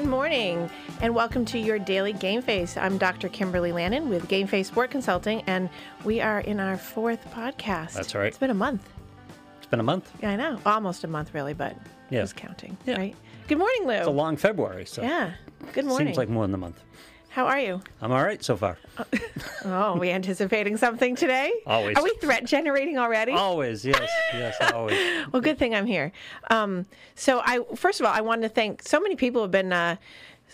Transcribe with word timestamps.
Good 0.00 0.08
morning, 0.08 0.70
and 1.02 1.14
welcome 1.14 1.44
to 1.44 1.58
your 1.58 1.78
daily 1.78 2.14
Game 2.14 2.40
Face. 2.40 2.78
I'm 2.78 2.96
Dr. 2.96 3.28
Kimberly 3.28 3.70
Lannon 3.70 4.08
with 4.08 4.28
Game 4.28 4.46
Face 4.46 4.68
Sport 4.68 4.90
Consulting, 4.90 5.42
and 5.42 5.68
we 6.04 6.22
are 6.22 6.40
in 6.40 6.58
our 6.58 6.78
fourth 6.78 7.22
podcast. 7.34 7.92
That's 7.92 8.14
right. 8.14 8.28
It's 8.28 8.38
been 8.38 8.48
a 8.48 8.54
month. 8.54 8.88
It's 9.58 9.66
been 9.66 9.78
a 9.78 9.82
month. 9.82 10.10
Yeah, 10.22 10.30
I 10.30 10.36
know. 10.36 10.58
Almost 10.64 11.04
a 11.04 11.06
month, 11.06 11.34
really, 11.34 11.52
but 11.52 11.76
Yeah. 12.08 12.20
who's 12.22 12.32
counting, 12.32 12.78
Yeah. 12.86 12.96
right? 12.96 13.14
Good 13.46 13.58
morning, 13.58 13.82
Lou. 13.84 13.90
It's 13.92 14.06
a 14.06 14.10
long 14.10 14.38
February, 14.38 14.86
so 14.86 15.02
yeah. 15.02 15.32
Good 15.74 15.84
morning. 15.84 16.08
seems 16.08 16.16
like 16.16 16.30
more 16.30 16.46
than 16.46 16.54
a 16.54 16.58
month. 16.58 16.80
How 17.30 17.46
are 17.46 17.60
you? 17.60 17.80
I'm 18.02 18.10
all 18.10 18.24
right 18.24 18.42
so 18.42 18.56
far. 18.56 18.76
Oh, 19.62 19.98
we 19.98 20.08
anticipating 20.10 20.78
something 20.78 21.14
today? 21.14 21.52
Always. 21.66 21.94
Are 21.98 22.02
we 22.02 22.14
threat 22.18 22.46
generating 22.46 22.96
already? 22.96 23.32
Always, 23.32 23.84
yes, 23.84 24.10
yes, 24.32 24.56
always. 24.72 24.98
Well, 25.32 25.42
good 25.42 25.58
thing 25.58 25.74
I'm 25.74 25.84
here. 25.84 26.12
Um, 26.48 26.86
so, 27.14 27.42
I 27.44 27.60
first 27.76 28.00
of 28.00 28.06
all, 28.06 28.12
I 28.12 28.22
wanted 28.22 28.48
to 28.48 28.54
thank 28.54 28.82
so 28.82 28.98
many 29.00 29.16
people 29.16 29.42
have 29.42 29.50
been 29.50 29.70
uh, 29.70 29.96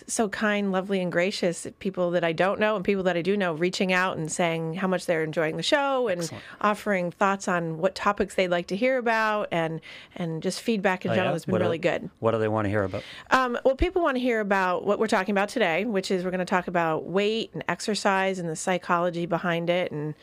so 0.05 0.29
kind, 0.29 0.71
lovely, 0.71 1.01
and 1.01 1.11
gracious. 1.11 1.65
People 1.79 2.11
that 2.11 2.23
I 2.23 2.31
don't 2.31 2.59
know 2.59 2.75
and 2.75 2.85
people 2.85 3.03
that 3.03 3.17
I 3.17 3.21
do 3.21 3.35
know, 3.35 3.53
reaching 3.53 3.91
out 3.91 4.17
and 4.17 4.31
saying 4.31 4.75
how 4.75 4.87
much 4.87 5.05
they're 5.05 5.23
enjoying 5.23 5.57
the 5.57 5.63
show 5.63 6.07
and 6.07 6.21
Excellent. 6.21 6.43
offering 6.61 7.11
thoughts 7.11 7.47
on 7.47 7.77
what 7.79 7.95
topics 7.95 8.35
they'd 8.35 8.49
like 8.49 8.67
to 8.67 8.75
hear 8.75 8.97
about, 8.97 9.47
and 9.51 9.81
and 10.15 10.43
just 10.43 10.61
feedback 10.61 11.05
in 11.05 11.11
Oh, 11.11 11.15
general 11.15 11.29
yeah? 11.31 11.33
has 11.33 11.45
been 11.45 11.53
What 11.53 11.59
do- 11.59 11.63
really 11.65 11.77
good. 11.79 12.09
What 12.19 12.31
do 12.31 12.39
they 12.39 12.47
want 12.47 12.65
to 12.65 12.69
hear 12.69 12.83
about? 12.83 13.03
Um, 13.31 13.57
well, 13.65 13.75
people 13.75 14.01
want 14.01 14.15
to 14.15 14.21
hear 14.21 14.39
about 14.39 14.85
what 14.85 14.99
we're 14.99 15.07
talking 15.07 15.33
about 15.33 15.49
today, 15.49 15.85
which 15.85 16.11
is 16.11 16.23
we're 16.23 16.31
going 16.31 16.39
to 16.39 16.45
talk 16.45 16.67
about 16.67 17.05
weight 17.05 17.49
and 17.53 17.63
exercise 17.67 18.39
and 18.39 18.47
the 18.49 18.55
psychology 18.55 19.25
behind 19.25 19.69
it, 19.69 19.91
and 19.91 20.13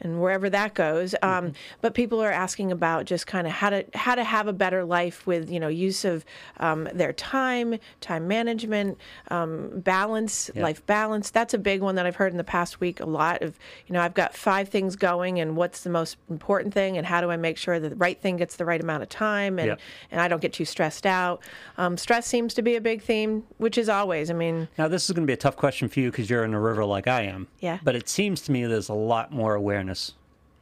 and 0.00 0.20
wherever 0.20 0.48
that 0.50 0.74
goes. 0.74 1.14
Um, 1.22 1.52
But 1.80 1.94
people 1.94 2.22
are 2.22 2.30
asking 2.32 2.72
about 2.72 3.04
just 3.04 3.26
kind 3.26 3.46
of 3.46 3.52
how 3.52 3.70
to 3.70 3.84
how 3.94 4.14
to 4.14 4.24
have 4.24 4.46
a 4.48 4.52
better 4.52 4.84
life 4.84 5.26
with 5.26 5.50
you 5.50 5.60
know 5.60 5.68
use 5.68 6.04
of 6.04 6.24
um, 6.58 6.88
their 6.92 7.12
time, 7.12 7.78
time 8.00 8.26
management, 8.28 8.98
um, 9.30 9.70
balance, 9.80 10.50
life 10.54 10.84
balance. 10.86 11.30
That's 11.30 11.54
a 11.54 11.58
big 11.58 11.80
one 11.82 11.94
that 11.96 12.06
I've 12.06 12.16
heard 12.16 12.32
in 12.32 12.38
the 12.38 12.44
past 12.44 12.80
week 12.80 13.00
a 13.00 13.06
lot. 13.06 13.42
Of 13.42 13.58
you 13.86 13.92
know, 13.92 14.00
I've 14.00 14.14
got 14.14 14.34
five 14.34 14.68
things 14.68 14.96
going, 14.96 15.40
and 15.40 15.56
what's 15.56 15.82
the 15.82 15.90
most 15.90 16.16
important 16.30 16.74
thing, 16.74 16.96
and 16.96 17.06
how 17.06 17.20
do 17.20 17.30
I 17.30 17.36
make 17.36 17.56
sure 17.56 17.78
that 17.80 17.88
the 17.88 17.96
right 17.96 18.20
thing 18.20 18.36
gets 18.36 18.56
the 18.56 18.64
right 18.64 18.80
amount 18.80 19.02
of 19.02 19.08
time, 19.08 19.58
and 19.58 19.68
Yeah. 19.68 19.76
and 20.10 20.20
I 20.20 20.28
don't 20.28 20.40
get 20.42 20.52
too 20.52 20.64
stressed 20.64 21.06
out. 21.06 21.42
Um, 21.78 21.96
stress 21.96 22.26
seems 22.26 22.54
to 22.54 22.62
be 22.62 22.76
a 22.76 22.80
big 22.80 23.02
theme, 23.02 23.44
which 23.58 23.76
is 23.78 23.88
always. 23.88 24.30
I 24.30 24.34
mean, 24.34 24.68
Now, 24.78 24.88
this 24.88 25.04
is 25.08 25.10
going 25.14 25.26
to 25.26 25.30
be 25.30 25.34
a 25.34 25.36
tough 25.36 25.56
question 25.56 25.88
for 25.88 26.00
you 26.00 26.10
because 26.10 26.28
you're 26.30 26.44
in 26.44 26.54
a 26.54 26.60
river 26.60 26.84
like 26.84 27.06
I 27.08 27.22
am. 27.22 27.48
Yeah. 27.60 27.78
But 27.82 27.94
it 27.96 28.08
seems 28.08 28.40
to 28.42 28.52
me 28.52 28.64
there's 28.66 28.88
a 28.88 28.94
lot 28.94 29.32
more 29.32 29.54
awareness 29.54 29.89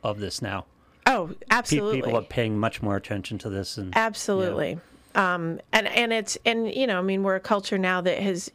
of 0.02 0.20
this 0.20 0.40
now. 0.42 0.64
oh, 1.06 1.28
Pe- 1.28 1.46
absolutely, 1.50 2.00
People 2.02 2.16
are 2.18 2.22
paying 2.22 2.58
much 2.58 2.82
more 2.82 2.96
attention 2.96 3.38
to 3.38 3.50
this, 3.50 3.76
and 3.78 3.96
absolutely. 3.96 4.78
Um, 5.14 5.60
and 5.72 5.88
and 5.88 6.12
it's 6.12 6.36
and 6.44 6.72
you 6.72 6.86
know 6.86 6.98
I 6.98 7.02
mean 7.02 7.22
we're 7.22 7.34
a 7.36 7.40
culture 7.40 7.78
now 7.78 8.00
that 8.02 8.18
has, 8.18 8.50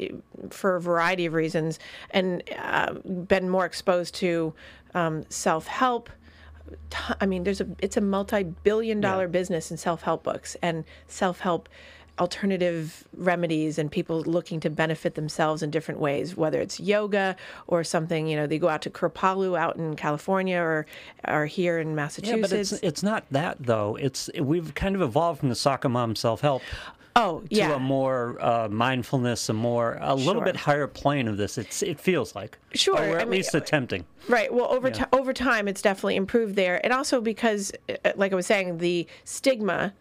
for 0.49 0.75
a 0.75 0.81
variety 0.81 1.25
of 1.25 1.33
reasons, 1.33 1.79
and 2.11 2.43
uh, 2.57 2.93
been 2.93 3.49
more 3.49 3.65
exposed 3.65 4.15
to 4.15 4.53
um, 4.93 5.23
self 5.29 5.67
help. 5.67 6.09
I 7.19 7.25
mean, 7.25 7.43
there's 7.43 7.59
a 7.61 7.67
it's 7.79 7.97
a 7.97 8.01
multi-billion 8.01 9.01
dollar 9.01 9.23
Yeah. 9.23 9.27
business 9.39 9.69
in 9.71 9.77
self-help 9.77 10.23
books 10.23 10.55
and 10.61 10.85
self-help 11.07 11.67
alternative 12.19 13.07
remedies 13.17 13.77
and 13.79 13.91
people 13.91 14.21
looking 14.21 14.59
to 14.59 14.69
benefit 14.69 15.15
themselves 15.15 15.63
in 15.63 15.71
different 15.71 15.99
ways, 15.99 16.37
whether 16.37 16.61
it's 16.61 16.79
yoga 16.79 17.35
or 17.67 17.83
something. 17.83 18.27
You 18.27 18.35
know, 18.37 18.47
they 18.47 18.59
go 18.59 18.69
out 18.69 18.81
to 18.83 18.89
Kripalu 18.89 19.57
out 19.57 19.77
in 19.77 19.95
California 19.95 20.59
or 20.59 20.85
or 21.27 21.45
here 21.45 21.79
in 21.79 21.95
Massachusetts. 21.95 22.37
yeah, 22.37 22.41
but 22.41 22.51
it's 22.53 22.71
it's 22.73 23.03
not 23.03 23.25
that 23.31 23.57
though. 23.59 23.95
It's 23.95 24.29
we've 24.39 24.73
kind 24.75 24.95
of 24.95 25.01
evolved 25.01 25.39
from 25.39 25.49
the 25.49 25.55
soccer 25.55 25.89
mom 25.89 26.15
self 26.15 26.41
help 26.41 26.61
oh, 27.15 27.39
to 27.41 27.47
yeah. 27.49 27.75
a 27.75 27.79
more 27.79 28.37
uh, 28.43 28.67
mindfulness, 28.69 29.49
a 29.49 29.53
more 29.53 29.97
a 30.01 30.15
little 30.15 30.41
Sure. 30.41 30.45
bit 30.45 30.55
higher 30.55 30.87
plane 30.87 31.27
of 31.27 31.37
this. 31.37 31.57
It's 31.57 31.81
it 31.81 31.99
feels 31.99 32.35
like 32.35 32.57
Sure, 32.73 32.95
or 32.95 33.09
we're 33.09 33.17
I 33.17 33.21
at 33.21 33.27
mean, 33.29 33.39
least 33.39 33.55
attempting. 33.55 34.05
Right. 34.27 34.53
Well, 34.53 34.67
over 34.71 34.91
ti 34.91 35.03
over 35.11 35.33
time, 35.33 35.67
it's 35.67 35.81
definitely 35.81 36.15
improved 36.15 36.55
there, 36.55 36.79
and 36.83 36.93
also 36.93 37.21
because, 37.21 37.71
uh, 37.89 38.11
like 38.15 38.31
I 38.31 38.35
was 38.35 38.45
saying, 38.45 38.77
the 38.77 39.07
stigma 39.25 39.93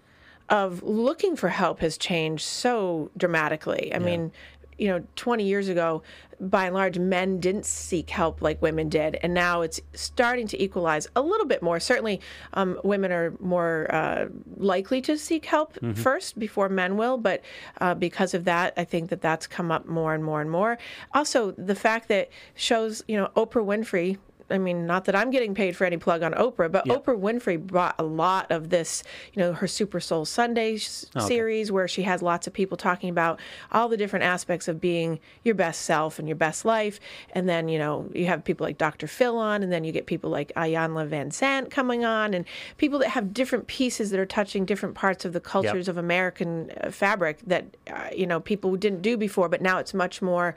of 0.53 0.83
looking 0.83 1.35
for 1.35 1.49
help 1.49 1.81
has 1.81 1.97
changed 1.97 2.45
so 2.45 3.11
dramatically. 3.17 3.91
I 3.95 3.99
mean, 3.99 4.31
you 4.77 4.89
know, 4.89 5.03
20 5.17 5.45
years 5.45 5.69
ago, 5.69 6.03
by 6.41 6.67
and 6.67 6.75
large, 6.75 6.99
men 6.99 7.41
didn't 7.41 7.65
seek 7.65 8.11
help 8.11 8.43
like 8.43 8.61
women 8.61 8.89
did, 8.91 9.17
and 9.23 9.33
now 9.33 9.63
it's 9.63 9.81
starting 9.95 10.47
to 10.49 10.63
equalize 10.63 11.07
a 11.17 11.23
little 11.23 11.47
bit 11.47 11.63
more. 11.63 11.79
Certainly, 11.81 12.21
um, 12.55 12.79
women 12.85 13.13
are 13.13 13.33
more 13.41 13.87
uh, 13.95 14.27
likely 14.57 15.01
to 15.03 15.17
seek 15.17 15.47
help 15.47 15.79
first 15.95 16.39
before 16.39 16.69
men 16.69 16.97
will, 16.97 17.17
but 17.17 17.43
uh, 17.81 17.95
because 17.95 18.35
of 18.35 18.45
that, 18.45 18.75
I 18.77 18.85
think 18.85 19.09
that 19.11 19.23
that's 19.23 19.47
come 19.47 19.71
up 19.71 19.87
more 19.87 20.15
and 20.15 20.25
more 20.25 20.41
and 20.41 20.51
more. 20.51 20.79
Also, 21.15 21.53
the 21.53 21.77
fact 21.77 22.09
that 22.09 22.29
shows, 22.57 23.03
you 23.09 23.17
know, 23.17 23.31
Oprah 23.37 23.65
Winfrey. 23.65 24.19
I 24.53 24.59
mean, 24.59 24.87
not 24.87 25.07
that 25.07 25.17
I'm 25.17 25.31
getting 25.31 25.55
paid 25.55 25.77
for 25.77 25.85
any 25.85 25.97
plug 25.97 26.23
on 26.23 26.33
Oprah, 26.35 26.71
but. 26.71 26.87
Oprah 26.87 27.19
Winfrey 27.19 27.59
brought 27.59 27.95
a 27.99 28.03
lot 28.03 28.51
of 28.51 28.69
this, 28.69 29.03
you 29.33 29.41
know, 29.41 29.53
her 29.55 29.67
Super 29.67 29.99
Soul 29.99 30.25
Sunday 30.25 30.75
s- 30.75 31.07
okay. 31.17 31.27
series 31.27 31.73
where 31.73 31.89
she 31.89 32.03
has 32.03 32.23
lots 32.23 32.47
of 32.47 32.53
people 32.53 32.77
talking 32.77 33.09
about 33.09 33.41
all 33.71 33.89
the 33.89 33.97
different 33.97 34.25
aspects 34.25 34.69
of 34.69 34.81
being 34.81 35.19
your 35.43 35.55
best 35.55 35.83
self 35.83 36.19
and 36.19 36.29
your 36.29 36.37
best 36.37 36.65
life. 36.65 37.01
And 37.33 37.49
then, 37.49 37.69
you 37.69 37.79
know, 37.79 38.09
you 38.13 38.27
have 38.27 38.45
people 38.45 38.67
like 38.67 38.79
Dr. 38.79 39.07
Phil 39.07 39.39
on, 39.39 39.63
and 39.63 39.73
then 39.73 39.85
you 39.85 39.93
get 39.93 40.07
people 40.07 40.31
like 40.31 40.53
Iyanla 40.55 41.09
Vanzant 41.09 41.71
coming 41.71 42.05
on, 42.05 42.35
and 42.35 42.45
people 42.77 42.99
that 42.99 43.09
have 43.11 43.33
different 43.33 43.67
pieces 43.67 44.11
that 44.11 44.21
are 44.21 44.27
touching 44.27 44.65
different 44.65 44.95
parts 44.95 45.25
of 45.25 45.33
the 45.33 45.41
cultures 45.41 45.89
of 45.89 45.97
American 45.97 46.71
uh, 46.81 46.91
fabric 46.91 47.39
that, 47.47 47.65
uh, 47.91 48.09
you 48.15 48.27
know, 48.27 48.41
people 48.41 48.77
didn't 48.77 49.03
do 49.03 49.17
before, 49.17 49.49
but 49.49 49.63
now 49.63 49.79
it's 49.79 49.95
much 49.95 50.21
more 50.21 50.55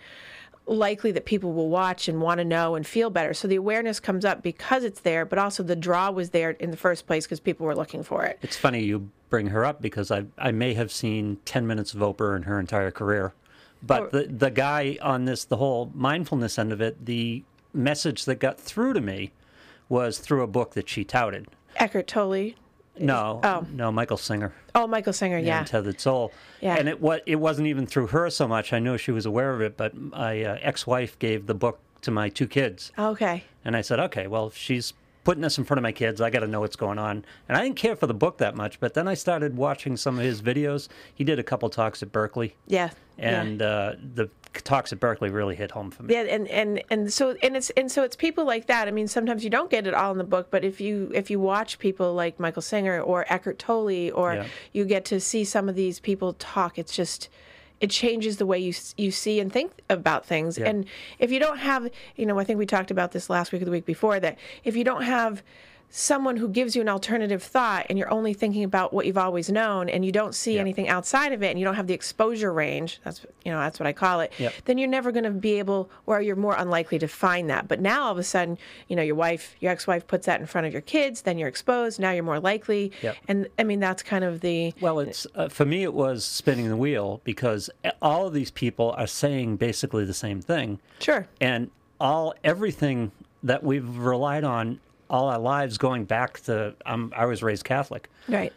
likely 0.68 1.12
that 1.12 1.26
people 1.26 1.54
will 1.54 1.70
watch 1.70 2.08
and 2.08 2.22
want 2.22 2.40
to 2.40 2.46
know 2.46 2.76
and 2.76 2.86
feel 2.88 3.10
better. 3.10 3.34
So 3.34 3.48
the 3.48 3.56
awareness 3.56 4.00
comes 4.00 4.26
up 4.26 4.42
because 4.42 4.84
it's 4.84 5.02
there, 5.02 5.26
but 5.26 5.38
also 5.38 5.62
the 5.64 5.76
draw 5.76 6.10
was 6.12 6.32
there 6.32 6.52
in 6.52 6.72
the 6.72 6.78
first 6.78 7.06
place 7.08 7.26
because 7.26 7.40
people 7.40 7.66
were 7.66 7.76
looking 7.76 8.04
for 8.04 8.24
it. 8.26 8.40
It's 8.42 8.58
funny 8.58 8.84
you 8.84 9.10
bring 9.30 9.48
her 9.48 9.64
up 9.66 9.82
because 9.82 10.12
I 10.12 10.26
I 10.38 10.52
may 10.52 10.74
have 10.74 10.92
seen 10.92 11.38
ten 11.46 11.68
minutes 11.68 11.94
of 11.94 12.00
Oprah 12.00 12.36
in 12.36 12.44
her 12.44 12.60
entire 12.60 12.92
career, 12.92 13.34
but 13.84 14.02
Or- 14.04 14.10
the 14.10 14.24
the 14.28 14.50
guy 14.52 14.98
on 15.02 15.26
this 15.26 15.46
the 15.46 15.58
whole 15.58 15.92
mindfulness 15.94 16.58
end 16.58 16.72
of 16.72 16.82
it, 16.82 17.06
the 17.06 17.44
message 17.74 18.26
that 18.26 18.36
got 18.40 18.60
through 18.60 18.94
to 18.94 19.02
me 19.02 19.32
was 19.90 20.18
through 20.18 20.42
a 20.42 20.48
book 20.48 20.74
that 20.74 20.90
she 20.90 21.04
touted. 21.04 21.48
Eckhart 21.76 22.08
Tolle. 22.08 22.54
No, 23.00 23.42
oh. 23.44 23.66
no, 23.72 23.92
Michael 23.92 24.18
Singer. 24.18 24.54
Oh, 24.74 24.88
Michael 24.88 25.14
Singer, 25.14 25.38
yeah. 25.38 25.60
Untethered 25.60 26.00
Soul. 26.00 26.32
Yeah. 26.62 26.76
And 26.76 26.88
it 26.88 27.02
what 27.02 27.24
it 27.26 27.36
wasn't 27.36 27.68
even 27.68 27.86
through 27.86 28.08
her 28.08 28.30
so 28.30 28.48
much. 28.48 28.74
I 28.74 28.80
know 28.80 28.98
she 28.98 29.12
was 29.12 29.26
aware 29.26 29.54
of 29.54 29.62
it, 29.62 29.78
but 29.78 29.96
my 29.96 30.44
uh, 30.44 30.58
ex-wife 30.62 31.18
gave 31.20 31.48
the 31.48 31.56
book 31.56 31.80
to 32.02 32.12
my 32.12 32.30
two 32.30 32.48
kids. 32.48 32.92
Okay. 32.98 33.44
And 33.64 33.76
I 33.76 33.82
said, 33.82 34.00
okay, 34.00 34.28
well, 34.28 34.50
she's 34.50 34.94
putting 35.26 35.42
this 35.42 35.58
in 35.58 35.64
front 35.66 35.80
of 35.80 35.84
my 35.84 35.92
kids, 35.92 36.22
I 36.22 36.30
got 36.30 36.42
to 36.42 36.48
know 36.48 36.62
what's 36.62 36.76
going 36.76 37.00
on. 37.00 37.26
And 37.50 37.58
I 37.58 37.64
didn't 37.64 37.76
care 37.78 37.96
for 37.96 38.06
the 38.08 38.14
book 38.14 38.38
that 38.38 38.56
much, 38.56 38.80
but 38.80 38.94
then 38.94 39.08
I 39.08 39.16
started 39.16 39.58
watching 39.58 39.98
some 39.98 40.18
of 40.20 40.24
his 40.24 40.42
videos. 40.42 40.88
He 41.16 41.24
did 41.24 41.40
a 41.40 41.44
couple 41.44 41.68
talks 41.70 42.02
at 42.04 42.12
Berkeley, 42.12 42.56
Yeah. 42.68 42.92
yeah. 43.18 43.42
and 43.42 43.62
uh, 43.62 43.96
the 44.14 44.30
talks 44.64 44.92
at 44.94 45.00
Berkeley 45.00 45.30
really 45.30 45.56
hit 45.56 45.72
home 45.72 45.92
for 45.92 46.04
me. 46.04 46.14
Yeah, 46.14 46.22
and, 46.22 46.48
and 46.48 46.82
and 46.90 47.12
so 47.12 47.36
and 47.44 47.56
it's 47.58 47.70
and 47.72 47.92
so 47.92 48.04
it's 48.04 48.16
people 48.16 48.46
like 48.46 48.68
that. 48.68 48.88
I 48.88 48.92
mean, 48.92 49.08
sometimes 49.08 49.44
you 49.44 49.50
don't 49.50 49.70
get 49.70 49.88
it 49.88 49.94
all 49.94 50.12
in 50.12 50.18
the 50.18 50.24
book, 50.24 50.48
but 50.52 50.64
if 50.64 50.80
you 50.82 51.12
if 51.14 51.30
you 51.30 51.40
watch 51.40 51.80
people 51.80 52.14
like 52.14 52.40
Michael 52.40 52.62
Singer 52.62 53.02
or 53.02 53.26
Eckhart 53.32 53.60
Tolle, 53.60 54.12
or 54.12 54.36
Yeah. 54.36 54.46
you 54.74 54.86
get 54.86 55.06
to 55.06 55.20
see 55.20 55.44
some 55.44 55.68
of 55.70 55.76
these 55.76 56.00
people 56.00 56.34
talk, 56.34 56.78
it's 56.78 56.96
just 56.96 57.30
it 57.82 57.90
changes 57.90 58.38
the 58.38 58.46
way 58.46 58.58
you 58.58 58.74
you 58.98 59.12
see 59.12 59.40
and 59.40 59.52
think 59.52 59.72
about 59.90 60.26
things. 60.26 60.58
Yeah. 60.58 60.70
And 60.70 60.86
if 61.20 61.32
you 61.32 61.40
don't 61.40 61.58
have, 61.58 61.90
you 62.16 62.26
know, 62.26 62.40
I 62.40 62.44
think 62.46 62.58
we 62.58 62.66
talked 62.66 62.90
about 62.92 63.12
this 63.12 63.30
last 63.30 63.52
week 63.52 63.62
or 63.62 63.66
the 63.66 63.72
week 63.72 63.86
before 63.86 64.20
that 64.22 64.38
if 64.64 64.76
you 64.76 64.84
don't 64.86 65.04
have 65.04 65.44
someone 65.98 66.36
who 66.36 66.50
gives 66.50 66.76
you 66.76 66.82
an 66.82 66.90
alternative 66.90 67.42
thought 67.42 67.86
and 67.90 67.98
you're 67.98 68.12
only 68.12 68.34
thinking 68.34 68.66
about 68.66 68.92
what 68.92 69.06
you've 69.06 69.18
always 69.18 69.50
known 69.50 69.88
and 69.88 70.04
you 70.04 70.12
don't 70.12 70.36
see 70.36 70.56
Yeah. 70.56 70.60
anything 70.60 70.90
outside 70.90 71.32
of 71.32 71.42
it 71.42 71.52
and 71.52 71.58
you 71.58 71.64
don't 71.64 71.76
have 71.76 71.88
the 71.88 71.94
exposure 71.94 72.52
range 72.52 73.00
that's 73.06 73.26
you 73.46 73.52
know 73.52 73.60
that's 73.60 73.80
what 73.80 73.88
I 73.88 73.94
call 73.94 74.20
it 74.20 74.34
Yep. 74.38 74.54
then 74.66 74.78
you're 74.78 74.90
never 74.90 75.14
going 75.14 75.24
to 75.24 75.30
be 75.30 75.58
able 75.58 75.90
or 76.06 76.20
you're 76.22 76.36
more 76.36 76.54
unlikely 76.58 77.00
to 77.00 77.08
find 77.08 77.50
that 77.50 77.70
but 77.70 77.80
now 77.80 78.04
all 78.04 78.12
of 78.12 78.18
a 78.18 78.24
sudden 78.24 78.58
you 78.90 78.96
know 78.98 79.02
your 79.04 79.16
wife 79.16 79.56
your 79.62 79.72
ex-wife 79.72 80.06
puts 80.06 80.26
that 80.26 80.42
in 80.42 80.46
front 80.48 80.68
of 80.68 80.74
your 80.74 80.82
kids 80.82 81.22
then 81.22 81.38
you're 81.38 81.48
exposed 81.48 81.98
now 81.98 82.12
you're 82.12 82.26
more 82.26 82.42
likely 82.42 82.92
Yep. 83.02 83.16
and 83.30 83.48
I 83.58 83.64
mean 83.64 83.80
that's 83.80 84.04
kind 84.04 84.26
of 84.26 84.42
the 84.42 84.74
Well, 84.82 85.00
it's 85.00 85.26
uh, 85.34 85.48
for 85.48 85.64
me. 85.64 85.84
It 85.84 85.94
was 85.94 86.26
spinning 86.26 86.68
the 86.68 86.76
wheel 86.76 87.22
because 87.24 87.70
all 88.02 88.28
of 88.28 88.34
these 88.34 88.52
people 88.52 88.94
are 88.98 89.08
saying 89.08 89.56
basically 89.56 90.04
the 90.04 90.14
same 90.14 90.42
thing, 90.42 90.80
sure 91.00 91.28
and 91.40 91.72
all 92.02 92.34
everything 92.44 93.14
that 93.44 93.64
we've 93.64 93.98
relied 93.98 94.44
on 94.44 94.80
all 95.10 95.28
our 95.30 95.40
lives, 95.40 95.78
going 95.78 96.06
back 96.06 96.40
to 96.42 96.76
um, 96.86 97.14
I 97.16 97.26
was 97.26 97.44
raised 97.44 97.64
Catholic. 97.64 98.10
right 98.28 98.52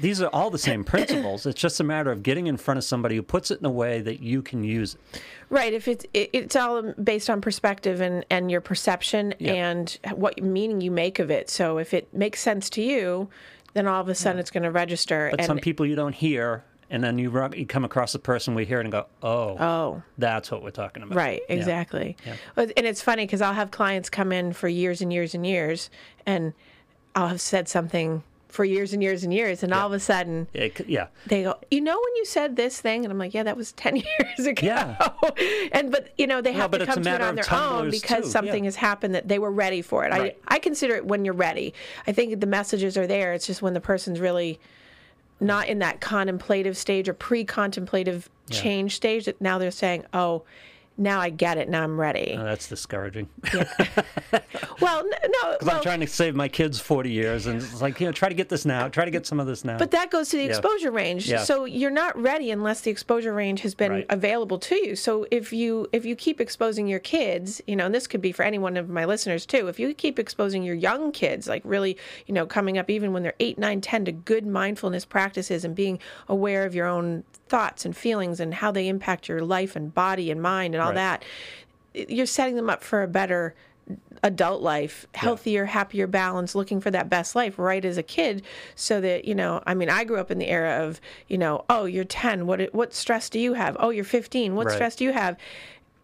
These 0.00 0.20
are 0.22 0.28
all 0.28 0.50
the 0.50 0.58
same 0.58 0.84
principles. 0.84 1.44
It's 1.46 1.60
just 1.60 1.80
a 1.80 1.84
matter 1.84 2.10
of 2.12 2.22
getting 2.22 2.46
in 2.46 2.56
front 2.56 2.78
of 2.78 2.84
somebody 2.84 3.16
who 3.16 3.22
puts 3.22 3.50
it 3.50 3.58
in 3.60 3.64
a 3.66 3.70
way 3.70 4.00
that 4.00 4.20
you 4.20 4.40
can 4.42 4.62
use 4.64 4.94
it. 4.94 5.20
Right. 5.50 5.72
If 5.72 5.86
it's 5.88 6.04
it, 6.14 6.30
it's 6.32 6.56
all 6.56 6.82
based 6.94 7.28
on 7.28 7.40
perspective 7.40 8.00
and 8.00 8.24
and 8.30 8.50
your 8.50 8.60
perception 8.60 9.34
Yeah. 9.38 9.52
and 9.54 9.98
what 10.14 10.42
meaning 10.42 10.80
you 10.80 10.90
make 10.90 11.18
of 11.18 11.30
it. 11.30 11.50
So 11.50 11.78
if 11.78 11.92
it 11.92 12.12
makes 12.14 12.40
sense 12.40 12.70
to 12.70 12.82
you, 12.82 13.28
then 13.74 13.86
all 13.86 14.00
of 14.00 14.08
a 14.08 14.14
sudden 14.14 14.38
it's 14.38 14.50
going 14.50 14.62
to 14.64 14.70
register. 14.70 15.28
But 15.30 15.40
and 15.40 15.46
some 15.46 15.58
people 15.58 15.84
you 15.86 15.94
don't 15.96 16.14
hear, 16.14 16.64
and 16.92 17.02
then 17.02 17.18
you 17.18 17.30
ru- 17.30 17.50
you 17.56 17.66
come 17.66 17.84
across 17.84 18.12
the 18.12 18.18
person 18.20 18.54
we 18.54 18.64
hear 18.64 18.78
it 18.78 18.84
and 18.84 18.92
go, 18.92 19.06
oh, 19.22 19.56
Oh, 19.58 20.02
that's 20.18 20.50
what 20.52 20.62
we're 20.62 20.70
talking 20.70 21.02
about. 21.02 21.16
Right, 21.16 21.42
Yeah. 21.48 21.56
exactly. 21.56 22.16
And 22.56 22.70
it's 22.76 23.02
funny 23.02 23.24
because 23.26 23.40
I'll 23.40 23.54
have 23.54 23.70
clients 23.72 24.08
come 24.10 24.30
in 24.30 24.52
for 24.52 24.68
years 24.68 25.00
and 25.00 25.12
years 25.12 25.34
and 25.34 25.44
years, 25.44 25.90
and 26.26 26.52
I'll 27.16 27.28
have 27.28 27.40
said 27.40 27.66
something 27.68 28.22
for 28.48 28.64
years 28.66 28.92
and 28.92 29.02
years 29.02 29.24
and 29.24 29.32
years, 29.32 29.62
and 29.62 29.72
all 29.72 29.86
of 29.86 29.94
a 29.94 29.98
sudden 29.98 30.46
It 30.52 30.86
yeah. 30.86 31.06
they 31.26 31.42
go, 31.44 31.54
"You 31.70 31.80
know, 31.80 31.94
when 31.94 32.16
you 32.16 32.26
said 32.26 32.54
this 32.56 32.78
thing," 32.78 33.02
and 33.02 33.10
I'm 33.10 33.16
like, 33.18 33.32
"Yeah, 33.32 33.44
that 33.44 33.56
was 33.56 33.72
ten 33.72 33.96
years 34.18 34.46
ago." 34.46 34.66
Yeah. 34.66 35.08
and 35.72 35.90
but 35.90 36.10
you 36.18 36.26
know 36.26 36.42
they 36.42 36.52
have 36.52 36.70
but 36.70 36.78
to 36.78 36.86
come 36.86 37.02
to 37.02 37.14
it 37.14 37.22
on 37.22 37.34
their 37.36 37.50
own 37.50 37.90
because 37.90 38.24
too, 38.24 38.30
something 38.30 38.64
yeah. 38.64 38.68
has 38.68 38.76
happened 38.76 39.14
that 39.14 39.26
they 39.28 39.38
were 39.38 39.50
ready 39.50 39.80
for 39.80 40.04
it. 40.04 40.10
Right. 40.10 40.36
I 40.48 40.56
I 40.56 40.58
consider 40.58 40.94
it 40.96 41.06
when 41.06 41.24
you're 41.24 41.32
ready. 41.32 41.72
I 42.06 42.12
think 42.12 42.38
the 42.40 42.46
messages 42.46 42.98
are 42.98 43.06
there. 43.06 43.32
It's 43.32 43.46
just 43.46 43.62
when 43.62 43.72
the 43.72 43.80
person's 43.80 44.20
really 44.20 44.60
not 45.42 45.68
in 45.68 45.80
that 45.80 46.00
contemplative 46.00 46.76
stage 46.76 47.08
or 47.08 47.14
pre-contemplative 47.14 48.30
change 48.50 48.96
stage 48.96 49.24
that 49.26 49.40
now 49.40 49.58
they're 49.58 49.70
saying, 49.70 50.04
"Oh." 50.12 50.44
Now 50.98 51.20
I 51.20 51.30
get 51.30 51.56
it. 51.58 51.68
Now 51.68 51.82
I'm 51.82 51.98
ready. 51.98 52.36
Oh, 52.38 52.44
that's 52.44 52.68
discouraging. 52.68 53.28
Well, 54.80 55.04
no, 55.04 55.52
Because 55.52 55.66
well, 55.66 55.76
I'm 55.76 55.82
trying 55.82 56.00
to 56.00 56.06
save 56.08 56.34
my 56.34 56.48
kids 56.48 56.80
40 56.80 57.10
years, 57.10 57.46
and 57.46 57.62
it's 57.62 57.80
like, 57.80 58.00
you 58.00 58.06
know, 58.06 58.12
try 58.12 58.28
to 58.28 58.34
get 58.34 58.48
this 58.48 58.64
now. 58.64 58.88
Try 58.88 59.04
to 59.04 59.10
get 59.12 59.26
some 59.26 59.38
of 59.38 59.46
this 59.46 59.64
now. 59.64 59.78
but 59.78 59.92
that 59.92 60.10
goes 60.10 60.28
to 60.30 60.36
the 60.38 60.44
exposure 60.44 60.90
range. 60.90 61.28
Yeah. 61.28 61.44
So 61.44 61.66
you're 61.66 61.90
not 61.90 62.20
ready 62.20 62.50
unless 62.50 62.80
the 62.80 62.90
exposure 62.90 63.32
range 63.32 63.60
has 63.60 63.74
been 63.76 63.92
Right. 63.92 64.06
available 64.10 64.58
to 64.58 64.74
you. 64.74 64.96
So 64.96 65.26
if 65.30 65.52
you 65.52 65.86
if 65.92 66.04
you 66.04 66.16
keep 66.16 66.40
exposing 66.40 66.88
your 66.88 66.98
kids, 66.98 67.60
you 67.66 67.76
know, 67.76 67.86
and 67.86 67.94
this 67.94 68.06
could 68.08 68.20
be 68.22 68.32
for 68.32 68.42
any 68.42 68.58
one 68.58 68.76
of 68.76 68.88
my 68.88 69.04
listeners 69.04 69.46
too. 69.46 69.68
If 69.68 69.78
you 69.78 69.92
keep 69.94 70.18
exposing 70.18 70.62
your 70.64 70.74
young 70.74 71.12
kids, 71.12 71.46
like 71.48 71.62
really, 71.64 71.96
you 72.26 72.34
know, 72.34 72.46
coming 72.46 72.76
up 72.78 72.90
even 72.90 73.12
when 73.12 73.22
they're 73.22 73.34
8, 73.38 73.58
9, 73.58 73.80
10 73.80 74.04
to 74.06 74.12
good 74.12 74.46
mindfulness 74.46 75.04
practices 75.04 75.64
and 75.64 75.74
being 75.76 75.98
aware 76.28 76.64
of 76.64 76.74
your 76.74 76.86
own 76.88 77.22
thoughts 77.48 77.84
and 77.84 77.94
feelings 77.96 78.40
and 78.40 78.54
how 78.54 78.72
they 78.72 78.88
impact 78.88 79.28
your 79.28 79.42
life 79.42 79.76
and 79.76 79.94
body 79.94 80.30
and 80.30 80.40
mind 80.42 80.74
and 80.74 80.82
all 80.82 80.91
Right. 80.94 81.20
that, 81.94 82.08
you're 82.08 82.26
setting 82.26 82.56
them 82.56 82.70
up 82.70 82.82
for 82.82 83.02
a 83.02 83.08
better 83.08 83.54
adult 84.22 84.62
life, 84.62 85.06
healthier, 85.14 85.64
happier 85.66 86.06
balance, 86.06 86.54
looking 86.54 86.80
for 86.80 86.90
that 86.92 87.08
best 87.10 87.34
life 87.34 87.58
right 87.58 87.84
as 87.84 87.98
a 87.98 88.02
kid 88.02 88.42
so 88.76 89.00
that, 89.00 89.24
you 89.24 89.34
know, 89.34 89.62
I 89.66 89.74
mean, 89.74 89.90
I 89.90 90.04
grew 90.04 90.18
up 90.18 90.30
in 90.30 90.38
the 90.38 90.46
era 90.48 90.86
of, 90.86 91.00
you 91.28 91.36
know, 91.36 91.64
oh, 91.68 91.84
you're 91.86 92.04
10, 92.04 92.46
what 92.46 92.72
what 92.72 92.94
stress 92.94 93.28
do 93.28 93.38
you 93.40 93.54
have? 93.54 93.76
Oh, 93.80 93.90
you're 93.90 94.04
15, 94.04 94.54
what 94.54 94.66
Right. 94.66 94.74
stress 94.74 94.96
do 94.96 95.04
you 95.04 95.12
have? 95.12 95.36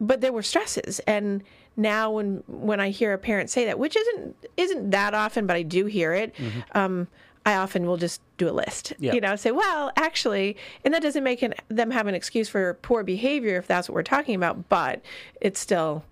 But 0.01 0.21
there 0.21 0.33
were 0.33 0.43
stresses 0.43 1.01
and 1.07 1.43
now 1.77 2.11
when 2.11 2.43
when 2.49 2.81
I 2.81 2.91
hear 2.91 3.13
a 3.13 3.19
parent 3.19 3.51
say 3.51 3.65
that, 3.67 3.79
which 3.79 3.97
isn't 3.97 4.37
isn't 4.57 4.91
that 4.91 5.15
often, 5.15 5.47
but 5.47 5.57
I 5.57 5.63
do 5.63 5.87
hear 5.87 6.13
it, 6.13 6.35
um, 6.75 7.07
I 7.49 7.57
often 7.57 7.87
will 7.87 7.97
just 7.97 8.21
do 8.37 8.47
a 8.49 8.53
list, 8.53 8.93
Yeah. 8.99 9.15
you 9.15 9.23
know, 9.23 9.35
say, 9.37 9.53
well, 9.53 9.91
actually, 9.97 10.57
and 10.85 10.93
that 10.93 11.01
doesn't 11.01 11.25
make 11.25 11.41
an, 11.41 11.55
them 11.69 11.91
have 11.91 12.07
an 12.07 12.15
excuse 12.15 12.47
for 12.47 12.75
poor 12.83 13.03
behavior 13.03 13.57
if 13.57 13.67
that's 13.67 13.89
what 13.89 13.95
we're 13.95 14.03
talking 14.03 14.35
about, 14.35 14.69
but 14.69 15.01
it's 15.41 15.59
still 15.59 16.05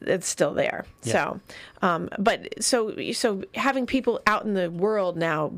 it's 0.00 0.26
still 0.26 0.54
there. 0.54 0.86
So, 1.02 1.38
um, 1.82 2.08
but 2.18 2.64
so 2.64 3.12
so 3.12 3.44
having 3.54 3.84
people 3.84 4.22
out 4.26 4.46
in 4.46 4.54
the 4.54 4.70
world 4.70 5.18
now 5.18 5.52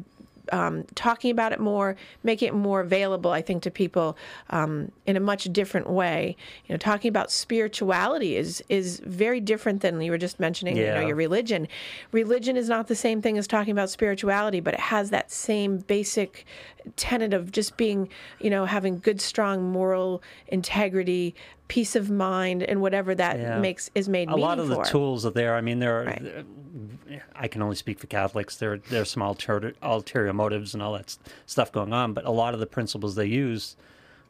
um, 0.51 0.85
talking 0.95 1.31
about 1.31 1.53
it 1.53 1.61
more, 1.61 1.97
making 2.23 2.49
it 2.49 2.55
more 2.55 2.81
available, 2.81 3.31
I 3.31 3.43
think, 3.43 3.63
to 3.63 3.71
people 3.71 4.17
um, 4.51 4.91
in 5.07 5.17
a 5.17 5.21
much 5.21 5.45
different 5.53 5.89
way. 5.89 6.37
You 6.67 6.75
know, 6.75 6.79
talking 6.79 7.09
about 7.09 7.31
spirituality 7.31 8.37
is 8.37 8.63
is 8.69 9.01
very 9.01 9.41
different 9.41 9.83
than 9.83 10.01
you 10.01 10.11
were 10.11 10.19
just 10.19 10.41
mentioning. 10.41 10.77
You 10.77 10.87
know, 10.87 11.01
Yeah. 11.01 11.07
your 11.09 11.17
religion. 11.17 11.69
Religion 12.11 12.57
is 12.57 12.69
not 12.69 12.89
the 12.89 12.97
same 12.97 13.23
thing 13.23 13.39
as 13.39 13.47
talking 13.47 13.73
about 13.73 13.91
spirituality, 13.91 14.61
but 14.61 14.75
it 14.75 14.81
has 14.81 15.11
that 15.11 15.31
same 15.31 15.79
basic 15.79 16.45
tenet 16.97 17.33
of 17.35 17.53
just 17.53 17.77
being, 17.77 18.09
you 18.41 18.51
know, 18.51 18.65
having 18.65 18.99
good, 18.99 19.21
strong 19.21 19.71
moral 19.71 20.23
integrity, 20.49 21.35
peace 21.69 21.97
of 21.97 22.11
mind, 22.11 22.63
and 22.63 22.81
whatever 22.81 23.15
that 23.15 23.39
Yeah. 23.39 23.59
makes 23.59 23.91
is 23.95 24.09
made 24.09 24.29
a 24.29 24.37
lot 24.37 24.59
of 24.59 24.69
the 24.69 24.77
for. 24.77 24.85
tools 24.85 25.25
are 25.27 25.31
there. 25.31 25.55
I 25.55 25.61
mean, 25.61 25.79
there 25.79 26.01
are. 26.03 26.05
Right. 26.05 26.45
I 27.35 27.49
can 27.49 27.61
only 27.63 27.77
speak 27.77 27.99
for 27.99 28.07
Catholics. 28.07 28.57
There, 28.57 28.79
there's 28.79 29.11
some 29.11 29.23
ulterior, 29.23 29.75
ulterior 29.83 30.33
motives 30.33 30.73
and 30.75 30.83
all 30.83 30.93
that 30.95 31.17
stuff 31.47 31.71
going 31.73 31.93
on, 31.93 32.13
but 32.15 32.25
a 32.25 32.31
lot 32.31 32.55
of 32.55 32.61
the 32.61 32.67
principles 32.67 33.15
they 33.15 33.27
use, 33.27 33.77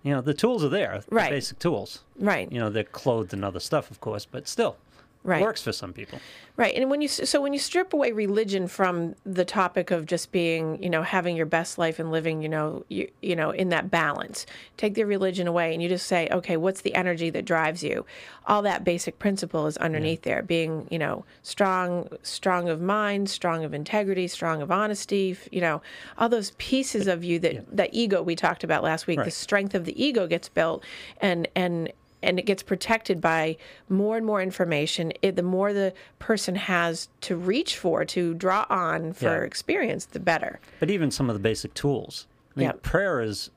you 0.02 0.12
know, 0.12 0.20
the 0.20 0.34
tools 0.34 0.64
are 0.64 0.68
there. 0.68 1.02
the 1.08 1.14
Right. 1.14 1.30
basic 1.30 1.58
tools. 1.60 2.02
Right. 2.18 2.50
You 2.50 2.58
know, 2.60 2.70
they're 2.70 2.82
clothed 2.84 3.32
in 3.32 3.44
other 3.44 3.60
stuff, 3.60 3.90
of 3.90 4.00
course, 4.00 4.24
but 4.26 4.48
still, 4.48 4.76
Right. 5.24 5.42
works 5.42 5.62
for 5.62 5.72
some 5.72 5.92
people. 5.92 6.20
Right. 6.56 6.74
And 6.74 6.90
when 6.90 7.00
you 7.00 7.08
so 7.08 7.40
when 7.40 7.52
you 7.52 7.58
strip 7.58 7.94
away 7.94 8.12
religion 8.12 8.66
from 8.66 9.14
the 9.24 9.44
topic 9.44 9.90
of 9.90 10.04
just 10.04 10.32
being, 10.32 10.82
you 10.82 10.90
know, 10.90 11.02
having 11.02 11.36
your 11.36 11.46
best 11.46 11.78
life 11.78 11.98
and 11.98 12.10
living, 12.10 12.42
you 12.42 12.48
know, 12.48 12.84
you, 12.88 13.08
you 13.22 13.36
know, 13.36 13.50
in 13.50 13.68
that 13.70 13.90
balance. 13.90 14.46
Take 14.76 14.94
the 14.94 15.04
religion 15.04 15.46
away 15.46 15.72
and 15.72 15.82
you 15.82 15.88
just 15.88 16.06
say, 16.06 16.28
okay, 16.30 16.56
what's 16.56 16.82
the 16.82 16.94
energy 16.94 17.30
that 17.30 17.44
drives 17.44 17.82
you? 17.82 18.04
All 18.46 18.62
that 18.62 18.84
basic 18.84 19.18
principle 19.18 19.66
is 19.66 19.76
underneath 19.76 20.22
there, 20.22 20.42
being, 20.42 20.88
you 20.90 20.98
know, 20.98 21.24
strong 21.42 22.08
strong 22.22 22.68
of 22.68 22.80
mind, 22.80 23.30
strong 23.30 23.64
of 23.64 23.72
integrity, 23.72 24.26
strong 24.28 24.60
of 24.60 24.70
honesty, 24.70 25.36
you 25.52 25.60
know, 25.60 25.80
all 26.18 26.28
those 26.28 26.50
pieces 26.58 27.06
of 27.06 27.22
you 27.22 27.38
that 27.38 27.64
that 27.74 27.90
ego 27.92 28.22
we 28.22 28.34
talked 28.34 28.64
about 28.64 28.82
last 28.82 29.06
week, 29.06 29.22
the 29.24 29.30
strength 29.30 29.74
of 29.74 29.84
the 29.84 30.02
ego 30.02 30.26
gets 30.26 30.48
built 30.48 30.84
and 31.20 31.48
and 31.54 31.92
and 32.22 32.38
it 32.38 32.46
gets 32.46 32.62
protected 32.62 33.20
by 33.20 33.56
more 33.88 34.16
and 34.16 34.24
more 34.24 34.40
information. 34.40 35.12
It, 35.22 35.36
the 35.36 35.42
more 35.42 35.72
the 35.72 35.92
person 36.18 36.54
has 36.54 37.08
to 37.22 37.36
reach 37.36 37.76
for, 37.76 38.04
to 38.06 38.34
draw 38.34 38.66
on 38.70 39.12
for 39.12 39.38
Yeah. 39.40 39.44
experience, 39.44 40.04
the 40.06 40.20
better. 40.20 40.60
But 40.80 40.90
even 40.90 41.10
some 41.10 41.28
of 41.28 41.34
the 41.34 41.40
basic 41.40 41.74
tools. 41.74 42.26
I 42.56 42.60
mean, 42.60 42.68
Yeah. 42.68 42.74
prayer 42.82 43.20
is 43.20 43.50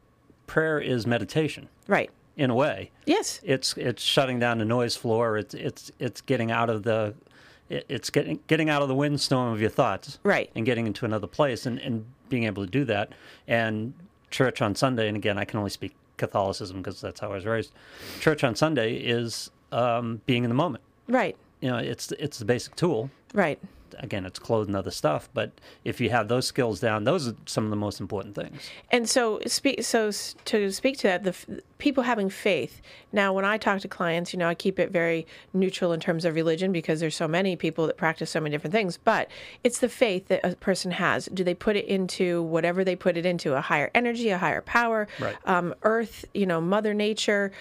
prayer 0.47 0.79
is 0.79 1.07
meditation 1.07 1.67
Right. 1.87 2.11
in 2.37 2.49
a 2.51 2.55
way. 2.55 2.91
Yes. 3.05 3.39
It's 3.43 3.75
it's 3.77 4.03
shutting 4.03 4.39
down 4.39 4.59
the 4.59 4.65
noise 4.65 4.95
floor. 4.95 5.37
It's 5.37 5.53
it's 5.55 5.91
it's 5.99 6.21
getting 6.21 6.51
out 6.51 6.69
of 6.69 6.83
the 6.83 7.13
it's 7.69 8.11
getting 8.11 8.39
getting 8.47 8.69
out 8.69 8.81
of 8.83 8.87
the 8.87 8.93
windstorm 8.95 9.51
of 9.53 9.59
your 9.59 9.71
thoughts. 9.71 10.19
Right. 10.23 10.49
And 10.55 10.65
getting 10.65 10.85
into 10.87 11.03
another 11.05 11.25
place 11.27 11.65
and, 11.65 11.79
and 11.79 12.05
being 12.29 12.43
able 12.43 12.63
to 12.63 12.69
do 12.69 12.85
that. 12.85 13.13
And 13.47 13.93
church 14.29 14.61
on 14.61 14.75
Sunday, 14.75 15.07
and 15.07 15.15
again, 15.17 15.37
I 15.37 15.45
can 15.45 15.57
only 15.57 15.69
speak 15.71 15.95
Catholicism 16.17 16.77
because 16.81 17.01
that's 17.01 17.19
how 17.19 17.31
I 17.31 17.35
was 17.35 17.45
raised. 17.45 17.71
Church 18.19 18.43
on 18.43 18.55
Sunday 18.55 18.95
is 18.95 19.51
um, 19.71 20.21
being 20.25 20.43
in 20.43 20.49
the 20.49 20.55
moment. 20.55 20.83
Right. 21.07 21.35
You 21.61 21.69
know, 21.69 21.77
it's 21.77 22.11
it's 22.13 22.39
the 22.39 22.45
basic 22.45 22.75
tool. 22.75 23.09
Right. 23.33 23.59
Again, 23.99 24.25
it's 24.25 24.39
clothed 24.39 24.69
in 24.69 24.75
other 24.75 24.91
stuff, 24.91 25.29
but 25.33 25.51
if 25.83 25.99
you 26.01 26.09
have 26.09 26.27
those 26.27 26.45
skills 26.47 26.79
down, 26.79 27.03
those 27.03 27.27
are 27.27 27.35
some 27.45 27.63
of 27.63 27.69
the 27.69 27.75
most 27.75 27.99
important 27.99 28.35
things. 28.35 28.69
And 28.91 29.07
so, 29.09 29.39
speak. 29.47 29.83
So 29.83 30.11
to 30.11 30.71
speak 30.71 30.97
to 30.99 31.03
that, 31.07 31.23
the 31.23 31.29
f- 31.29 31.45
people 31.77 32.03
having 32.03 32.29
faith. 32.29 32.81
Now, 33.11 33.33
when 33.33 33.45
I 33.45 33.57
talk 33.57 33.79
to 33.81 33.87
clients, 33.87 34.33
you 34.33 34.39
know, 34.39 34.47
I 34.47 34.55
keep 34.55 34.79
it 34.79 34.91
very 34.91 35.25
neutral 35.53 35.93
in 35.93 35.99
terms 35.99 36.25
of 36.25 36.35
religion 36.35 36.71
because 36.71 36.99
there's 36.99 37.15
so 37.15 37.27
many 37.27 37.55
people 37.55 37.87
that 37.87 37.97
practice 37.97 38.29
so 38.31 38.39
many 38.39 38.53
different 38.55 38.73
things. 38.73 38.97
But 38.97 39.29
it's 39.63 39.79
the 39.79 39.89
faith 39.89 40.27
that 40.27 40.41
a 40.43 40.55
person 40.55 40.91
has. 40.91 41.25
Do 41.33 41.43
they 41.43 41.53
put 41.53 41.75
it 41.75 41.85
into 41.85 42.43
whatever 42.43 42.83
they 42.83 42.95
put 42.95 43.17
it 43.17 43.25
into? 43.25 43.55
A 43.55 43.61
higher 43.61 43.91
energy, 43.95 44.29
a 44.29 44.37
higher 44.37 44.61
power, 44.61 45.07
Right. 45.19 45.35
um, 45.45 45.73
Earth, 45.83 46.25
you 46.33 46.45
know, 46.45 46.59
Mother 46.61 46.93
Nature, 46.93 47.51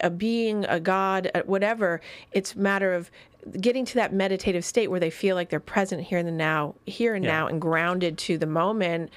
a 0.00 0.10
being, 0.10 0.64
a 0.66 0.78
God, 0.80 1.30
whatever. 1.46 2.00
It's 2.32 2.54
a 2.54 2.58
matter 2.58 2.92
of 2.94 3.10
getting 3.60 3.84
to 3.84 3.94
that 3.94 4.12
meditative 4.12 4.64
state 4.64 4.88
where 4.90 5.00
they 5.00 5.10
feel 5.10 5.34
like 5.36 5.48
they're 5.50 5.60
present 5.60 6.02
here 6.02 6.18
in 6.18 6.26
the 6.26 6.32
now, 6.32 6.74
here 6.86 7.14
and 7.14 7.24
Yeah. 7.24 7.30
now, 7.32 7.46
and 7.48 7.60
grounded 7.60 8.18
to 8.18 8.38
the 8.38 8.46
moment 8.46 9.10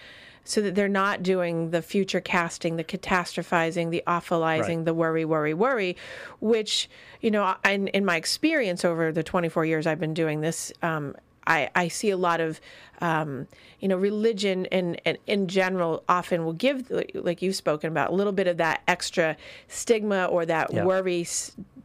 so 0.44 0.62
that 0.62 0.76
they're 0.76 0.88
not 0.88 1.24
doing 1.24 1.72
the 1.72 1.82
future 1.82 2.22
casting, 2.22 2.76
the 2.76 2.84
catastrophizing, 2.84 3.90
the 3.90 4.04
awfulizing, 4.06 4.78
Right. 4.78 4.86
the 4.86 4.94
worry, 4.94 5.26
worry, 5.26 5.54
worry, 5.56 5.96
which, 6.40 6.88
you 7.22 7.32
know, 7.32 7.56
in, 7.64 7.88
in 7.90 8.06
my 8.06 8.16
experience 8.16 8.86
over 8.86 9.12
the 9.12 9.24
24 9.24 9.66
years 9.66 9.88
I've 9.88 10.00
been 10.00 10.14
doing 10.14 10.42
this, 10.42 10.72
um, 10.84 11.16
I, 11.48 11.70
I 11.76 11.88
see 11.90 12.10
a 12.10 12.18
lot 12.18 12.42
of, 12.42 12.60
um, 13.02 13.48
you 13.80 13.88
know, 13.88 13.98
religion 13.98 14.66
and, 14.68 15.00
and 15.06 15.18
in 15.28 15.48
general 15.48 16.04
often 16.10 16.44
will 16.46 16.54
give, 16.54 16.90
like- 16.90 17.12
like 17.14 17.42
you've 17.42 17.56
spoken 17.56 17.92
about, 17.92 18.12
a 18.12 18.14
little 18.16 18.34
bit 18.34 18.48
of 18.48 18.58
that 18.58 18.82
extra 18.88 19.38
stigma 19.68 20.26
or 20.26 20.46
that 20.46 20.74
Yeah. 20.74 20.86
worry 20.86 21.26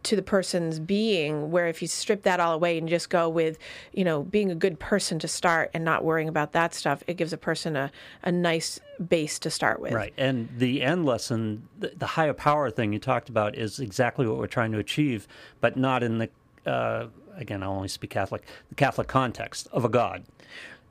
to 0.03 0.17
the 0.17 0.23
person's 0.23 0.79
being. 0.79 1.51
Where 1.51 1.67
if 1.67 1.83
you 1.83 1.89
strip 1.89 2.23
that 2.23 2.41
all 2.41 2.55
away 2.55 2.79
and 2.79 2.89
just 2.89 3.11
go 3.11 3.29
with, 3.29 3.59
you 3.93 4.05
know, 4.05 4.23
being 4.23 4.51
a 4.51 4.55
good 4.55 4.79
person 4.79 5.19
to 5.21 5.29
start 5.29 5.71
and 5.75 5.85
not 5.85 6.05
worrying 6.05 6.29
about 6.29 6.53
that 6.53 6.75
stuff, 6.75 7.03
it 7.07 7.17
gives 7.17 7.33
a 7.33 7.39
person 7.39 7.77
a, 7.77 7.91
a 8.23 8.33
nice 8.33 8.81
base 9.09 9.39
to 9.41 9.51
start 9.51 9.81
with. 9.81 9.93
Right. 9.93 10.13
And 10.17 10.49
the 10.57 10.83
end 10.83 11.07
lesson, 11.07 11.69
the, 11.79 11.93
the 11.97 12.07
higher 12.07 12.35
power 12.35 12.71
thing 12.71 12.93
you 12.93 12.99
talked 12.99 13.29
about, 13.29 13.57
is 13.57 13.81
exactly 13.81 14.27
what 14.27 14.39
we're 14.39 14.47
trying 14.47 14.73
to 14.73 14.79
achieve, 14.79 15.27
but 15.61 15.77
not 15.77 16.03
in 16.03 16.19
the, 16.19 16.31
uh, 16.67 17.07
again, 17.37 17.63
I 17.63 17.67
only 17.67 17.89
speak 17.89 18.11
Catholic, 18.11 18.45
the 18.69 18.75
Catholic 18.75 19.09
context 19.09 19.69
of 19.73 19.85
a 19.85 19.89
God. 19.89 20.25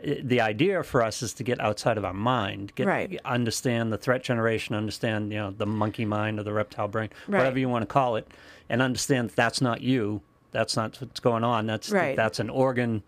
The 0.02 0.40
idea 0.42 0.82
for 0.84 1.04
us 1.04 1.22
is 1.22 1.34
to 1.34 1.44
get 1.44 1.60
outside 1.60 1.98
of 1.98 2.06
our 2.06 2.14
mind, 2.14 2.74
get 2.76 2.88
Right. 2.88 3.20
understand 3.26 3.92
the 3.92 3.98
threat 3.98 4.24
generation, 4.24 4.74
understand 4.76 5.32
you 5.34 5.40
know 5.40 5.52
the 5.52 5.66
monkey 5.66 6.06
mind 6.06 6.40
or 6.40 6.44
the 6.44 6.54
reptile 6.54 6.88
brain, 6.88 7.10
Right. 7.28 7.40
whatever 7.40 7.60
you 7.60 7.68
want 7.70 7.82
to 7.84 7.88
call 7.94 8.16
it, 8.16 8.28
and 8.70 8.82
understand 8.82 9.30
that 9.32 9.36
that's 9.36 9.62
not 9.62 9.82
you, 9.82 10.22
that's 10.52 10.76
not 10.78 11.00
what's 11.02 11.20
going 11.20 11.44
on. 11.44 11.66
That's 11.66 11.90
Right. 11.90 12.16
that's 12.16 12.40
an 12.40 12.50
organ 12.50 13.04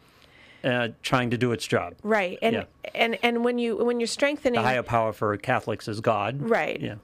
uh, 0.64 0.90
trying 1.02 1.32
to 1.32 1.38
do 1.38 1.52
its 1.54 1.66
job. 1.66 1.96
Right. 2.04 2.38
And 2.42 2.56
Yeah. 2.56 2.64
and 2.94 3.18
and 3.24 3.44
when 3.44 3.58
you 3.58 3.78
when 3.78 4.00
you're 4.00 4.06
strengthening 4.08 4.60
The 4.62 4.68
higher 4.68 4.84
power 4.84 5.12
for 5.14 5.36
Catholics 5.38 5.88
is 5.88 6.02
God. 6.02 6.42
Right. 6.42 6.80
Yeah. 6.80 6.96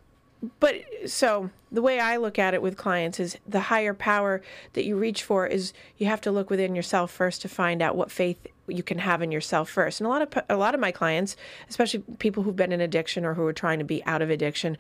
but 0.60 0.76
so 1.08 1.50
the 1.72 1.82
way 1.82 2.00
I 2.00 2.18
look 2.18 2.38
at 2.38 2.54
it 2.54 2.62
with 2.62 2.78
clients 2.78 3.20
is 3.20 3.38
the 3.48 3.60
higher 3.62 3.96
power 3.96 4.44
that 4.74 4.86
you 4.86 4.96
reach 4.96 5.24
for 5.24 5.48
is 5.48 5.74
you 5.98 6.06
have 6.06 6.22
to 6.22 6.32
look 6.32 6.52
within 6.52 6.76
yourself 6.76 7.10
first 7.10 7.42
to 7.42 7.50
find 7.50 7.82
out 7.82 7.96
what 7.96 8.12
faith 8.12 8.46
you 8.68 8.84
can 8.84 9.00
have 9.00 9.22
in 9.22 9.32
yourself 9.32 9.70
first. 9.70 10.00
And 10.00 10.08
a 10.08 10.10
lot 10.10 10.22
of 10.22 10.44
a 10.50 10.58
lot 10.58 10.74
of 10.74 10.80
my 10.80 10.92
clients, 10.92 11.36
especially 11.70 12.04
people 12.20 12.44
who've 12.44 12.56
been 12.56 12.72
in 12.72 12.82
addiction 12.82 13.26
or 13.26 13.34
who 13.34 13.46
are 13.46 13.54
trying 13.54 13.80
to 13.80 13.86
be 13.86 14.04
out 14.06 14.22
of 14.22 14.30
addiction, 14.30 14.78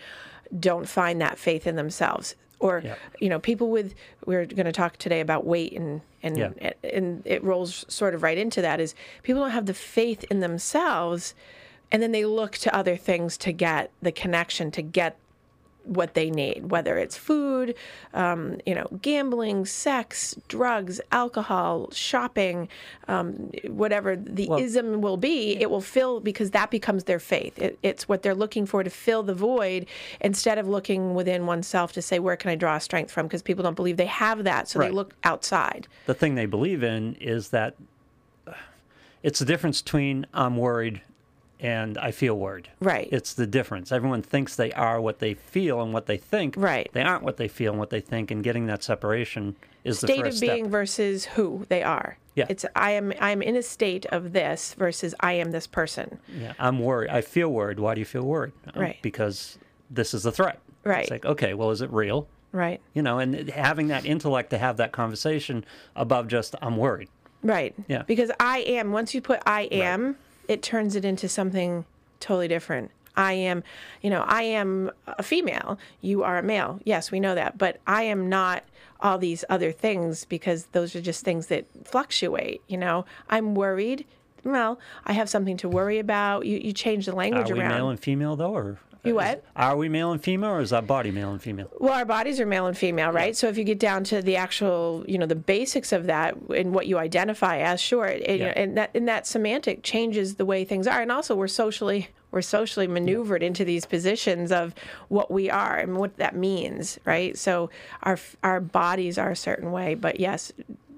don't 0.60 0.88
find 0.88 1.22
that 1.22 1.38
faith 1.38 1.65
in 1.67 1.75
themselves. 1.75 2.36
Or 2.60 2.82
you 3.20 3.29
know, 3.29 3.39
people 3.39 3.70
with 3.70 3.94
we're 4.25 4.46
going 4.46 4.65
to 4.65 4.72
talk 4.72 4.98
today 4.98 5.20
about 5.20 5.46
weight 5.46 5.74
and 5.74 6.01
and 6.24 6.38
Yeah. 6.38 6.74
and 6.84 7.22
it 7.25 7.44
rolls 7.44 7.86
sort 7.88 8.15
of 8.15 8.24
right 8.24 8.38
into 8.38 8.62
that 8.62 8.79
is 8.79 8.96
people 9.24 9.41
don't 9.41 9.51
have 9.51 9.67
the 9.67 9.74
faith 9.74 10.24
in 10.32 10.39
themselves 10.39 11.34
and 11.91 12.01
then 12.01 12.12
they 12.12 12.25
look 12.25 12.53
to 12.58 12.75
other 12.75 12.98
things 12.98 13.38
to 13.38 13.51
get 13.53 13.91
the 14.01 14.12
connection 14.12 14.72
to 14.72 14.82
get 14.82 15.17
what 15.88 16.13
they 16.13 16.29
need, 16.29 16.70
whether 16.70 16.98
it's 16.98 17.15
food, 17.17 17.74
um, 18.13 18.60
you 18.65 18.75
know, 18.75 18.88
gambling, 19.01 19.65
sex, 19.65 20.36
drugs, 20.48 21.00
alcohol, 21.12 21.89
shopping, 21.91 22.67
um, 23.08 23.51
whatever 23.67 24.15
the 24.15 24.48
Well- 24.48 24.60
ism 24.60 25.01
will 25.01 25.17
be, 25.17 25.56
it 25.58 25.70
will 25.70 25.82
fill 25.82 26.20
because 26.20 26.51
that 26.51 26.70
becomes 26.70 27.06
their 27.06 27.20
faith. 27.20 27.58
It, 27.58 27.79
it's 27.84 28.08
what 28.10 28.22
they're 28.22 28.36
looking 28.36 28.65
for 28.65 28.84
to 28.84 28.89
fill 28.89 29.24
the 29.24 29.34
void 29.34 29.86
instead 30.22 30.58
of 30.58 30.67
looking 30.67 31.13
within 31.15 31.46
oneself 31.46 31.94
to 31.94 32.01
say, 32.01 32.20
where 32.20 32.36
can 32.36 32.51
I 32.51 32.56
draw 32.56 32.77
strength 32.79 33.12
from? 33.12 33.27
Because 33.27 33.41
people 33.41 33.63
don't 33.63 33.75
believe 33.75 33.98
they 33.98 34.06
have 34.06 34.44
that, 34.44 34.67
so 34.67 34.79
Right. 34.79 34.88
they 34.89 34.94
look 34.94 35.15
outside. 35.24 35.88
the 36.06 36.13
thing 36.13 36.36
they 36.36 36.46
believe 36.46 36.84
in 36.84 37.15
is 37.15 37.50
that 37.50 37.75
uh, 38.48 38.51
it's 39.24 39.39
the 39.39 39.46
difference 39.46 39.82
between 39.82 40.25
I'm 40.34 40.58
worried 40.58 41.01
and 41.59 41.97
I 41.97 42.11
feel 42.11 42.37
worried. 42.37 42.69
Right. 42.79 43.09
It's 43.11 43.33
the 43.33 43.47
difference. 43.47 43.91
Everyone 43.91 44.21
thinks 44.21 44.55
they 44.55 44.71
are 44.73 45.01
what 45.01 45.19
they 45.19 45.33
feel 45.33 45.81
and 45.81 45.93
what 45.93 46.05
they 46.05 46.17
think. 46.17 46.55
Right. 46.57 46.89
They 46.93 47.01
aren't 47.01 47.23
what 47.23 47.37
they 47.37 47.47
feel 47.47 47.71
and 47.71 47.79
what 47.79 47.89
they 47.89 48.01
think, 48.01 48.31
and 48.31 48.43
getting 48.43 48.67
that 48.67 48.83
separation 48.83 49.55
is 49.83 49.99
the 50.01 50.07
state 50.07 50.25
of 50.25 50.39
being 50.39 50.65
step. 50.65 50.71
versus 50.71 51.25
who 51.25 51.65
they 51.69 51.81
are. 51.83 52.17
Yeah. 52.35 52.45
It's 52.49 52.65
I 52.75 52.91
am 52.91 53.13
I 53.19 53.31
am 53.31 53.41
in 53.41 53.55
a 53.55 53.63
state 53.63 54.05
of 54.07 54.33
this 54.33 54.75
versus 54.75 55.15
I 55.19 55.33
am 55.33 55.51
this 55.51 55.65
person. 55.65 56.19
Yeah, 56.39 56.53
I'm 56.59 56.79
worried. 56.79 57.09
I 57.09 57.21
feel 57.21 57.49
worried. 57.49 57.79
Why 57.79 57.95
do 57.95 57.99
you 58.01 58.05
feel 58.05 58.23
worried? 58.23 58.53
Oh, 58.75 58.79
Right. 58.79 58.97
Because 59.01 59.57
this 59.89 60.13
is 60.13 60.25
a 60.25 60.31
threat. 60.31 60.59
Right. 60.83 61.01
It's 61.01 61.11
like, 61.11 61.25
okay, 61.25 61.53
well, 61.53 61.71
is 61.71 61.81
it 61.81 61.91
real? 61.91 62.27
Right. 62.51 62.79
You 62.93 63.01
know, 63.01 63.19
and 63.19 63.49
having 63.49 63.87
that 63.87 64.05
intellect 64.05 64.51
to 64.51 64.57
have 64.57 64.77
that 64.77 64.91
conversation 64.91 65.65
above 65.95 66.27
just 66.27 66.55
I'm 66.61 66.77
worried. 66.77 67.09
Right. 67.43 67.73
Yeah. 67.87 68.03
Because 68.03 68.31
I 68.39 68.59
am, 68.59 68.91
once 68.91 69.13
you 69.13 69.21
put 69.21 69.41
I 69.45 69.63
am, 69.63 70.17
it 70.48 70.62
turns 70.62 70.96
it 70.96 71.06
into 71.06 71.27
something 71.27 71.86
totally 72.20 72.48
different. 72.48 72.92
I 73.16 73.34
am, 73.34 73.63
you 74.01 74.10
know, 74.12 74.24
I 74.27 74.44
am 74.44 74.92
a 75.08 75.24
female. 75.24 75.80
You 76.01 76.24
are 76.24 76.38
a 76.38 76.44
male. 76.44 76.80
Yes, 76.84 77.12
we 77.12 77.20
know 77.20 77.34
that. 77.36 77.58
But 77.58 77.80
I 77.88 78.04
am 78.04 78.30
not 78.30 78.63
all 79.00 79.18
these 79.18 79.44
other 79.50 79.72
things 79.72 80.25
because 80.25 80.68
those 80.72 80.96
are 80.96 81.01
just 81.01 81.24
things 81.24 81.48
that 81.48 81.66
fluctuate. 81.84 82.62
You 82.68 82.77
know, 82.77 83.06
I'm 83.30 83.56
worried. 83.56 84.06
Well, 84.44 84.80
I 85.06 85.13
have 85.13 85.30
something 85.30 85.58
to 85.58 85.68
worry 85.70 85.98
about. 86.00 86.46
You, 86.46 86.58
you 86.60 86.74
change 86.74 87.08
the 87.08 87.16
language 87.16 87.50
Are 87.50 87.56
we 87.56 87.60
around. 87.62 87.72
male 87.72 87.89
and 87.89 88.00
female 88.00 88.36
though, 88.36 88.54
or 88.54 88.77
You 89.04 89.20
is- 89.20 89.25
what? 89.25 89.44
Are 89.56 89.77
we 89.77 89.89
male 89.89 90.12
and 90.12 90.24
female, 90.24 90.51
or 90.51 90.62
is 90.62 90.74
our 90.74 90.82
body 90.82 91.12
male 91.12 91.32
and 91.32 91.42
female? 91.42 91.70
Well, 91.80 91.94
our 91.94 92.06
bodies 92.06 92.39
are 92.39 92.46
male 92.46 92.68
and 92.68 92.77
female, 92.77 93.12
right? 93.12 93.36
So 93.36 93.48
if 93.48 93.58
you 93.58 93.63
get 93.63 93.80
down 93.80 94.04
to 94.06 94.22
the 94.22 94.36
actual, 94.36 95.04
you 95.08 95.18
know, 95.18 95.25
the 95.25 95.36
basics 95.36 95.92
of 95.92 96.06
that 96.08 96.36
and 96.56 96.74
what 96.74 96.88
you 96.88 96.98
identify 96.98 97.58
as, 97.60 97.80
sure, 97.82 98.06
and, 98.06 98.22
you 98.27 98.46
know, 98.46 98.54
and 98.56 98.77
that 98.77 98.92
and 98.94 99.08
that 99.08 99.27
semantic 99.27 99.84
changes 99.84 100.36
the 100.36 100.46
way 100.46 100.66
things 100.66 100.88
are, 100.88 101.01
and 101.01 101.12
also 101.12 101.36
we're 101.36 101.48
socially 101.48 102.10
we're 102.32 102.42
socially 102.42 102.88
maneuvered 102.88 103.42
into 103.42 103.63
these 103.63 103.86
positions 103.86 104.51
of 104.51 104.75
what 105.08 105.32
we 105.32 105.50
are 105.50 105.77
and 105.77 105.96
what 105.98 106.18
that 106.18 106.36
means, 106.36 107.00
right? 107.06 107.38
So 107.38 107.70
our 108.04 108.20
our 108.44 108.60
bodies 108.60 109.18
are 109.18 109.32
a 109.32 109.36
certain 109.36 109.72
way, 109.72 109.96
but 109.96 110.20
yes, 110.20 110.51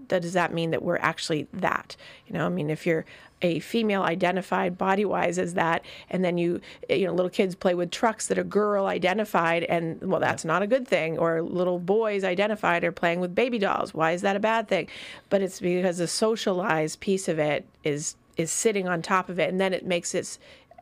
that 0.08 0.24
does 0.24 0.34
that 0.34 0.54
mean 0.54 0.72
that 0.72 0.82
we're 0.82 0.98
actually 0.98 1.48
that? 1.54 1.96
You 2.28 2.34
know, 2.34 2.46
I 2.46 2.50
mean, 2.50 2.70
if 2.72 2.86
you're 2.88 3.06
a 3.42 3.60
female 3.60 4.04
identified 4.04 4.78
body 4.78 5.06
wise 5.06 5.38
as 5.38 5.54
that, 5.54 5.84
and 6.10 6.24
then 6.24 6.38
you, 6.38 6.62
eh, 6.90 6.96
you 6.96 7.08
know, 7.08 7.14
little 7.14 7.30
kids 7.30 7.56
play 7.56 7.74
with 7.74 7.92
trucks 7.92 8.28
that 8.28 8.38
are 8.38 8.44
girl 8.44 8.86
identified, 8.86 9.64
and 9.64 10.02
well, 10.02 10.20
that's 10.20 10.46
not 10.46 10.62
a 10.62 10.68
good 10.68 10.88
thing. 10.88 11.18
Or 11.18 11.42
little 11.42 11.80
boys 11.80 12.24
identified 12.24 12.84
are 12.84 12.92
playing 12.92 13.20
with 13.20 13.34
baby 13.34 13.60
dolls. 13.60 13.94
Why 13.94 14.12
is 14.12 14.22
that 14.22 14.36
a 14.36 14.40
bad 14.40 14.68
thing? 14.68 14.88
But 15.30 15.42
it's 15.42 15.60
because 15.60 15.98
the 15.98 16.08
socialized 16.08 17.00
piece 17.00 17.28
of 17.28 17.40
it 17.40 17.66
is 17.84 18.16
is 18.38 18.52
sitting 18.52 18.88
on 18.88 19.02
top 19.02 19.30
of 19.30 19.40
it, 19.40 19.50
and 19.50 19.60
then 19.60 19.74
it 19.74 19.86
makes 19.86 20.16
it 20.16 20.38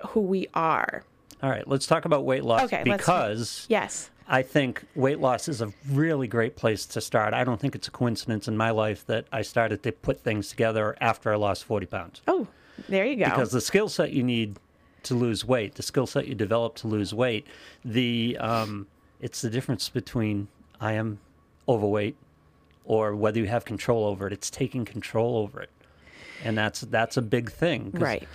who 0.09 0.21
we 0.21 0.47
are. 0.53 1.03
All 1.41 1.49
right, 1.49 1.67
let's 1.67 1.85
talk 1.85 2.05
about 2.05 2.25
weight 2.25 2.43
loss 2.43 2.63
Okay, 2.63 2.83
because 2.83 3.65
Yes. 3.69 4.09
I 4.27 4.41
think 4.41 4.83
weight 4.95 5.19
loss 5.19 5.47
is 5.47 5.61
a 5.61 5.71
really 5.89 6.27
great 6.27 6.55
place 6.55 6.85
to 6.87 7.01
start. 7.01 7.33
I 7.33 7.43
don't 7.43 7.59
think 7.59 7.75
it's 7.75 7.87
a 7.87 7.91
coincidence 7.91 8.47
in 8.47 8.57
my 8.57 8.71
life 8.71 9.05
that 9.07 9.25
I 9.31 9.41
started 9.41 9.83
to 9.83 9.91
put 9.91 10.21
things 10.21 10.49
together 10.49 10.97
after 10.99 11.31
I 11.31 11.37
lost 11.37 11.63
40 11.63 11.85
pounds. 11.85 12.21
Oh, 12.27 12.47
there 12.89 13.05
you 13.05 13.15
go. 13.15 13.25
Because 13.25 13.51
the 13.51 13.61
skill 13.61 13.87
set 13.87 14.11
you 14.11 14.23
need 14.23 14.59
to 15.03 15.15
lose 15.15 15.45
weight, 15.45 15.75
the 15.75 15.83
skill 15.83 16.07
set 16.07 16.27
you 16.27 16.35
develop 16.35 16.75
to 16.75 16.87
lose 16.87 17.13
weight, 17.13 17.47
the 17.85 18.37
um, 18.39 18.87
it's 19.21 19.41
the 19.41 19.49
difference 19.49 19.87
between 19.89 20.49
I 20.81 20.93
am 20.93 21.19
overweight 21.67 22.17
or 22.83 23.15
whether 23.15 23.39
you 23.39 23.47
have 23.47 23.65
control 23.65 24.05
over 24.05 24.27
it. 24.27 24.33
It's 24.33 24.49
taking 24.49 24.83
control 24.85 25.37
over 25.37 25.61
it, 25.61 25.69
and 26.43 26.57
that's 26.57 26.81
that's 26.81 27.15
a 27.17 27.21
big 27.21 27.51
thing. 27.51 27.91
right. 27.93 28.27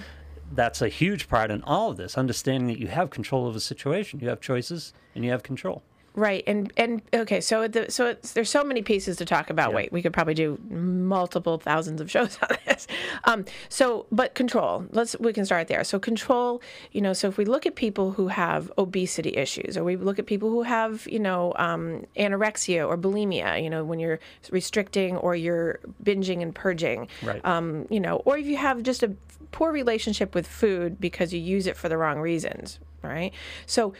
That's 0.54 0.82
a 0.82 0.88
huge 0.90 1.30
part 1.30 1.50
in 1.50 1.62
all 1.62 1.90
of 1.90 1.96
this. 1.96 2.18
Understanding 2.18 2.66
that 2.66 2.78
you 2.78 2.88
have 2.88 3.08
control 3.08 3.49
of 3.49 3.54
the 3.54 3.61
situation, 3.61 4.20
you 4.20 4.28
have 4.28 4.42
choices, 4.42 4.92
and 5.14 5.25
you 5.25 5.31
have 5.31 5.42
control. 5.42 5.83
Right, 6.14 6.45
and 6.47 6.71
and 6.76 7.00
okay, 7.14 7.40
so 7.40 7.66
the, 7.69 7.90
so 7.90 8.09
it's, 8.09 8.35
there's 8.35 8.50
so 8.50 8.62
many 8.62 8.83
pieces 8.83 9.16
to 9.16 9.25
talk 9.25 9.49
about 9.49 9.71
Yeah. 9.71 9.76
weight. 9.76 9.92
We 9.92 10.02
could 10.02 10.12
probably 10.12 10.35
do 10.35 10.59
multiple 10.69 11.57
thousands 11.57 12.02
of 12.02 12.11
shows 12.14 12.38
on 12.42 12.54
this. 12.66 12.87
Um, 13.25 13.47
so, 13.71 14.04
but 14.12 14.35
control. 14.35 14.85
Let's 14.90 15.19
we 15.19 15.33
can 15.33 15.47
start 15.47 15.69
there. 15.69 15.83
So 15.85 15.99
control. 15.99 16.61
You 16.90 17.00
know, 17.00 17.14
so 17.14 17.28
if 17.28 17.38
we 17.38 17.47
look 17.47 17.64
at 17.64 17.76
people 17.76 18.12
who 18.12 18.28
have 18.28 18.71
obesity 18.76 19.35
issues, 19.35 19.78
or 19.78 19.85
we 19.85 19.97
look 19.97 20.19
at 20.19 20.26
people 20.26 20.50
who 20.50 20.64
have 20.64 21.07
you 21.07 21.19
know 21.19 21.54
um, 21.57 22.04
anorexia 22.19 22.87
or 22.87 22.99
bulimia. 22.99 23.62
You 23.64 23.71
know, 23.71 23.83
when 23.83 23.99
you're 23.99 24.21
restricting 24.50 25.16
or 25.16 25.35
you're 25.35 25.81
binging 26.04 26.42
and 26.42 26.54
purging. 26.54 27.09
Right. 27.23 27.42
Um, 27.42 27.87
you 27.88 28.00
know, 28.00 28.16
or 28.26 28.37
if 28.37 28.45
you 28.45 28.59
have 28.59 28.83
just 28.83 29.02
a 29.02 29.14
poor 29.50 29.73
relationship 29.73 30.35
with 30.35 30.47
food 30.47 31.00
because 31.00 31.33
you 31.33 31.40
use 31.40 31.66
it 31.66 31.78
for 31.78 31.88
the 31.88 31.97
wrong 31.97 32.19
reasons. 32.19 32.81
Right. 33.02 33.33
So 33.64 33.95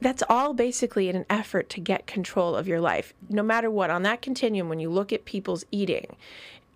that's 0.00 0.22
all 0.28 0.52
basically 0.52 1.08
in 1.08 1.16
an 1.16 1.26
effort 1.30 1.68
to 1.70 1.80
get 1.80 2.06
control 2.06 2.56
of 2.56 2.68
your 2.68 2.80
life. 2.80 3.14
No 3.28 3.42
matter 3.42 3.70
what, 3.70 3.90
on 3.90 4.02
that 4.02 4.22
continuum, 4.22 4.68
when 4.68 4.80
you 4.80 4.90
look 4.90 5.12
at 5.12 5.24
people's 5.24 5.64
eating, 5.70 6.16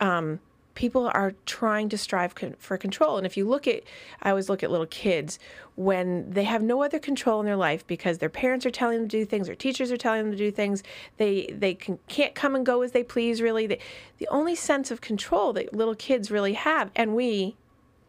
um, 0.00 0.40
people 0.74 1.10
are 1.12 1.34
trying 1.44 1.88
to 1.88 1.98
strive 1.98 2.36
con- 2.36 2.54
for 2.60 2.78
control. 2.78 3.16
And 3.16 3.26
if 3.26 3.36
you 3.36 3.46
look 3.46 3.66
at, 3.66 3.82
I 4.22 4.30
always 4.30 4.48
look 4.48 4.62
at 4.62 4.70
little 4.70 4.86
kids 4.86 5.40
when 5.74 6.30
they 6.30 6.44
have 6.44 6.62
no 6.62 6.84
other 6.84 7.00
control 7.00 7.40
in 7.40 7.46
their 7.46 7.56
life 7.56 7.84
because 7.86 8.18
their 8.18 8.28
parents 8.28 8.64
are 8.64 8.70
telling 8.70 9.00
them 9.00 9.08
to 9.08 9.18
do 9.18 9.24
things, 9.24 9.48
or 9.48 9.56
teachers 9.56 9.90
are 9.90 9.96
telling 9.96 10.22
them 10.22 10.30
to 10.30 10.38
do 10.38 10.52
things. 10.52 10.84
They 11.16 11.52
they 11.52 11.74
can, 11.74 11.98
can't 12.06 12.34
come 12.34 12.54
and 12.54 12.64
go 12.64 12.82
as 12.82 12.92
they 12.92 13.02
please. 13.02 13.42
Really, 13.42 13.66
they, 13.66 13.80
the 14.18 14.28
only 14.28 14.54
sense 14.54 14.92
of 14.92 15.00
control 15.00 15.52
that 15.54 15.74
little 15.74 15.96
kids 15.96 16.30
really 16.30 16.54
have, 16.54 16.92
and 16.94 17.16
we, 17.16 17.56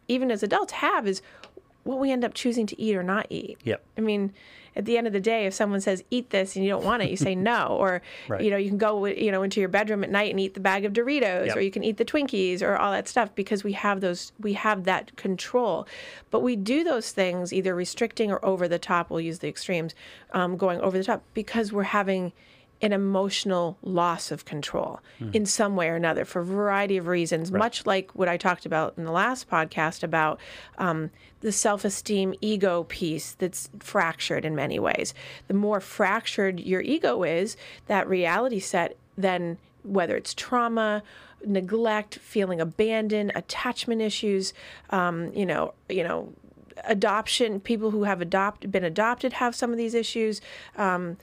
even 0.06 0.30
as 0.30 0.44
adults, 0.44 0.74
have 0.74 1.08
is 1.08 1.22
what 1.82 1.98
we 1.98 2.12
end 2.12 2.24
up 2.24 2.34
choosing 2.34 2.66
to 2.66 2.80
eat 2.80 2.94
or 2.94 3.02
not 3.02 3.26
eat. 3.30 3.58
Yep. 3.64 3.82
I 3.98 4.00
mean, 4.00 4.32
at 4.76 4.84
the 4.84 4.96
end 4.98 5.06
of 5.06 5.12
the 5.12 5.20
day, 5.20 5.46
if 5.46 5.54
someone 5.54 5.80
says 5.80 6.04
eat 6.10 6.30
this 6.30 6.54
and 6.56 6.64
you 6.64 6.70
don't 6.70 6.84
want 6.84 7.02
it, 7.02 7.10
you 7.10 7.16
say 7.16 7.34
no. 7.34 7.66
Or 7.80 8.02
Right. 8.28 8.40
you 8.42 8.50
know, 8.50 8.56
you 8.56 8.68
can 8.68 8.78
go 8.78 9.04
you 9.06 9.32
know 9.32 9.42
into 9.42 9.60
your 9.60 9.68
bedroom 9.68 10.04
at 10.04 10.10
night 10.10 10.30
and 10.30 10.38
eat 10.40 10.54
the 10.54 10.60
bag 10.60 10.84
of 10.84 10.92
Doritos, 10.92 11.46
Yep. 11.46 11.56
or 11.56 11.60
you 11.60 11.70
can 11.70 11.82
eat 11.84 11.96
the 11.96 12.04
Twinkies, 12.04 12.62
or 12.62 12.76
all 12.76 12.92
that 12.92 13.08
stuff 13.08 13.34
because 13.34 13.64
we 13.64 13.72
have 13.72 14.00
those 14.00 14.32
we 14.38 14.52
have 14.54 14.84
that 14.84 15.16
control. 15.16 15.86
But 16.30 16.40
we 16.40 16.56
do 16.56 16.84
those 16.84 17.10
things 17.12 17.52
either 17.52 17.74
restricting 17.74 18.30
or 18.30 18.44
over 18.44 18.68
the 18.68 18.78
top. 18.78 19.10
We'll 19.10 19.20
use 19.20 19.40
the 19.40 19.48
extremes, 19.48 19.94
um, 20.32 20.56
going 20.56 20.80
over 20.80 20.96
the 20.98 21.04
top 21.04 21.22
because 21.34 21.72
we're 21.72 21.82
having 21.84 22.32
an 22.82 22.92
emotional 22.92 23.76
loss 23.82 24.30
of 24.30 24.44
control 24.44 25.00
in 25.34 25.44
some 25.44 25.76
way 25.76 25.88
or 25.88 25.96
another 25.96 26.24
for 26.24 26.40
a 26.40 26.44
variety 26.44 26.96
of 26.96 27.06
reasons, 27.06 27.52
much 27.52 27.84
like 27.84 28.10
what 28.14 28.28
I 28.28 28.36
talked 28.38 28.64
about 28.64 28.94
in 28.96 29.04
the 29.04 29.12
last 29.12 29.50
podcast 29.50 30.02
about 30.02 30.40
um, 30.78 31.10
the 31.40 31.52
self 31.52 31.84
esteem 31.84 32.34
ego 32.40 32.84
piece 32.84 33.32
that's 33.32 33.68
fractured 33.80 34.44
in 34.44 34.54
many 34.54 34.78
ways. 34.78 35.12
The 35.48 35.54
more 35.54 35.80
fractured 35.80 36.58
your 36.60 36.80
ego 36.80 37.22
is, 37.22 37.56
that 37.86 38.08
reality 38.08 38.60
set, 38.60 38.96
then 39.16 39.58
whether 39.82 40.16
it's 40.16 40.32
trauma, 40.34 41.02
neglect, 41.44 42.16
feeling 42.16 42.60
abandoned, 42.60 43.32
attachment 43.34 44.00
issues, 44.00 44.52
um, 44.90 45.32
you 45.34 45.46
know, 45.46 45.74
you 45.88 46.02
know, 46.02 46.32
adoption 46.84 47.60
people 47.60 47.90
who 47.90 48.04
have 48.04 48.20
adopt 48.20 48.70
been 48.70 48.84
adopted 48.84 49.34
have 49.34 49.54
some 49.54 49.70
of 49.70 49.76
these 49.76 49.94
issues 49.94 50.40
um, 50.76 51.16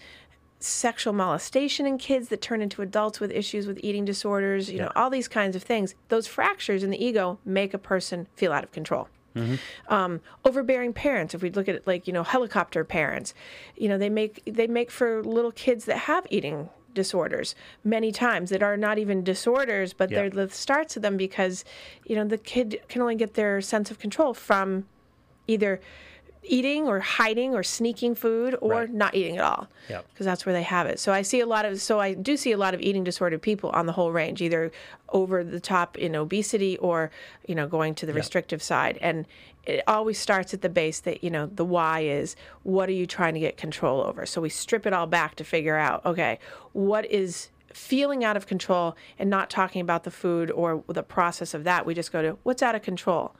sexual 0.60 1.14
molestation 1.14 1.86
in 1.86 1.98
kids 1.98 2.30
that 2.30 2.42
turn 2.42 2.62
into 2.62 2.82
adults 2.82 3.20
with 3.20 3.32
issues 3.32 3.68
with 3.68 3.80
eating 3.84 4.04
disorders 4.06 4.72
you 4.72 4.80
know 4.80 4.92
all 4.96 5.10
these 5.10 5.28
kinds 5.28 5.56
of 5.56 5.62
things 5.62 5.94
those 6.10 6.26
fractures 6.26 6.82
in 6.84 6.90
the 6.90 7.04
ego 7.04 7.38
make 7.46 7.74
a 7.74 7.78
person 7.78 8.28
feel 8.36 8.52
out 8.52 8.64
of 8.64 8.72
control. 8.72 9.08
Um, 9.88 10.22
overbearing 10.44 10.94
parents, 10.94 11.36
if 11.36 11.44
we 11.44 11.52
look 11.52 11.70
at 11.70 11.76
it 11.76 11.86
like 11.86 12.08
you 12.08 12.14
know 12.14 12.24
helicopter 12.24 12.84
parents, 12.84 13.36
you 13.76 13.88
know 13.88 14.00
they 14.00 14.10
make 14.10 14.42
they 14.48 14.66
make 14.66 14.90
for 14.90 15.24
little 15.24 15.52
kids 15.52 15.86
that 15.86 15.98
have 16.00 16.26
eating 16.32 16.70
disorders 16.96 17.54
many 17.84 18.12
times 18.12 18.50
that 18.50 18.64
are 18.64 18.76
not 18.76 18.98
even 18.98 19.24
disorders, 19.24 19.94
but 19.94 20.10
Yeah. 20.10 20.22
they're 20.22 20.30
the 20.32 20.50
starts 20.50 20.96
of 20.96 21.04
them 21.04 21.18
because 21.18 21.64
you 22.04 22.16
know 22.16 22.26
the 22.26 22.40
kid 22.40 22.82
can 22.90 23.00
only 23.04 23.14
get 23.14 23.36
their 23.36 23.62
sense 23.62 23.92
of 23.92 24.00
control 24.00 24.34
from 24.34 24.88
either 25.46 25.80
eating 26.48 26.88
or 26.88 27.00
hiding 27.00 27.54
or 27.54 27.64
sneaking 27.64 28.16
food 28.16 28.56
or 28.62 28.72
Right. 28.82 28.90
not 28.94 29.16
eating 29.16 29.38
at 29.38 29.44
all. 29.44 29.68
Yep. 29.90 30.06
because 30.14 30.26
that's 30.26 30.46
where 30.46 30.54
they 30.54 30.64
have 30.64 30.88
it. 30.88 31.00
So 31.00 31.12
i 31.14 31.22
see 31.22 31.40
a 31.40 31.46
lot 31.46 31.66
of 31.66 31.80
so 31.82 32.00
i 32.00 32.14
do 32.14 32.36
see 32.38 32.52
a 32.52 32.58
lot 32.58 32.74
of 32.74 32.82
eating 32.82 33.04
disordered 33.04 33.42
people 33.42 33.70
on 33.72 33.86
the 33.86 33.94
whole 33.94 34.12
range 34.12 34.42
either 34.42 34.72
over 35.10 35.44
the 35.44 35.60
top 35.60 35.98
in 35.98 36.16
obesity 36.16 36.78
or 36.80 37.10
you 37.48 37.56
know 37.56 37.68
going 37.68 37.96
to 37.96 38.06
the 38.06 38.14
restrictive 38.14 38.62
side. 38.62 38.98
And 39.02 39.26
it 39.66 39.84
always 39.88 40.18
starts 40.18 40.54
at 40.54 40.62
the 40.62 40.70
base 40.70 41.00
that 41.02 41.24
you 41.24 41.30
know 41.30 41.46
the 41.48 41.66
why 41.66 42.02
is 42.02 42.36
what 42.64 42.90
are 42.90 42.94
you 42.94 43.06
trying 43.06 43.34
to 43.34 43.40
get 43.40 43.58
control 43.58 44.02
over? 44.02 44.26
So 44.26 44.42
we 44.42 44.50
strip 44.50 44.86
it 44.86 44.94
all 44.94 45.08
back 45.08 45.36
to 45.36 45.44
figure 45.44 45.78
out 45.78 46.06
okay 46.06 46.40
what 46.74 47.06
is 47.12 47.50
feeling 47.74 48.24
out 48.24 48.36
of 48.36 48.48
control 48.48 48.96
and 49.20 49.30
not 49.30 49.50
talking 49.50 49.82
about 49.82 50.04
the 50.04 50.10
food 50.12 50.50
or 50.52 50.84
the 50.88 51.04
process 51.04 51.54
of 51.54 51.64
that. 51.66 51.86
We 51.86 51.94
just 51.94 52.12
go 52.12 52.22
to 52.24 52.38
what's 52.44 52.64
out 52.64 52.76
of 52.76 52.82
control? 52.82 53.36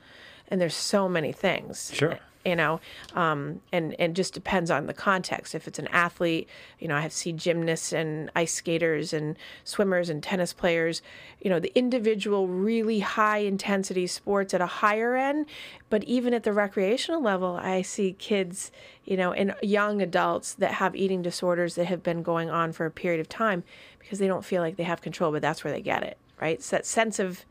And 0.50 0.62
there's 0.62 0.76
so 0.76 1.10
many 1.10 1.32
things. 1.34 1.92
Sure. 1.94 2.20
You 2.48 2.56
know 2.56 2.80
um, 3.14 3.62
and 3.72 3.94
and 4.00 4.16
just 4.16 4.34
depends 4.34 4.72
on 4.72 4.88
the 4.88 4.94
context. 4.94 5.54
If 5.54 5.68
it's 5.68 5.80
an 5.80 5.88
athlete 5.90 6.48
you 6.80 6.88
know 6.88 6.96
i 6.96 7.02
have 7.02 7.14
seen 7.14 7.38
gymnasts 7.38 7.92
and 7.92 8.32
ice 8.36 8.54
skaters 8.54 9.14
and 9.14 9.36
swimmers 9.64 10.10
and 10.10 10.24
tennis 10.24 10.54
players 10.54 11.02
you 11.42 11.50
know 11.50 11.60
the 11.60 11.78
individual 11.78 12.48
really 12.48 13.00
high 13.02 13.40
intensity 13.40 14.08
sports 14.08 14.54
at 14.54 14.62
a 14.62 14.66
higher 14.66 15.16
end. 15.16 15.46
But 15.90 16.04
even 16.04 16.34
at 16.34 16.44
the 16.44 16.54
recreational 16.54 17.22
level 17.22 17.60
i 17.62 17.82
see 17.82 18.14
kids 18.14 18.72
you 19.04 19.18
know 19.18 19.34
and 19.34 19.54
young 19.62 20.02
adults 20.02 20.54
that 20.54 20.74
have 20.76 20.96
eating 20.96 21.22
disorders 21.22 21.76
that 21.76 21.86
have 21.86 22.02
been 22.02 22.24
going 22.24 22.50
on 22.50 22.72
for 22.72 22.86
a 22.86 22.92
period 22.92 23.20
of 23.20 23.30
time 23.30 23.64
because 24.00 24.20
they 24.20 24.28
don't 24.28 24.46
feel 24.46 24.62
like 24.62 24.78
they 24.78 24.84
have 24.84 25.02
control 25.02 25.32
but 25.32 25.42
that's 25.42 25.64
where 25.64 25.74
they 25.74 25.82
get 25.82 26.04
it 26.04 26.18
right? 26.40 26.58
It's 26.58 26.70
that 26.70 26.86
sense 26.86 27.20
of 27.20 27.46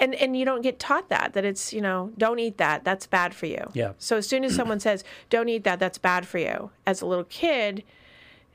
and 0.00 0.14
and 0.14 0.36
you 0.36 0.44
don't 0.44 0.62
get 0.62 0.78
taught 0.78 1.08
that 1.08 1.32
that 1.34 1.44
it's 1.44 1.72
you 1.72 1.80
know 1.80 2.12
don't 2.18 2.38
eat 2.38 2.56
that 2.58 2.84
that's 2.84 3.06
bad 3.06 3.34
for 3.34 3.46
you 3.46 3.70
Yeah. 3.74 3.92
so 3.98 4.16
as 4.18 4.26
soon 4.26 4.44
as 4.44 4.54
someone 4.54 4.80
says 4.80 5.04
don't 5.30 5.48
eat 5.48 5.64
that 5.64 5.78
that's 5.78 5.98
bad 5.98 6.26
for 6.26 6.38
you 6.38 6.70
as 6.86 7.00
a 7.02 7.06
little 7.06 7.24
kid 7.24 7.82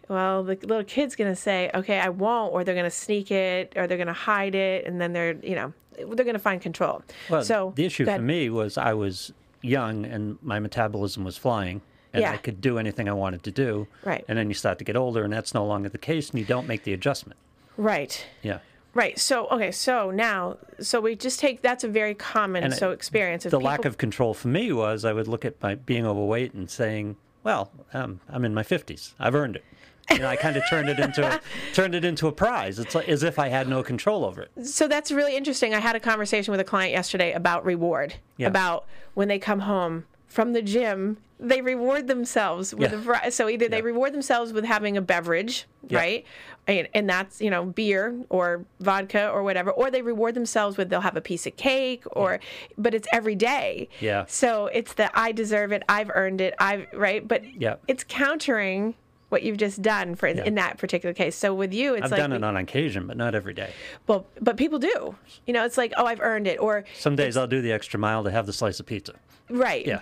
well 0.10 0.44
the 0.44 0.56
little 0.62 0.84
kid's 0.84 1.16
going 1.16 1.32
to 1.32 1.36
say 1.36 1.70
okay 1.74 2.00
i 2.00 2.10
won't 2.10 2.54
or 2.54 2.64
they're 2.64 2.76
going 2.76 2.84
to 2.84 2.92
sneak 2.92 3.32
it 3.32 3.74
or 3.76 3.88
they're 3.88 3.98
going 3.98 4.08
to 4.08 4.14
hide 4.14 4.56
it 4.56 4.86
and 4.86 5.00
then 5.00 5.14
they're 5.14 5.36
you 5.42 5.56
know 5.56 5.74
they're 5.98 6.26
going 6.26 6.34
to 6.34 6.40
find 6.40 6.62
control 6.62 7.04
Well, 7.30 7.44
so 7.44 7.74
the 7.76 7.86
issue 7.86 8.06
for 8.06 8.18
me 8.20 8.50
was 8.50 8.78
I 8.78 8.94
was 8.94 9.32
young 9.62 10.06
and 10.06 10.38
my 10.42 10.60
metabolism 10.60 11.24
was 11.24 11.38
flying, 11.38 11.82
and 12.12 12.22
Yeah. 12.24 12.32
I 12.32 12.38
could 12.38 12.60
do 12.62 12.80
anything 12.80 13.08
I 13.08 13.14
wanted 13.14 13.44
to 13.44 13.52
do. 13.52 13.88
Right. 14.04 14.26
And 14.28 14.36
then 14.38 14.48
you 14.50 14.56
start 14.56 14.78
to 14.80 14.84
get 14.84 14.96
older, 14.98 15.24
and 15.24 15.32
that's 15.32 15.54
no 15.54 15.64
longer 15.66 15.88
the 15.90 15.98
case, 16.00 16.32
and 16.32 16.40
you 16.40 16.46
don't 16.46 16.68
make 16.68 16.84
the 16.84 16.94
adjustment. 16.94 17.40
right 17.78 18.26
Yeah. 18.42 18.60
Right 18.94 19.18
so 19.20 19.48
okay 19.48 19.72
so 19.72 20.12
now 20.12 20.58
so 20.80 21.00
we 21.02 21.16
just 21.16 21.40
take 21.40 21.62
that's 21.62 21.84
a 21.84 21.88
very 21.88 22.14
common 22.14 22.64
And 22.64 22.74
so 22.74 22.92
it- 22.92 22.94
experience 22.94 23.46
of 23.46 23.52
the 23.52 23.58
people, 23.58 23.68
lack 23.70 23.86
of 23.86 23.98
control 23.98 24.34
for 24.34 24.48
me 24.50 24.72
was 24.72 25.04
I 25.06 25.14
would 25.14 25.28
look 25.28 25.46
at 25.46 25.62
my 25.62 25.76
being 25.76 26.06
overweight 26.06 26.54
and 26.54 26.70
saying, 26.70 27.16
"Well, 27.44 27.72
um, 27.94 28.20
I'm 28.30 28.46
in 28.46 28.54
my 28.54 28.64
50s. 28.64 29.14
I've 29.20 29.36
earned 29.36 29.56
it." 29.58 29.64
You 30.12 30.20
know, 30.20 30.28
I 30.28 30.36
kind 30.36 30.58
of 30.58 30.64
turned 30.70 30.90
it 30.90 31.00
into 31.00 31.26
a, 31.26 31.40
turned 31.74 31.96
it 31.96 32.04
into 32.04 32.28
a 32.28 32.32
prize. 32.34 32.78
It's 32.78 32.94
like, 32.94 33.08
as 33.08 33.24
if 33.24 33.40
I 33.40 33.48
had 33.48 33.70
no 33.70 33.82
control 33.84 34.26
over 34.26 34.42
it. 34.42 34.66
so 34.68 34.88
that's 34.88 35.12
really 35.14 35.36
interesting. 35.38 35.74
I 35.74 35.80
had 35.80 35.96
a 35.96 36.00
conversation 36.00 36.52
with 36.52 36.60
a 36.60 36.66
client 36.66 36.92
yesterday 36.92 37.32
about 37.32 37.64
reward, 37.66 38.16
Yeah. 38.38 38.48
about 38.48 38.86
when 39.14 39.30
they 39.30 39.40
come 39.40 39.62
home 39.62 40.06
from 40.34 40.54
the 40.54 40.64
gym, 40.64 41.18
they 41.40 41.62
reward 41.62 42.08
themselves 42.08 42.74
with 42.74 42.92
Yeah. 42.92 42.98
a 42.98 43.02
vari- 43.02 43.32
so 43.32 43.48
either 43.48 43.68
they 43.68 43.78
Yeah. 43.78 43.84
reward 43.84 44.14
themselves 44.14 44.52
with 44.52 44.66
having 44.66 44.98
a 44.98 45.02
beverage, 45.02 45.66
Yeah. 45.88 46.00
right? 46.00 46.26
And, 46.68 46.88
and 46.96 47.08
that's, 47.08 47.40
you 47.40 47.52
know, 47.52 47.66
beer 47.66 48.16
or 48.30 48.66
vodka 48.80 49.30
or 49.30 49.44
whatever, 49.44 49.70
or 49.70 49.92
they 49.92 50.02
reward 50.02 50.34
themselves 50.34 50.76
with 50.76 50.90
they'll 50.90 51.02
have 51.02 51.16
a 51.18 51.22
piece 51.22 51.46
of 51.46 51.56
cake 51.56 52.04
or 52.14 52.40
but 52.80 52.96
it's 52.96 53.08
every 53.14 53.36
day. 53.36 53.90
Yeah. 54.00 54.26
So 54.28 54.68
it's 54.74 54.94
the 54.94 55.12
I 55.18 55.34
deserve 55.34 55.72
it, 55.72 55.84
I've 55.88 56.10
earned 56.16 56.42
it, 56.42 56.56
I've 56.60 56.88
right? 56.94 57.28
But 57.28 57.44
Yeah. 57.62 57.76
it's 57.88 58.04
countering 58.04 58.96
what 59.30 59.44
you've 59.44 59.58
just 59.58 59.82
done 59.84 60.16
for 60.16 60.28
in 60.28 60.56
that 60.56 60.78
particular 60.78 61.14
case. 61.14 61.36
So 61.36 61.54
with 61.54 61.74
you 61.74 61.94
it's 61.96 62.06
I've 62.06 62.12
like 62.12 62.20
done 62.20 62.34
it 62.34 62.44
on 62.44 62.56
occasion, 62.58 63.06
but 63.06 63.18
not 63.18 63.36
every 63.36 63.54
day. 63.54 63.72
well, 64.08 64.26
but 64.42 64.58
people 64.58 64.80
do. 64.80 65.16
You 65.46 65.54
know, 65.54 65.64
it's 65.66 65.78
like, 65.78 65.94
oh, 65.98 66.06
I've 66.08 66.22
earned 66.22 66.48
it, 66.48 66.60
or 66.60 66.86
Some 66.98 67.16
days 67.16 67.36
I'll 67.38 67.46
do 67.48 67.62
the 67.62 67.72
extra 67.72 68.00
mile 68.00 68.24
to 68.24 68.32
have 68.32 68.46
the 68.48 68.54
slice 68.54 68.80
of 68.80 68.86
pizza. 68.88 69.14
Right. 69.50 69.86
Yeah. 69.86 70.02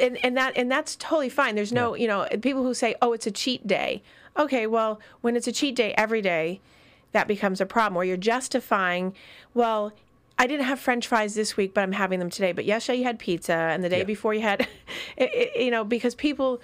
And 0.00 0.22
and 0.24 0.36
that 0.36 0.56
and 0.56 0.70
that's 0.70 0.96
totally 0.96 1.28
fine. 1.30 1.54
There's 1.54 1.72
no, 1.72 1.94
you 1.94 2.06
know, 2.06 2.26
people 2.42 2.62
who 2.62 2.74
say, 2.74 2.94
oh, 3.00 3.12
it's 3.12 3.26
a 3.26 3.30
cheat 3.30 3.66
day. 3.66 4.02
Okay, 4.36 4.66
well, 4.66 5.00
when 5.22 5.34
it's 5.36 5.46
a 5.46 5.52
cheat 5.52 5.74
day 5.74 5.94
every 5.96 6.20
day, 6.22 6.60
that 7.12 7.26
becomes 7.26 7.60
a 7.60 7.66
problem. 7.66 7.94
Where 7.96 8.04
you're 8.04 8.16
justifying, 8.16 9.14
well. 9.54 9.92
I 10.40 10.46
didn't 10.46 10.66
have 10.66 10.78
French 10.78 11.08
fries 11.08 11.34
this 11.34 11.56
week, 11.56 11.74
but 11.74 11.80
I'm 11.80 11.90
having 11.90 12.20
them 12.20 12.30
today. 12.30 12.52
But 12.52 12.64
yesterday 12.64 12.98
you 12.98 13.04
had 13.04 13.18
pizza, 13.18 13.52
and 13.54 13.82
the 13.82 13.88
day 13.88 13.98
Yeah. 13.98 14.04
before 14.04 14.34
you 14.34 14.40
had, 14.40 14.60
it, 15.16 15.30
it, 15.34 15.60
you 15.64 15.72
know, 15.72 15.82
because 15.82 16.14
people 16.14 16.60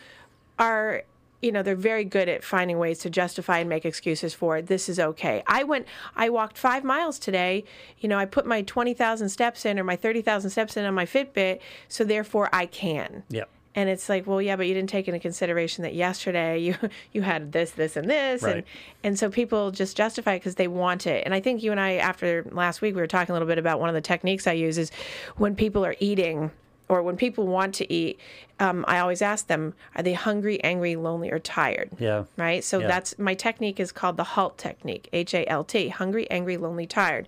are 0.61 1.03
you 1.43 1.53
know 1.53 1.63
they're 1.63 1.77
very 1.77 2.05
good 2.05 2.29
at 2.29 2.43
finding 2.43 2.79
ways 2.79 2.99
to 3.01 3.11
justify 3.11 3.59
and 3.59 3.69
make 3.69 3.85
excuses 3.85 4.35
for 4.35 4.57
it. 4.57 4.67
This 4.67 4.89
is 4.89 4.99
okay. 4.99 5.43
I 5.47 5.65
went 5.65 5.87
i 6.17 6.29
walked 6.31 6.57
five 6.59 6.85
miles 6.85 7.19
today. 7.19 7.65
You 7.99 8.09
know 8.09 8.19
i 8.19 8.25
put 8.25 8.47
my 8.47 8.63
20000 8.63 9.29
steps 9.29 9.65
in 9.65 9.79
or 9.79 9.85
my 9.85 9.97
30000 9.97 10.51
steps 10.51 10.77
in 10.77 10.85
on 10.85 10.95
my 10.95 11.07
fitbit 11.07 11.61
so 11.89 12.05
therefore 12.05 12.49
i 12.53 12.67
can. 12.67 13.25
Yep. 13.29 13.49
and 13.75 13.89
it's 13.89 14.09
like 14.09 14.27
well 14.27 14.41
yeah 14.41 14.57
but 14.57 14.67
you 14.67 14.75
didn't 14.75 14.91
take 14.91 15.09
into 15.09 15.21
consideration 15.21 15.83
that 15.83 15.95
yesterday 15.95 16.59
you 16.67 16.77
you 17.13 17.23
had 17.23 17.53
this 17.53 17.73
this 17.73 17.97
and 17.97 18.09
this. 18.09 18.43
And 18.43 18.63
and 19.03 19.19
so 19.19 19.29
people 19.31 19.71
just 19.71 19.97
justify 19.97 20.35
it 20.35 20.39
because 20.41 20.55
they 20.55 20.69
want 20.69 21.07
it. 21.07 21.25
And 21.25 21.35
i 21.35 21.41
think 21.41 21.63
you 21.63 21.71
and 21.73 21.81
i 21.81 21.95
after 21.95 22.47
last 22.53 22.81
week 22.81 22.95
we 22.95 23.01
were 23.01 23.07
talking 23.07 23.33
a 23.33 23.35
little 23.35 23.49
bit 23.49 23.59
about 23.59 23.81
one 23.81 23.89
of 23.89 23.95
the 23.95 24.01
techniques 24.01 24.47
i 24.47 24.53
use 24.53 24.79
is 24.79 24.91
when 25.37 25.55
people 25.55 25.85
are 25.85 25.97
eating 26.01 26.51
or 26.95 27.03
when 27.03 27.17
people 27.17 27.47
want 27.47 27.75
to 27.75 27.93
eat 27.93 28.19
um, 28.61 28.85
i 28.87 28.99
always 29.01 29.21
ask 29.21 29.49
them 29.49 29.75
are 29.97 30.03
they 30.03 30.13
hungry 30.13 30.63
angry 30.63 30.95
lonely 30.95 31.31
or 31.31 31.39
tired? 31.41 31.91
Yeah. 31.99 32.25
right? 32.37 32.63
So 32.63 32.79
Yeah. 32.79 32.87
that's 32.87 33.19
my 33.19 33.35
technique 33.35 33.81
is 33.81 33.91
called 33.91 34.17
the 34.17 34.25
halt 34.25 34.57
technique 34.59 35.09
h-a-l-t 35.13 35.89
hungry 35.89 36.31
angry 36.31 36.57
lonely 36.57 36.87
tired. 36.87 37.27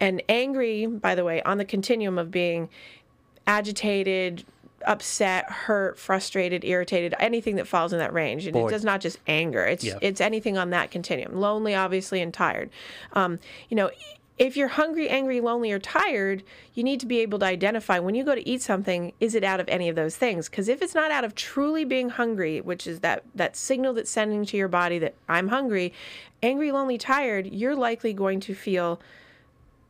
And 0.00 0.22
angry 0.28 0.86
by 0.86 1.14
the 1.14 1.24
way 1.24 1.42
on 1.42 1.56
the 1.58 1.64
continuum 1.64 2.18
of 2.18 2.30
being 2.30 2.68
agitated 3.46 4.44
upset 4.86 5.50
hurt 5.50 5.98
frustrated 5.98 6.64
irritated 6.64 7.14
anything 7.18 7.56
that 7.56 7.66
falls 7.66 7.92
in 7.92 7.98
that 7.98 8.12
range. 8.12 8.46
And 8.46 8.54
it 8.54 8.68
does 8.68 8.84
not 8.84 9.00
just 9.00 9.18
anger. 9.26 9.64
It's 9.64 9.82
Yeah. 9.84 9.98
it's 10.02 10.20
anything 10.20 10.58
on 10.58 10.70
that 10.70 10.90
continuum. 10.90 11.40
Lonely 11.40 11.74
obviously 11.74 12.20
and 12.20 12.32
tired. 12.34 12.70
Um, 13.14 13.38
you 13.70 13.76
know 13.76 13.90
if 14.38 14.56
you're 14.56 14.68
hungry 14.68 15.08
angry 15.08 15.40
lonely 15.40 15.72
or 15.72 15.78
tired 15.78 16.42
you 16.74 16.82
need 16.82 17.00
to 17.00 17.06
be 17.06 17.20
able 17.20 17.38
to 17.38 17.46
identify 17.46 17.98
when 17.98 18.14
you 18.14 18.24
go 18.24 18.34
to 18.34 18.48
eat 18.48 18.62
something 18.62 19.12
is 19.20 19.34
it 19.34 19.44
out 19.44 19.60
of 19.60 19.68
any 19.68 19.88
of 19.88 19.96
those 19.96 20.16
things? 20.16 20.48
Because 20.48 20.68
if 20.68 20.82
it's 20.82 20.94
not 20.94 21.10
out 21.10 21.24
of 21.24 21.34
truly 21.34 21.84
being 21.84 22.10
hungry 22.10 22.60
which 22.60 22.86
is 22.86 23.00
that 23.00 23.22
that 23.34 23.56
signal 23.56 23.94
that's 23.94 24.10
sending 24.10 24.44
to 24.44 24.56
your 24.56 24.68
body 24.68 24.98
that 24.98 25.14
i'm 25.28 25.48
hungry 25.48 25.92
angry 26.42 26.70
lonely 26.72 26.98
tired 26.98 27.46
you're 27.46 27.76
likely 27.76 28.12
going 28.12 28.40
to 28.40 28.54
feel 28.54 29.00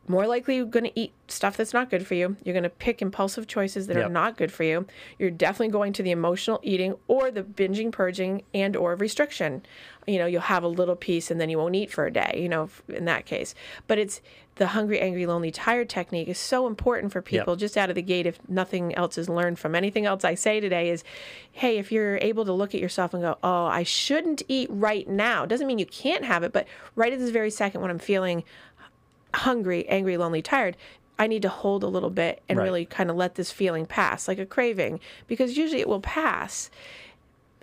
more 0.07 0.27
likely 0.27 0.55
you're 0.55 0.65
going 0.65 0.85
to 0.85 0.99
eat 0.99 1.13
stuff 1.27 1.57
that's 1.57 1.73
not 1.73 1.89
good 1.89 2.07
for 2.07 2.15
you. 2.15 2.37
You're 2.43 2.53
going 2.53 2.63
to 2.63 2.69
pick 2.69 3.01
impulsive 3.01 3.47
choices 3.47 3.87
that 3.87 3.97
are 3.97 4.09
not 4.09 4.37
good 4.37 4.51
for 4.51 4.63
you. 4.63 4.85
You're 5.19 5.31
definitely 5.31 5.69
going 5.69 5.93
to 5.93 6.03
the 6.03 6.11
emotional 6.11 6.59
eating 6.63 6.95
or 7.07 7.29
the 7.31 7.43
binging, 7.43 7.91
purging, 7.91 8.43
and 8.53 8.75
or 8.75 8.95
restriction. 8.95 9.63
You 10.05 10.19
know, 10.19 10.25
you'll 10.25 10.41
have 10.41 10.63
a 10.63 10.69
little 10.69 10.95
piece 10.95 11.29
and 11.29 11.41
then 11.41 11.49
you 11.49 11.57
won't 11.57 11.75
eat 11.75 11.91
for 11.91 12.05
a 12.05 12.11
day. 12.11 12.39
You 12.41 12.47
know, 12.47 12.69
in 12.87 13.05
that 13.05 13.25
case. 13.25 13.53
But 13.87 13.97
it's 13.97 14.21
the 14.55 14.67
hungry, 14.67 14.99
angry, 14.99 15.25
lonely, 15.25 15.51
tired 15.51 15.89
technique 15.89 16.27
is 16.27 16.37
so 16.39 16.65
important 16.67 17.11
for 17.11 17.21
people 17.21 17.55
just 17.55 17.77
out 17.77 17.89
of 17.89 17.95
the 17.95 18.01
gate. 18.01 18.25
If 18.25 18.39
nothing 18.49 18.95
else 18.95 19.17
is 19.17 19.29
learned 19.29 19.59
from 19.59 19.75
anything 19.75 20.05
else 20.05 20.23
I 20.23 20.33
say 20.35 20.59
today, 20.59 20.89
is, 20.89 21.03
hey, 21.51 21.77
if 21.77 21.91
you're 21.91 22.17
able 22.17 22.45
to 22.45 22.53
look 22.53 22.73
at 22.73 22.81
yourself 22.81 23.13
and 23.13 23.21
go, 23.21 23.37
oh, 23.43 23.65
I 23.65 23.83
shouldn't 23.83 24.41
eat 24.47 24.69
right 24.71 25.07
now. 25.07 25.45
Doesn't 25.45 25.67
mean 25.67 25.79
you 25.79 25.85
can't 25.85 26.25
have 26.25 26.43
it, 26.43 26.53
but 26.53 26.67
right 26.95 27.13
at 27.13 27.19
this 27.19 27.29
very 27.29 27.51
second 27.51 27.81
when 27.81 27.91
I'm 27.91 27.99
feeling 27.99 28.43
hungry, 29.33 29.87
angry, 29.87 30.17
lonely, 30.17 30.41
tired, 30.41 30.77
I 31.19 31.27
need 31.27 31.41
to 31.41 31.49
hold 31.49 31.83
a 31.83 31.87
little 31.87 32.09
bit 32.09 32.41
and 32.47 32.59
Right. 32.59 32.65
really 32.65 32.85
kind 32.85 33.09
of 33.09 33.15
let 33.15 33.35
this 33.35 33.51
feeling 33.51 33.85
pass, 33.85 34.27
like 34.27 34.39
a 34.39 34.45
craving, 34.45 34.99
because 35.27 35.57
usually 35.57 35.81
it 35.81 35.87
will 35.87 36.01
pass. 36.01 36.69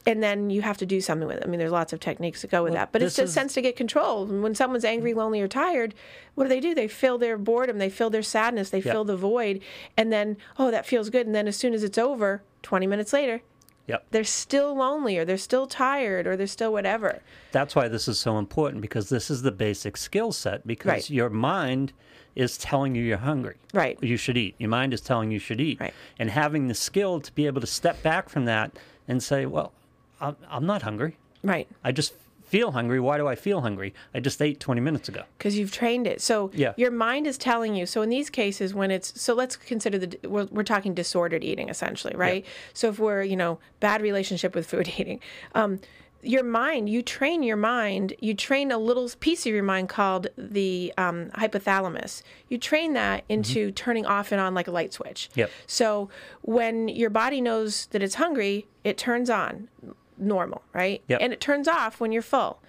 And 0.07 0.23
then 0.23 0.51
you 0.51 0.61
have 0.61 0.77
to 0.79 0.87
do 0.87 1.01
something 1.01 1.27
with 1.27 1.39
it. 1.39 1.45
I 1.45 1.47
mean, 1.47 1.59
there's 1.59 1.73
lots 1.73 1.95
of 1.95 2.01
techniques 2.01 2.43
that 2.43 2.51
go 2.51 2.63
with 2.63 2.75
that, 2.75 2.93
but 2.93 3.01
it's 3.01 3.17
just 3.17 3.29
is- 3.29 3.35
sense 3.35 3.55
to 3.55 3.63
get 3.63 3.75
control. 3.75 4.27
When 4.27 4.55
someone's 4.55 4.85
angry, 4.85 5.13
mm-hmm. 5.13 5.21
lonely, 5.21 5.41
or 5.41 5.49
tired, 5.49 5.95
what 6.35 6.45
do 6.45 6.49
they 6.49 6.61
do? 6.61 6.75
They 6.75 6.89
fill 6.89 7.17
their 7.17 7.39
boredom, 7.39 7.79
they 7.79 7.89
fill 7.89 8.11
their 8.11 8.23
sadness, 8.23 8.69
they 8.69 8.83
fill 8.83 9.05
the 9.05 9.17
void, 9.17 9.63
and 9.97 10.13
then 10.13 10.37
oh, 10.59 10.71
that 10.71 10.85
feels 10.85 11.09
good. 11.09 11.27
And 11.27 11.35
then 11.35 11.49
as 11.49 11.57
soon 11.57 11.73
as 11.73 11.83
it's 11.83 11.97
over, 11.97 12.43
20 12.63 12.87
minutes 12.87 13.15
later, 13.15 13.41
Yep. 13.87 14.07
they're 14.13 14.25
still 14.25 14.75
lonely, 14.77 15.19
or 15.19 15.25
they're 15.25 15.37
still 15.37 15.67
tired, 15.67 16.27
or 16.27 16.37
they're 16.37 16.47
still 16.47 16.73
whatever. 16.73 17.21
That's 17.53 17.75
why 17.77 17.89
this 17.89 18.09
is 18.09 18.19
so 18.19 18.39
important 18.39 18.81
because 18.81 19.09
this 19.11 19.31
is 19.31 19.43
the 19.43 19.53
basic 19.53 19.97
skill 19.97 20.33
set 20.33 20.67
because 20.67 20.89
Right. 20.89 21.11
your 21.11 21.29
mind 21.31 21.93
is 22.35 22.57
telling 22.57 22.95
you 22.95 23.03
you're 23.05 23.19
hungry. 23.19 23.57
Right. 23.75 23.99
You 24.03 24.17
should 24.17 24.37
eat. 24.37 24.55
Your 24.59 24.71
mind 24.71 24.95
is 24.95 25.01
telling 25.01 25.31
you 25.31 25.39
should 25.39 25.61
eat. 25.61 25.79
Right. 25.81 25.95
And 26.19 26.31
having 26.31 26.69
the 26.69 26.75
skill 26.75 27.21
to 27.21 27.33
be 27.33 27.47
able 27.47 27.61
to 27.61 27.67
step 27.67 28.03
back 28.03 28.29
from 28.29 28.45
that 28.47 28.73
and 29.07 29.23
say, 29.23 29.45
well, 29.47 29.73
I'm, 30.21 30.37
I'm 30.49 30.65
not 30.67 30.83
hungry. 30.83 31.17
Right. 31.43 31.69
I 31.85 31.93
just 31.93 32.15
feel 32.55 32.71
hungry. 32.73 33.01
Why 33.01 33.17
do 33.19 33.27
I 33.27 33.35
feel 33.35 33.61
hungry? 33.63 33.93
I 34.15 34.21
just 34.21 34.41
ate 34.41 34.61
20 34.61 34.81
minutes 34.81 35.09
ago. 35.09 35.23
because 35.39 35.59
you've 35.59 35.73
trained 35.73 36.07
it. 36.07 36.21
So 36.21 36.51
Yeah. 36.55 36.73
your 36.77 36.93
mind 36.93 37.27
is 37.27 37.37
telling 37.37 37.75
you. 37.75 37.85
So 37.87 38.01
in 38.03 38.11
these 38.11 38.31
cases, 38.31 38.73
when 38.73 38.91
it's 38.93 39.21
so, 39.21 39.35
let's 39.35 39.57
consider 39.57 39.99
the 39.99 40.09
we're, 40.29 40.45
we're 40.53 40.63
talking 40.75 40.95
disordered 40.95 41.43
eating 41.43 41.69
essentially, 41.69 42.15
right? 42.15 42.47
So 42.73 42.89
if 42.91 42.99
we're 43.01 43.23
you 43.25 43.37
know 43.37 43.59
bad 43.81 44.03
relationship 44.03 44.55
with 44.55 44.67
food 44.67 44.87
eating, 44.99 45.19
um, 45.55 45.81
your 46.23 46.45
mind, 46.45 46.89
you 46.89 47.03
train 47.03 47.43
your 47.43 47.57
mind. 47.59 48.15
You 48.21 48.33
train 48.35 48.71
a 48.73 48.79
little 48.79 49.11
piece 49.21 49.45
of 49.47 49.53
your 49.53 49.63
mind 49.75 49.89
called 49.91 50.29
the 50.39 50.91
um, 50.97 51.31
hypothalamus. 51.35 52.23
You 52.49 52.57
train 52.57 52.95
that 52.95 53.25
into 53.29 53.71
turning 53.73 54.07
off 54.07 54.33
and 54.33 54.41
on 54.41 54.55
like 54.55 54.69
a 54.69 54.71
light 54.71 54.93
switch. 54.95 55.29
Yep. 55.35 55.51
So 55.67 56.09
when 56.41 56.89
your 56.89 57.11
body 57.11 57.41
knows 57.43 57.87
that 57.87 58.03
it's 58.03 58.15
hungry, 58.15 58.67
it 58.85 58.97
turns 58.97 59.29
on 59.29 59.69
normal, 60.19 60.63
right? 60.73 61.03
Yep. 61.09 61.19
And 61.21 61.33
it 61.33 61.41
turns 61.41 61.69
off 61.69 62.01
when 62.01 62.13
you're 62.13 62.23
full 62.23 62.61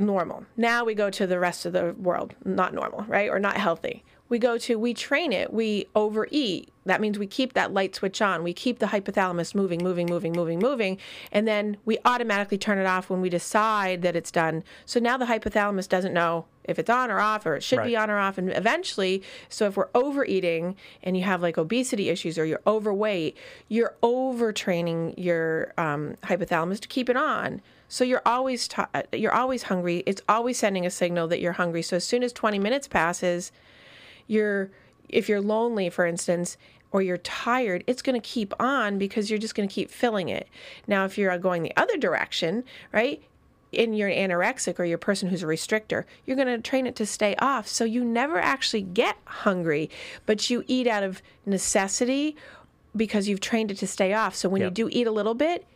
normal. 0.00 0.46
Now 0.56 0.84
we 0.84 0.94
go 0.94 1.10
to 1.10 1.26
the 1.26 1.38
rest 1.38 1.66
of 1.66 1.72
the 1.72 1.94
world, 1.98 2.34
not 2.44 2.74
normal, 2.74 3.04
right? 3.06 3.28
Or 3.28 3.38
not 3.38 3.56
healthy. 3.56 4.02
We 4.30 4.38
go 4.38 4.56
to, 4.58 4.78
we 4.78 4.94
train 4.94 5.32
it, 5.32 5.52
we 5.52 5.86
overeat. 5.94 6.72
That 6.86 7.00
means 7.00 7.18
we 7.18 7.26
keep 7.26 7.52
that 7.52 7.74
light 7.74 7.94
switch 7.94 8.22
on. 8.22 8.42
We 8.42 8.54
keep 8.54 8.78
the 8.78 8.86
hypothalamus 8.86 9.54
moving, 9.54 9.82
moving, 9.82 10.06
moving, 10.06 10.32
moving, 10.32 10.60
moving. 10.60 10.98
And 11.30 11.46
then 11.46 11.76
we 11.84 11.98
automatically 12.04 12.56
turn 12.56 12.78
it 12.78 12.86
off 12.86 13.10
when 13.10 13.20
we 13.20 13.28
decide 13.28 14.02
that 14.02 14.16
it's 14.16 14.30
done. 14.30 14.64
So 14.86 14.98
now 14.98 15.18
the 15.18 15.26
hypothalamus 15.26 15.88
doesn't 15.88 16.14
know 16.14 16.46
if 16.64 16.78
it's 16.78 16.88
on 16.88 17.10
or 17.10 17.18
off 17.18 17.44
or 17.44 17.56
it 17.56 17.62
should 17.62 17.82
be 17.82 17.96
on 17.96 18.08
or 18.08 18.18
off. 18.18 18.38
And 18.38 18.50
eventually, 18.56 19.22
so 19.48 19.66
if 19.66 19.76
we're 19.76 19.88
overeating 19.94 20.76
and 21.02 21.16
you 21.16 21.24
have 21.24 21.42
like 21.42 21.58
obesity 21.58 22.08
issues 22.08 22.38
or 22.38 22.44
you're 22.44 22.62
overweight, 22.66 23.36
you're 23.68 23.96
overtraining 24.02 25.14
your 25.16 25.74
um, 25.76 26.16
hypothalamus 26.22 26.80
to 26.80 26.88
keep 26.88 27.10
it 27.10 27.16
on. 27.16 27.60
So 27.88 28.04
you're 28.04 28.22
always 28.24 28.68
ta- 28.68 28.88
you're 29.12 29.34
always 29.34 29.64
hungry. 29.64 30.04
It's 30.06 30.22
always 30.28 30.58
sending 30.58 30.86
a 30.86 30.90
signal 30.90 31.26
that 31.26 31.40
you're 31.40 31.54
hungry. 31.54 31.82
So 31.82 31.96
as 31.96 32.06
soon 32.06 32.22
as 32.22 32.32
20 32.32 32.60
minutes 32.60 32.86
passes, 32.86 33.50
you're 34.30 34.70
if 35.08 35.28
you're 35.28 35.40
lonely, 35.40 35.90
for 35.90 36.06
instance, 36.06 36.56
or 36.92 37.02
you're 37.02 37.18
tired, 37.18 37.82
it's 37.88 38.00
going 38.00 38.20
to 38.20 38.26
keep 38.28 38.54
on 38.60 38.96
because 38.96 39.28
you're 39.28 39.40
just 39.40 39.56
going 39.56 39.68
to 39.68 39.74
keep 39.74 39.90
filling 39.90 40.28
it. 40.28 40.48
Now, 40.86 41.04
if 41.04 41.18
you're 41.18 41.36
going 41.38 41.62
the 41.64 41.76
other 41.76 41.96
direction, 41.96 42.62
right? 42.92 43.20
And 43.72 43.96
you're 43.98 44.08
an 44.08 44.30
anorexic 44.30 44.78
or 44.78 44.84
you're 44.84 44.96
a 44.96 44.98
person 44.98 45.28
who's 45.28 45.42
a 45.42 45.46
restrictor, 45.46 46.04
you're 46.26 46.36
going 46.36 46.48
to 46.48 46.58
train 46.58 46.86
it 46.86 46.94
to 46.96 47.06
stay 47.06 47.34
off. 47.40 47.66
So 47.66 47.84
you 47.84 48.04
never 48.04 48.38
actually 48.38 48.82
get 48.82 49.16
hungry, 49.24 49.90
but 50.26 50.48
you 50.48 50.62
eat 50.68 50.86
out 50.86 51.02
of 51.02 51.22
necessity 51.44 52.36
because 52.96 53.28
you've 53.28 53.40
trained 53.40 53.70
it 53.72 53.78
to 53.78 53.86
stay 53.88 54.12
off. 54.12 54.34
So 54.36 54.48
when 54.48 54.62
you 54.62 54.70
do 54.70 54.88
eat 54.92 55.06
a 55.08 55.12
little 55.12 55.34
bit, 55.34 55.66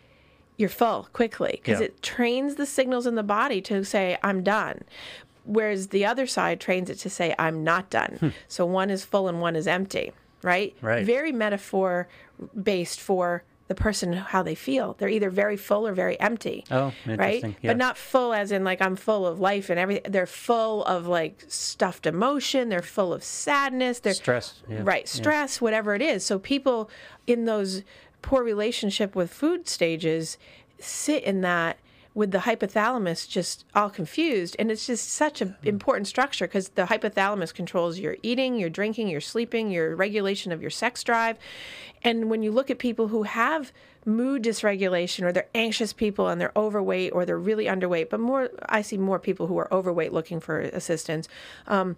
you're 0.56 0.68
full 0.68 1.08
quickly 1.12 1.60
because 1.60 1.80
Yeah. 1.80 1.86
it 1.86 2.02
trains 2.02 2.54
the 2.54 2.66
signals 2.66 3.06
in 3.06 3.16
the 3.16 3.22
body 3.24 3.60
to 3.62 3.84
say, 3.84 4.16
I'm 4.22 4.42
done. 4.44 4.82
Whereas 5.44 5.88
the 5.88 6.04
other 6.06 6.26
side 6.26 6.60
trains 6.60 6.88
it 6.90 6.98
to 7.00 7.10
say, 7.10 7.34
I'm 7.38 7.64
not 7.64 7.90
done. 7.90 8.32
So 8.48 8.64
one 8.66 8.90
is 8.90 9.04
full 9.04 9.28
and 9.28 9.40
one 9.40 9.56
is 9.56 9.66
empty, 9.66 10.12
right? 10.42 10.74
Hmm. 10.80 10.86
Right. 10.86 11.04
Very 11.06 11.32
metaphor 11.32 12.08
based 12.60 13.00
for 13.00 13.44
the 13.66 13.74
person 13.74 14.12
how 14.12 14.42
they 14.42 14.54
feel. 14.54 14.94
They're 14.98 15.08
either 15.08 15.30
very 15.30 15.56
full 15.56 15.86
or 15.86 15.94
very 15.94 16.20
empty. 16.20 16.64
Oh, 16.70 16.92
right? 17.06 17.12
interesting. 17.36 17.56
Yeah. 17.62 17.70
But 17.70 17.76
not 17.78 17.96
full 17.96 18.34
as 18.34 18.52
in 18.52 18.62
like 18.62 18.82
I'm 18.82 18.94
full 18.94 19.26
of 19.26 19.40
life 19.40 19.70
and 19.70 19.78
everything. 19.78 20.12
They're 20.12 20.26
full 20.26 20.84
of 20.84 21.06
like 21.06 21.44
stuffed 21.48 22.04
emotion. 22.06 22.68
They're 22.68 22.82
full 22.82 23.12
of 23.14 23.24
sadness. 23.24 24.00
They're 24.00 24.12
Stress, 24.14 24.62
yeah, 24.68 24.80
Right. 24.82 25.04
yeah. 25.04 25.10
Stress, 25.20 25.60
whatever 25.62 25.94
it 25.94 26.02
is. 26.02 26.26
So 26.26 26.38
people 26.38 26.90
in 27.26 27.46
those 27.46 27.82
poor 28.20 28.42
relationship 28.44 29.14
with 29.16 29.32
food 29.32 29.66
stages 29.66 30.36
sit 30.78 31.22
in 31.24 31.40
that 31.40 31.78
with 32.14 32.30
the 32.30 32.38
hypothalamus 32.38 33.28
just 33.28 33.64
all 33.74 33.90
confused 33.90 34.54
and 34.58 34.70
it's 34.70 34.86
just 34.86 35.10
such 35.10 35.40
an 35.40 35.56
important 35.64 36.06
structure 36.06 36.46
because 36.46 36.68
the 36.70 36.84
hypothalamus 36.84 37.52
controls 37.52 37.98
your 37.98 38.16
eating 38.22 38.56
your 38.56 38.70
drinking 38.70 39.08
your 39.08 39.20
sleeping 39.20 39.70
your 39.70 39.96
regulation 39.96 40.52
of 40.52 40.62
your 40.62 40.70
sex 40.70 41.02
drive. 41.02 41.36
And 42.02 42.30
when 42.30 42.42
you 42.42 42.52
look 42.52 42.70
at 42.70 42.78
people 42.78 43.08
who 43.08 43.24
have 43.24 43.72
mood 44.06 44.42
dysregulation 44.42 45.22
or 45.24 45.32
they're 45.32 45.48
anxious 45.54 45.92
people 45.92 46.28
and 46.28 46.40
they're 46.40 46.52
overweight 46.56 47.12
or 47.12 47.24
they're 47.24 47.38
really 47.38 47.64
underweight 47.64 48.10
but 48.10 48.20
more 48.20 48.50
i 48.68 48.82
see 48.82 48.98
more 48.98 49.18
people 49.18 49.46
who 49.46 49.56
are 49.56 49.72
overweight 49.72 50.12
looking 50.12 50.40
for 50.40 50.60
assistance 50.60 51.26
um, 51.66 51.96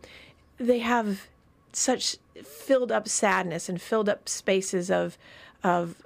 they 0.59 0.79
have 0.79 1.27
such 1.73 2.17
filled 2.45 2.93
up 2.93 3.09
sadness 3.09 3.69
and 3.69 3.83
filled 3.83 4.09
up 4.09 4.29
spaces 4.29 4.91
of 4.91 5.19
of 5.65 5.97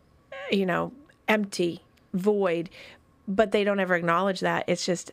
you 0.50 0.64
know 0.64 0.92
empty 1.28 1.82
void 2.14 2.70
but 3.28 3.52
they 3.52 3.64
don't 3.64 3.80
ever 3.80 3.94
acknowledge 3.94 4.40
that. 4.40 4.64
It's 4.66 4.84
just 4.84 5.12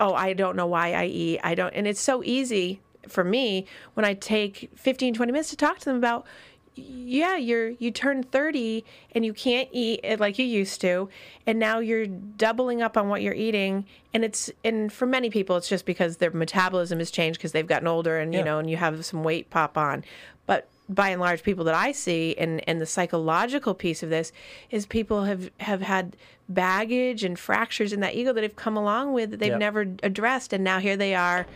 oh 0.00 0.14
i 0.14 0.32
don't 0.32 0.56
know 0.56 0.66
why 0.66 0.92
i 0.92 1.04
eat. 1.04 1.40
I 1.42 1.54
don't 1.54 1.72
and 1.74 1.86
it's 1.86 2.00
so 2.00 2.22
easy 2.24 2.80
for 3.08 3.24
me 3.24 3.66
when 3.94 4.04
i 4.04 4.14
take 4.14 4.70
15 4.74 5.14
20 5.14 5.32
minutes 5.32 5.50
to 5.50 5.56
talk 5.56 5.78
to 5.78 5.84
them 5.84 5.96
about 5.96 6.26
yeah 6.74 7.36
you're 7.36 7.70
you 7.70 7.90
turn 7.90 8.22
30 8.22 8.84
and 9.12 9.24
you 9.24 9.32
can't 9.32 9.68
eat 9.72 10.00
it 10.02 10.20
like 10.20 10.38
you 10.38 10.44
used 10.44 10.80
to 10.82 11.08
and 11.46 11.58
now 11.58 11.78
you're 11.78 12.06
doubling 12.06 12.82
up 12.82 12.96
on 12.96 13.08
what 13.08 13.22
you're 13.22 13.34
eating 13.34 13.86
and 14.12 14.24
it's 14.24 14.50
and 14.64 14.92
for 14.92 15.06
many 15.06 15.30
people 15.30 15.56
it's 15.56 15.68
just 15.68 15.86
because 15.86 16.18
their 16.18 16.30
metabolism 16.30 16.98
has 16.98 17.10
changed 17.10 17.38
because 17.38 17.52
they've 17.52 17.66
gotten 17.66 17.88
older 17.88 18.18
and 18.18 18.34
you 18.34 18.42
know 18.44 18.58
and 18.58 18.68
you 18.68 18.76
have 18.76 19.04
some 19.04 19.22
weight 19.22 19.48
pop 19.50 19.78
on. 19.78 20.04
But 20.46 20.68
by 20.88 21.08
and 21.08 21.20
large 21.20 21.42
people 21.42 21.64
that 21.64 21.74
i 21.74 21.90
see 21.90 22.34
and 22.38 22.66
and 22.68 22.80
the 22.80 22.86
psychological 22.86 23.74
piece 23.74 24.02
of 24.02 24.10
this 24.10 24.30
is 24.70 24.86
people 24.86 25.24
have 25.24 25.50
have 25.58 25.82
had 25.82 26.16
baggage 26.48 27.24
and 27.24 27.38
fractures 27.38 27.92
in 27.92 28.00
that 28.00 28.14
ego 28.14 28.32
that 28.32 28.42
have 28.42 28.56
come 28.56 28.76
along 28.76 29.12
with 29.12 29.30
that 29.32 29.40
they've 29.40 29.50
Yep. 29.50 29.58
never 29.58 29.80
addressed 30.02 30.52
and 30.52 30.62
now 30.62 30.78
here 30.78 30.96
they 30.96 31.14
are 31.14 31.46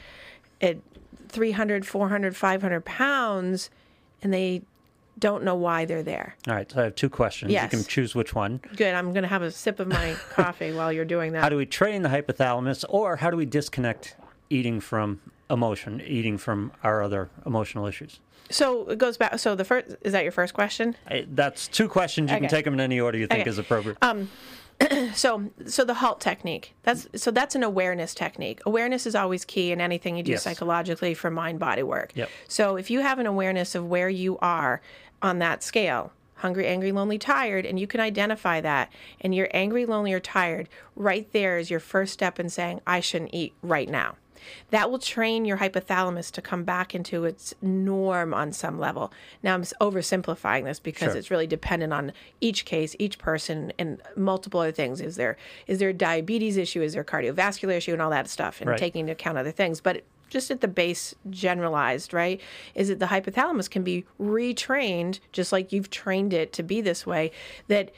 at 0.60 0.78
300 1.28 1.86
400 1.86 2.36
500 2.36 2.84
pounds 2.84 3.70
and 4.22 4.32
they 4.32 4.62
don't 5.18 5.44
know 5.44 5.54
why 5.54 5.84
they're 5.84 6.02
there 6.02 6.34
All 6.48 6.54
right, 6.54 6.70
so 6.70 6.80
I 6.80 6.84
have 6.84 6.94
two 6.94 7.10
questions. 7.10 7.52
Yes. 7.52 7.64
You 7.72 7.78
can 7.78 7.86
choose 7.86 8.14
which 8.14 8.34
one. 8.34 8.60
good 8.76 8.94
i'm 8.94 9.12
going 9.12 9.22
to 9.22 9.28
have 9.28 9.42
a 9.42 9.50
sip 9.50 9.78
of 9.78 9.86
my 9.86 10.16
coffee 10.30 10.72
while 10.72 10.92
you're 10.92 11.04
doing 11.04 11.32
that 11.32 11.42
How 11.42 11.48
do 11.48 11.56
we 11.56 11.66
train 11.66 12.02
the 12.02 12.08
hypothalamus, 12.08 12.84
or 12.88 13.16
how 13.16 13.30
do 13.30 13.36
we 13.36 13.46
disconnect 13.46 14.16
eating 14.48 14.80
from 14.80 15.20
emotion, 15.48 16.00
eating 16.04 16.36
from 16.38 16.72
our 16.82 17.02
other 17.02 17.30
emotional 17.46 17.86
issues? 17.86 18.18
so 18.50 18.88
it 18.88 18.98
goes 18.98 19.16
back 19.16 19.38
so 19.38 19.54
the 19.54 19.64
first 19.64 19.94
is 20.00 20.10
that 20.12 20.24
your 20.24 20.32
first 20.32 20.54
question 20.54 20.96
I, 21.06 21.24
that's 21.28 21.68
two 21.68 21.88
questions. 21.88 22.32
You 22.32 22.38
can 22.38 22.48
take 22.48 22.64
them 22.64 22.74
in 22.74 22.80
any 22.80 22.98
order 22.98 23.16
you 23.16 23.28
think 23.28 23.42
Okay. 23.42 23.50
is 23.50 23.58
appropriate. 23.58 23.98
Um, 24.02 24.28
so 25.14 25.50
so 25.66 25.84
the 25.84 25.94
halt 25.94 26.20
technique 26.20 26.74
that's 26.82 27.06
so 27.14 27.30
that's 27.30 27.54
an 27.54 27.62
awareness 27.62 28.14
technique 28.14 28.60
awareness 28.66 29.06
is 29.06 29.14
always 29.14 29.44
key 29.44 29.72
in 29.72 29.80
anything 29.80 30.16
you 30.16 30.22
do 30.22 30.32
Yes. 30.32 30.42
psychologically 30.42 31.14
for 31.14 31.30
mind 31.30 31.58
body 31.58 31.82
work 31.82 32.12
Yep. 32.14 32.28
so 32.48 32.76
if 32.76 32.90
you 32.90 33.00
have 33.00 33.18
an 33.18 33.26
awareness 33.26 33.74
of 33.74 33.86
where 33.86 34.08
you 34.08 34.38
are 34.38 34.80
on 35.22 35.38
that 35.40 35.62
scale 35.62 36.12
hungry 36.36 36.66
angry 36.66 36.92
lonely 36.92 37.18
tired 37.18 37.66
and 37.66 37.78
you 37.78 37.86
can 37.86 38.00
identify 38.00 38.60
that 38.60 38.90
and 39.20 39.34
you're 39.34 39.48
angry 39.52 39.84
lonely 39.84 40.12
or 40.12 40.20
tired 40.20 40.68
right 40.96 41.30
there 41.32 41.58
is 41.58 41.70
your 41.70 41.80
first 41.80 42.12
step 42.14 42.40
in 42.40 42.48
saying 42.48 42.80
i 42.86 43.00
shouldn't 43.00 43.34
eat 43.34 43.52
right 43.62 43.88
now 43.90 44.14
that 44.70 44.90
will 44.90 44.98
train 44.98 45.44
your 45.44 45.58
hypothalamus 45.58 46.30
to 46.32 46.42
come 46.42 46.64
back 46.64 46.94
into 46.94 47.24
its 47.24 47.54
norm 47.62 48.32
on 48.34 48.52
some 48.52 48.78
level. 48.78 49.12
Now, 49.42 49.54
I'm 49.54 49.62
oversimplifying 49.62 50.64
this 50.64 50.80
because 50.80 51.12
Sure. 51.12 51.16
it's 51.16 51.30
really 51.30 51.46
dependent 51.46 51.92
on 51.92 52.12
each 52.40 52.64
case, 52.64 52.94
each 52.98 53.18
person, 53.18 53.72
and 53.78 54.00
multiple 54.16 54.60
other 54.60 54.72
things. 54.72 55.00
Is 55.00 55.16
there 55.16 55.36
is 55.66 55.78
there 55.78 55.90
a 55.90 55.94
diabetes 55.94 56.56
issue? 56.56 56.82
Is 56.82 56.92
there 56.94 57.02
a 57.02 57.04
cardiovascular 57.04 57.72
issue, 57.76 57.92
and 57.92 58.02
all 58.02 58.10
that 58.10 58.28
stuff, 58.28 58.60
and 58.60 58.70
Right. 58.70 58.78
taking 58.78 59.00
into 59.00 59.12
account 59.12 59.38
other 59.38 59.50
things. 59.52 59.80
But 59.80 60.02
just 60.28 60.50
at 60.52 60.60
the 60.60 60.68
base, 60.68 61.14
generalized, 61.28 62.14
right? 62.14 62.40
Is 62.76 62.86
that 62.88 63.00
the 63.00 63.06
hypothalamus 63.06 63.68
can 63.68 63.82
be 63.82 64.04
retrained, 64.20 65.18
just 65.32 65.50
like 65.52 65.72
you've 65.72 65.90
trained 65.90 66.32
it 66.32 66.52
to 66.54 66.62
be 66.62 66.80
this 66.80 67.04
way. 67.04 67.32
That 67.68 67.90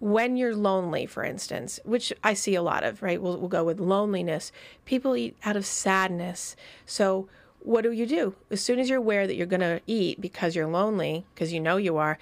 when 0.00 0.36
you're 0.36 0.54
lonely, 0.54 1.06
for 1.06 1.24
instance, 1.24 1.80
which 1.84 2.12
I 2.22 2.34
see 2.34 2.54
a 2.54 2.62
lot 2.62 2.84
of, 2.84 3.02
right? 3.02 3.20
We'll, 3.20 3.36
we'll 3.38 3.48
go 3.48 3.64
with 3.64 3.80
loneliness. 3.80 4.52
People 4.84 5.16
eat 5.16 5.36
out 5.44 5.56
of 5.56 5.66
sadness. 5.66 6.54
So, 6.86 7.28
what 7.60 7.82
do 7.82 7.90
you 7.90 8.06
do? 8.06 8.34
As 8.50 8.60
soon 8.60 8.78
as 8.78 8.88
you're 8.88 8.98
aware 8.98 9.26
that 9.26 9.34
you're 9.34 9.46
going 9.46 9.60
to 9.60 9.80
eat 9.86 10.20
because 10.20 10.54
you're 10.54 10.68
lonely, 10.68 11.26
because 11.34 11.52
you 11.52 11.58
know 11.60 11.76
you 11.76 11.96
are, 11.96 12.16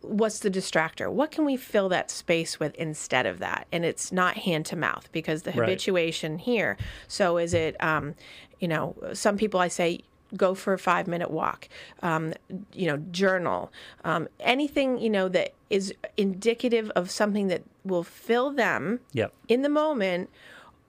what's 0.00 0.38
the 0.40 0.50
distractor? 0.50 1.12
What 1.12 1.30
can 1.30 1.44
we 1.44 1.56
fill 1.56 1.90
that 1.90 2.10
space 2.10 2.58
with 2.58 2.74
instead 2.76 3.26
of 3.26 3.38
that? 3.40 3.66
And 3.70 3.84
it's 3.84 4.10
not 4.10 4.38
hand 4.38 4.64
to 4.66 4.76
mouth 4.76 5.08
because 5.12 5.42
the 5.42 5.50
Right. 5.50 5.68
habituation 5.68 6.38
here. 6.38 6.78
So, 7.08 7.36
is 7.36 7.52
it, 7.52 7.76
um, 7.82 8.14
you 8.58 8.68
know, 8.68 8.96
some 9.12 9.36
people 9.36 9.60
I 9.60 9.68
say, 9.68 10.00
go 10.36 10.54
for 10.54 10.72
a 10.72 10.78
five 10.78 11.06
minute 11.06 11.30
walk, 11.30 11.68
um, 12.02 12.32
you 12.72 12.86
know, 12.86 12.96
journal, 13.10 13.72
um, 14.04 14.28
anything, 14.40 14.98
you 14.98 15.10
know, 15.10 15.28
that 15.28 15.52
is 15.70 15.94
indicative 16.16 16.90
of 16.96 17.10
something 17.10 17.48
that 17.48 17.62
will 17.84 18.04
fill 18.04 18.50
them 18.50 19.00
Yep. 19.12 19.32
in 19.48 19.62
the 19.62 19.68
moment, 19.68 20.30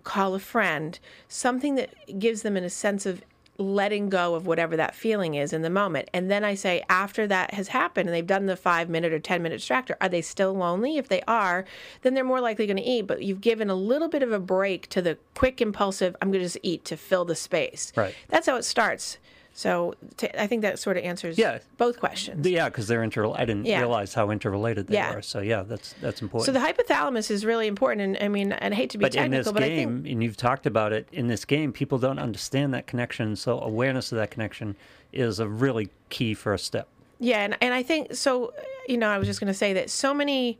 call 0.03 0.35
a 0.35 0.39
friend, 0.39 0.99
something 1.27 1.75
that 1.75 1.89
gives 2.19 2.41
them 2.41 2.57
in 2.57 2.63
a 2.63 2.69
sense 2.69 3.05
of 3.05 3.21
letting 3.57 4.09
go 4.09 4.33
of 4.33 4.47
whatever 4.47 4.75
that 4.75 4.95
feeling 4.95 5.35
is 5.35 5.53
in 5.53 5.61
the 5.61 5.69
moment. 5.69 6.09
And 6.13 6.29
then 6.29 6.43
I 6.43 6.55
say, 6.55 6.83
after 6.89 7.27
that 7.27 7.53
has 7.53 7.67
happened 7.69 8.09
and 8.09 8.15
they've 8.15 8.25
done 8.25 8.47
the 8.47 8.55
five 8.55 8.89
minute 8.89 9.13
or 9.13 9.19
10 9.19 9.43
minute 9.43 9.61
distractor, 9.61 9.95
are 10.01 10.09
they 10.09 10.21
still 10.21 10.53
lonely? 10.53 10.97
If 10.97 11.07
they 11.07 11.21
are, 11.27 11.65
then 12.01 12.13
they're 12.13 12.23
more 12.23 12.41
likely 12.41 12.65
going 12.65 12.77
to 12.77 12.83
eat. 12.83 13.03
But 13.03 13.21
you've 13.21 13.41
given 13.41 13.69
a 13.69 13.75
little 13.75 14.07
bit 14.07 14.23
of 14.23 14.31
a 14.31 14.39
break 14.39 14.89
to 14.89 15.01
the 15.01 15.17
quick, 15.35 15.61
impulsive, 15.61 16.15
I'm 16.21 16.31
going 16.31 16.41
to 16.41 16.45
just 16.45 16.57
eat 16.63 16.83
to 16.85 16.97
fill 16.97 17.25
the 17.25 17.35
space. 17.35 17.93
Right. 17.95 18.15
That's 18.29 18.47
how 18.47 18.55
it 18.55 18.65
starts. 18.65 19.17
So 19.55 19.93
to, 20.17 20.41
I 20.41 20.47
think 20.47 20.63
that 20.63 20.79
sort 20.79 20.97
of 20.97 21.03
answers 21.03 21.37
Yeah. 21.37 21.59
both 21.77 21.99
questions. 21.99 22.47
Yeah, 22.47 22.69
because 22.69 22.87
they're 22.87 23.03
inter. 23.03 23.27
I 23.31 23.45
didn't 23.45 23.65
Yeah. 23.65 23.79
realize 23.79 24.15
how 24.15 24.31
interrelated 24.31 24.87
they 24.87 24.95
Yeah. 24.95 25.13
are. 25.13 25.21
So 25.21 25.39
yeah, 25.41 25.61
that's 25.61 25.93
that's 26.01 26.21
important. 26.23 26.47
so 26.47 26.51
the 26.51 26.59
hypothalamus 26.65 27.29
is 27.29 27.45
really 27.45 27.67
important. 27.67 28.01
And 28.01 28.17
I 28.23 28.27
mean, 28.29 28.51
and 28.51 28.73
I 28.73 28.77
hate 28.77 28.89
to 28.91 28.97
be 28.97 29.05
technical 29.05 29.21
but 29.21 29.25
in 29.25 29.31
this 29.43 29.51
but 29.51 29.63
I 29.63 29.69
game, 29.69 30.03
think 30.03 30.13
and 30.13 30.23
you've 30.23 30.37
talked 30.37 30.65
about 30.65 30.91
it, 30.91 31.07
in 31.11 31.27
this 31.27 31.45
game, 31.45 31.71
people 31.71 31.99
don't 31.99 32.17
understand 32.19 32.73
that 32.73 32.87
connection. 32.87 33.35
So 33.35 33.59
awareness 33.59 34.11
of 34.11 34.17
that 34.17 34.31
connection 34.31 34.75
is 35.11 35.39
a 35.39 35.47
really 35.47 35.89
key 36.09 36.33
first 36.33 36.65
step. 36.65 36.87
Yeah, 37.19 37.43
and, 37.43 37.55
and 37.61 37.73
I 37.75 37.83
think 37.83 38.15
so. 38.15 38.53
You 38.87 38.97
know, 38.97 39.07
I 39.07 39.19
was 39.19 39.27
just 39.27 39.39
going 39.39 39.47
to 39.47 39.53
say 39.53 39.71
that 39.73 39.89
so 39.91 40.13
many, 40.15 40.57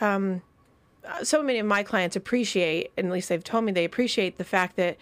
um, 0.00 0.42
uh, 1.04 1.24
so 1.24 1.42
many 1.42 1.58
of 1.58 1.66
my 1.66 1.82
clients 1.82 2.14
appreciate, 2.16 2.92
and 2.96 3.08
at 3.08 3.12
least 3.12 3.28
they've 3.28 3.42
told 3.44 3.64
me 3.64 3.72
they 3.72 3.84
appreciate 3.84 4.38
the 4.38 4.44
fact 4.44 4.76
that, 4.76 4.96
th- 4.96 4.98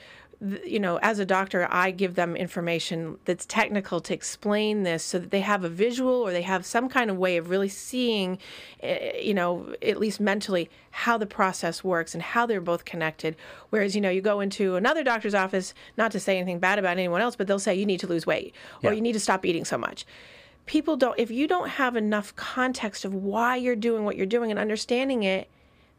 you 0.65 0.79
know, 0.79 0.99
as 0.99 1.19
a 1.19 1.25
doctor, 1.25 1.67
I 1.71 1.91
give 1.91 2.15
them 2.15 2.37
information 2.37 3.19
that's 3.25 3.47
technical 3.47 4.01
to 4.01 4.13
explain 4.13 4.83
this, 4.83 5.03
so 5.03 5.19
that 5.19 5.31
they 5.31 5.41
have 5.41 5.65
a 5.65 5.69
visual 5.69 6.13
or 6.13 6.31
they 6.31 6.43
have 6.43 6.67
some 6.67 6.89
kind 6.89 7.11
of 7.11 7.17
way 7.17 7.37
of 7.39 7.49
really 7.49 7.69
seeing, 7.71 8.39
uh, 8.83 8.97
you 9.21 9.33
know, 9.33 9.75
at 9.83 9.99
least 9.99 10.21
mentally, 10.21 10.69
how 10.91 11.17
the 11.17 11.27
process 11.27 11.83
works 11.83 12.13
and 12.13 12.23
how 12.23 12.45
they're 12.45 12.61
both 12.61 12.85
connected. 12.85 13.35
Whereas, 13.71 13.95
you 13.95 14.01
know, 14.01 14.11
you 14.11 14.21
go 14.21 14.41
into 14.41 14.77
another 14.77 15.03
doctor's 15.03 15.35
office, 15.35 15.73
not 15.97 16.13
to 16.13 16.21
say 16.21 16.37
anything 16.37 16.59
bad 16.59 16.79
about 16.79 16.99
anyone 16.99 17.23
else, 17.23 17.37
but 17.37 17.47
they'll 17.47 17.59
say 17.59 17.75
you 17.75 17.87
need 17.87 18.01
to 18.01 18.07
lose 18.07 18.27
weight 18.27 18.55
or 18.83 18.91
Yeah. 18.91 18.97
you 18.97 19.01
need 19.01 19.15
to 19.15 19.21
stop 19.21 19.45
eating 19.47 19.65
so 19.65 19.79
much 19.79 20.05
people 20.67 20.97
don't 20.97 21.17
if 21.17 21.31
you 21.31 21.47
don't 21.47 21.69
have 21.69 21.95
enough 21.95 22.35
context 22.35 23.05
of 23.05 23.15
why 23.15 23.55
you're 23.55 23.77
doing 23.77 24.05
what 24.05 24.17
you're 24.17 24.27
doing 24.27 24.51
and 24.51 24.59
understanding 24.59 25.23
it 25.23 25.49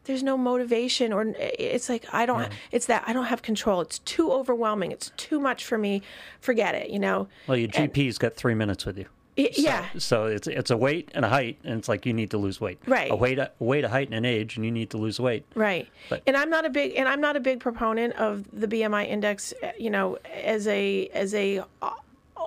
there's 0.08 0.24
no 0.24 0.36
motivation 0.36 1.12
or 1.12 1.32
it's 1.38 1.88
like 1.88 2.04
i 2.12 2.26
don't 2.26 2.50
it's 2.72 2.86
that 2.86 3.04
i 3.06 3.12
don't 3.12 3.26
have 3.26 3.42
control 3.42 3.80
it's 3.80 4.00
too 4.00 4.32
overwhelming 4.32 4.90
it's 4.90 5.12
too 5.16 5.38
much 5.38 5.64
for 5.64 5.78
me 5.78 6.02
forget 6.40 6.74
it 6.74 6.90
you 6.90 6.98
know 6.98 7.28
Well, 7.46 7.56
your 7.56 7.68
GP's 7.68 8.18
got 8.18 8.34
three 8.34 8.54
minutes 8.54 8.84
with 8.84 8.98
you. 8.98 9.06
Y- 9.36 9.50
yeah 9.56 9.84
So 9.98 10.26
it's 10.26 10.48
it's 10.48 10.70
a 10.72 10.76
weight 10.76 11.10
and 11.14 11.24
a 11.24 11.28
height, 11.28 11.58
and 11.62 11.78
it's 11.78 11.88
like 11.88 12.04
you 12.06 12.12
need 12.12 12.30
to 12.32 12.38
lose 12.38 12.60
weight. 12.60 12.78
Right. 12.86 13.08
A 13.08 13.14
weight, 13.14 13.38
a 13.38 13.52
weight, 13.60 13.84
a 13.84 13.88
height, 13.88 14.08
and 14.08 14.14
an 14.16 14.24
age, 14.24 14.56
and 14.56 14.64
you 14.64 14.72
need 14.72 14.90
to 14.90 14.96
lose 14.98 15.20
weight. 15.20 15.44
Right. 15.54 15.86
But- 16.10 16.22
and 16.26 16.36
I'm 16.36 16.50
not 16.50 16.64
a 16.64 16.70
big 16.70 16.96
and 16.96 17.06
I'm 17.08 17.20
not 17.20 17.36
a 17.36 17.40
big 17.40 17.60
proponent 17.60 18.14
of 18.14 18.32
the 18.52 18.66
BMI 18.66 19.06
index, 19.06 19.54
uh, 19.62 19.70
you 19.78 19.90
know, 19.90 20.18
as 20.42 20.66
a 20.66 21.06
as 21.14 21.34
a 21.34 21.60
uh, 21.82 21.90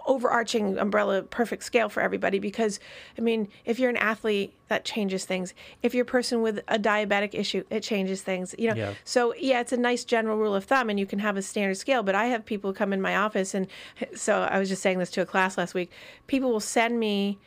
overarching 0.05 0.77
umbrella 0.77 1.21
perfect 1.23 1.63
scale 1.63 1.89
for 1.89 2.01
everybody 2.01 2.39
because 2.39 2.79
I 3.17 3.21
mean, 3.21 3.47
if 3.65 3.79
you're 3.79 3.89
an 3.89 3.97
athlete, 3.97 4.53
that 4.67 4.85
changes 4.85 5.25
things. 5.25 5.53
If 5.83 5.93
you're 5.93 6.03
a 6.03 6.05
person 6.05 6.41
with 6.41 6.59
a 6.67 6.79
diabetic 6.79 7.33
issue, 7.33 7.63
it 7.69 7.83
changes 7.83 8.21
things. 8.21 8.55
You 8.57 8.69
know. 8.69 8.75
Yeah. 8.75 8.93
So, 9.03 9.33
yeah, 9.35 9.59
it's 9.59 9.73
a 9.73 9.77
nice 9.77 10.03
general 10.03 10.37
rule 10.37 10.55
of 10.55 10.63
thumb 10.65 10.89
and 10.89 10.99
you 10.99 11.05
can 11.05 11.19
have 11.19 11.37
a 11.37 11.41
standard 11.41 11.75
scale, 11.77 12.03
but 12.03 12.15
I 12.15 12.25
have 12.25 12.45
people 12.45 12.73
come 12.73 12.93
in 12.93 13.01
my 13.01 13.15
office 13.15 13.53
and 13.53 13.67
so 14.15 14.41
I 14.41 14.59
was 14.59 14.69
just 14.69 14.81
saying 14.81 14.99
this 14.99 15.11
to 15.11 15.21
a 15.21 15.25
class 15.25 15.57
last 15.57 15.73
week. 15.73 15.91
People 16.27 16.51
will 16.51 16.59
send 16.59 16.99
me 16.99 17.37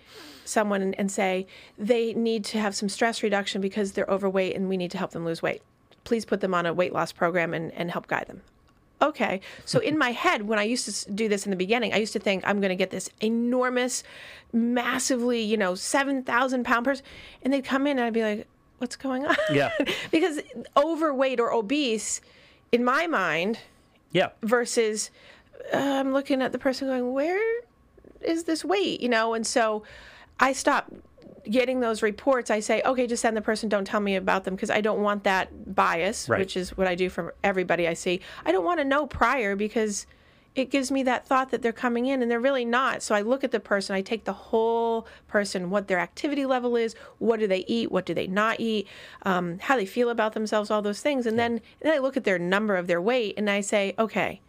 someone 0.44 0.94
and, 0.98 1.10
say 1.10 1.46
they 1.78 2.12
need 2.14 2.44
to 2.44 2.58
have 2.58 2.74
some 2.74 2.88
stress 2.88 3.22
reduction 3.22 3.60
because 3.60 3.92
they're 3.92 4.06
overweight 4.06 4.56
and 4.56 4.68
we 4.68 4.76
need 4.76 4.90
to 4.90 4.98
help 4.98 5.12
them 5.12 5.24
lose 5.24 5.42
weight. 5.42 5.62
Please 6.04 6.24
put 6.24 6.40
them 6.40 6.54
on 6.54 6.66
a 6.66 6.74
weight 6.74 6.92
loss 6.92 7.12
program 7.12 7.54
and, 7.54 7.72
and 7.72 7.90
help 7.90 8.06
guide 8.06 8.26
them. 8.26 8.42
Okay. 9.04 9.40
So 9.64 9.78
in 9.80 9.98
my 9.98 10.10
head, 10.12 10.42
when 10.48 10.58
I 10.58 10.62
used 10.64 11.04
to 11.04 11.12
do 11.12 11.28
this 11.28 11.44
in 11.46 11.50
the 11.50 11.56
beginning, 11.56 11.92
I 11.92 11.98
used 11.98 12.14
to 12.14 12.18
think 12.18 12.42
I'm 12.46 12.60
going 12.60 12.70
to 12.70 12.76
get 12.76 12.90
this 12.90 13.10
enormous, 13.20 14.02
massively, 14.52 15.40
you 15.42 15.56
know, 15.56 15.74
7,000 15.74 16.64
pound 16.64 16.84
person. 16.86 17.04
And 17.42 17.52
they'd 17.52 17.64
come 17.64 17.86
in 17.86 17.98
and 17.98 18.06
I'd 18.06 18.12
be 18.14 18.22
like, 18.22 18.46
what's 18.78 18.96
going 18.96 19.26
on? 19.26 19.36
Yeah. 19.52 19.70
because 20.10 20.40
overweight 20.76 21.38
or 21.40 21.52
obese, 21.52 22.20
in 22.72 22.82
my 22.84 23.06
mind, 23.06 23.58
Yeah. 24.12 24.30
versus 24.42 25.10
uh, 25.72 25.76
I'm 25.76 26.12
looking 26.12 26.42
at 26.42 26.52
the 26.52 26.58
person 26.58 26.88
going, 26.88 27.12
where 27.12 27.40
is 28.22 28.44
this 28.44 28.64
weight? 28.64 29.00
You 29.00 29.08
know, 29.10 29.34
and 29.34 29.46
so 29.46 29.82
I 30.40 30.52
stop 30.52 30.90
getting 31.50 31.80
those 31.80 32.02
reports. 32.02 32.50
I 32.50 32.60
say, 32.60 32.82
okay, 32.84 33.06
just 33.06 33.22
send 33.22 33.36
the 33.36 33.42
person. 33.42 33.68
Don't 33.68 33.84
tell 33.86 34.00
me 34.00 34.16
about 34.16 34.44
them 34.44 34.54
because 34.54 34.70
I 34.70 34.80
don't 34.80 35.02
want 35.02 35.24
that 35.24 35.74
bias, 35.74 36.28
Right. 36.28 36.38
which 36.40 36.56
is 36.56 36.76
what 36.76 36.86
I 36.86 36.94
do 36.94 37.08
for 37.08 37.34
everybody 37.44 37.86
I 37.88 37.94
see. 37.94 38.20
I 38.44 38.52
don't 38.52 38.64
want 38.64 38.80
to 38.80 38.84
know 38.84 39.06
prior 39.06 39.56
because 39.56 40.06
it 40.54 40.70
gives 40.70 40.90
me 40.92 41.02
that 41.02 41.26
thought 41.26 41.50
that 41.50 41.62
they're 41.62 41.72
coming 41.72 42.06
in 42.06 42.22
and 42.22 42.30
they're 42.30 42.38
really 42.38 42.64
not. 42.64 43.02
So 43.02 43.14
I 43.14 43.22
look 43.22 43.42
at 43.42 43.50
the 43.50 43.58
person, 43.58 43.96
I 43.96 44.02
take 44.02 44.24
the 44.24 44.32
whole 44.32 45.06
person, 45.26 45.68
what 45.68 45.88
their 45.88 45.98
activity 45.98 46.46
level 46.46 46.76
is, 46.76 46.94
what 47.18 47.40
do 47.40 47.48
they 47.48 47.64
eat, 47.66 47.90
what 47.90 48.06
do 48.06 48.14
they 48.14 48.28
not 48.28 48.60
eat, 48.60 48.86
um, 49.22 49.58
how 49.58 49.74
they 49.76 49.86
feel 49.86 50.10
about 50.10 50.32
themselves, 50.32 50.70
all 50.70 50.80
those 50.80 51.00
things. 51.00 51.26
And 51.26 51.36
then, 51.38 51.52
and 51.54 51.60
then 51.82 51.94
I 51.94 51.98
look 51.98 52.16
at 52.16 52.22
their 52.22 52.38
number 52.38 52.76
of 52.76 52.86
their 52.86 53.02
weight 53.02 53.34
and 53.36 53.50
I 53.50 53.62
say, 53.62 53.94
okay, 53.98 54.40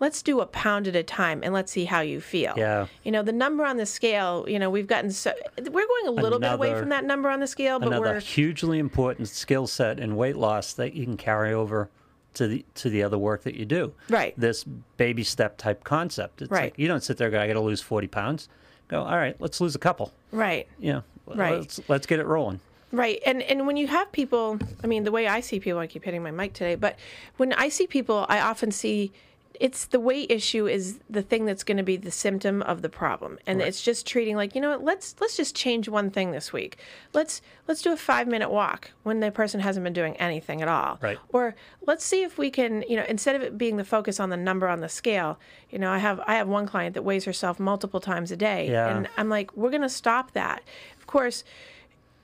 let's 0.00 0.22
do 0.22 0.40
a 0.40 0.46
pound 0.46 0.88
at 0.88 0.96
a 0.96 1.02
time 1.02 1.40
and 1.44 1.52
let's 1.54 1.70
see 1.70 1.84
how 1.84 2.00
you 2.00 2.20
feel. 2.20 2.54
Yeah. 2.56 2.86
You 3.04 3.12
know, 3.12 3.22
the 3.22 3.32
number 3.32 3.64
on 3.64 3.76
the 3.76 3.86
scale, 3.86 4.46
you 4.48 4.58
know, 4.58 4.70
we've 4.70 4.86
gotten 4.86 5.10
so, 5.10 5.32
we're 5.58 5.86
going 5.86 6.06
a 6.06 6.10
little 6.10 6.38
bit 6.40 6.52
away 6.52 6.74
from 6.78 6.88
that 6.88 7.04
number 7.04 7.28
on 7.28 7.40
the 7.40 7.46
scale, 7.46 7.78
but 7.78 7.88
Another 7.88 8.14
we're, 8.14 8.20
hugely 8.20 8.78
important 8.78 9.28
skill 9.28 9.66
set 9.66 10.00
in 10.00 10.16
weight 10.16 10.36
loss 10.36 10.72
that 10.72 10.94
you 10.94 11.04
can 11.04 11.16
carry 11.16 11.52
over 11.52 11.90
to 12.32 12.46
the 12.46 12.64
to 12.76 12.88
the 12.88 13.02
other 13.02 13.18
work 13.18 13.42
that 13.42 13.54
you 13.56 13.64
do. 13.64 13.92
Right. 14.08 14.34
This 14.38 14.64
baby 14.96 15.24
step 15.24 15.58
type 15.58 15.84
concept. 15.84 16.42
It's 16.42 16.50
Right. 16.50 16.64
like 16.64 16.78
you 16.78 16.86
don't 16.88 17.02
sit 17.02 17.16
there 17.18 17.26
and 17.26 17.32
go, 17.34 17.40
I 17.40 17.46
got 17.46 17.54
to 17.54 17.60
lose 17.60 17.80
forty 17.82 18.06
pounds. 18.06 18.48
Go, 18.88 19.02
all 19.02 19.16
right, 19.16 19.36
let's 19.40 19.60
lose 19.60 19.74
a 19.74 19.78
couple. 19.78 20.12
right. 20.32 20.66
You 20.78 20.92
know, 20.94 21.02
Right. 21.26 21.58
Let's 21.60 21.80
let's 21.88 22.06
get 22.06 22.20
it 22.20 22.26
rolling. 22.26 22.60
Right. 22.92 23.20
And 23.26 23.42
and 23.42 23.66
when 23.66 23.76
you 23.76 23.86
have 23.88 24.10
people, 24.12 24.58
I 24.82 24.86
mean, 24.86 25.04
the 25.04 25.12
way 25.12 25.26
I 25.28 25.40
see 25.40 25.60
people, 25.60 25.78
I 25.80 25.86
keep 25.86 26.04
hitting 26.04 26.22
my 26.22 26.30
mic 26.32 26.54
today, 26.54 26.74
but 26.74 26.96
when 27.36 27.52
I 27.52 27.68
see 27.68 27.86
people, 27.86 28.26
I 28.28 28.40
often 28.40 28.70
see 28.72 29.12
it's 29.58 29.86
the 29.86 30.00
weight 30.00 30.30
issue 30.30 30.66
is 30.66 31.00
the 31.10 31.22
thing 31.22 31.44
that's 31.44 31.64
going 31.64 31.76
to 31.76 31.82
be 31.82 31.96
the 31.96 32.10
symptom 32.10 32.62
of 32.62 32.82
the 32.82 32.88
problem. 32.88 33.38
And 33.46 33.60
it's 33.60 33.82
just 33.82 34.06
treating 34.06 34.36
like, 34.36 34.54
you 34.54 34.60
know 34.60 34.70
what, 34.70 34.84
let's 34.84 35.14
let's 35.20 35.36
just 35.36 35.54
change 35.54 35.88
one 35.88 36.10
thing 36.10 36.30
this 36.30 36.52
week. 36.52 36.78
Let's 37.12 37.42
let's 37.68 37.82
do 37.82 37.92
a 37.92 37.96
5-minute 37.96 38.50
walk 38.50 38.92
when 39.02 39.20
the 39.20 39.30
person 39.30 39.60
hasn't 39.60 39.84
been 39.84 39.92
doing 39.92 40.16
anything 40.16 40.62
at 40.62 40.68
all. 40.68 40.98
Right. 41.02 41.18
Or 41.30 41.54
let's 41.86 42.04
see 42.04 42.22
if 42.22 42.38
we 42.38 42.50
can, 42.50 42.84
you 42.88 42.96
know, 42.96 43.04
instead 43.08 43.36
of 43.36 43.42
it 43.42 43.58
being 43.58 43.76
the 43.76 43.84
focus 43.84 44.20
on 44.20 44.30
the 44.30 44.36
number 44.36 44.68
on 44.68 44.80
the 44.80 44.88
scale, 44.88 45.38
you 45.68 45.78
know, 45.78 45.90
I 45.90 45.98
have 45.98 46.20
I 46.26 46.34
have 46.36 46.48
one 46.48 46.66
client 46.66 46.94
that 46.94 47.02
weighs 47.02 47.24
herself 47.24 47.58
multiple 47.60 48.00
times 48.00 48.30
a 48.30 48.36
day 48.36 48.70
Yeah. 48.70 48.96
and 48.96 49.08
I'm 49.16 49.28
like, 49.28 49.54
we're 49.56 49.70
going 49.70 49.82
to 49.82 49.88
stop 49.88 50.32
that. 50.32 50.62
Of 50.98 51.06
course, 51.06 51.44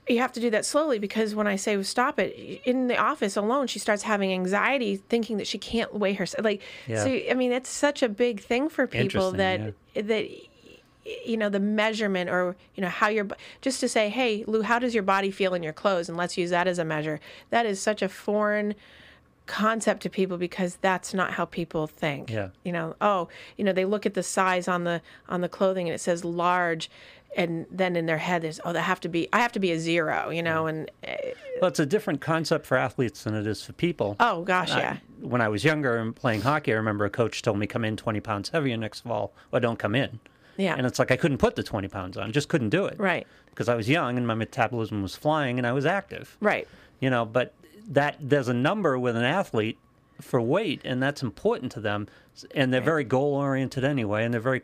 you 0.09 0.19
have 0.19 0.31
to 0.33 0.39
do 0.39 0.49
that 0.51 0.65
slowly 0.65 0.99
because 0.99 1.35
when 1.35 1.47
I 1.47 1.55
say 1.55 1.81
stop 1.83 2.19
it 2.19 2.61
in 2.65 2.87
the 2.87 2.97
office 2.97 3.35
alone, 3.35 3.67
she 3.67 3.79
starts 3.79 4.03
having 4.03 4.31
anxiety, 4.31 4.97
thinking 4.97 5.37
that 5.37 5.47
she 5.47 5.57
can't 5.57 5.93
weigh 5.93 6.13
herself. 6.13 6.43
Like, 6.45 6.61
Yeah. 6.87 7.03
so 7.03 7.09
I 7.29 7.33
mean, 7.33 7.51
it's 7.51 7.69
such 7.69 8.01
a 8.03 8.09
big 8.09 8.39
thing 8.41 8.69
for 8.69 8.87
people 8.87 9.31
that 9.33 9.59
Interesting, 9.59 10.07
that 10.07 10.27
you 11.25 11.37
know 11.37 11.47
the 11.49 11.59
measurement 11.59 12.29
or 12.29 12.55
you 12.75 12.81
know 12.81 12.89
how 12.89 13.07
your 13.07 13.27
just 13.61 13.79
to 13.79 13.87
say, 13.89 14.09
hey, 14.09 14.43
Lou, 14.47 14.61
how 14.61 14.77
does 14.79 14.93
your 14.93 15.03
body 15.03 15.31
feel 15.31 15.53
in 15.53 15.63
your 15.63 15.73
clothes, 15.73 16.09
and 16.09 16.17
let's 16.17 16.37
use 16.37 16.49
that 16.49 16.67
as 16.67 16.79
a 16.79 16.85
measure. 16.85 17.19
That 17.49 17.65
is 17.65 17.81
such 17.81 18.01
a 18.01 18.09
foreign 18.09 18.75
concept 19.45 20.01
to 20.03 20.09
people 20.09 20.37
because 20.37 20.77
that's 20.81 21.13
not 21.13 21.31
how 21.31 21.45
people 21.45 21.87
think. 21.87 22.29
Yeah. 22.29 22.49
You 22.65 22.73
know, 22.73 22.95
oh, 22.99 23.29
you 23.55 23.63
know, 23.63 23.71
they 23.71 23.85
look 23.85 24.05
at 24.05 24.13
the 24.13 24.23
size 24.23 24.67
on 24.67 24.83
the 24.83 25.01
on 25.29 25.39
the 25.41 25.47
clothing 25.49 25.87
and 25.87 25.95
it 25.95 25.99
says 25.99 26.25
large 26.25 26.89
and 27.37 27.65
then 27.71 27.95
in 27.95 28.05
their 28.07 28.17
head 28.17 28.41
there's 28.41 28.59
oh 28.65 28.73
that 28.73 28.81
have 28.81 28.99
to 29.01 29.07
be 29.09 29.29
I 29.31 29.39
have 29.39 29.53
to 29.53 29.59
be 29.59 29.71
a 29.71 29.79
zero, 29.79 30.29
you 30.29 30.43
know, 30.43 30.67
and 30.67 30.91
uh, 31.07 31.13
Well, 31.61 31.69
it's 31.69 31.79
a 31.79 31.85
different 31.85 32.19
concept 32.19 32.65
for 32.65 32.75
athletes 32.75 33.23
than 33.23 33.33
it 33.35 33.47
is 33.47 33.63
for 33.63 33.71
people. 33.73 34.17
oh 34.19 34.43
gosh, 34.43 34.71
I- 34.71 34.79
yeah. 34.79 34.97
when 35.21 35.39
I 35.41 35.47
was 35.47 35.63
younger 35.63 35.95
and 35.97 36.13
playing 36.15 36.41
hockey, 36.41 36.73
I 36.73 36.75
remember 36.75 37.05
a 37.05 37.09
coach 37.09 37.41
told 37.41 37.57
me 37.59 37.67
come 37.67 37.85
in 37.85 37.95
20 37.95 38.19
pounds 38.19 38.49
heavier 38.49 38.75
next 38.75 39.01
fall, 39.01 39.31
or 39.53 39.59
don't 39.61 39.79
come 39.79 39.95
in. 39.95 40.19
Yeah. 40.57 40.73
And 40.75 40.87
it's 40.87 40.97
like 40.99 41.11
I 41.11 41.17
couldn't 41.17 41.37
put 41.37 41.55
the 41.55 41.63
20 41.63 41.87
pounds 41.87 42.17
on, 42.17 42.31
just 42.31 42.49
couldn't 42.49 42.69
do 42.69 42.85
it. 42.87 42.99
Right. 42.99 43.27
Because 43.51 43.69
I 43.69 43.75
was 43.75 43.87
young 43.87 44.17
and 44.17 44.25
my 44.25 44.33
metabolism 44.33 45.03
was 45.03 45.15
flying 45.15 45.59
and 45.59 45.67
I 45.67 45.71
was 45.71 45.85
active. 45.85 46.35
Right. 46.41 46.67
You 46.99 47.09
know, 47.11 47.25
but 47.25 47.53
that 47.89 48.15
there's 48.19 48.47
a 48.47 48.53
number 48.55 48.97
with 48.97 49.15
an 49.15 49.23
athlete 49.23 49.77
for 50.19 50.41
weight, 50.41 50.81
and 50.83 51.01
that's 51.01 51.21
important 51.21 51.71
to 51.73 51.79
them, 51.79 52.07
and 52.55 52.73
they're 52.73 52.81
very 52.81 53.03
goal 53.03 53.35
oriented 53.35 53.83
anyway, 53.83 54.25
and 54.25 54.33
they're 54.33 54.41
very 54.41 54.63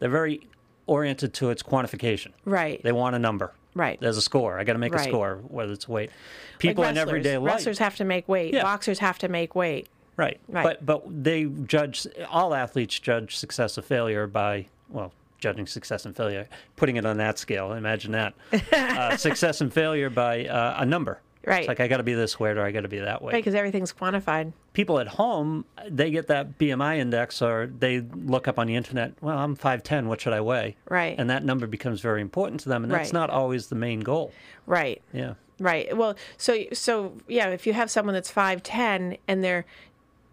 they're 0.00 0.08
very 0.10 0.48
oriented 0.86 1.32
to 1.34 1.50
its 1.50 1.62
quantification. 1.62 2.32
Right. 2.44 2.82
They 2.82 2.92
want 2.92 3.16
a 3.16 3.18
number. 3.18 3.52
Right. 3.74 3.98
There's 4.00 4.16
a 4.16 4.22
score. 4.22 4.58
I 4.58 4.64
got 4.64 4.74
to 4.74 4.78
make 4.78 4.92
Right. 4.92 5.06
a 5.06 5.10
score, 5.10 5.40
whether 5.48 5.72
it's 5.72 5.88
weight. 5.88 6.10
Like 6.10 6.58
People 6.58 6.84
in 6.84 6.98
everyday 6.98 7.38
life. 7.38 7.54
Wrestlers 7.54 7.78
have 7.78 7.96
to 7.96 8.04
make 8.04 8.28
weight. 8.28 8.52
Yeah. 8.54 8.62
Boxers 8.62 8.98
have 8.98 9.18
to 9.20 9.28
make 9.28 9.54
weight. 9.54 9.88
Right. 10.16 10.38
Right. 10.48 10.62
But 10.62 10.84
but 10.84 11.24
they 11.24 11.44
judge 11.44 12.06
all 12.30 12.54
athletes 12.54 12.98
judge 12.98 13.36
success 13.36 13.78
or 13.78 13.82
failure 13.82 14.26
by 14.26 14.66
well 14.90 15.12
judging 15.38 15.66
success 15.66 16.04
and 16.06 16.14
failure 16.16 16.46
putting 16.76 16.94
it 16.94 17.04
on 17.04 17.16
that 17.16 17.36
scale 17.36 17.72
imagine 17.72 18.12
that 18.12 18.32
uh, 18.72 19.16
success 19.16 19.60
and 19.60 19.72
failure 19.72 20.08
by 20.08 20.46
uh, 20.46 20.76
a 20.78 20.86
number 20.86 21.20
Right. 21.44 21.60
It's 21.60 21.68
like 21.68 21.80
I 21.80 21.88
got 21.88 21.96
to 21.96 22.02
be 22.02 22.14
this 22.14 22.38
way 22.38 22.50
or 22.50 22.60
I 22.62 22.70
got 22.70 22.82
to 22.82 22.88
be 22.88 22.98
that 23.00 23.20
way. 23.22 23.32
Right, 23.32 23.40
because 23.40 23.54
everything's 23.54 23.92
quantified. 23.92 24.52
People 24.74 25.00
at 25.00 25.08
home, 25.08 25.64
they 25.88 26.10
get 26.10 26.28
that 26.28 26.56
BMI 26.58 26.98
index 26.98 27.42
or 27.42 27.66
they 27.66 28.00
look 28.00 28.46
up 28.46 28.58
on 28.58 28.66
the 28.68 28.76
internet, 28.76 29.14
well, 29.20 29.36
I'm 29.38 29.56
5'10, 29.56 30.06
what 30.06 30.20
should 30.20 30.32
I 30.32 30.40
weigh? 30.40 30.76
Right. 30.88 31.16
And 31.18 31.28
that 31.30 31.44
number 31.44 31.66
becomes 31.66 32.00
very 32.00 32.20
important 32.20 32.60
to 32.60 32.68
them. 32.68 32.84
And 32.84 32.92
that's 32.92 33.08
Right. 33.08 33.12
not 33.12 33.30
always 33.30 33.66
the 33.66 33.74
main 33.74 34.00
goal. 34.00 34.32
Right. 34.66 35.02
Yeah. 35.12 35.34
Right. 35.58 35.96
Well, 35.96 36.16
so 36.36 36.64
so 36.72 37.14
yeah, 37.28 37.48
if 37.48 37.66
you 37.66 37.72
have 37.72 37.90
someone 37.90 38.14
that's 38.14 38.30
five 38.30 38.62
ten 38.64 39.16
and 39.28 39.44
they're 39.44 39.64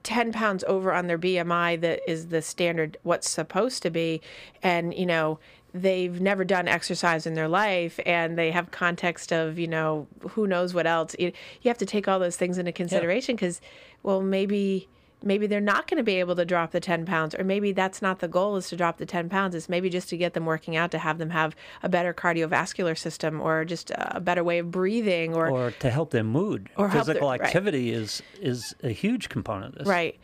ten 0.01 0.31
pounds 0.31 0.63
over 0.65 0.91
on 0.93 1.07
their 1.07 1.19
BMI, 1.19 1.79
that 1.81 1.99
is 2.09 2.27
the 2.27 2.41
standard 2.41 2.97
what's 3.03 3.29
supposed 3.29 3.83
to 3.83 3.89
be, 3.91 4.21
and 4.63 4.93
you 4.93 5.05
know 5.05 5.37
they've 5.73 6.19
never 6.19 6.43
done 6.43 6.67
exercise 6.67 7.25
in 7.27 7.33
their 7.35 7.47
life 7.47 7.99
and 8.05 8.37
they 8.37 8.49
have 8.51 8.71
context 8.71 9.31
of 9.31 9.59
you 9.59 9.67
know 9.67 10.07
who 10.29 10.47
knows 10.47 10.73
what 10.73 10.87
else 10.87 11.15
you, 11.19 11.31
you 11.61 11.69
have 11.69 11.77
to 11.77 11.85
take 11.85 12.07
all 12.07 12.17
those 12.19 12.35
things 12.37 12.57
into 12.57 12.71
consideration 12.71 13.35
because 13.35 13.61
well 14.01 14.21
maybe 14.21 14.87
maybe 15.21 15.45
they're 15.47 15.59
not 15.59 15.85
going 15.87 15.97
to 15.97 16.03
be 16.03 16.15
able 16.15 16.35
to 16.35 16.45
drop 16.45 16.71
the 16.71 16.79
10 16.79 17.05
pounds 17.05 17.35
or 17.35 17.43
maybe 17.43 17.71
that's 17.71 18.01
not 18.01 18.19
the 18.19 18.27
goal 18.27 18.55
is 18.55 18.69
to 18.69 18.75
drop 18.75 18.97
the 18.97 19.05
10 19.05 19.29
pounds 19.29 19.53
it's 19.53 19.69
maybe 19.69 19.89
just 19.89 20.09
to 20.09 20.17
get 20.17 20.33
them 20.33 20.45
working 20.45 20.75
out 20.75 20.89
to 20.91 20.97
have 20.97 21.17
them 21.19 21.29
have 21.29 21.55
a 21.83 21.89
better 21.89 22.13
cardiovascular 22.13 22.97
system 22.97 23.39
or 23.41 23.63
just 23.65 23.91
a 23.95 24.19
better 24.19 24.43
way 24.43 24.59
of 24.59 24.71
breathing 24.71 25.35
or, 25.35 25.49
Or 25.49 25.71
to 25.71 25.89
help 25.91 26.11
their 26.11 26.23
mood. 26.23 26.69
Or 26.77 26.87
help 26.87 27.05
their- 27.05 27.13
Physical 27.15 27.29
right. 27.29 27.41
activity 27.41 27.91
is 27.91 28.23
is 28.41 28.73
a 28.81 28.89
huge 28.89 29.29
component 29.29 29.73
of 29.73 29.79
this. 29.79 29.87
right 29.87 30.17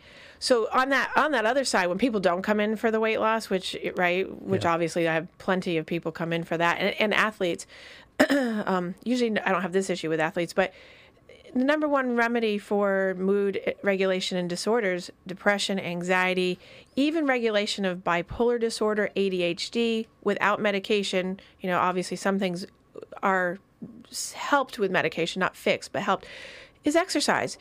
so 0.46 0.68
on 0.72 0.90
that 0.90 1.10
on 1.16 1.32
that 1.32 1.46
other 1.48 1.66
side 1.66 1.88
when 1.88 1.98
people 1.98 2.20
don't 2.20 2.44
come 2.44 2.60
in 2.60 2.76
for 2.76 2.92
the 2.92 3.00
weight 3.00 3.20
loss 3.20 3.50
which 3.50 3.76
right 3.96 4.32
which 4.44 4.64
Yeah. 4.64 4.74
obviously 4.74 5.08
i 5.08 5.14
have 5.14 5.28
plenty 5.40 5.78
of 5.78 5.88
people 5.88 6.12
come 6.12 6.32
in 6.32 6.44
for 6.44 6.56
that 6.56 6.78
and, 6.80 6.94
and 7.02 7.14
athletes 7.16 7.66
um, 8.30 8.94
usually 9.04 9.32
i 9.42 9.52
don't 9.52 9.64
have 9.64 9.74
this 9.74 9.90
issue 9.90 10.08
with 10.08 10.20
athletes 10.20 10.54
but 10.54 10.72
the 11.56 11.64
number 11.64 11.88
one 11.88 12.16
remedy 12.16 12.60
for 12.60 13.16
mood 13.18 13.60
regulation 13.82 14.38
and 14.38 14.48
disorders 14.48 15.10
depression 15.26 15.80
anxiety 15.80 16.60
even 16.96 17.26
regulation 17.26 17.84
of 17.84 18.04
bipolar 18.04 18.60
disorder 18.60 19.10
adhd 19.16 20.06
without 20.22 20.62
medication 20.62 21.40
you 21.60 21.68
know 21.68 21.80
obviously 21.80 22.16
some 22.16 22.38
things 22.38 22.68
are 23.24 23.58
helped 24.36 24.78
with 24.78 24.92
medication 24.92 25.40
not 25.40 25.56
fixed 25.56 25.92
but 25.92 26.04
helped 26.04 26.28
is 26.84 26.96
exercise 26.96 27.58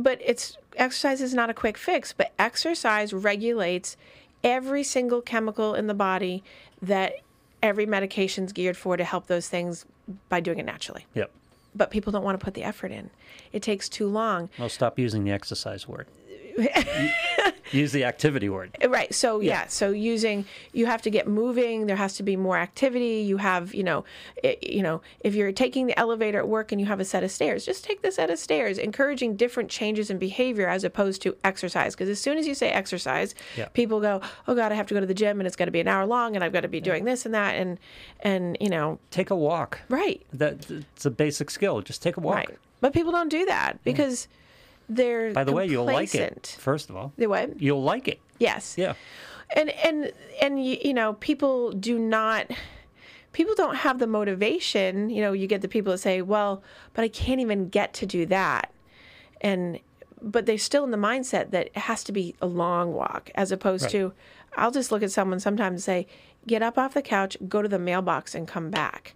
but 0.00 0.20
it's 0.24 0.56
exercise 0.76 1.20
is 1.20 1.34
not 1.34 1.48
a 1.50 1.54
quick 1.54 1.76
fix 1.78 2.12
but 2.12 2.32
exercise 2.38 3.12
regulates 3.12 3.96
every 4.44 4.82
single 4.84 5.20
chemical 5.22 5.74
in 5.74 5.86
the 5.86 5.94
body 5.94 6.42
that 6.82 7.14
every 7.62 7.86
medication's 7.86 8.52
geared 8.52 8.76
for 8.76 8.96
to 8.96 9.04
help 9.04 9.26
those 9.26 9.48
things 9.48 9.86
by 10.28 10.38
doing 10.40 10.58
it 10.58 10.66
naturally 10.66 11.06
Yep. 11.14 11.30
but 11.74 11.90
people 11.90 12.12
don't 12.12 12.22
want 12.24 12.38
to 12.38 12.44
put 12.44 12.54
the 12.54 12.62
effort 12.62 12.92
in. 12.92 13.10
It 13.52 13.62
takes 13.62 13.88
too 13.88 14.06
long. 14.08 14.50
Well, 14.58 14.68
stop 14.68 14.98
using 14.98 15.24
the 15.24 15.30
exercise 15.30 15.88
word. 15.88 16.06
Use 17.72 17.92
the 17.92 18.04
activity 18.04 18.48
word. 18.48 18.76
Right. 18.86 19.12
So 19.14 19.40
yeah. 19.40 19.66
So 19.66 19.90
using 19.90 20.44
you 20.72 20.86
have 20.86 21.02
to 21.02 21.10
get 21.10 21.26
moving. 21.26 21.86
There 21.86 21.96
has 21.96 22.16
to 22.16 22.22
be 22.22 22.36
more 22.36 22.56
activity. 22.56 23.24
You 23.26 23.38
have 23.38 23.74
you 23.74 23.82
know, 23.82 24.04
it, 24.42 24.62
you 24.62 24.82
know, 24.82 25.02
if 25.20 25.34
you're 25.34 25.52
taking 25.52 25.86
the 25.86 25.98
elevator 25.98 26.38
at 26.38 26.48
work 26.48 26.72
and 26.72 26.80
you 26.80 26.86
have 26.86 27.00
a 27.00 27.04
set 27.04 27.24
of 27.24 27.30
stairs, 27.30 27.66
just 27.66 27.84
take 27.84 28.02
the 28.02 28.12
set 28.12 28.30
of 28.30 28.38
stairs. 28.38 28.78
Encouraging 28.78 29.36
different 29.36 29.68
changes 29.68 30.10
in 30.10 30.18
behavior 30.18 30.68
as 30.68 30.84
opposed 30.84 31.22
to 31.22 31.36
exercise. 31.44 31.94
Because 31.94 32.08
as 32.08 32.20
soon 32.20 32.38
as 32.38 32.46
you 32.46 32.54
say 32.54 32.70
exercise, 32.70 33.34
Yeah. 33.56 33.66
people 33.68 34.00
go, 34.00 34.20
oh 34.46 34.54
God, 34.54 34.72
I 34.72 34.74
have 34.76 34.86
to 34.86 34.94
go 34.94 35.00
to 35.00 35.06
the 35.06 35.14
gym 35.14 35.40
and 35.40 35.46
it's 35.46 35.56
going 35.56 35.66
to 35.66 35.72
be 35.72 35.80
an 35.80 35.88
hour 35.88 36.06
long 36.06 36.36
and 36.36 36.44
I've 36.44 36.52
got 36.52 36.60
to 36.60 36.68
be 36.68 36.80
doing 36.80 37.04
this 37.04 37.26
and 37.26 37.34
that 37.34 37.56
and 37.56 37.78
and 38.20 38.56
you 38.60 38.68
know, 38.70 38.98
Take 39.10 39.30
a 39.30 39.36
walk. 39.36 39.80
right. 39.88 40.22
That 40.32 40.70
it's 40.70 41.04
a 41.06 41.10
basic 41.10 41.50
skill. 41.50 41.80
Just 41.80 42.02
take 42.02 42.16
a 42.16 42.20
walk. 42.20 42.36
Right. 42.36 42.58
But 42.80 42.92
people 42.92 43.12
don't 43.12 43.28
do 43.28 43.44
that 43.46 43.74
mm. 43.76 43.84
because 43.84 44.28
they're 44.88 45.32
By 45.32 45.44
the 45.44 45.52
way, 45.52 45.66
you'll 45.66 45.84
like 45.84 46.14
it. 46.14 46.56
First 46.58 46.90
of 46.90 46.96
all, 46.96 47.12
The 47.16 47.26
what? 47.26 47.60
you'll 47.60 47.82
like 47.82 48.08
it. 48.08 48.20
Yes. 48.38 48.76
Yeah. 48.78 48.94
And 49.54 49.70
and 49.70 50.12
and 50.42 50.64
you, 50.64 50.76
you 50.82 50.94
know, 50.94 51.14
people 51.14 51.72
do 51.72 51.98
not 51.98 52.50
people 53.32 53.54
don't 53.54 53.76
have 53.76 53.98
the 53.98 54.06
motivation, 54.06 55.10
you 55.10 55.20
know, 55.20 55.32
you 55.32 55.46
get 55.46 55.60
the 55.60 55.68
people 55.68 55.92
that 55.92 55.98
say, 55.98 56.22
"Well, 56.22 56.62
but 56.94 57.02
I 57.04 57.08
can't 57.08 57.40
even 57.40 57.68
get 57.68 57.92
to 57.94 58.06
do 58.06 58.26
that." 58.26 58.72
And 59.40 59.78
but 60.22 60.46
they're 60.46 60.56
still 60.58 60.82
in 60.84 60.90
the 60.90 60.96
mindset 60.96 61.50
that 61.50 61.66
it 61.66 61.76
has 61.76 62.02
to 62.04 62.12
be 62.12 62.34
a 62.40 62.46
long 62.46 62.94
walk 62.94 63.30
as 63.34 63.52
opposed 63.52 63.84
Right. 63.84 63.92
to 63.92 64.12
I'll 64.56 64.70
just 64.70 64.90
look 64.90 65.02
at 65.02 65.10
someone 65.12 65.38
sometimes 65.40 65.72
and 65.74 65.82
say, 65.82 66.06
"Get 66.46 66.62
up 66.62 66.78
off 66.78 66.94
the 66.94 67.02
couch, 67.02 67.36
go 67.48 67.60
to 67.60 67.68
the 67.68 67.78
mailbox 67.78 68.34
and 68.34 68.48
come 68.48 68.70
back." 68.70 69.14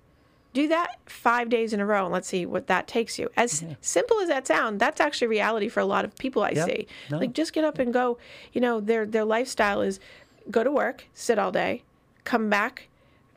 Do 0.52 0.66
that 0.68 0.96
five 1.06 1.48
days 1.48 1.72
in 1.72 1.80
a 1.80 1.86
row 1.86 2.04
and 2.04 2.12
let's 2.12 2.26
see 2.28 2.44
what 2.44 2.66
that 2.66 2.88
takes 2.88 3.18
you. 3.18 3.30
As 3.36 3.60
mm-hmm. 3.62 3.74
simple 3.80 4.18
as 4.20 4.28
that 4.28 4.46
sounds, 4.46 4.80
that's 4.80 5.00
actually 5.00 5.28
reality 5.28 5.68
for 5.68 5.80
a 5.80 5.84
lot 5.84 6.04
of 6.04 6.16
people 6.18 6.42
I 6.42 6.50
Yep. 6.50 6.66
see. 6.68 6.86
No. 7.10 7.18
Like 7.18 7.32
just 7.32 7.52
get 7.52 7.64
up 7.64 7.78
and 7.78 7.92
go. 7.92 8.18
You 8.52 8.60
know, 8.60 8.80
their 8.80 9.06
their 9.06 9.24
lifestyle 9.24 9.80
is 9.80 10.00
go 10.50 10.64
to 10.64 10.70
work, 10.72 11.04
sit 11.14 11.38
all 11.38 11.52
day, 11.52 11.82
come 12.24 12.50
back 12.50 12.88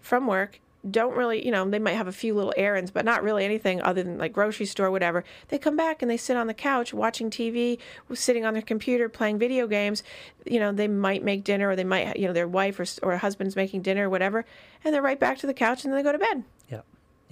from 0.01 0.25
work. 0.27 0.59
Don't 0.89 1.15
really, 1.15 1.45
you 1.45 1.51
know, 1.51 1.69
they 1.69 1.79
might 1.79 1.93
have 1.93 2.09
a 2.09 2.11
few 2.11 2.33
little 2.33 2.53
errands, 2.57 2.91
but 2.91 3.05
not 3.05 3.23
really 3.23 3.45
anything 3.45 3.81
other 3.81 4.03
than 4.03 4.17
like 4.17 4.33
grocery 4.33 4.65
store, 4.65 4.91
whatever. 4.91 5.23
They 5.47 5.57
come 5.57 5.77
back 5.77 6.01
and 6.01 6.11
they 6.11 6.17
sit 6.17 6.35
on 6.35 6.47
the 6.47 6.53
couch 6.53 6.93
watching 6.93 7.29
TV, 7.29 7.77
sitting 8.13 8.43
on 8.43 8.53
their 8.53 8.61
computer 8.61 9.07
playing 9.07 9.37
video 9.39 9.65
games. 9.65 10.03
You 10.45 10.59
know, 10.59 10.73
they 10.73 10.89
might 10.89 11.23
make 11.23 11.45
dinner, 11.45 11.69
or 11.69 11.77
they 11.77 11.85
might, 11.85 12.17
you 12.17 12.27
know, 12.27 12.33
their 12.33 12.49
wife 12.49 12.79
or 12.81 12.85
or 13.01 13.15
husband's 13.17 13.55
making 13.55 13.83
dinner, 13.83 14.07
or 14.07 14.09
whatever, 14.09 14.43
and 14.83 14.93
they're 14.93 15.01
right 15.01 15.19
back 15.19 15.37
to 15.37 15.47
the 15.47 15.53
couch 15.53 15.85
and 15.85 15.93
then 15.93 15.99
they 15.99 16.03
go 16.03 16.11
to 16.11 16.17
bed. 16.17 16.43
Yeah. 16.69 16.81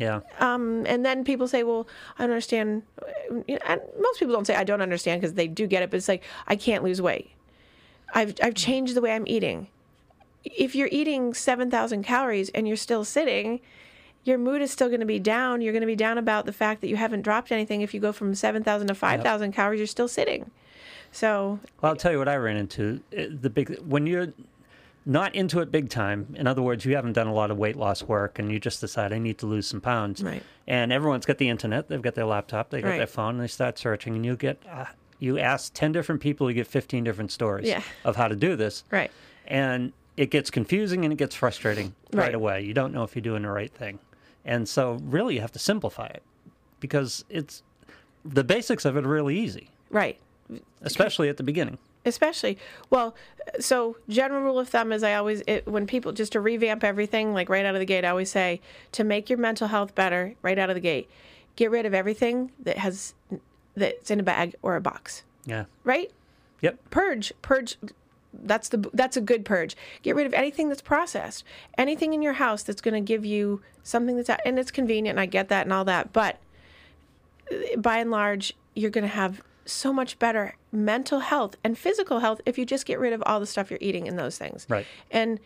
Yeah. 0.01 0.21
Um, 0.39 0.83
and 0.87 1.05
then 1.05 1.23
people 1.23 1.47
say, 1.47 1.61
"Well, 1.61 1.87
I 2.17 2.23
don't 2.23 2.31
understand." 2.31 2.81
And 3.29 3.81
most 3.99 4.19
people 4.19 4.33
don't 4.33 4.47
say, 4.47 4.55
"I 4.55 4.63
don't 4.63 4.81
understand," 4.81 5.21
because 5.21 5.35
they 5.35 5.47
do 5.47 5.67
get 5.67 5.83
it. 5.83 5.91
But 5.91 5.97
it's 5.97 6.07
like, 6.07 6.23
"I 6.47 6.55
can't 6.55 6.83
lose 6.83 7.01
weight. 7.01 7.29
I've 8.15 8.33
I've 8.41 8.55
changed 8.55 8.95
the 8.95 9.01
way 9.01 9.11
I'm 9.13 9.27
eating." 9.27 9.67
If 10.43 10.73
you're 10.73 10.89
eating 10.91 11.35
seven 11.35 11.69
thousand 11.69 12.03
calories 12.03 12.49
and 12.49 12.67
you're 12.67 12.77
still 12.77 13.05
sitting, 13.05 13.61
your 14.23 14.39
mood 14.39 14.63
is 14.63 14.71
still 14.71 14.87
going 14.87 15.01
to 15.01 15.05
be 15.05 15.19
down. 15.19 15.61
You're 15.61 15.73
going 15.73 15.81
to 15.81 15.87
be 15.87 15.95
down 15.95 16.17
about 16.17 16.47
the 16.47 16.53
fact 16.53 16.81
that 16.81 16.87
you 16.87 16.95
haven't 16.95 17.21
dropped 17.21 17.51
anything. 17.51 17.81
If 17.81 17.93
you 17.93 17.99
go 17.99 18.11
from 18.11 18.33
seven 18.33 18.63
thousand 18.63 18.87
to 18.87 18.95
five 18.95 19.21
thousand 19.21 19.51
calories, 19.51 19.79
you're 19.79 19.87
still 19.87 20.07
sitting. 20.07 20.49
So 21.11 21.59
Well, 21.81 21.91
I'll 21.91 21.95
tell 21.95 22.11
you 22.11 22.17
what 22.17 22.27
I 22.27 22.37
ran 22.37 22.57
into. 22.57 23.01
The 23.11 23.49
big 23.49 23.77
when 23.81 24.07
you're 24.07 24.33
not 25.05 25.33
into 25.35 25.59
it 25.61 25.71
big 25.71 25.89
time. 25.89 26.33
In 26.37 26.45
other 26.47 26.61
words, 26.61 26.85
you 26.85 26.95
haven't 26.95 27.13
done 27.13 27.27
a 27.27 27.33
lot 27.33 27.49
of 27.51 27.57
weight 27.57 27.75
loss 27.75 28.03
work, 28.03 28.37
and 28.39 28.51
you 28.51 28.59
just 28.59 28.81
decide 28.81 29.11
I 29.13 29.17
need 29.19 29.37
to 29.39 29.45
lose 29.47 29.67
some 29.67 29.81
pounds. 29.81 30.23
Right. 30.23 30.43
And 30.67 30.91
everyone's 30.93 31.25
got 31.25 31.37
the 31.39 31.49
internet. 31.49 31.87
They've 31.87 32.01
got 32.01 32.15
their 32.15 32.25
laptop. 32.25 32.69
They 32.69 32.81
got 32.81 32.89
Right. 32.89 32.97
their 32.97 33.07
phone, 33.07 33.35
and 33.35 33.43
they 33.43 33.47
start 33.47 33.77
searching. 33.79 34.15
And 34.15 34.25
you 34.25 34.35
get 34.35 34.61
uh, 34.69 34.85
you 35.19 35.37
ask 35.39 35.73
ten 35.73 35.91
different 35.91 36.21
people, 36.21 36.49
you 36.49 36.55
get 36.55 36.67
fifteen 36.67 37.03
different 37.03 37.31
stories 37.31 37.67
Yeah. 37.67 37.81
of 38.05 38.15
how 38.15 38.27
to 38.27 38.35
do 38.35 38.55
this. 38.55 38.83
right, 38.91 39.11
and 39.47 39.93
it 40.17 40.29
gets 40.29 40.51
confusing 40.51 41.03
and 41.05 41.13
it 41.13 41.17
gets 41.17 41.33
frustrating 41.35 41.95
right. 42.13 42.25
Right. 42.25 42.35
away. 42.35 42.61
You 42.63 42.73
don't 42.73 42.93
know 42.93 43.03
if 43.03 43.15
you're 43.15 43.21
doing 43.23 43.43
the 43.43 43.49
right 43.49 43.71
thing. 43.73 43.97
And 44.45 44.67
so 44.67 44.99
really 45.03 45.35
you 45.35 45.41
have 45.41 45.53
to 45.53 45.59
simplify 45.59 46.07
it 46.07 46.21
because 46.79 47.23
it's 47.29 47.63
the 48.25 48.43
basics 48.43 48.83
of 48.85 48.97
it 48.97 49.05
are 49.05 49.09
really 49.09 49.39
easy, 49.39 49.69
right. 49.89 50.19
especially 50.81 51.29
at 51.29 51.37
the 51.37 51.43
beginning. 51.43 51.77
Especially 52.05 52.57
well 52.89 53.15
so 53.59 53.97
general 54.09 54.41
rule 54.41 54.59
of 54.59 54.67
thumb 54.69 54.91
is 54.91 55.03
i 55.03 55.13
always 55.13 55.41
it, 55.47 55.65
when 55.67 55.85
people 55.85 56.11
just 56.11 56.31
to 56.31 56.39
revamp 56.39 56.83
everything 56.83 57.33
like 57.33 57.49
right 57.49 57.65
out 57.65 57.75
of 57.75 57.79
the 57.79 57.85
gate 57.85 58.03
i 58.05 58.09
always 58.09 58.31
say 58.31 58.59
to 58.91 59.03
make 59.03 59.29
your 59.29 59.37
mental 59.37 59.67
health 59.67 59.93
better 59.95 60.33
right 60.41 60.57
out 60.57 60.69
of 60.69 60.75
the 60.75 60.79
gate 60.81 61.09
get 61.55 61.69
rid 61.69 61.85
of 61.85 61.93
everything 61.93 62.51
that 62.59 62.77
has 62.77 63.13
that's 63.75 64.09
in 64.11 64.19
a 64.19 64.23
bag 64.23 64.55
or 64.61 64.75
a 64.75 64.81
box 64.81 65.23
Yeah. 65.45 65.65
right 65.83 66.11
Yep. 66.61 66.79
purge 66.89 67.33
purge 67.41 67.77
that's 68.33 68.69
the 68.69 68.77
that's 68.93 69.17
a 69.17 69.21
good 69.21 69.43
purge 69.43 69.75
get 70.03 70.15
rid 70.15 70.25
of 70.25 70.33
anything 70.33 70.69
that's 70.69 70.81
processed 70.81 71.43
anything 71.77 72.13
in 72.13 72.21
your 72.21 72.33
house 72.33 72.63
that's 72.63 72.81
going 72.81 72.93
to 72.93 73.01
give 73.01 73.25
you 73.25 73.61
something 73.83 74.15
that's 74.15 74.29
out, 74.29 74.39
and 74.45 74.57
it's 74.57 74.71
convenient 74.71 75.15
and 75.17 75.19
i 75.19 75.25
get 75.25 75.49
that 75.49 75.65
and 75.65 75.73
all 75.73 75.83
that 75.85 76.13
but 76.13 76.37
by 77.77 77.97
and 77.97 78.09
large 78.11 78.53
you're 78.73 78.89
going 78.91 79.03
to 79.03 79.07
have 79.07 79.41
so 79.65 79.93
much 79.93 80.17
better 80.19 80.55
mental 80.71 81.19
health 81.19 81.55
and 81.63 81.77
physical 81.77 82.19
health 82.19 82.41
if 82.45 82.57
you 82.57 82.65
just 82.65 82.85
get 82.85 82.99
rid 82.99 83.13
of 83.13 83.21
all 83.25 83.39
the 83.39 83.45
stuff 83.45 83.69
you're 83.69 83.77
eating 83.81 84.07
in 84.07 84.15
those 84.15 84.37
things 84.37 84.65
Right. 84.69 84.85
and 85.11 85.39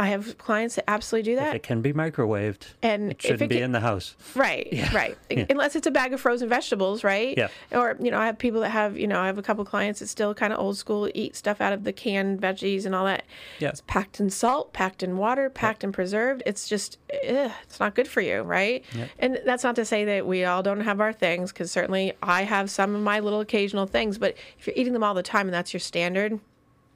i 0.00 0.06
have 0.08 0.38
clients 0.38 0.76
that 0.76 0.84
absolutely 0.88 1.32
do 1.32 1.36
that 1.36 1.56
It 1.56 1.62
can 1.64 1.82
be 1.82 1.92
microwaved. 1.92 2.68
and 2.82 3.10
It 3.10 3.20
shouldn't 3.22 3.42
it 3.42 3.48
be 3.48 3.56
can- 3.56 3.64
in 3.64 3.72
the 3.72 3.80
house. 3.80 4.14
Right, 4.36 4.68
right. 4.94 5.16
Unless 5.50 5.74
it's 5.76 5.86
a 5.86 5.90
bag 5.90 6.12
of 6.12 6.20
frozen 6.20 6.48
vegetables, 6.48 7.02
right? 7.02 7.36
Yeah. 7.36 7.48
Or 7.72 7.96
you 8.00 8.10
know, 8.10 8.18
I 8.18 8.26
have 8.26 8.38
people 8.38 8.60
that 8.60 8.70
have 8.70 8.96
you 8.96 9.06
know, 9.08 9.18
I 9.20 9.26
have 9.26 9.38
a 9.38 9.42
couple 9.42 9.64
clients 9.64 9.98
that 10.00 10.06
still 10.06 10.34
kind 10.34 10.52
of 10.52 10.58
old 10.60 10.76
school, 10.76 11.10
eat 11.14 11.34
stuff 11.34 11.60
out 11.60 11.72
of 11.72 11.82
the 11.84 11.92
canned 11.92 12.40
veggies 12.40 12.86
and 12.86 12.94
all 12.94 13.04
that. 13.06 13.24
Yeah. 13.58 13.70
It's 13.70 13.82
packed 13.88 14.20
in 14.20 14.30
salt, 14.30 14.72
packed 14.72 15.02
in 15.02 15.16
water, 15.16 15.50
packed 15.50 15.82
and 15.82 15.92
preserved. 15.92 16.42
It's 16.46 16.68
just, 16.68 16.98
ugh, 17.28 17.50
it's 17.64 17.80
not 17.80 17.94
good 17.96 18.06
for 18.08 18.20
you, 18.20 18.42
right? 18.42 18.84
Yeah. 18.94 19.06
And 19.18 19.40
that's 19.44 19.64
not 19.64 19.74
to 19.76 19.84
say 19.84 20.04
that 20.04 20.26
we 20.26 20.44
all 20.44 20.62
don't 20.62 20.80
have 20.82 21.00
our 21.00 21.12
things, 21.12 21.52
because 21.52 21.72
certainly 21.72 22.12
I 22.22 22.42
have 22.44 22.70
some 22.70 22.94
of 22.94 23.00
my 23.02 23.18
little 23.20 23.40
occasional 23.40 23.86
things. 23.86 24.16
But 24.18 24.36
if 24.60 24.66
you're 24.66 24.76
eating 24.76 24.92
them 24.92 25.02
all 25.02 25.14
the 25.14 25.22
time 25.24 25.48
and 25.48 25.54
that's 25.54 25.72
your 25.72 25.80
standard, 25.80 26.38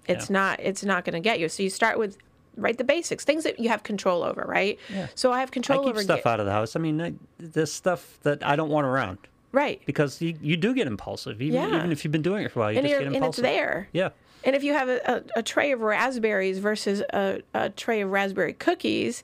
it's 0.07 0.29
Yeah. 0.31 0.35
not, 0.35 0.61
it's 0.61 0.85
not 0.85 1.05
going 1.05 1.15
to 1.15 1.21
get 1.21 1.41
you. 1.41 1.49
So 1.49 1.63
you 1.65 1.71
start 1.71 1.99
with. 1.99 2.17
Right, 2.57 2.77
the 2.77 2.85
basics, 2.85 3.25
things 3.25 3.45
that 3.45 3.59
you 3.59 3.71
have 3.71 3.83
control 3.83 4.23
over, 4.23 4.45
right? 4.47 4.79
Yeah. 4.93 5.07
So 5.15 5.33
I 5.33 5.41
have 5.41 5.51
control 5.51 5.81
I 5.81 5.85
keep 5.85 5.95
over 5.95 6.03
stuff 6.03 6.27
out 6.27 6.39
of 6.39 6.45
the 6.45 6.53
house. 6.53 6.77
I 6.77 6.81
mean, 6.81 7.01
I, 7.01 7.15
there's 7.39 7.73
stuff 7.73 8.19
that 8.25 8.47
I 8.47 8.57
don't 8.57 8.69
want 8.69 8.87
around. 8.87 9.19
Right. 9.53 9.81
Because 9.87 10.21
you, 10.21 10.37
you 10.41 10.57
do 10.57 10.75
get 10.75 10.87
impulsive, 10.87 11.41
even, 11.41 11.61
Yeah. 11.63 11.77
even 11.79 11.93
if 11.93 12.05
you've 12.05 12.13
been 12.13 12.23
doing 12.23 12.45
it 12.45 12.53
for 12.53 12.61
a 12.61 12.63
while. 12.65 12.73
You 12.73 12.79
and, 12.79 12.87
just 12.87 12.99
get 12.99 13.07
and 13.07 13.17
it's 13.17 13.17
impulsive. 13.17 13.43
there. 13.45 13.89
Yeah. 13.93 14.11
And 14.45 14.57
if 14.57 14.65
you 14.65 14.73
have 14.73 14.89
a, 14.89 15.01
a, 15.11 15.39
a 15.41 15.43
tray 15.43 15.73
of 15.73 15.81
raspberries 15.81 16.59
versus 16.59 17.01
a, 17.13 17.41
a 17.55 17.71
tray 17.71 18.01
of 18.01 18.11
raspberry 18.11 18.53
cookies, 18.55 19.23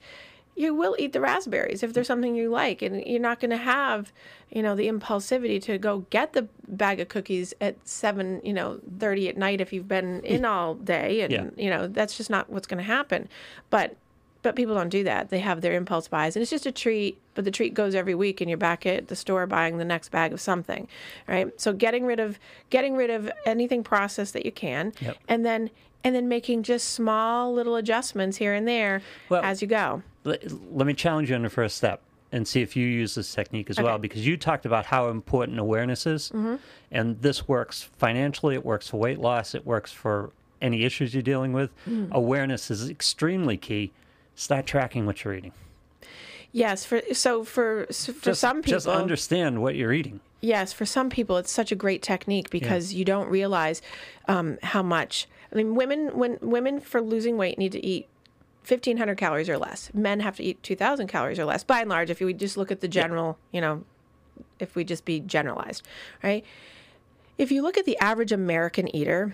you 0.58 0.74
will 0.74 0.96
eat 0.98 1.12
the 1.12 1.20
raspberries 1.20 1.82
if 1.84 1.92
there's 1.92 2.08
something 2.08 2.34
you 2.34 2.50
like, 2.50 2.82
and 2.82 3.02
you're 3.06 3.20
not 3.20 3.38
going 3.40 3.50
to 3.52 3.56
have, 3.56 4.12
you 4.50 4.60
know, 4.62 4.74
the 4.74 4.88
impulsivity 4.88 5.62
to 5.62 5.78
go 5.78 6.00
get 6.10 6.32
the 6.32 6.48
bag 6.66 6.98
of 7.00 7.08
cookies 7.08 7.54
at 7.60 7.76
seven, 7.86 8.40
you 8.44 8.52
know, 8.52 8.80
thirty 8.98 9.28
at 9.28 9.36
night 9.36 9.60
if 9.60 9.72
you've 9.72 9.86
been 9.88 10.20
in 10.24 10.44
all 10.44 10.74
day, 10.74 11.20
and 11.20 11.32
Yeah. 11.32 11.44
you 11.56 11.70
know 11.70 11.86
that's 11.86 12.16
just 12.16 12.28
not 12.28 12.50
what's 12.50 12.66
going 12.66 12.78
to 12.78 12.84
happen. 12.84 13.28
But 13.70 13.96
but 14.42 14.54
people 14.54 14.74
don't 14.74 14.88
do 14.88 15.02
that. 15.04 15.30
They 15.30 15.40
have 15.40 15.60
their 15.62 15.72
impulse 15.74 16.06
buys, 16.08 16.34
and 16.36 16.42
it's 16.42 16.50
just 16.50 16.66
a 16.66 16.72
treat. 16.72 17.18
But 17.34 17.44
the 17.44 17.50
treat 17.52 17.72
goes 17.74 17.94
every 17.94 18.14
week, 18.16 18.40
and 18.40 18.50
you're 18.50 18.56
back 18.56 18.84
at 18.86 19.08
the 19.08 19.16
store 19.16 19.46
buying 19.46 19.78
the 19.78 19.84
next 19.84 20.08
bag 20.10 20.32
of 20.32 20.40
something, 20.40 20.88
right? 21.28 21.48
So 21.60 21.72
getting 21.72 22.04
rid 22.04 22.18
of 22.20 22.38
getting 22.70 22.96
rid 22.96 23.10
of 23.10 23.30
anything 23.46 23.84
processed 23.84 24.32
that 24.34 24.44
you 24.44 24.52
can, 24.52 24.92
Yep. 25.00 25.16
and 25.28 25.46
then 25.46 25.70
and 26.04 26.14
then 26.14 26.28
making 26.28 26.62
just 26.62 26.90
small 26.94 27.52
little 27.52 27.74
adjustments 27.76 28.36
here 28.38 28.54
and 28.54 28.66
there 28.68 29.02
Well- 29.28 29.42
as 29.42 29.60
you 29.62 29.68
go. 29.68 30.02
Let, 30.28 30.42
let 30.76 30.86
me 30.86 30.94
challenge 30.94 31.30
you 31.30 31.36
on 31.36 31.42
the 31.42 31.50
first 31.50 31.76
step 31.76 32.00
and 32.30 32.46
see 32.46 32.60
if 32.60 32.76
you 32.76 32.86
use 32.86 33.14
this 33.14 33.32
technique 33.34 33.70
as 33.70 33.80
well 33.80 33.96
because 33.98 34.26
you 34.26 34.36
talked 34.36 34.66
about 34.66 34.84
how 34.86 35.08
important 35.08 35.58
awareness 35.58 36.06
is 36.06 36.28
Mm-hmm. 36.30 36.56
and 36.90 37.20
this 37.22 37.48
works 37.48 37.88
financially 37.98 38.54
it 38.54 38.64
works 38.64 38.88
for 38.88 38.98
weight 38.98 39.18
loss 39.18 39.54
it 39.54 39.64
works 39.66 39.92
for 39.92 40.30
any 40.60 40.84
issues 40.84 41.14
you're 41.14 41.22
dealing 41.22 41.52
with 41.52 41.70
Mm. 41.86 42.10
awareness 42.12 42.70
is 42.70 42.88
extremely 42.90 43.56
key 43.56 43.92
start 44.34 44.66
tracking 44.66 45.06
what 45.06 45.24
you're 45.24 45.34
eating 45.34 45.52
Yes, 46.50 46.84
for 46.84 47.02
so 47.12 47.44
for 47.44 47.86
so 47.90 48.12
for 48.12 48.24
just, 48.24 48.40
some 48.40 48.62
people, 48.62 48.76
just 48.76 48.86
understand 48.88 49.60
what 49.62 49.74
you're 49.76 49.92
eating 49.92 50.20
Yes, 50.40 50.72
for 50.72 50.86
some 50.86 51.10
people, 51.10 51.36
it's 51.36 51.50
such 51.50 51.72
a 51.72 51.74
great 51.74 52.00
technique 52.00 52.48
because 52.48 52.94
you 52.94 53.04
don't 53.04 53.28
realize 53.28 53.82
um, 54.28 54.56
how 54.62 54.82
much. 54.84 55.26
I 55.52 55.56
mean, 55.56 55.74
women 55.74 56.16
when 56.16 56.38
women 56.40 56.80
for 56.80 57.00
losing 57.02 57.36
weight 57.36 57.58
need 57.58 57.72
to 57.72 57.84
eat 57.84 58.06
fifteen 58.62 58.96
hundred 58.98 59.16
calories 59.18 59.48
or 59.48 59.58
less. 59.58 59.90
Men 59.94 60.20
have 60.20 60.36
to 60.36 60.42
eat 60.42 60.62
two 60.62 60.76
thousand 60.76 61.08
calories 61.08 61.38
or 61.38 61.44
less. 61.44 61.64
By 61.64 61.80
and 61.80 61.88
large, 61.90 62.10
if 62.10 62.20
we 62.20 62.32
just 62.34 62.56
look 62.56 62.70
at 62.70 62.80
the 62.80 62.88
general, 62.88 63.38
you 63.52 63.60
know, 63.60 63.84
if 64.58 64.74
we 64.76 64.84
just 64.84 65.04
be 65.04 65.20
generalized, 65.20 65.86
right? 66.22 66.44
If 67.38 67.52
you 67.52 67.62
look 67.62 67.78
at 67.78 67.84
the 67.84 67.96
average 67.98 68.32
American 68.32 68.94
eater, 68.94 69.32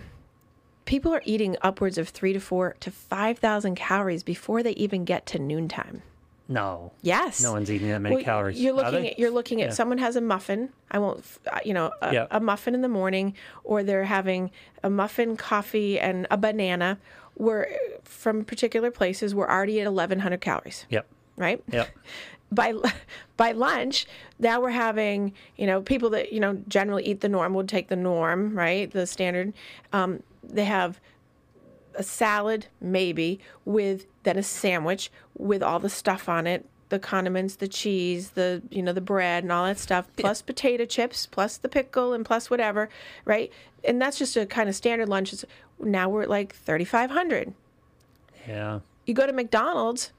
people 0.85 1.13
are 1.13 1.21
eating 1.25 1.57
upwards 1.61 1.97
of 1.97 2.09
three 2.09 2.33
to 2.33 2.39
four 2.39 2.75
to 2.79 2.91
five 2.91 3.39
thousand 3.39 3.75
calories 3.75 4.23
before 4.23 4.61
they 4.63 4.71
even 4.73 5.05
get 5.05 5.25
to 5.27 5.39
noontime. 5.39 6.03
no 6.47 6.91
Yes. 7.01 7.41
no 7.41 7.51
one's 7.53 7.71
eating 7.71 7.89
that 7.89 7.99
many 8.01 8.15
Well, 8.17 8.23
calories 8.23 8.59
You're 8.61 8.73
looking 8.73 9.07
at 9.07 9.17
you're 9.17 9.31
looking 9.31 9.61
at 9.63 9.69
Yeah. 9.69 9.73
someone 9.73 9.97
has 9.97 10.15
a 10.15 10.21
muffin. 10.21 10.69
I 10.91 10.99
won't, 10.99 11.25
uh, 11.51 11.57
you 11.65 11.73
know, 11.73 11.91
a, 12.03 12.13
Yeah. 12.13 12.27
a 12.29 12.39
muffin 12.39 12.75
in 12.75 12.81
the 12.81 12.87
morning, 12.87 13.33
or 13.63 13.81
they're 13.81 14.03
having 14.05 14.51
a 14.83 14.89
muffin, 14.91 15.35
coffee, 15.37 15.99
and 15.99 16.27
a 16.29 16.37
banana. 16.37 16.99
We're 17.37 17.67
from 18.03 18.45
particular 18.45 18.91
places. 18.91 19.35
We're 19.35 19.49
already 19.49 19.81
at 19.81 19.87
1,100 19.91 20.41
calories, 20.41 20.85
yep 20.89 21.07
right? 21.37 21.61
yep 21.71 21.89
By 22.51 22.73
by 23.37 23.51
lunch, 23.51 24.05
now 24.39 24.61
we're 24.61 24.69
having 24.69 25.33
you 25.57 25.65
know 25.67 25.81
people 25.81 26.09
that 26.11 26.31
you 26.31 26.39
know 26.39 26.61
generally 26.67 27.05
eat 27.05 27.21
the 27.21 27.29
norm 27.29 27.53
would 27.55 27.67
take 27.67 27.87
the 27.89 27.95
norm, 27.95 28.55
right? 28.55 28.89
The 28.89 29.05
standard. 29.07 29.53
Um, 29.91 30.21
they 30.43 30.65
have 30.65 30.99
a 31.95 32.03
salad 32.03 32.67
maybe 32.81 33.39
with 33.63 34.05
then 34.23 34.37
a 34.37 34.43
sandwich 34.43 35.09
with 35.37 35.63
all 35.63 35.79
the 35.79 35.89
stuff 35.89 36.27
on 36.29 36.45
it 36.45 36.65
the 36.89 36.99
condiments 36.99 37.55
the 37.55 37.67
cheese 37.69 38.31
the 38.31 38.61
you 38.69 38.83
know 38.83 38.91
the 38.93 38.99
bread 39.01 39.43
and 39.43 39.51
all 39.51 39.63
that 39.65 39.79
stuff 39.79 40.07
plus 40.17 40.41
potato 40.41 40.83
chips 40.85 41.25
plus 41.25 41.55
the 41.57 41.69
pickle 41.69 42.11
and 42.13 42.25
plus 42.25 42.49
whatever 42.49 42.89
right 43.23 43.51
and 43.85 44.01
that's 44.01 44.19
just 44.19 44.35
a 44.35 44.45
kind 44.45 44.67
of 44.69 44.75
standard 44.75 45.07
lunch 45.09 45.31
It's- 45.33 45.45
now 45.79 46.09
we're 46.09 46.23
at 46.23 46.29
like 46.29 46.55
3500 46.55 47.53
yeah 48.47 48.79
you 49.05 49.13
go 49.13 49.25
to 49.25 49.33
mcdonald's 49.33 50.11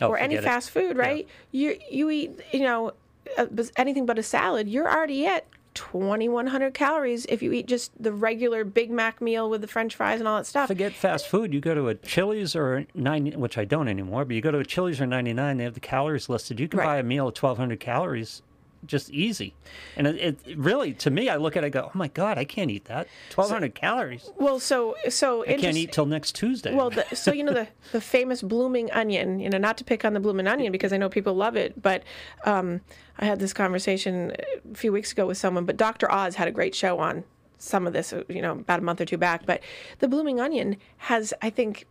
oh, 0.00 0.08
or 0.08 0.18
any 0.18 0.34
it. 0.36 0.44
fast 0.44 0.70
food 0.70 0.96
right 0.96 1.26
you 1.50 1.76
you 1.90 2.10
eat 2.10 2.40
you 2.52 2.60
know 2.60 2.92
uh, 3.38 3.46
anything 3.76 4.06
but 4.06 4.18
a 4.18 4.22
salad 4.22 4.68
you're 4.68 4.90
already 4.90 5.26
at 5.26 5.46
2100 5.74 6.74
calories 6.74 7.24
if 7.26 7.42
you 7.42 7.50
eat 7.52 7.66
just 7.66 7.90
the 7.98 8.12
regular 8.12 8.62
big 8.62 8.90
mac 8.90 9.22
meal 9.22 9.48
with 9.48 9.62
the 9.62 9.66
french 9.66 9.94
fries 9.96 10.20
and 10.20 10.28
all 10.28 10.36
that 10.36 10.44
stuff 10.44 10.68
Forget 10.68 10.92
fast 10.92 11.26
food. 11.26 11.54
You 11.54 11.60
go 11.60 11.74
to 11.74 11.88
a 11.88 11.94
Chili's 11.94 12.54
or 12.54 12.84
90, 12.94 13.36
which 13.36 13.56
I 13.56 13.64
don't 13.64 13.88
anymore, 13.88 14.26
but 14.26 14.36
you 14.36 14.42
go 14.42 14.50
to 14.50 14.58
a 14.58 14.64
Chili's 14.66 15.00
or 15.00 15.06
99, 15.06 15.56
they 15.56 15.64
have 15.64 15.72
the 15.74 15.80
calories 15.80 16.28
listed. 16.28 16.60
You 16.60 16.68
can 16.68 16.78
Right. 16.80 16.84
buy 16.86 16.96
a 16.98 17.02
meal 17.02 17.28
of 17.28 17.34
1,200 17.42 17.80
calories 17.80 18.42
just 18.86 19.10
easy. 19.10 19.54
And 19.96 20.06
it, 20.06 20.40
it 20.46 20.58
really, 20.58 20.92
to 20.94 21.10
me, 21.10 21.28
I 21.28 21.36
look 21.36 21.56
at 21.56 21.64
it, 21.64 21.66
I 21.66 21.70
go, 21.70 21.90
oh 21.94 21.98
my 21.98 22.08
God, 22.08 22.38
I 22.38 22.44
can't 22.44 22.70
eat 22.70 22.86
that. 22.86 23.08
1,200 23.34 23.74
calories. 23.74 24.30
well 24.36 24.58
so 24.60 24.96
so 25.08 25.42
I 25.44 25.54
can't 25.54 25.76
eat 25.76 25.92
till 25.92 26.06
next 26.06 26.34
Tuesday. 26.34 26.74
Well, 26.74 26.90
the, 26.90 27.04
so 27.14 27.32
you 27.32 27.44
know 27.44 27.52
the 27.52 27.68
the 27.92 28.00
famous 28.00 28.42
blooming 28.42 28.90
onion. 28.92 29.40
You 29.40 29.50
know, 29.50 29.58
not 29.58 29.76
to 29.78 29.84
pick 29.84 30.04
on 30.04 30.14
the 30.14 30.20
blooming 30.20 30.46
onion 30.46 30.72
because 30.72 30.92
I 30.92 30.96
know 30.96 31.08
people 31.08 31.34
love 31.34 31.56
it, 31.56 31.80
but 31.80 32.02
um, 32.44 32.80
I 33.18 33.24
had 33.24 33.38
this 33.38 33.52
conversation 33.52 34.32
a 34.70 34.74
few 34.74 34.92
weeks 34.92 35.12
ago 35.12 35.26
with 35.26 35.38
someone. 35.38 35.64
But 35.64 35.76
Dr. 35.76 36.10
Oz 36.10 36.36
had 36.36 36.48
a 36.48 36.52
great 36.52 36.74
show 36.74 36.98
on 36.98 37.24
some 37.58 37.86
of 37.86 37.92
this. 37.92 38.12
You 38.28 38.42
know, 38.42 38.52
about 38.52 38.80
a 38.80 38.82
month 38.82 39.00
or 39.00 39.04
two 39.04 39.18
back. 39.18 39.46
But 39.46 39.60
the 40.00 40.08
blooming 40.08 40.40
onion 40.40 40.76
has, 40.98 41.32
I 41.42 41.50
think, 41.50 41.86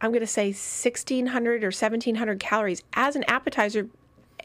I'm 0.00 0.10
going 0.10 0.20
to 0.20 0.26
say 0.26 0.48
1,600 0.48 1.62
or 1.62 1.68
1,700 1.68 2.40
calories 2.40 2.82
as 2.94 3.16
an 3.16 3.24
appetizer. 3.24 3.88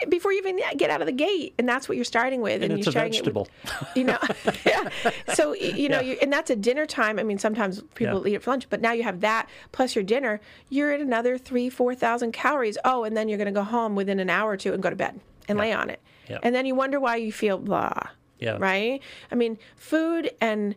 Before 0.10 0.32
you 0.32 0.40
even 0.40 0.60
get 0.78 0.90
out 0.90 1.02
of 1.02 1.06
the 1.08 1.12
gate, 1.14 1.54
and 1.60 1.68
that's 1.68 1.88
what 1.88 1.96
you're 1.96 2.06
starting 2.06 2.42
with, 2.42 2.64
and 2.64 2.74
it's 2.74 2.86
you're 2.86 2.90
a 2.90 2.92
starting 2.92 3.14
it 3.14 3.26
with- 3.26 3.48
vegetable. 3.48 3.48
you 3.96 4.04
know 4.04 4.18
yeah 4.66 4.90
so 5.34 5.54
you 5.54 5.90
know 5.90 6.00
Yeah. 6.00 6.14
you, 6.14 6.18
and 6.22 6.32
that's 6.34 6.50
a 6.50 6.56
dinner 6.56 6.86
time 6.86 7.20
i 7.20 7.24
mean 7.24 7.38
sometimes 7.38 7.82
people 7.96 8.22
Yeah. 8.26 8.32
eat 8.32 8.36
it 8.36 8.44
for 8.44 8.52
lunch 8.52 8.68
but 8.70 8.82
now 8.82 8.92
you 8.94 9.04
have 9.04 9.20
that 9.22 9.48
plus 9.72 9.96
your 9.96 10.04
dinner 10.04 10.40
you're 10.70 10.92
at 10.92 11.00
another 11.02 11.38
three 11.38 11.70
four 11.70 11.94
thousand 11.96 12.32
calories 12.34 12.78
oh 12.86 13.04
and 13.04 13.16
then 13.16 13.28
you're 13.30 13.38
going 13.38 13.46
to 13.54 13.60
go 13.60 13.64
home 13.64 13.96
within 13.96 14.20
an 14.20 14.30
hour 14.30 14.52
or 14.52 14.58
two 14.58 14.74
and 14.74 14.82
go 14.82 14.90
to 14.90 14.96
bed 14.96 15.20
and 15.48 15.58
lay 15.58 15.72
on 15.74 15.90
it 15.90 16.00
Yeah. 16.30 16.40
and 16.44 16.54
then 16.56 16.66
you 16.66 16.76
wonder 16.76 17.00
why 17.00 17.18
you 17.18 17.32
feel 17.32 17.58
blah 17.58 17.94
Yeah. 18.40 18.58
right 18.60 19.02
i 19.32 19.36
mean 19.36 19.58
food 19.76 20.32
and 20.42 20.76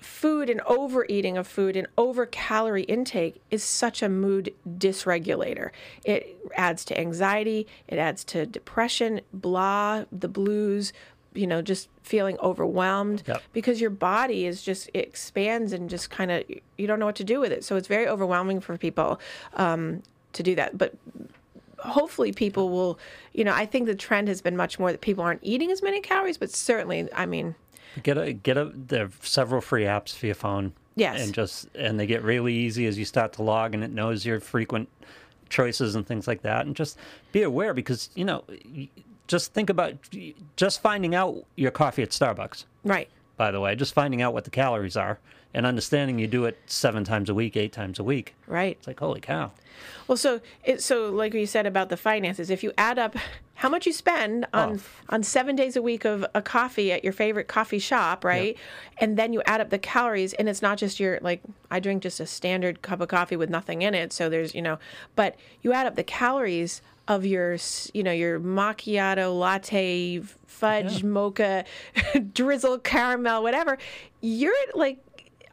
food 0.00 0.48
and 0.50 0.60
overeating 0.62 1.36
of 1.36 1.46
food 1.46 1.76
and 1.76 1.86
over 1.98 2.26
calorie 2.26 2.84
intake 2.84 3.40
is 3.50 3.62
such 3.62 4.02
a 4.02 4.08
mood 4.08 4.52
dysregulator. 4.68 5.70
It 6.04 6.36
adds 6.56 6.84
to 6.86 6.98
anxiety, 6.98 7.66
it 7.88 7.98
adds 7.98 8.24
to 8.24 8.46
depression, 8.46 9.20
blah, 9.32 10.04
the 10.10 10.28
blues, 10.28 10.92
you 11.34 11.46
know, 11.46 11.62
just 11.62 11.88
feeling 12.02 12.36
overwhelmed 12.40 13.22
Yep. 13.26 13.42
because 13.52 13.80
your 13.80 13.90
body 13.90 14.46
is 14.46 14.62
just 14.62 14.88
it 14.94 15.06
expands 15.06 15.72
and 15.72 15.88
just 15.88 16.10
kind 16.10 16.30
of 16.30 16.44
you 16.76 16.86
don't 16.86 16.98
know 16.98 17.06
what 17.06 17.16
to 17.16 17.24
do 17.24 17.38
with 17.40 17.52
it. 17.52 17.62
So 17.64 17.76
it's 17.76 17.86
very 17.88 18.08
overwhelming 18.08 18.60
for 18.60 18.76
people 18.76 19.20
um, 19.54 20.02
to 20.32 20.42
do 20.42 20.54
that. 20.56 20.76
But 20.76 20.94
hopefully 21.78 22.30
people 22.30 22.68
will 22.68 22.98
you 23.32 23.42
know 23.42 23.54
i 23.54 23.64
think 23.64 23.86
the 23.86 23.94
trend 23.94 24.28
has 24.28 24.42
been 24.42 24.54
much 24.54 24.78
more 24.78 24.92
that 24.92 25.00
people 25.00 25.24
aren't 25.24 25.40
eating 25.42 25.70
as 25.70 25.82
many 25.82 25.98
calories 25.98 26.36
but 26.36 26.50
certainly 26.50 27.08
i 27.14 27.24
mean 27.24 27.54
Get 28.02 28.18
a 28.18 28.32
get 28.32 28.56
a. 28.56 28.70
There 28.74 29.04
are 29.06 29.10
several 29.20 29.60
free 29.60 29.84
apps 29.84 30.14
for 30.16 30.26
your 30.26 30.34
phone. 30.34 30.72
Yes. 30.96 31.22
and 31.22 31.32
just 31.32 31.68
and 31.74 31.98
they 31.98 32.06
get 32.06 32.22
really 32.22 32.52
easy 32.52 32.86
as 32.86 32.98
you 32.98 33.04
start 33.04 33.32
to 33.34 33.42
log, 33.42 33.74
and 33.74 33.82
it 33.82 33.90
knows 33.90 34.26
your 34.26 34.40
frequent 34.40 34.88
choices 35.48 35.94
and 35.94 36.06
things 36.06 36.26
like 36.28 36.42
that. 36.42 36.66
And 36.66 36.76
just 36.76 36.98
be 37.32 37.42
aware 37.42 37.72
because 37.74 38.10
you 38.14 38.24
know, 38.24 38.44
just 39.26 39.52
think 39.54 39.70
about 39.70 39.94
just 40.56 40.82
finding 40.82 41.14
out 41.14 41.44
your 41.56 41.70
coffee 41.70 42.02
at 42.02 42.10
Starbucks. 42.10 42.64
right 42.84 43.08
By 43.36 43.50
the 43.50 43.60
way, 43.60 43.74
just 43.74 43.94
finding 43.94 44.20
out 44.22 44.32
what 44.34 44.44
the 44.44 44.50
calories 44.50 44.96
are 44.96 45.18
and 45.54 45.66
understanding 45.66 46.18
you 46.18 46.26
do 46.26 46.44
it 46.44 46.58
seven 46.66 47.04
times 47.04 47.28
a 47.28 47.34
week, 47.34 47.56
eight 47.56 47.72
times 47.72 47.98
a 47.98 48.04
week. 48.04 48.34
right 48.46 48.76
It's 48.78 48.86
like 48.86 49.00
holy 49.00 49.20
cow. 49.20 49.52
Well, 50.08 50.16
so 50.18 50.40
it 50.64 50.82
so 50.82 51.10
like 51.10 51.32
you 51.34 51.46
said 51.46 51.66
about 51.66 51.88
the 51.88 51.96
finances, 51.96 52.50
if 52.50 52.62
you 52.62 52.72
add 52.76 52.98
up 52.98 53.16
how 53.54 53.68
much 53.68 53.86
you 53.86 53.92
spend 53.92 54.46
on 54.54 54.76
Oh. 54.78 54.80
on 55.10 55.22
seven 55.22 55.54
days 55.56 55.76
a 55.76 55.82
week 55.82 56.04
of 56.04 56.24
a 56.34 56.42
coffee 56.42 56.92
at 56.92 57.02
your 57.04 57.12
favorite 57.12 57.46
coffee 57.48 57.78
shop, 57.78 58.24
right? 58.24 58.56
And 58.98 59.16
then 59.18 59.32
you 59.32 59.42
add 59.46 59.60
up 59.60 59.70
the 59.70 59.78
calories, 59.78 60.32
and 60.34 60.48
it's 60.48 60.62
not 60.62 60.76
just 60.78 60.98
your 61.00 61.18
like 61.22 61.40
I 61.70 61.80
drink 61.80 62.02
just 62.02 62.20
a 62.20 62.26
standard 62.26 62.82
cup 62.82 63.00
of 63.00 63.08
coffee 63.08 63.36
with 63.36 63.48
nothing 63.50 63.82
in 63.82 63.94
it, 63.94 64.12
so 64.12 64.28
there's 64.28 64.54
you 64.54 64.62
know, 64.62 64.78
but 65.16 65.36
you 65.62 65.72
add 65.72 65.86
up 65.86 65.94
the 65.96 66.04
calories 66.04 66.82
of 67.08 67.24
your 67.26 67.56
you 67.94 68.02
know 68.02 68.12
your 68.12 68.38
macchiato 68.38 69.36
latte 69.36 70.20
fudge 70.46 71.02
mocha 71.02 71.64
drizzle 72.34 72.78
caramel 72.78 73.42
whatever 73.42 73.78
you're 74.20 74.52
like 74.74 74.98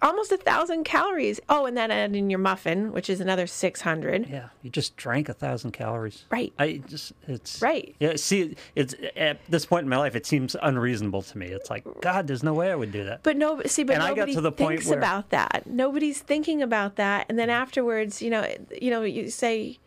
almost 0.01 0.31
a 0.31 0.37
thousand 0.37 0.83
calories 0.83 1.39
oh 1.49 1.65
and 1.65 1.75
then 1.75 1.89
add 1.89 2.15
in 2.15 2.29
your 2.29 2.37
muffin 2.39 2.91
which 2.91 3.09
is 3.09 3.19
another 3.19 3.47
600 3.47 4.27
Yeah, 4.29 4.49
you 4.61 4.69
just 4.69 4.95
drank 4.95 5.27
a 5.29 5.33
thousand 5.33 5.71
calories. 5.71 6.25
Right. 6.29 6.53
I 6.59 6.81
just 6.87 7.13
it's 7.27 7.61
Right. 7.61 7.95
Yeah. 7.99 8.15
See, 8.15 8.55
it's 8.75 8.93
at 9.15 9.39
this 9.47 9.65
point 9.65 9.83
in 9.85 9.89
my 9.89 9.97
life, 9.97 10.15
it 10.15 10.25
seems 10.25 10.55
unreasonable 10.61 11.23
to 11.23 11.37
me. 11.37 11.47
It's 11.47 11.69
like 11.69 11.83
God, 12.01 12.27
there's 12.27 12.43
no 12.43 12.53
way 12.53 12.71
I 12.71 12.75
would 12.75 12.91
do 12.91 13.03
that. 13.05 13.23
But 13.23 13.37
no, 13.37 13.61
see, 13.65 13.83
but 13.83 13.95
And 13.95 14.03
I 14.03 14.09
got 14.09 14.17
nobody 14.17 14.33
to 14.35 14.41
the 14.41 14.51
point 14.51 14.69
thinks 14.79 14.87
where- 14.87 14.97
about 14.99 15.29
that. 15.31 15.63
Nobody's 15.65 16.19
thinking 16.21 16.61
about 16.61 16.95
that, 16.97 17.25
and 17.29 17.37
then 17.39 17.49
afterwards, 17.49 18.21
you 18.21 18.29
know, 18.29 18.47
you 18.81 18.89
know, 18.91 19.01
you 19.01 19.29
say, 19.29 19.79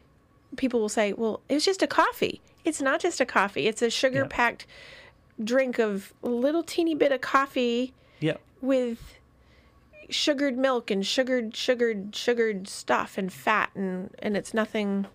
people 0.56 0.80
will 0.80 0.88
say, 0.88 1.12
"Well, 1.12 1.40
it 1.48 1.54
was 1.54 1.64
just 1.64 1.82
a 1.82 1.86
coffee." 1.86 2.40
It's 2.64 2.80
not 2.82 3.00
just 3.00 3.20
a 3.20 3.26
coffee; 3.26 3.66
it's 3.68 3.80
a 3.82 3.90
sugar-packed 3.90 4.66
drink 5.42 5.78
of 5.78 6.12
a 6.22 6.28
little 6.28 6.62
teeny 6.62 6.94
bit 6.94 7.12
of 7.12 7.20
coffee 7.20 7.92
Yeah. 8.20 8.36
with 8.60 8.98
sugared 10.10 10.58
milk 10.58 10.90
and 10.90 11.06
sugared 11.06 11.56
sugared 11.56 12.14
sugared 12.14 12.68
stuff 12.68 13.16
and 13.18 13.32
fat 13.32 13.70
and 13.74 14.10
and 14.20 14.36
it's 14.36 14.52
nothing 14.54 15.06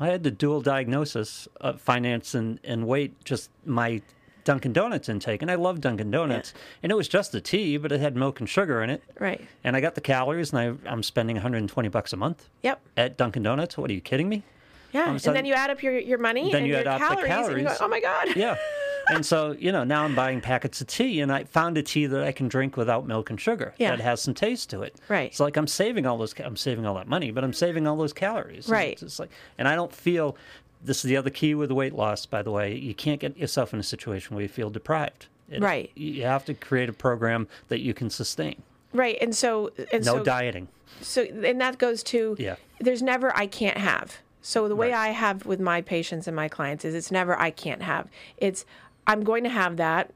I 0.00 0.06
had 0.08 0.22
the 0.22 0.30
dual 0.30 0.60
diagnosis 0.60 1.48
of 1.60 1.80
finance 1.80 2.32
and, 2.32 2.60
and 2.62 2.86
weight, 2.86 3.24
just 3.24 3.50
my 3.66 4.00
Dunkin' 4.44 4.72
Donuts 4.72 5.08
intake. 5.08 5.42
And 5.42 5.50
I 5.50 5.56
love 5.56 5.80
Dunkin' 5.80 6.10
Donuts. 6.12 6.54
And 6.84 6.92
it 6.92 6.94
was 6.94 7.08
just 7.08 7.34
a 7.34 7.40
tea, 7.40 7.78
but 7.78 7.90
it 7.90 7.98
had 7.98 8.14
milk 8.14 8.38
and 8.38 8.48
sugar 8.48 8.80
in 8.82 8.90
it. 8.90 9.02
right 9.18 9.40
And 9.64 9.74
I 9.74 9.80
got 9.80 9.96
the 9.96 10.00
calories, 10.00 10.52
and 10.52 10.78
I, 10.86 10.88
I'm 10.90 11.02
spending 11.02 11.34
120 11.34 11.88
bucks 11.88 12.12
a 12.12 12.16
month 12.16 12.48
yep 12.62 12.80
at 12.96 13.16
Dunkin' 13.16 13.42
Donuts. 13.42 13.76
What 13.76 13.90
are 13.90 13.94
you 13.94 14.00
kidding 14.00 14.28
me? 14.28 14.44
yeah 14.92 15.06
a 15.08 15.10
and 15.10 15.20
then 15.20 15.44
you 15.44 15.52
add 15.52 15.68
up 15.70 15.82
your 15.82 15.98
your 15.98 16.16
money 16.18 16.50
Then 16.50 16.58
and 16.62 16.66
you 16.66 16.72
your 16.72 16.80
add 16.80 16.86
up 16.86 17.00
the 17.00 17.26
calories, 17.26 17.48
and 17.48 17.58
you 17.60 17.66
go 17.66 17.76
calories. 17.76 17.78
oh 17.82 17.88
my 17.88 18.00
god 18.00 18.36
Yeah. 18.36 18.56
and 19.10 19.24
so, 19.24 19.52
you 19.58 19.72
know, 19.72 19.84
now 19.84 20.04
I'm 20.04 20.14
buying 20.14 20.40
packets 20.40 20.80
of 20.80 20.86
tea, 20.86 21.20
and 21.20 21.32
I 21.32 21.44
found 21.44 21.76
a 21.78 21.82
tea 21.82 22.06
that 22.06 22.22
I 22.24 22.32
can 22.32 22.48
drink 22.48 22.76
without 22.76 23.06
milk 23.06 23.30
and 23.30 23.40
sugar 23.40 23.74
Yeah. 23.78 23.90
that 23.90 24.00
has 24.00 24.20
some 24.22 24.34
taste 24.34 24.70
to 24.70 24.82
it. 24.82 24.96
Right. 25.08 25.30
It's 25.30 25.40
like 25.40 25.56
I'm 25.56 25.66
saving 25.66 26.06
all 26.06 26.18
those, 26.18 26.34
I'm 26.40 26.56
saving 26.56 26.86
all 26.86 26.94
that 26.96 27.08
money, 27.08 27.30
but 27.30 27.44
I'm 27.44 27.52
saving 27.52 27.86
all 27.86 27.96
those 27.96 28.12
calories. 28.12 28.66
And 28.66 28.72
Right. 28.72 28.92
It's 28.92 29.02
just 29.02 29.20
like, 29.20 29.30
and 29.58 29.66
I 29.68 29.74
don't 29.74 29.92
feel. 29.94 30.36
This 30.84 30.98
is 31.04 31.08
the 31.08 31.16
other 31.16 31.30
key 31.30 31.54
with 31.56 31.72
weight 31.72 31.92
loss, 31.94 32.24
by 32.26 32.40
the 32.42 32.52
way. 32.52 32.74
You 32.76 32.94
can't 32.94 33.20
get 33.20 33.36
yourself 33.36 33.74
in 33.74 33.80
a 33.80 33.82
situation 33.82 34.36
where 34.36 34.42
you 34.42 34.48
feel 34.48 34.70
deprived. 34.70 35.26
It- 35.50 35.60
Right. 35.60 35.90
You 35.96 36.22
have 36.24 36.44
to 36.44 36.54
create 36.54 36.88
a 36.88 36.92
program 36.92 37.48
that 37.68 37.80
you 37.80 37.94
can 37.94 38.10
sustain. 38.10 38.62
right 38.94 39.18
and 39.20 39.34
so 39.36 39.70
and 39.92 40.02
No 40.04 40.18
so 40.18 40.22
dieting. 40.24 40.68
so 41.02 41.22
and 41.22 41.60
that 41.60 41.76
goes 41.76 42.02
to 42.04 42.34
Yeah. 42.38 42.56
there's 42.80 43.02
never 43.02 43.36
i 43.36 43.46
can't 43.46 43.76
have 43.76 44.16
so 44.40 44.66
the 44.66 44.74
way 44.74 44.92
Right. 44.92 45.08
i 45.08 45.12
have 45.12 45.44
with 45.44 45.60
my 45.60 45.82
patients 45.82 46.26
and 46.26 46.34
my 46.34 46.48
clients 46.48 46.86
is 46.86 46.94
it's 46.94 47.10
never 47.10 47.38
i 47.38 47.50
can't 47.50 47.82
have 47.82 48.08
it's 48.38 48.64
i'm 49.08 49.24
going 49.24 49.42
to 49.42 49.50
have 49.50 49.78
that 49.78 50.12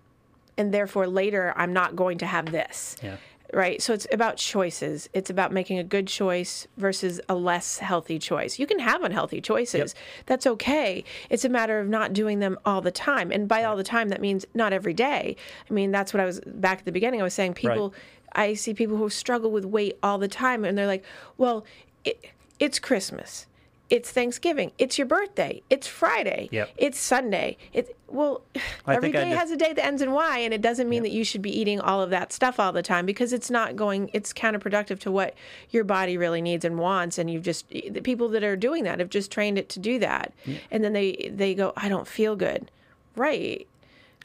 and 0.57 0.73
therefore 0.73 1.09
later 1.09 1.53
i'm 1.57 1.73
not 1.73 1.97
going 1.97 2.19
to 2.19 2.27
have 2.27 2.53
this. 2.53 2.97
Yeah. 3.03 3.17
right? 3.53 3.83
So 3.83 3.93
it's 3.93 4.07
about 4.13 4.37
choices. 4.39 5.09
It's 5.13 5.29
about 5.29 5.53
making 5.53 5.79
a 5.79 5.85
good 5.85 6.07
choice 6.07 6.67
versus 6.79 7.21
a 7.29 7.35
less 7.35 7.79
healthy 7.79 8.19
choice. 8.19 8.59
You 8.59 8.67
can 8.67 8.79
have 8.79 9.03
unhealthy 9.03 9.41
choices. 9.43 9.95
That's 10.27 10.47
okay. 10.47 11.05
It's 11.29 11.45
a 11.45 11.51
matter 11.51 11.79
of 11.79 11.89
not 11.89 12.13
doing 12.15 12.39
them 12.39 12.59
all 12.65 12.81
the 12.81 12.91
time. 12.91 13.31
And 13.31 13.47
by 13.49 13.65
all 13.65 13.77
the 13.77 13.85
time 13.85 14.09
that 14.09 14.21
means 14.23 14.47
not 14.55 14.73
every 14.73 14.95
day. 14.95 15.37
I 15.69 15.73
mean 15.75 15.91
that's 15.91 16.15
what 16.15 16.21
i 16.21 16.25
was 16.25 16.41
back 16.47 16.79
at 16.81 16.85
the 16.85 16.93
beginning 16.93 17.21
i 17.21 17.25
was 17.25 17.35
saying 17.35 17.55
people 17.55 17.93
i 18.33 18.55
see 18.55 18.73
people 18.75 18.97
who 18.97 19.11
struggle 19.11 19.51
with 19.51 19.65
weight 19.65 19.99
all 20.03 20.19
the 20.19 20.29
time 20.29 20.65
and 20.65 20.77
they're 20.77 20.87
like 20.87 21.05
well 21.37 21.65
it, 22.05 22.25
it's 22.59 22.79
christmas 22.79 23.47
it's 23.93 24.11
Thanksgiving. 24.11 24.73
It's 24.79 24.97
your 24.97 25.07
birthday. 25.07 25.63
It's 25.69 25.87
Friday. 25.87 26.49
Yep. 26.51 26.71
It's 26.79 26.99
Sunday. 26.99 27.59
It's 27.75 27.91
well, 28.09 28.41
I 28.87 28.95
every 28.95 29.13
day 29.13 29.29
has 29.29 29.51
a 29.51 29.57
day 29.57 29.75
that 29.75 29.85
ends 29.85 30.01
in 30.01 30.13
Y, 30.13 30.39
and 30.39 30.55
it 30.55 30.63
doesn't 30.63 30.89
mean 30.89 31.03
that 31.03 31.11
you 31.11 31.25
should 31.25 31.43
be 31.43 31.51
eating 31.57 31.79
all 31.79 32.01
of 32.01 32.09
that 32.09 32.33
stuff 32.33 32.59
all 32.59 32.73
the 32.73 32.83
time 32.83 33.05
because 33.05 33.35
it's 33.35 33.51
not 33.51 33.77
going. 33.77 34.09
It's 34.15 34.33
counterproductive 34.33 34.99
to 35.01 35.13
what 35.13 35.35
your 35.69 35.85
body 35.85 36.17
really 36.17 36.41
needs 36.41 36.65
and 36.65 36.79
wants. 36.79 37.19
And 37.19 37.31
you've 37.31 37.43
just 37.43 37.69
the 37.69 38.01
people 38.01 38.31
that 38.31 38.43
are 38.43 38.57
doing 38.57 38.85
that 38.85 38.99
have 38.99 39.11
just 39.11 39.31
trained 39.31 39.59
it 39.59 39.69
to 39.69 39.79
do 39.79 39.99
that, 39.99 40.33
and 40.71 40.83
then 40.83 40.95
they 40.95 41.31
they 41.31 41.55
go, 41.55 41.75
I 41.77 41.91
don't 41.91 42.09
feel 42.09 42.35
good, 42.35 42.71
right? 43.15 43.69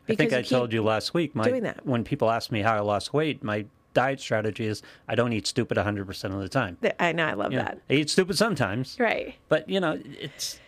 I 0.08 0.16
think 0.16 0.32
I 0.32 0.44
told 0.44 0.72
you 0.72 0.82
last 0.82 1.14
week. 1.14 1.36
My, 1.36 1.44
doing 1.44 1.64
that. 1.64 1.86
When 1.86 2.06
people 2.06 2.32
ask 2.32 2.54
me 2.54 2.62
how 2.62 2.74
I 2.74 2.80
lost 2.80 3.14
weight, 3.14 3.44
my 3.44 3.66
diet 3.98 4.20
strategy 4.20 4.68
is 4.68 4.84
I 5.08 5.16
don't 5.16 5.34
eat 5.34 5.48
stupid 5.48 5.76
100% 5.76 6.24
of 6.26 6.40
the 6.40 6.48
time. 6.50 6.78
I 7.00 7.12
know, 7.14 7.26
I 7.26 7.34
love 7.34 7.52
Yeah. 7.52 7.64
that. 7.64 7.80
I 7.90 7.94
eat 7.94 8.12
stupid 8.12 8.38
sometimes, 8.38 8.96
Right, 9.00 9.34
but 9.50 9.68
you 9.68 9.80
know, 9.80 10.00
it's 10.20 10.60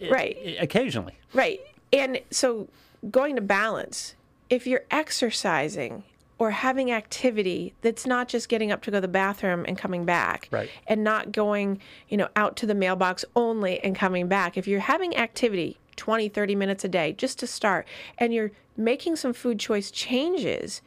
it- 0.00 0.10
Right. 0.10 0.36
it- 0.42 0.60
occasionally. 0.60 1.14
right. 1.32 1.60
And 1.92 2.18
so 2.32 2.66
going 3.12 3.36
to 3.36 3.40
balance, 3.42 4.16
if 4.50 4.66
you're 4.66 4.82
exercising 4.90 6.02
or 6.36 6.50
having 6.50 6.90
activity 6.90 7.74
that's 7.82 8.04
not 8.06 8.26
just 8.26 8.48
getting 8.48 8.72
up 8.72 8.82
to 8.82 8.90
go 8.90 8.96
to 8.96 9.00
the 9.02 9.06
bathroom 9.06 9.64
and 9.68 9.78
coming 9.78 10.04
back 10.04 10.48
Right. 10.50 10.68
and 10.88 11.04
not 11.04 11.30
going 11.30 11.80
you 12.08 12.16
know 12.16 12.28
out 12.34 12.56
to 12.56 12.66
the 12.66 12.74
mailbox 12.74 13.24
only 13.36 13.78
and 13.84 13.94
coming 13.94 14.26
back 14.26 14.56
if 14.58 14.66
you're 14.66 14.80
having 14.80 15.16
activity 15.16 15.78
20 15.94 16.28
30 16.28 16.56
minutes 16.56 16.82
a 16.84 16.88
day 16.88 17.12
just 17.12 17.38
to 17.38 17.46
start 17.46 17.86
and 18.18 18.34
you're 18.34 18.50
making 18.76 19.14
some 19.14 19.32
food 19.32 19.60
choice 19.60 19.92
changes 19.92 20.82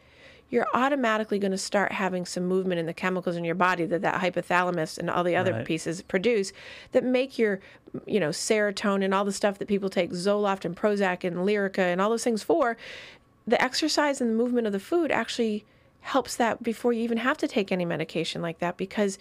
you're 0.49 0.67
automatically 0.73 1.39
going 1.39 1.51
to 1.51 1.57
start 1.57 1.91
having 1.91 2.25
some 2.25 2.45
movement 2.45 2.79
in 2.79 2.85
the 2.85 2.93
chemicals 2.93 3.35
in 3.35 3.43
your 3.43 3.55
body 3.55 3.85
that 3.85 4.01
that 4.01 4.21
hypothalamus 4.21 4.97
and 4.97 5.09
all 5.09 5.23
the 5.23 5.35
other 5.35 5.51
Right. 5.53 5.65
pieces 5.65 6.01
produce 6.01 6.53
that 6.93 7.03
make 7.03 7.37
your 7.37 7.59
you 8.05 8.19
know 8.19 8.29
serotonin 8.29 9.13
all 9.13 9.25
the 9.25 9.31
stuff 9.31 9.57
that 9.59 9.67
people 9.67 9.89
take 9.89 10.11
zoloft 10.11 10.63
and 10.65 10.75
prozac 10.75 11.23
and 11.23 11.37
lyrica 11.37 11.79
and 11.79 11.99
all 11.99 12.09
those 12.09 12.23
things 12.23 12.43
for 12.43 12.77
the 13.45 13.61
exercise 13.61 14.21
and 14.21 14.31
the 14.31 14.35
movement 14.35 14.67
of 14.67 14.73
the 14.73 14.79
food 14.79 15.11
actually 15.11 15.65
helps 16.01 16.35
that 16.37 16.63
before 16.63 16.93
you 16.93 17.01
even 17.01 17.17
have 17.17 17.37
to 17.37 17.47
take 17.47 17.71
any 17.71 17.83
medication 17.85 18.41
like 18.41 18.59
that 18.59 18.77
because 18.77 19.17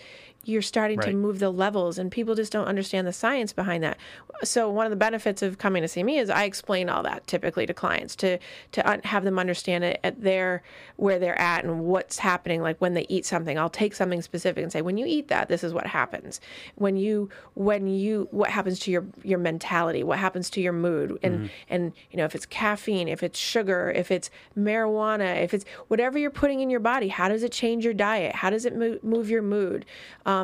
you're 0.46 0.62
starting 0.62 0.98
to 1.00 1.12
move 1.12 1.40
the 1.40 1.50
levels 1.50 1.98
and 1.98 2.10
people 2.10 2.34
just 2.36 2.52
don't 2.52 2.66
understand 2.66 3.06
the 3.06 3.12
science 3.12 3.52
behind 3.52 3.82
that. 3.82 3.98
So 4.44 4.70
one 4.70 4.86
of 4.86 4.90
the 4.90 4.96
benefits 4.96 5.42
of 5.42 5.58
coming 5.58 5.82
to 5.82 5.88
see 5.88 6.02
me 6.04 6.18
is 6.18 6.30
i 6.30 6.44
explain 6.44 6.88
all 6.88 7.02
that 7.02 7.26
typically 7.26 7.66
to 7.66 7.74
clients 7.74 8.14
to 8.16 8.38
to 8.72 8.88
un- 8.88 9.00
have 9.02 9.24
them 9.24 9.38
understand 9.38 9.82
it 9.82 9.98
at 10.04 10.22
their 10.22 10.62
where 10.96 11.18
they're 11.18 11.38
at 11.38 11.64
and 11.64 11.84
what's 11.84 12.18
happening. 12.18 12.62
Like 12.62 12.80
when 12.80 12.94
they 12.94 13.06
eat 13.08 13.26
something 13.26 13.58
i'll 13.58 13.68
take 13.70 13.94
something 13.94 14.22
specific 14.22 14.62
and 14.62 14.70
say 14.70 14.82
when 14.82 14.96
you 14.96 15.06
eat 15.06 15.28
that 15.28 15.48
this 15.48 15.64
is 15.64 15.72
what 15.74 15.86
happens. 15.86 16.40
When 16.76 16.96
you 16.96 17.28
when 17.54 17.88
you 17.88 18.28
what 18.30 18.50
happens 18.50 18.78
to 18.80 18.90
your 18.90 19.04
your 19.24 19.38
mentality 19.38 20.04
what 20.04 20.18
happens 20.18 20.48
to 20.50 20.60
your 20.60 20.72
mood 20.72 21.18
and 21.22 21.50
and 21.68 21.92
you 22.10 22.18
know 22.18 22.24
if 22.24 22.34
it's 22.34 22.46
caffeine 22.46 23.08
if 23.08 23.22
it's 23.22 23.38
sugar 23.38 23.92
if 23.94 24.10
it's 24.10 24.30
marijuana 24.56 25.42
if 25.42 25.52
it's 25.52 25.64
whatever 25.88 26.18
you're 26.18 26.30
putting 26.30 26.60
in 26.60 26.70
your 26.70 26.80
body 26.80 27.08
how 27.08 27.28
does 27.28 27.42
it 27.42 27.50
change 27.52 27.84
your 27.84 27.94
diet? 27.94 28.34
How 28.36 28.50
does 28.50 28.64
it 28.64 28.76
move, 28.76 29.02
move 29.02 29.28
your 29.28 29.42
mood? 29.42 29.84
um, 30.26 30.35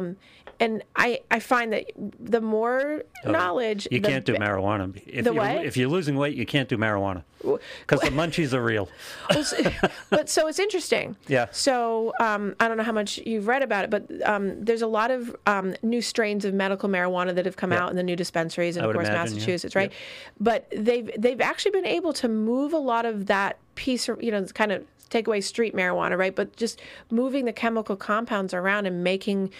and 0.60 0.84
I, 0.94 1.20
I 1.30 1.40
find 1.40 1.72
that 1.72 1.86
the 2.20 2.40
more 2.40 3.02
knowledge 3.24 3.88
You 3.90 4.00
the 4.00 4.08
can't 4.08 4.24
do 4.24 4.34
marijuana. 4.34 4.96
If 5.06 5.24
The 5.24 5.32
you're, 5.32 5.42
what? 5.42 5.64
If 5.64 5.76
you're 5.76 5.88
losing 5.88 6.16
weight, 6.16 6.36
you 6.36 6.46
can't 6.46 6.68
do 6.68 6.76
marijuana 6.76 7.24
because 7.40 8.00
the 8.00 8.10
munchies 8.10 8.52
are 8.52 8.62
real. 8.62 8.88
But 10.10 10.28
so 10.28 10.46
it's 10.46 10.58
interesting. 10.58 11.16
Yeah. 11.26 11.46
So 11.50 12.12
um, 12.20 12.54
I 12.60 12.68
don't 12.68 12.76
know 12.76 12.82
how 12.82 12.92
much 12.92 13.18
you've 13.18 13.48
read 13.48 13.62
about 13.62 13.84
it, 13.84 13.90
but 13.90 14.04
um, 14.28 14.64
there's 14.64 14.82
a 14.82 14.86
lot 14.86 15.10
of 15.10 15.34
um, 15.46 15.74
new 15.82 16.02
strains 16.02 16.44
of 16.44 16.54
medical 16.54 16.88
marijuana 16.88 17.34
that 17.34 17.46
have 17.46 17.56
come 17.56 17.72
out 17.72 17.90
in 17.90 17.96
the 17.96 18.02
new 18.02 18.16
dispensaries, 18.16 18.76
and 18.76 18.86
of 18.86 18.92
course 18.92 19.08
imagine, 19.08 19.34
yeah. 19.34 19.40
Massachusetts, 19.40 19.74
right? 19.74 19.92
But 20.38 20.68
they've 20.70 21.10
they've 21.18 21.40
actually 21.40 21.72
been 21.72 21.86
able 21.86 22.12
to 22.14 22.28
move 22.28 22.72
a 22.72 22.78
lot 22.78 23.06
of 23.06 23.26
that 23.26 23.58
piece, 23.74 24.06
you 24.20 24.30
know, 24.30 24.44
kind 24.46 24.70
of 24.70 24.84
take 25.08 25.26
away 25.26 25.40
street 25.40 25.74
marijuana, 25.74 26.16
right? 26.16 26.34
But 26.34 26.56
just 26.56 26.80
moving 27.10 27.44
the 27.44 27.52
chemical 27.52 27.96
compounds 27.96 28.54
around 28.54 28.86
and 28.86 29.04
making 29.04 29.50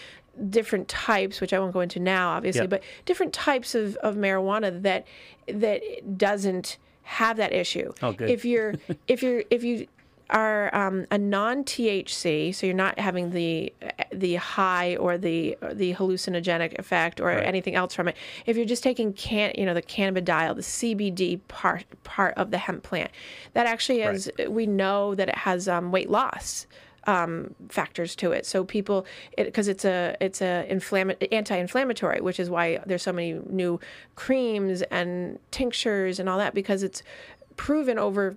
different 0.49 0.87
types, 0.87 1.39
which 1.41 1.53
I 1.53 1.59
won't 1.59 1.73
go 1.73 1.79
into 1.81 1.99
now, 1.99 2.29
obviously, 2.31 2.61
Yeah. 2.61 2.67
but 2.67 2.83
different 3.05 3.33
types 3.33 3.75
of, 3.75 3.95
of 3.97 4.15
marijuana 4.15 4.81
that 4.81 5.05
that 5.47 5.81
doesn't 6.17 6.77
have 7.03 7.37
that 7.37 7.53
issue. 7.53 7.91
Oh, 8.01 8.13
good. 8.13 8.29
If 8.29 8.43
you're 8.45 8.75
if 9.07 9.21
you're 9.21 9.43
if 9.49 9.63
you 9.63 9.87
are 10.29 10.73
um, 10.73 11.05
a 11.11 11.17
non-THC, 11.17 12.55
so 12.55 12.65
you're 12.65 12.75
not 12.75 12.97
having 12.97 13.31
the 13.31 13.71
the 14.11 14.35
high 14.35 14.95
or 14.95 15.17
the 15.17 15.57
the 15.73 15.93
hallucinogenic 15.93 16.79
effect 16.79 17.19
or 17.19 17.27
Right. 17.27 17.43
anything 17.45 17.75
else 17.75 17.93
from 17.93 18.07
it. 18.07 18.15
If 18.45 18.55
you're 18.57 18.65
just 18.65 18.83
taking 18.83 19.13
can 19.13 19.51
you 19.57 19.65
know 19.65 19.73
the 19.73 19.81
cannabidiol, 19.81 20.55
the 20.55 20.61
CBD 20.61 21.39
part 21.47 21.83
part 22.03 22.33
of 22.37 22.51
the 22.51 22.57
hemp 22.57 22.83
plant, 22.83 23.11
that 23.53 23.65
actually 23.67 23.99
has 23.99 24.29
we 24.47 24.65
know 24.65 25.13
that 25.15 25.29
it 25.29 25.37
has 25.39 25.67
um, 25.67 25.91
weight 25.91 26.09
loss 26.09 26.65
um, 27.07 27.53
factors 27.69 28.15
to 28.17 28.31
it. 28.31 28.45
So 28.45 28.63
people, 28.63 29.05
because 29.37 29.67
it's 29.67 29.85
a 29.85 30.15
it's 30.19 30.41
a 30.41 30.65
anti-inflammatory, 31.31 32.21
which 32.21 32.39
is 32.39 32.49
why 32.49 32.79
there's 32.85 33.03
so 33.03 33.13
many 33.13 33.39
new 33.49 33.79
creams 34.15 34.81
and 34.83 35.39
tinctures 35.51 36.19
and 36.19 36.29
all 36.29 36.37
that 36.37 36.53
because 36.53 36.83
it's 36.83 37.03
proven 37.55 37.99
over 37.99 38.35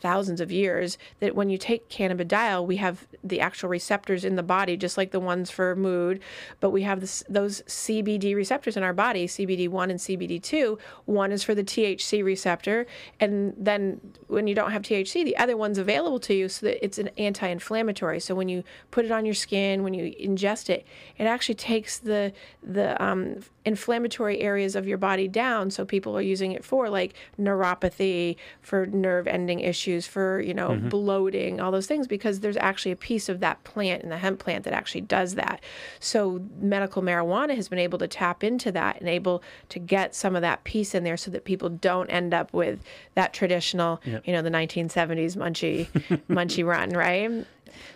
thousands 0.00 0.40
of 0.40 0.50
years 0.50 0.98
that 1.20 1.34
when 1.34 1.50
you 1.50 1.58
take 1.58 1.88
cannabidiol, 1.88 2.66
we 2.66 2.76
have 2.76 3.06
the 3.22 3.40
actual 3.40 3.68
receptors 3.68 4.24
in 4.24 4.36
the 4.36 4.42
body, 4.42 4.76
just 4.76 4.96
like 4.96 5.10
the 5.10 5.20
ones 5.20 5.50
for 5.50 5.76
mood, 5.76 6.20
but 6.60 6.70
we 6.70 6.82
have 6.82 7.00
this, 7.00 7.22
those 7.28 7.62
CBD 7.62 8.34
receptors 8.34 8.76
in 8.76 8.82
our 8.82 8.92
body, 8.92 9.26
CBD1 9.26 9.90
and 9.90 9.98
CBD2. 10.00 10.78
One 11.04 11.32
is 11.32 11.42
for 11.42 11.54
the 11.54 11.64
THC 11.64 12.24
receptor, 12.24 12.86
and 13.18 13.54
then 13.56 14.00
when 14.28 14.46
you 14.46 14.54
don't 14.54 14.72
have 14.72 14.82
THC, 14.82 15.24
the 15.24 15.36
other 15.36 15.56
one's 15.56 15.78
available 15.78 16.20
to 16.20 16.34
you 16.34 16.48
so 16.48 16.66
that 16.66 16.82
it's 16.84 16.98
an 16.98 17.10
anti-inflammatory. 17.18 18.20
So 18.20 18.34
when 18.34 18.48
you 18.48 18.64
put 18.90 19.04
it 19.04 19.10
on 19.10 19.24
your 19.24 19.34
skin, 19.34 19.82
when 19.82 19.94
you 19.94 20.14
ingest 20.14 20.70
it, 20.70 20.86
it 21.18 21.24
actually 21.24 21.56
takes 21.56 21.98
the 21.98 22.32
the 22.62 23.02
um, 23.02 23.40
inflammatory 23.64 24.40
areas 24.40 24.74
of 24.74 24.86
your 24.86 24.98
body 24.98 25.28
down. 25.28 25.70
So 25.70 25.84
people 25.84 26.16
are 26.16 26.22
using 26.22 26.52
it 26.52 26.64
for 26.64 26.88
like 26.88 27.14
neuropathy, 27.38 28.36
for 28.62 28.86
nerve 28.86 29.26
ending 29.26 29.60
issues, 29.60 30.06
for 30.06 30.40
you 30.40 30.54
know 30.54 30.76
bloating, 30.76 31.60
all 31.60 31.70
those 31.70 31.86
things, 31.86 32.06
because 32.06 32.40
there's 32.40 32.56
actually 32.56 32.92
a 32.92 32.96
piece 32.96 33.28
of 33.28 33.40
that 33.40 33.62
plant 33.64 34.02
in 34.02 34.08
the 34.08 34.18
hemp 34.18 34.38
plant 34.38 34.64
that 34.64 34.72
actually 34.72 35.02
does 35.02 35.34
that. 35.34 35.60
So 35.98 36.42
medical 36.58 37.02
marijuana 37.02 37.54
has 37.56 37.68
been 37.68 37.78
able 37.78 37.98
to 37.98 38.08
tap 38.08 38.42
into 38.42 38.72
that 38.72 39.00
and 39.00 39.08
able 39.08 39.42
to 39.68 39.78
get 39.78 40.14
some 40.14 40.34
of 40.34 40.42
that 40.42 40.64
piece 40.64 40.94
in 40.94 41.04
there, 41.04 41.16
so 41.16 41.30
that 41.30 41.44
people 41.44 41.68
don't 41.68 42.08
end 42.08 42.32
up 42.32 42.52
with 42.52 42.80
that 43.14 43.32
traditional, 43.32 44.00
you 44.04 44.32
know, 44.32 44.42
the 44.42 44.50
1970s 44.50 45.36
munchy 45.36 45.86
munchy 46.28 46.64
run, 46.64 46.90
right? 46.90 47.46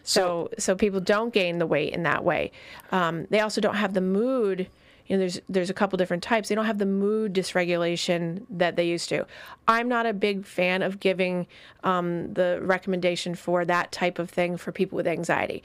So, 0.03 0.51
so 0.59 0.75
people 0.75 1.01
don't 1.01 1.33
gain 1.33 1.59
the 1.59 1.67
weight 1.67 1.93
in 1.93 2.03
that 2.05 2.25
way. 2.25 2.53
Um, 2.93 3.27
they 3.31 3.41
also 3.41 3.61
don't 3.61 3.77
have 3.77 3.95
the 3.95 4.01
mood. 4.01 4.69
You 5.07 5.17
know, 5.17 5.21
there's 5.21 5.41
there's 5.49 5.71
a 5.71 5.75
couple 5.75 5.97
different 5.97 6.23
types. 6.23 6.49
They 6.49 6.55
don't 6.55 6.65
have 6.67 6.79
the 6.79 6.87
mood 6.87 7.35
dysregulation 7.35 8.45
that 8.51 8.77
they 8.77 8.87
used 8.87 9.09
to. 9.11 9.27
I'm 9.69 9.89
not 9.89 10.07
a 10.07 10.13
big 10.13 10.47
fan 10.47 10.83
of 10.83 11.01
giving 11.01 11.47
um, 11.83 12.33
the 12.33 12.59
recommendation 12.63 13.35
for 13.35 13.65
that 13.65 13.93
type 13.93 14.19
of 14.19 14.31
thing 14.31 14.57
for 14.57 14.73
people 14.73 14.97
with 14.97 15.07
anxiety. 15.07 15.63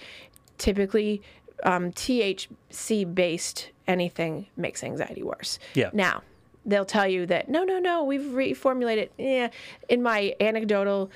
Typically, 0.57 1.21
um, 1.63 1.91
THC 1.91 3.13
based 3.13 3.71
anything 3.87 4.47
makes 4.57 4.83
anxiety 4.83 5.23
worse. 5.23 5.57
Yeah. 5.73 5.89
Now, 5.93 6.21
they'll 6.65 6.85
tell 6.85 7.07
you 7.07 7.25
that 7.27 7.49
no, 7.49 7.63
no, 7.63 7.79
no, 7.79 8.03
we've 8.03 8.21
reformulated. 8.21 9.09
Yeah. 9.17 9.49
In 9.87 10.03
my 10.03 10.35
anecdotal 10.39 11.11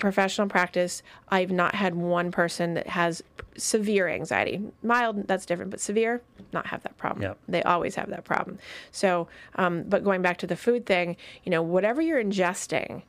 professional 0.00 0.48
practice, 0.48 1.02
I've 1.28 1.50
not 1.50 1.74
had 1.74 1.94
one 1.94 2.32
person 2.32 2.74
that 2.74 2.88
has 2.88 3.22
severe 3.56 4.08
anxiety. 4.08 4.60
Mild, 4.82 5.28
that's 5.28 5.46
different, 5.46 5.70
but 5.70 5.80
severe, 5.80 6.22
not 6.52 6.66
have 6.66 6.82
that 6.82 6.96
problem. 6.96 7.22
Yep. 7.22 7.38
They 7.48 7.62
always 7.62 7.94
have 7.94 8.10
that 8.10 8.24
problem. 8.24 8.58
So, 8.90 9.28
um, 9.56 9.84
but 9.84 10.02
going 10.02 10.22
back 10.22 10.38
to 10.38 10.46
the 10.46 10.56
food 10.56 10.86
thing, 10.86 11.16
you 11.44 11.50
know, 11.50 11.62
whatever 11.62 12.00
you're 12.00 12.22
ingesting, 12.22 13.02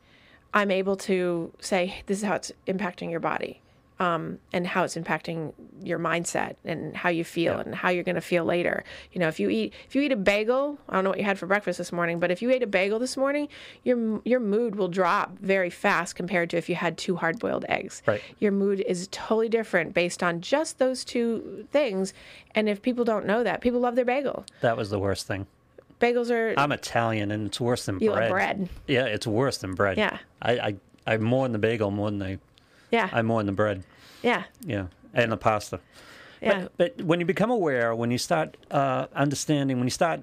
I'm 0.53 0.71
able 0.71 0.97
to 0.97 1.51
say 1.59 2.03
this 2.05 2.19
is 2.19 2.23
how 2.23 2.35
it's 2.35 2.51
impacting 2.67 3.09
your 3.09 3.21
body. 3.21 3.60
Um, 4.01 4.39
and 4.51 4.65
how 4.65 4.83
it's 4.83 4.95
impacting 4.95 5.53
your 5.83 5.99
mindset 5.99 6.55
and 6.65 6.95
how 6.95 7.09
you 7.09 7.23
feel 7.23 7.59
and 7.59 7.75
how 7.75 7.89
you're 7.89 8.03
going 8.03 8.15
to 8.15 8.21
feel 8.21 8.43
later. 8.43 8.83
You 9.11 9.19
know, 9.19 9.27
if 9.27 9.39
you 9.39 9.47
eat 9.49 9.73
if 9.87 9.95
you 9.95 10.01
eat 10.01 10.11
a 10.11 10.15
bagel, 10.15 10.79
I 10.89 10.95
don't 10.95 11.03
know 11.03 11.11
what 11.11 11.19
you 11.19 11.25
had 11.25 11.37
for 11.37 11.45
breakfast 11.45 11.77
this 11.77 11.91
morning, 11.91 12.19
but 12.19 12.31
if 12.31 12.41
you 12.41 12.49
ate 12.49 12.63
a 12.63 12.67
bagel 12.67 12.97
this 12.97 13.15
morning, 13.15 13.47
your 13.83 14.19
your 14.25 14.39
mood 14.39 14.75
will 14.75 14.87
drop 14.87 15.37
very 15.37 15.69
fast 15.69 16.15
compared 16.15 16.49
to 16.49 16.57
if 16.57 16.67
you 16.67 16.73
had 16.73 16.97
two 16.97 17.15
hard 17.15 17.37
boiled 17.37 17.63
eggs. 17.69 18.01
Right. 18.07 18.23
Your 18.39 18.51
mood 18.51 18.79
is 18.79 19.07
totally 19.11 19.49
different 19.49 19.93
based 19.93 20.23
on 20.23 20.41
just 20.41 20.79
those 20.79 21.05
two 21.05 21.67
things. 21.71 22.11
And 22.55 22.67
if 22.67 22.81
people 22.81 23.05
don't 23.05 23.27
know 23.27 23.43
that, 23.43 23.61
people 23.61 23.81
love 23.81 23.95
their 23.95 24.05
bagel. 24.05 24.45
That 24.61 24.77
was 24.77 24.89
the 24.89 24.97
worst 24.97 25.27
thing. 25.27 25.45
Bagels 25.99 26.31
are 26.31 26.59
I'm 26.59 26.71
Italian, 26.71 27.29
and 27.29 27.45
it's 27.45 27.61
worse 27.61 27.85
than 27.85 27.99
you 27.99 28.11
bread. 28.11 28.31
bread. 28.31 28.69
Yeah, 28.87 29.05
it's 29.05 29.27
worse 29.27 29.57
than 29.59 29.75
bread. 29.75 29.99
Yeah. 29.99 30.17
I, 30.41 30.51
I, 30.53 30.75
I 31.05 31.17
mourn 31.17 31.51
the 31.51 31.59
bagel 31.59 31.91
more 31.91 32.09
than 32.09 32.23
I, 32.23 32.39
Yeah. 32.91 33.09
I'm 33.11 33.25
more 33.25 33.39
in 33.39 33.45
the 33.45 33.51
bread. 33.51 33.83
yeah. 34.21 34.43
Yeah, 34.61 34.87
and 35.13 35.31
the 35.31 35.37
pasta. 35.37 35.79
Yeah. 36.41 36.67
But, 36.75 36.97
but 36.97 37.05
when 37.05 37.19
you 37.19 37.25
become 37.27 37.51
aware, 37.51 37.93
when 37.93 38.09
you 38.09 38.17
start 38.17 38.57
uh, 38.71 39.05
understanding, 39.15 39.77
when 39.77 39.85
you 39.85 39.91
start 39.91 40.21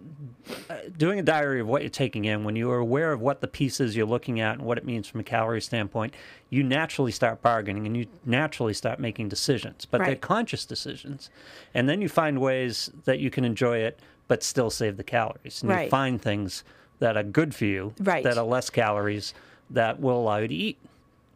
uh, 0.68 0.74
doing 0.96 1.20
a 1.20 1.22
diary 1.22 1.60
of 1.60 1.68
what 1.68 1.82
you're 1.82 1.90
taking 1.90 2.24
in, 2.24 2.42
when 2.42 2.56
you 2.56 2.68
are 2.72 2.78
aware 2.78 3.12
of 3.12 3.20
what 3.20 3.40
the 3.40 3.46
pieces 3.46 3.94
you're 3.94 4.04
looking 4.06 4.40
at 4.40 4.54
and 4.56 4.62
what 4.62 4.78
it 4.78 4.84
means 4.84 5.06
from 5.06 5.20
a 5.20 5.22
calorie 5.22 5.60
standpoint, 5.60 6.14
you 6.50 6.64
naturally 6.64 7.12
start 7.12 7.40
bargaining 7.40 7.86
and 7.86 7.96
you 7.96 8.06
naturally 8.26 8.74
start 8.74 8.98
making 8.98 9.28
decisions. 9.28 9.84
But 9.84 9.98
they're 10.04 10.16
conscious 10.16 10.64
decisions. 10.66 11.30
And 11.72 11.88
then 11.88 12.02
you 12.02 12.08
find 12.08 12.40
ways 12.40 12.90
that 13.04 13.20
you 13.20 13.30
can 13.30 13.44
enjoy 13.44 13.78
it 13.78 14.00
but 14.26 14.42
still 14.42 14.70
save 14.70 14.96
the 14.96 15.04
calories. 15.04 15.62
And 15.62 15.70
you 15.84 15.88
find 15.88 16.20
things 16.20 16.64
that 16.98 17.16
are 17.16 17.22
good 17.22 17.54
for 17.54 17.64
you, 17.64 17.94
Right. 18.00 18.24
that 18.24 18.36
are 18.36 18.44
less 18.44 18.70
calories, 18.70 19.34
that 19.70 20.00
will 20.00 20.18
allow 20.20 20.38
you 20.38 20.48
to 20.48 20.54
eat 20.54 20.78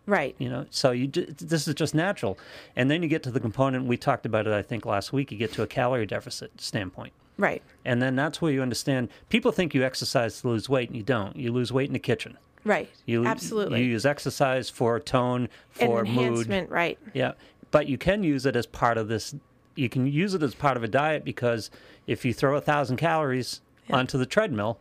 right. 0.07 0.35
you 0.39 0.49
know 0.49 0.67
so 0.71 0.91
you 0.91 1.07
this 1.09 1.67
is 1.69 1.75
just 1.75 1.95
natural 1.95 2.39
and 2.77 2.91
then 2.91 3.03
you 3.03 3.09
get 3.09 3.23
to 3.23 3.31
the 3.31 3.41
component 3.41 3.87
we 3.87 3.97
talked 3.97 4.27
about 4.27 4.47
it 4.47 4.53
i 4.53 4.63
think 4.63 4.85
last 4.85 5.13
week 5.13 5.31
you 5.33 5.39
get 5.39 5.53
to 5.53 5.63
a 5.63 5.67
calorie 5.67 6.07
deficit 6.07 6.51
standpoint 6.61 7.13
Right. 7.39 7.63
and 7.85 8.01
then 8.03 8.15
that's 8.15 8.41
where 8.43 8.53
you 8.53 8.61
understand 8.63 9.09
people 9.31 9.53
think 9.53 9.75
you 9.75 9.83
exercise 9.85 10.41
to 10.43 10.49
lose 10.49 10.69
weight 10.69 10.89
and 10.91 10.97
you 10.97 11.03
don't 11.03 11.35
you 11.37 11.51
lose 11.53 11.73
weight 11.73 11.89
in 11.89 11.93
the 11.93 11.99
kitchen 11.99 12.37
Right. 12.65 12.91
you 13.07 13.27
Absolutely. 13.27 13.81
you 13.83 13.87
use 13.87 14.05
exercise 14.07 14.69
for 14.71 15.01
tone 15.01 15.49
for 15.71 16.05
mood 16.05 16.19
enhancement, 16.47 16.71
right. 16.71 16.99
yeah 17.15 17.33
but 17.71 17.89
you 17.89 17.97
can 17.99 18.23
use 18.23 18.45
it 18.47 18.55
as 18.55 18.67
part 18.67 18.99
of 18.99 19.09
this 19.09 19.35
you 19.75 19.89
can 19.89 20.07
use 20.07 20.35
it 20.35 20.43
as 20.43 20.55
part 20.55 20.77
of 20.77 20.85
a 20.85 20.89
diet 20.89 21.25
because 21.25 21.71
if 22.07 22.25
you 22.25 22.35
throw 22.35 22.57
a 22.57 22.61
thousand 22.61 22.99
calories 22.99 23.61
onto 23.91 24.19
the 24.19 24.27
treadmill 24.27 24.79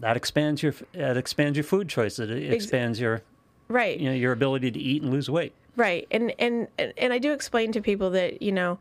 that 0.00 0.16
expands 0.16 0.62
your 0.62 0.74
that 0.92 1.16
expands 1.16 1.56
your 1.56 1.64
food 1.64 1.88
choice 1.88 2.18
it 2.18 2.30
expands 2.52 2.98
your 3.00 3.22
Right. 3.68 3.98
you 3.98 4.08
know 4.08 4.14
your 4.14 4.32
ability 4.32 4.70
to 4.70 4.78
eat 4.78 5.02
and 5.02 5.10
lose 5.10 5.30
weight 5.30 5.52
Right. 5.76 6.06
And 6.10 6.32
and 6.38 6.68
and 6.78 7.12
I 7.12 7.18
do 7.18 7.32
explain 7.32 7.72
to 7.72 7.80
people 7.80 8.10
that, 8.10 8.42
you 8.42 8.52
know, 8.52 8.78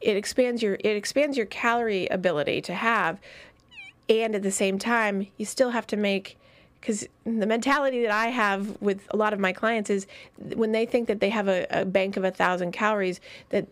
it 0.00 0.16
expands 0.16 0.62
your 0.62 0.74
it 0.74 0.96
expands 0.96 1.36
your 1.36 1.46
calorie 1.46 2.06
ability 2.08 2.60
to 2.62 2.74
have 2.74 3.20
and 4.08 4.34
at 4.34 4.42
the 4.42 4.50
same 4.50 4.78
time, 4.78 5.26
you 5.36 5.44
still 5.44 5.70
have 5.70 5.86
to 5.88 5.96
make 5.96 6.36
because 6.80 7.06
the 7.24 7.46
mentality 7.46 8.02
that 8.02 8.10
I 8.10 8.28
have 8.28 8.80
with 8.80 9.06
a 9.10 9.16
lot 9.16 9.32
of 9.32 9.40
my 9.40 9.52
clients 9.52 9.90
is 9.90 10.06
when 10.54 10.72
they 10.72 10.86
think 10.86 11.08
that 11.08 11.20
they 11.20 11.28
have 11.30 11.48
a, 11.48 11.66
a 11.70 11.84
bank 11.84 12.16
of 12.16 12.24
a 12.24 12.30
thousand 12.30 12.72
calories 12.72 13.20
that 13.50 13.66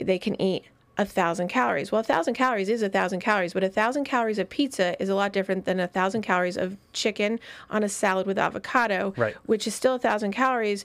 they 0.00 0.18
can 0.18 0.40
eat 0.40 0.64
a 0.98 1.04
thousand 1.06 1.48
calories. 1.48 1.90
Well, 1.90 2.02
a 2.02 2.04
thousand 2.04 2.34
calories 2.34 2.68
is 2.68 2.82
a 2.82 2.88
thousand 2.88 3.20
calories, 3.20 3.54
but 3.54 3.64
a 3.64 3.68
thousand 3.68 4.04
calories 4.04 4.38
of 4.38 4.50
pizza 4.50 5.00
is 5.02 5.08
a 5.08 5.14
lot 5.14 5.32
different 5.32 5.64
than 5.64 5.80
a 5.80 5.88
thousand 5.88 6.22
calories 6.22 6.56
of 6.58 6.76
chicken 6.92 7.40
on 7.70 7.82
a 7.82 7.88
salad 7.88 8.26
with 8.26 8.38
avocado, 8.38 9.14
Right. 9.16 9.34
which 9.46 9.66
is 9.66 9.74
still 9.74 9.94
a 9.94 9.98
thousand 9.98 10.32
calories 10.32 10.84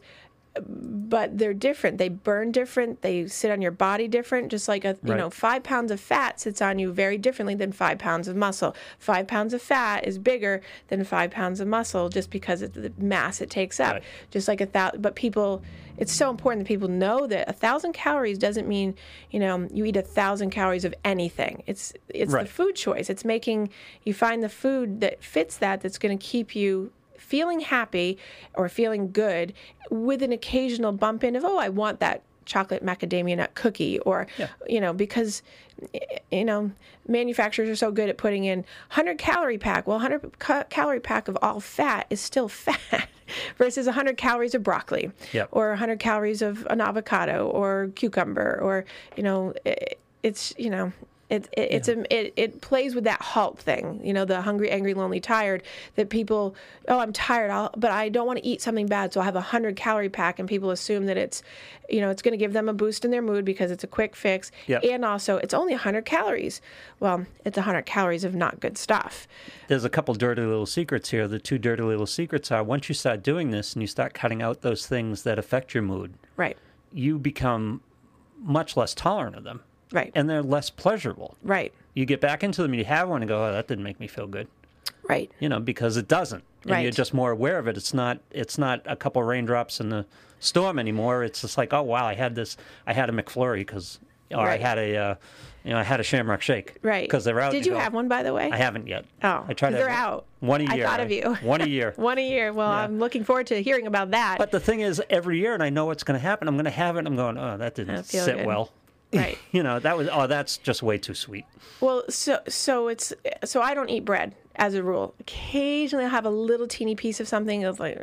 but 0.68 1.38
they're 1.38 1.54
different. 1.54 1.98
They 1.98 2.10
burn 2.10 2.52
different. 2.52 3.02
They 3.02 3.28
sit 3.28 3.52
on 3.52 3.62
your 3.62 3.72
body 3.72 4.08
different. 4.08 4.50
Just 4.50 4.68
like 4.68 4.86
a 4.86 4.98
you 5.04 5.12
Right. 5.12 5.18
know 5.18 5.30
five 5.30 5.64
pounds 5.64 5.92
of 5.92 6.00
fat 6.00 6.40
sits 6.40 6.62
on 6.62 6.80
you 6.80 6.92
very 6.92 7.18
differently 7.18 7.56
than 7.56 7.72
five 7.72 7.98
pounds 7.98 8.28
of 8.28 8.36
muscle. 8.36 8.76
Five 9.00 9.28
pounds 9.28 9.54
of 9.54 9.62
fat 9.62 10.08
is 10.08 10.18
bigger 10.18 10.62
than 10.90 11.04
five 11.04 11.32
pounds 11.32 11.60
of 11.60 11.68
muscle 11.68 12.10
just 12.10 12.30
because 12.30 12.62
of 12.62 12.74
the 12.74 12.92
mass 12.98 13.42
it 13.42 13.50
takes 13.50 13.80
up. 13.80 13.94
Right. 13.94 14.04
Just 14.32 14.48
like 14.48 14.62
a 14.62 14.66
thousand. 14.66 15.02
But 15.02 15.16
people, 15.16 15.62
it's 15.98 16.14
so 16.14 16.30
important 16.30 16.64
that 16.64 16.68
people 16.68 16.88
know 16.88 17.28
that 17.28 17.50
a 17.50 17.54
thousand 17.54 17.94
calories 17.94 18.38
doesn't 18.38 18.68
mean 18.68 18.96
you 19.32 19.40
know 19.40 19.68
you 19.72 19.86
eat 19.86 19.98
a 19.98 20.02
thousand 20.02 20.50
calories 20.52 20.86
of 20.86 20.94
anything. 21.06 21.64
It's 21.68 21.94
it's 22.10 22.32
Right. 22.34 22.46
the 22.46 22.52
food 22.52 22.76
choice. 22.76 23.10
It's 23.10 23.26
making 23.26 23.70
you 24.04 24.14
find 24.14 24.44
the 24.44 24.50
food 24.50 25.02
that 25.02 25.24
fits 25.24 25.58
that 25.58 25.82
that's 25.82 25.98
going 25.98 26.18
to 26.18 26.24
keep 26.26 26.56
you 26.56 26.92
feeling 27.28 27.60
happy 27.60 28.18
or 28.56 28.70
feeling 28.70 29.12
good 29.12 29.54
with 29.90 30.24
an 30.24 30.32
occasional 30.32 30.92
bump 30.94 31.24
in 31.24 31.36
of 31.36 31.44
oh 31.44 31.58
i 31.58 31.68
want 31.70 32.00
that 32.00 32.22
chocolate 32.46 32.84
macadamia 32.86 33.36
nut 33.36 33.54
cookie 33.56 34.00
or 34.00 34.26
Yeah. 34.38 34.48
you 34.68 34.80
know 34.80 34.94
because 34.94 35.42
you 36.32 36.46
know 36.46 36.72
manufacturers 37.08 37.68
are 37.70 37.76
so 37.76 37.92
good 37.92 38.08
at 38.10 38.18
putting 38.18 38.46
in 38.46 38.60
100 38.60 39.18
calorie 39.18 39.58
pack 39.58 39.86
well 39.86 39.98
100 39.98 40.40
ca- 40.40 40.64
calorie 40.70 41.02
pack 41.02 41.28
of 41.28 41.38
all 41.42 41.60
fat 41.60 42.08
is 42.10 42.22
still 42.22 42.48
fat 42.66 43.10
versus 43.58 43.86
100 43.86 44.16
calories 44.16 44.56
of 44.56 44.64
broccoli 44.64 45.12
Yep. 45.34 45.50
or 45.52 45.70
100 45.72 46.00
calories 46.00 46.42
of 46.42 46.66
an 46.70 46.80
avocado 46.80 47.48
or 47.48 47.92
cucumber 47.96 48.58
or 48.62 48.86
you 49.18 49.24
know 49.24 49.54
it, 49.66 50.00
it's 50.24 50.54
you 50.58 50.70
know 50.70 50.94
it, 51.30 51.50
it, 51.52 51.72
it's 51.72 51.88
a, 51.90 52.00
it, 52.16 52.34
it 52.38 52.62
plays 52.62 52.96
with 52.96 53.04
that 53.04 53.22
halt 53.22 53.60
thing, 53.60 54.00
you 54.02 54.14
know, 54.14 54.24
the 54.24 54.42
hungry, 54.42 54.70
angry, 54.72 54.94
lonely, 54.94 55.20
tired. 55.20 55.62
That 55.96 56.10
people, 56.10 56.56
oh, 56.88 57.00
I'm 57.00 57.12
tired, 57.12 57.52
I'll, 57.52 57.70
but 57.76 57.92
I 57.92 58.08
don't 58.08 58.26
want 58.26 58.40
to 58.40 58.46
eat 58.46 58.62
something 58.62 58.88
bad, 58.88 59.12
so 59.14 59.20
I 59.20 59.26
have 59.26 59.36
a 59.36 59.42
hundred 59.42 59.76
calorie 59.76 60.08
pack, 60.10 60.40
and 60.40 60.48
people 60.48 60.72
assume 60.72 61.06
that 61.08 61.18
it's, 61.18 61.44
you 61.90 62.00
know, 62.00 62.10
it's 62.10 62.22
going 62.22 62.32
to 62.32 62.38
give 62.38 62.54
them 62.54 62.70
a 62.70 62.74
boost 62.74 63.04
in 63.04 63.12
their 63.12 63.22
mood 63.22 63.44
because 63.44 63.72
it's 63.72 63.84
a 63.84 63.88
quick 63.88 64.16
fix, 64.16 64.52
Yep. 64.68 64.84
and 64.86 65.04
also 65.04 65.36
it's 65.38 65.54
only 65.54 65.74
hundred 65.74 66.06
calories. 66.06 66.62
Well, 67.02 67.26
it's 67.44 67.58
hundred 67.58 67.86
calories 67.86 68.24
of 68.24 68.34
not 68.34 68.62
good 68.62 68.78
stuff. 68.78 69.28
there's 69.68 69.84
a 69.84 69.90
couple 69.90 70.14
dirty 70.16 70.44
little 70.44 70.66
secrets 70.66 71.10
here. 71.10 71.28
The 71.28 71.40
two 71.40 71.58
dirty 71.58 71.84
little 71.84 72.08
secrets 72.08 72.52
are 72.52 72.64
once 72.64 72.88
you 72.88 72.96
start 72.96 73.22
doing 73.22 73.52
this 73.52 73.74
and 73.74 73.84
you 73.84 73.88
start 73.88 74.14
cutting 74.14 74.42
out 74.42 74.62
those 74.62 74.88
things 74.88 75.24
that 75.24 75.38
affect 75.38 75.74
your 75.74 75.84
mood, 75.84 76.14
Right, 76.38 76.58
you 76.94 77.20
become 77.20 77.82
much 78.40 78.78
less 78.78 78.94
tolerant 78.94 79.36
of 79.36 79.44
them 79.44 79.62
right, 79.92 80.12
and 80.16 80.30
they're 80.30 80.44
less 80.44 80.70
pleasurable. 80.70 81.36
right, 81.44 81.74
You 81.94 82.06
get 82.06 82.22
back 82.22 82.44
into 82.44 82.62
them 82.62 82.72
and 82.72 82.80
you 82.80 82.86
have 82.86 83.10
one 83.10 83.22
and 83.22 83.30
go, 83.30 83.44
oh, 83.46 83.52
that 83.52 83.68
didn't 83.68 83.84
make 83.84 84.00
me 84.00 84.08
feel 84.08 84.28
good. 84.28 84.48
right, 85.08 85.32
You 85.40 85.50
know, 85.50 85.60
because 85.60 85.98
it 85.98 86.08
doesn't. 86.08 86.44
And 86.68 86.84
you're 86.84 86.92
just 86.92 87.14
more 87.14 87.32
aware 87.32 87.60
of 87.60 87.68
it. 87.68 87.78
It's 87.78 87.94
not 87.94 88.20
it's 88.32 88.58
not 88.58 88.82
a 88.86 88.96
couple 88.98 89.24
raindrops 89.24 89.80
in 89.80 89.88
the 89.90 90.06
storm 90.40 90.78
anymore. 90.80 91.24
It's 91.24 91.42
just 91.42 91.58
like, 91.58 91.72
oh 91.74 91.82
wow, 91.84 92.06
I 92.06 92.14
had 92.14 92.36
this 92.36 92.58
I 92.86 92.92
had 92.94 93.10
a 93.10 93.14
McFlurry 93.14 93.60
because 93.60 94.00
or 94.32 94.46
Right. 94.46 94.60
I 94.60 94.64
had 94.64 94.78
a 94.78 94.98
uh, 94.98 95.16
you 95.64 95.72
know, 95.74 95.80
I 95.80 95.84
had 95.84 96.00
a 96.02 96.04
Shamrock 96.04 96.42
Shake. 96.42 96.76
right. 96.82 97.08
Because 97.08 97.24
they're 97.24 97.40
out. 97.40 97.52
Did 97.54 97.66
you 97.66 97.74
go. 97.74 97.80
have 97.80 97.94
one, 97.94 98.08
by 98.10 98.24
the 98.24 98.34
way? 98.34 98.50
I 98.52 98.58
haven't 98.58 98.88
yet. 98.88 99.06
Oh, 99.24 99.46
I 99.48 99.54
tried 99.54 99.72
to 99.72 99.78
they're 99.78 99.90
out. 99.90 100.26
One 100.42 100.60
a 100.62 100.76
year. 100.76 100.86
I 100.86 100.90
thought 100.90 101.00
of 101.00 101.12
you. 101.12 101.36
One 101.42 101.62
a 101.62 101.66
year. 101.66 101.94
One 101.98 102.18
a 102.18 102.22
year. 102.30 102.52
Well, 102.54 102.70
Yeah. 102.70 102.84
I'm 102.84 103.00
looking 103.00 103.24
forward 103.24 103.48
to 103.48 103.62
hearing 103.62 103.88
about 103.88 104.12
that. 104.12 104.38
But 104.38 104.52
the 104.52 104.60
thing 104.60 104.80
is, 104.82 105.02
every 105.10 105.40
year, 105.40 105.54
and 105.54 105.64
I 105.64 105.70
know 105.70 105.86
what's 105.86 106.04
going 106.04 106.18
to 106.20 106.26
happen. 106.26 106.48
I'm 106.50 106.56
going 106.56 106.66
to 106.66 106.72
have 106.72 106.96
it. 106.98 107.06
I'm 107.08 107.16
going, 107.16 107.38
oh, 107.38 107.58
that 107.58 107.76
didn't 107.76 108.04
sit 108.04 108.38
good. 108.38 108.46
well. 108.46 108.72
right. 109.14 109.38
You 109.52 109.64
know, 109.64 109.80
that 109.80 109.98
was, 109.98 110.10
oh, 110.12 110.28
that's 110.28 110.58
just 110.58 110.84
way 110.84 110.98
too 110.98 111.14
sweet. 111.14 111.46
Well, 111.80 112.04
so 112.10 112.40
so 112.48 112.88
it's 112.88 113.14
so 113.46 113.62
I 113.62 113.74
don't 113.74 113.90
eat 113.90 114.04
bread 114.04 114.36
as 114.56 114.74
a 114.74 114.84
rule. 114.84 115.14
Occasionally, 115.20 116.06
I'll 116.06 116.12
have 116.12 116.26
a 116.26 116.30
little 116.30 116.68
teeny 116.68 116.96
piece 116.96 117.20
of 117.20 117.28
something, 117.28 117.62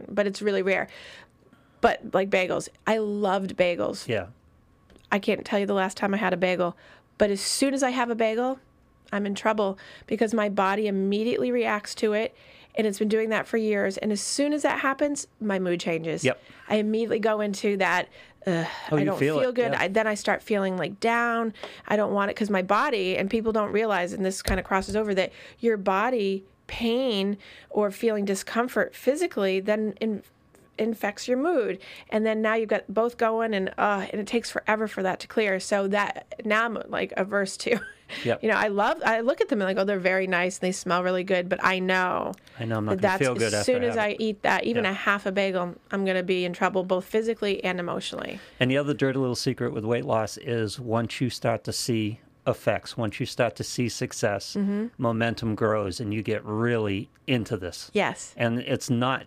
but 0.08 0.26
it's 0.26 0.40
really 0.40 0.62
rare. 0.62 0.88
But 1.80 2.14
like 2.14 2.30
bagels, 2.30 2.68
I 2.86 2.98
loved 2.98 3.56
bagels. 3.56 4.08
Yeah. 4.08 4.26
I 5.12 5.18
can't 5.18 5.44
tell 5.44 5.58
you 5.58 5.66
the 5.66 5.74
last 5.74 5.96
time 5.96 6.14
I 6.14 6.16
had 6.16 6.32
a 6.32 6.36
bagel, 6.36 6.76
but 7.18 7.30
as 7.30 7.40
soon 7.40 7.74
as 7.74 7.82
I 7.82 7.90
have 7.90 8.10
a 8.10 8.14
bagel, 8.14 8.58
I'm 9.12 9.26
in 9.26 9.34
trouble 9.34 9.78
because 10.06 10.32
my 10.32 10.48
body 10.48 10.88
immediately 10.88 11.52
reacts 11.52 11.94
to 11.96 12.14
it. 12.14 12.34
And 12.76 12.86
it's 12.86 12.98
been 12.98 13.08
doing 13.08 13.28
that 13.30 13.46
for 13.46 13.56
years. 13.56 13.96
And 13.98 14.10
as 14.10 14.20
soon 14.20 14.52
as 14.52 14.62
that 14.62 14.80
happens, 14.80 15.26
my 15.40 15.58
mood 15.58 15.78
changes. 15.80 16.24
Yep. 16.24 16.42
I 16.68 16.76
immediately 16.76 17.20
go 17.20 17.40
into 17.40 17.76
that. 17.76 18.08
Uh, 18.46 18.64
Oh, 18.90 18.96
I 18.96 19.04
don't 19.04 19.18
feel 19.18 19.40
feel, 19.40 19.52
good. 19.52 19.72
yeah. 19.72 19.80
I, 19.82 19.88
then 19.88 20.06
I 20.06 20.14
start 20.14 20.42
feeling 20.42 20.76
like 20.76 21.00
down. 21.00 21.54
I 21.88 21.96
don't 21.96 22.12
want 22.12 22.30
it 22.30 22.34
because 22.34 22.50
my 22.50 22.62
body, 22.62 23.16
and 23.16 23.30
people 23.30 23.52
don't 23.52 23.72
realize, 23.72 24.12
and 24.12 24.24
this 24.24 24.42
kind 24.42 24.58
of 24.60 24.66
crosses 24.66 24.96
over, 24.96 25.14
that 25.14 25.32
your 25.60 25.76
body 25.76 26.44
pain 26.66 27.36
or 27.70 27.90
feeling 27.90 28.24
discomfort 28.24 28.94
physically 28.94 29.60
then 29.60 29.94
in, 30.00 30.22
infects 30.78 31.28
your 31.28 31.36
mood 31.38 31.78
and 32.10 32.26
then 32.26 32.42
now 32.42 32.54
you've 32.54 32.68
got 32.68 32.82
both 32.92 33.16
going 33.16 33.54
and 33.54 33.72
uh 33.78 34.06
and 34.12 34.20
it 34.20 34.26
takes 34.26 34.50
forever 34.50 34.88
for 34.88 35.02
that 35.02 35.20
to 35.20 35.26
clear 35.28 35.60
so 35.60 35.86
that 35.88 36.26
now 36.44 36.64
i'm 36.64 36.78
like 36.88 37.12
averse 37.16 37.56
to 37.56 37.78
Yep. 38.24 38.42
you 38.42 38.48
know 38.50 38.56
i 38.56 38.68
love 38.68 39.00
i 39.04 39.20
look 39.20 39.40
at 39.40 39.48
them 39.48 39.60
and 39.62 39.68
like 39.68 39.78
oh 39.78 39.84
they're 39.84 39.98
very 39.98 40.26
nice 40.26 40.56
and 40.58 40.66
they 40.66 40.72
smell 40.72 41.02
really 41.02 41.24
good 41.24 41.48
but 41.48 41.58
i 41.64 41.78
know 41.78 42.32
I 42.60 42.64
know 42.66 42.76
I'm 42.76 42.84
not 42.84 43.00
that 43.00 43.00
going 43.00 43.00
to 43.00 43.02
that's 43.02 43.18
feel 43.22 43.34
good 43.34 43.54
as 43.54 43.54
after 43.54 43.72
soon 43.72 43.82
I 43.82 43.86
as 43.86 43.96
i 43.96 44.08
it. 44.08 44.16
eat 44.20 44.42
that 44.42 44.64
even 44.64 44.84
Yeah. 44.84 44.90
a 44.90 44.94
half 44.94 45.26
a 45.26 45.32
bagel 45.32 45.74
i'm 45.90 46.04
going 46.04 46.16
to 46.16 46.22
be 46.22 46.44
in 46.44 46.52
trouble 46.52 46.84
both 46.84 47.04
physically 47.04 47.62
and 47.64 47.80
emotionally 47.80 48.38
And 48.60 48.70
the 48.70 48.76
other 48.76 48.94
dirty 48.94 49.18
little 49.18 49.34
secret 49.36 49.72
with 49.72 49.84
weight 49.84 50.04
loss 50.04 50.36
is 50.36 50.78
once 50.78 51.20
you 51.20 51.30
start 51.30 51.64
to 51.64 51.72
see 51.72 52.20
effects, 52.46 52.94
once 52.94 53.18
you 53.20 53.24
start 53.24 53.56
to 53.56 53.64
see 53.64 53.88
success, 53.88 54.54
Mm-hmm. 54.54 54.88
momentum 54.98 55.54
grows 55.54 55.98
and 55.98 56.12
you 56.12 56.22
get 56.22 56.44
really 56.44 57.08
into 57.26 57.56
this. 57.56 57.90
yes 57.94 58.34
And 58.36 58.58
it's 58.60 58.90
not 58.90 59.24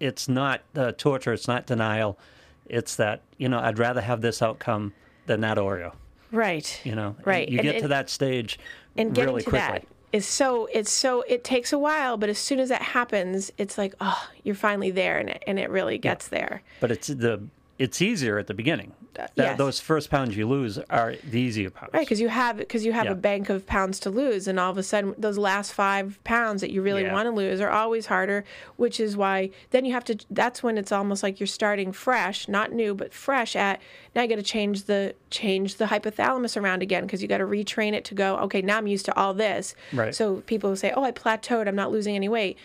it's 0.00 0.28
not 0.28 0.62
uh, 0.76 0.92
torture, 0.96 1.32
it's 1.32 1.48
not 1.48 1.66
denial. 1.66 2.18
It's 2.66 2.96
that, 2.96 3.22
you 3.38 3.48
know, 3.48 3.58
I'd 3.58 3.78
rather 3.78 4.00
have 4.00 4.20
this 4.20 4.42
outcome 4.42 4.92
than 5.26 5.40
that 5.42 5.56
Oreo, 5.58 5.92
right 6.32 6.80
you 6.84 6.94
know. 6.94 7.16
Right. 7.24 7.48
You 7.48 7.58
And- 7.58 7.64
get 7.66 7.72
to 7.78 7.82
and- 7.84 7.92
that 7.92 8.10
stage 8.10 8.58
and 8.96 9.14
getting 9.14 9.30
really 9.30 9.42
to 9.44 9.50
quickly. 9.50 9.68
that 9.80 9.84
is 10.12 10.24
so 10.26 10.66
it's 10.72 10.90
so 10.90 11.22
it 11.28 11.44
takes 11.44 11.70
a 11.72 11.78
while 11.78 12.16
but 12.16 12.28
as 12.30 12.38
soon 12.38 12.58
as 12.58 12.70
that 12.70 12.80
happens 12.80 13.52
it's 13.58 13.76
like 13.76 13.94
oh 14.00 14.28
you're 14.42 14.54
finally 14.54 14.90
there 14.90 15.18
and 15.18 15.28
it, 15.28 15.42
and 15.46 15.58
it 15.58 15.68
really 15.68 15.98
gets 15.98 16.28
there 16.28 16.62
But 16.80 16.90
it's 16.90 17.08
the 17.08 17.42
it's 17.78 18.00
easier 18.02 18.38
at 18.38 18.46
the 18.48 18.54
beginning. 18.54 18.92
That, 19.18 19.32
yes. 19.34 19.58
Those 19.58 19.80
first 19.80 20.10
pounds 20.10 20.36
you 20.36 20.46
lose 20.46 20.78
are 20.90 21.16
the 21.28 21.40
easier 21.40 21.70
pounds. 21.70 21.92
Right, 21.92 22.02
because 22.02 22.20
you 22.20 22.28
have 22.28 22.56
because 22.56 22.84
you 22.86 22.92
have 22.92 23.06
Yeah. 23.06 23.12
a 23.12 23.16
bank 23.16 23.48
of 23.50 23.66
pounds 23.66 23.98
to 24.00 24.10
lose, 24.10 24.46
and 24.46 24.60
all 24.60 24.70
of 24.70 24.78
a 24.78 24.82
sudden 24.84 25.12
those 25.18 25.36
last 25.36 25.72
five 25.72 26.20
pounds 26.22 26.60
that 26.60 26.70
you 26.70 26.82
really 26.82 27.02
Yeah. 27.02 27.12
want 27.12 27.26
to 27.26 27.32
lose 27.32 27.60
are 27.60 27.68
always 27.70 28.06
harder. 28.06 28.44
Which 28.76 29.00
is 29.00 29.16
why 29.16 29.50
then 29.70 29.84
you 29.84 29.92
have 29.92 30.04
to. 30.04 30.16
That's 30.30 30.62
when 30.62 30.78
it's 30.78 30.92
almost 30.92 31.24
like 31.24 31.40
you're 31.40 31.48
starting 31.48 31.90
fresh, 31.90 32.46
not 32.46 32.70
new, 32.70 32.94
but 32.94 33.12
fresh. 33.12 33.56
At 33.56 33.80
now 34.14 34.22
you 34.22 34.28
got 34.28 34.36
to 34.36 34.42
change 34.42 34.84
the 34.84 35.14
change 35.30 35.74
the 35.76 35.86
hypothalamus 35.86 36.56
around 36.56 36.82
again 36.84 37.02
because 37.04 37.20
you 37.20 37.26
got 37.26 37.38
to 37.38 37.44
retrain 37.44 37.94
it 37.94 38.04
to 38.04 38.14
go. 38.14 38.36
Okay, 38.36 38.62
now 38.62 38.78
I'm 38.78 38.86
used 38.86 39.04
to 39.06 39.16
all 39.16 39.34
this. 39.34 39.74
Right. 39.92 40.14
So 40.14 40.42
people 40.46 40.76
say, 40.76 40.92
"Oh, 40.96 41.02
I 41.02 41.10
plateaued. 41.10 41.66
I'm 41.66 41.74
not 41.76 41.90
losing 41.90 42.14
any 42.14 42.28
weight." 42.28 42.56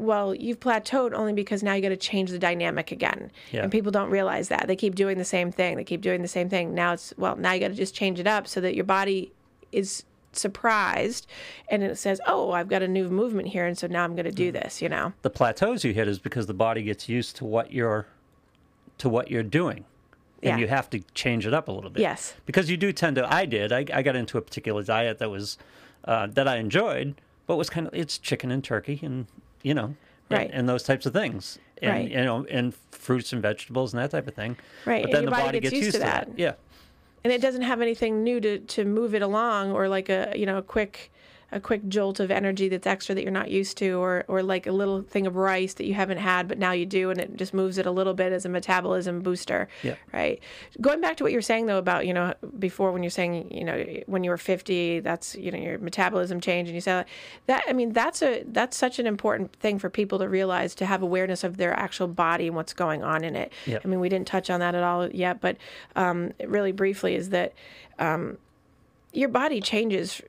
Well, 0.00 0.34
you've 0.34 0.60
plateaued 0.60 1.12
only 1.12 1.32
because 1.32 1.62
now 1.62 1.74
you 1.74 1.82
got 1.82 1.90
to 1.90 1.96
change 1.96 2.30
the 2.30 2.38
dynamic 2.38 2.90
again. 2.90 3.30
Yeah. 3.52 3.62
And 3.62 3.70
people 3.72 3.92
don't 3.92 4.10
realize 4.10 4.48
that. 4.48 4.66
They 4.66 4.76
keep 4.76 4.94
doing 4.94 5.18
the 5.18 5.24
same 5.24 5.52
thing. 5.52 5.76
They 5.76 5.84
keep 5.84 6.00
doing 6.00 6.22
the 6.22 6.28
same 6.28 6.48
thing. 6.48 6.74
Now 6.74 6.94
it's, 6.94 7.12
well, 7.18 7.36
now 7.36 7.52
you 7.52 7.60
got 7.60 7.68
to 7.68 7.74
just 7.74 7.94
change 7.94 8.18
it 8.18 8.26
up 8.26 8.48
so 8.48 8.60
that 8.62 8.74
your 8.74 8.84
body 8.84 9.32
is 9.72 10.04
surprised 10.32 11.26
and 11.68 11.82
it 11.82 11.98
says, 11.98 12.20
oh, 12.26 12.52
I've 12.52 12.68
got 12.68 12.82
a 12.82 12.88
new 12.88 13.08
movement 13.10 13.48
here. 13.48 13.66
And 13.66 13.76
so 13.76 13.86
now 13.86 14.04
I'm 14.04 14.14
going 14.14 14.24
to 14.24 14.30
Mm. 14.32 14.36
do 14.36 14.52
this, 14.52 14.80
you 14.80 14.88
know? 14.88 15.12
the 15.22 15.30
plateaus 15.30 15.84
you 15.84 15.92
hit 15.92 16.08
is 16.08 16.18
because 16.18 16.46
the 16.46 16.54
body 16.54 16.82
gets 16.82 17.08
used 17.08 17.36
to 17.36 17.44
what 17.44 17.72
you're 17.72 18.06
to 18.98 19.08
what 19.08 19.30
you're 19.30 19.42
doing 19.42 19.84
and 20.42 20.48
Yeah. 20.50 20.56
you 20.58 20.68
have 20.68 20.88
to 20.90 21.00
change 21.14 21.46
it 21.46 21.54
up 21.54 21.68
a 21.68 21.72
little 21.72 21.90
bit 21.90 22.00
Yes. 22.00 22.34
because 22.46 22.70
you 22.70 22.76
do 22.76 22.92
tend 22.92 23.16
to 23.16 23.34
i 23.34 23.46
did 23.46 23.72
i, 23.72 23.84
I 23.92 24.02
got 24.02 24.14
into 24.14 24.36
a 24.36 24.42
particular 24.42 24.82
diet 24.82 25.18
that 25.18 25.30
was 25.30 25.56
uh, 26.04 26.26
that 26.28 26.46
i 26.46 26.56
enjoyed 26.56 27.14
but 27.46 27.56
was 27.56 27.70
kind 27.70 27.86
of 27.86 27.94
it's 27.94 28.18
chicken 28.18 28.50
and 28.50 28.62
turkey 28.62 29.00
and 29.02 29.26
you 29.62 29.74
know 29.74 29.84
and, 29.84 29.96
Right. 30.38 30.50
and 30.52 30.68
those 30.68 30.82
types 30.84 31.06
of 31.06 31.12
things 31.12 31.58
and 31.82 31.90
Right. 31.92 32.10
you 32.10 32.24
know 32.24 32.44
and 32.50 32.74
fruits 32.92 33.32
and 33.32 33.42
vegetables 33.42 33.92
and 33.92 34.02
that 34.02 34.10
type 34.10 34.26
of 34.28 34.34
thing 34.34 34.56
Right, 34.86 35.02
but 35.02 35.10
then 35.12 35.24
the 35.24 35.30
body 35.30 35.42
body 35.44 35.60
gets 35.60 35.72
gets, 35.72 35.84
used 35.86 35.94
to 35.96 36.02
that. 36.02 36.28
that. 36.28 36.38
yeah 36.38 36.52
And 37.24 37.32
it 37.32 37.40
doesn't 37.40 37.62
have 37.62 37.80
anything 37.80 38.22
new 38.22 38.40
to, 38.40 38.58
to 38.60 38.84
move 38.84 39.14
it 39.14 39.22
along 39.22 39.72
or 39.72 39.88
like 39.88 40.08
a, 40.08 40.32
you 40.34 40.46
know, 40.46 40.58
a 40.58 40.62
quick, 40.62 41.10
a 41.52 41.60
quick 41.60 41.88
jolt 41.88 42.20
of 42.20 42.30
energy 42.30 42.68
that's 42.68 42.86
extra 42.86 43.14
that 43.14 43.22
you're 43.22 43.32
not 43.32 43.50
used 43.50 43.76
to 43.78 43.92
or, 43.98 44.24
or 44.28 44.42
like 44.42 44.66
a 44.66 44.72
little 44.72 45.02
thing 45.02 45.26
of 45.26 45.36
rice 45.36 45.74
that 45.74 45.84
you 45.84 45.94
haven't 45.94 46.18
had, 46.18 46.46
but 46.46 46.58
now 46.58 46.72
you 46.72 46.86
do. 46.86 47.10
And 47.10 47.20
it 47.20 47.36
just 47.36 47.52
moves 47.52 47.78
it 47.78 47.86
a 47.86 47.90
little 47.90 48.14
bit 48.14 48.32
as 48.32 48.44
a 48.44 48.48
metabolism 48.48 49.20
booster. 49.20 49.68
Yeah. 49.82 49.96
Right. 50.12 50.40
Going 50.80 51.00
back 51.00 51.16
to 51.16 51.24
what 51.24 51.32
you 51.32 51.38
were 51.38 51.42
saying 51.42 51.66
though 51.66 51.78
about, 51.78 52.06
you 52.06 52.14
know, 52.14 52.34
before 52.58 52.92
when 52.92 53.02
you're 53.02 53.10
saying, 53.10 53.50
you 53.52 53.64
know, 53.64 53.84
when 54.06 54.22
you 54.24 54.30
were 54.30 54.38
50, 54.38 55.00
that's, 55.00 55.34
you 55.34 55.50
know, 55.50 55.58
your 55.58 55.78
metabolism 55.78 56.40
changed 56.40 56.68
and 56.68 56.74
you 56.74 56.80
said 56.80 57.06
that, 57.46 57.64
I 57.68 57.72
mean, 57.72 57.92
that's 57.92 58.22
a, 58.22 58.44
that's 58.46 58.76
such 58.76 58.98
an 58.98 59.06
important 59.06 59.52
thing 59.54 59.78
for 59.78 59.90
people 59.90 60.18
to 60.20 60.28
realize 60.28 60.74
to 60.76 60.86
have 60.86 61.02
awareness 61.02 61.44
of 61.44 61.56
their 61.56 61.72
actual 61.78 62.08
body 62.08 62.46
and 62.46 62.56
what's 62.56 62.72
going 62.72 63.02
on 63.02 63.24
in 63.24 63.36
it. 63.36 63.52
Yep. 63.66 63.82
I 63.84 63.88
mean, 63.88 64.00
we 64.00 64.08
didn't 64.08 64.26
touch 64.26 64.50
on 64.50 64.60
that 64.60 64.74
at 64.74 64.82
all 64.82 65.08
yet, 65.10 65.40
but 65.40 65.56
um, 65.96 66.32
really 66.46 66.72
briefly 66.72 67.14
is 67.14 67.30
that 67.30 67.52
um, 67.98 68.38
your 69.12 69.28
body 69.28 69.60
changes. 69.60 70.22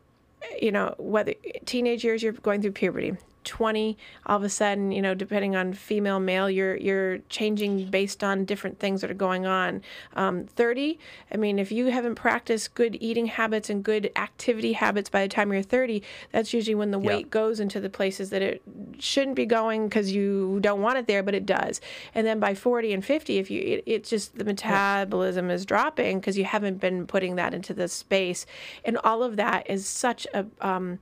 You 0.61 0.71
know, 0.71 0.95
whether 0.97 1.33
teenage 1.65 2.03
years 2.03 2.23
you're 2.23 2.33
going 2.33 2.61
through 2.61 2.73
puberty, 2.73 3.13
20 3.43 3.97
all 4.25 4.37
of 4.37 4.43
a 4.43 4.49
sudden 4.49 4.91
you 4.91 5.01
know 5.01 5.13
depending 5.13 5.55
on 5.55 5.73
female 5.73 6.19
male 6.19 6.49
you're 6.49 6.75
you're 6.77 7.17
changing 7.29 7.89
based 7.89 8.23
on 8.23 8.45
different 8.45 8.79
things 8.79 9.01
that 9.01 9.09
are 9.11 9.15
going 9.15 9.45
on. 9.45 9.81
Um, 10.15 10.45
30 10.45 10.99
i 11.31 11.37
mean 11.37 11.59
if 11.59 11.71
you 11.71 11.87
haven't 11.87 12.15
practiced 12.15 12.73
good 12.75 12.97
eating 12.99 13.25
habits 13.27 13.69
and 13.69 13.83
good 13.83 14.11
activity 14.15 14.73
habits 14.73 15.09
by 15.09 15.23
the 15.23 15.27
time 15.27 15.51
you're 15.51 15.61
30 15.63 16.03
that's 16.31 16.53
usually 16.53 16.75
when 16.75 16.91
the 16.91 16.99
Yeah. 16.99 17.07
weight 17.07 17.29
goes 17.29 17.59
into 17.59 17.79
the 17.79 17.89
places 17.89 18.29
that 18.29 18.41
it 18.41 18.61
shouldn't 18.99 19.35
be 19.35 19.45
going 19.45 19.87
because 19.87 20.11
you 20.11 20.59
don't 20.61 20.81
want 20.81 20.97
it 20.97 21.07
there 21.07 21.23
but 21.23 21.33
it 21.33 21.45
does. 21.45 21.81
And 22.13 22.25
then 22.27 22.39
by 22.39 22.53
40 22.53 22.93
and 22.93 23.03
50 23.03 23.37
if 23.37 23.49
you 23.49 23.61
it, 23.61 23.83
it's 23.85 24.09
just 24.09 24.37
the 24.37 24.43
metabolism 24.43 25.49
is 25.49 25.65
dropping 25.65 26.19
because 26.19 26.37
you 26.37 26.45
haven't 26.45 26.79
been 26.79 27.07
putting 27.07 27.35
that 27.35 27.53
into 27.53 27.73
the 27.73 27.87
space. 27.87 28.45
And 28.85 28.97
all 29.03 29.23
of 29.23 29.35
that 29.37 29.69
is 29.69 29.85
such 29.87 30.27
a 30.33 30.45
um, 30.61 30.99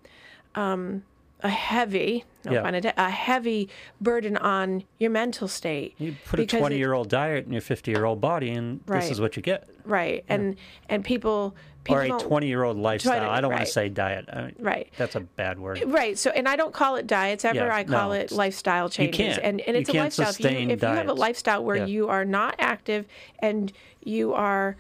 um, 0.56 1.04
a 1.42 1.50
heavy 1.50 2.24
no 2.46 2.52
Yeah. 2.52 2.92
a 2.98 3.10
heavy 3.10 3.70
burden 4.02 4.36
on 4.38 4.84
your 4.98 5.10
mental 5.12 5.48
state 5.48 5.96
you 5.98 6.16
put 6.26 6.40
a 6.40 6.46
20 6.46 6.78
year 6.78 6.94
old 6.94 7.10
diet 7.10 7.46
in 7.46 7.52
your 7.52 7.62
50 7.62 7.92
year 7.92 8.06
old 8.06 8.20
body 8.22 8.50
and 8.52 8.82
Right. 8.86 9.02
this 9.02 9.12
is 9.12 9.22
what 9.22 9.36
you 9.36 9.42
get 9.42 9.68
right 9.86 10.24
and 10.28 10.56
and 10.90 11.04
people 11.04 11.56
people 11.84 11.96
or 11.98 12.02
a 12.04 12.10
20 12.20 12.48
year 12.48 12.64
old 12.64 12.78
lifestyle 12.78 13.30
i 13.30 13.40
don't 13.42 13.52
want 13.52 13.66
to 13.66 13.72
say 13.72 13.88
diet 13.90 14.26
I, 14.32 14.52
right 14.60 14.92
that's 14.98 15.16
a 15.16 15.22
bad 15.22 15.60
word 15.60 15.82
Right. 15.88 16.18
So, 16.18 16.30
and 16.32 16.48
I 16.48 16.56
don't 16.56 16.74
call 16.74 16.96
it 16.98 17.08
diets 17.08 17.46
ever. 17.46 17.56
Yeah, 17.66 17.74
I 17.76 17.84
call 17.84 18.10
no, 18.10 18.16
it 18.16 18.32
lifestyle 18.32 18.90
changes. 18.90 19.20
You 19.20 19.26
can't. 19.26 19.44
And 19.44 19.62
and 19.62 19.76
You 19.76 19.82
it's 19.82 19.90
a 19.90 19.94
lifestyle. 19.94 20.30
If 20.30 20.40
you, 20.40 20.70
if 20.70 20.82
you 20.82 20.88
have 20.88 21.08
a 21.08 21.14
lifestyle 21.14 21.64
where 21.64 21.78
Yeah. 21.78 21.86
you 21.86 22.08
are 22.10 22.26
not 22.26 22.56
active 22.60 23.06
and 23.40 23.72
you 24.04 24.34
are, 24.34 24.76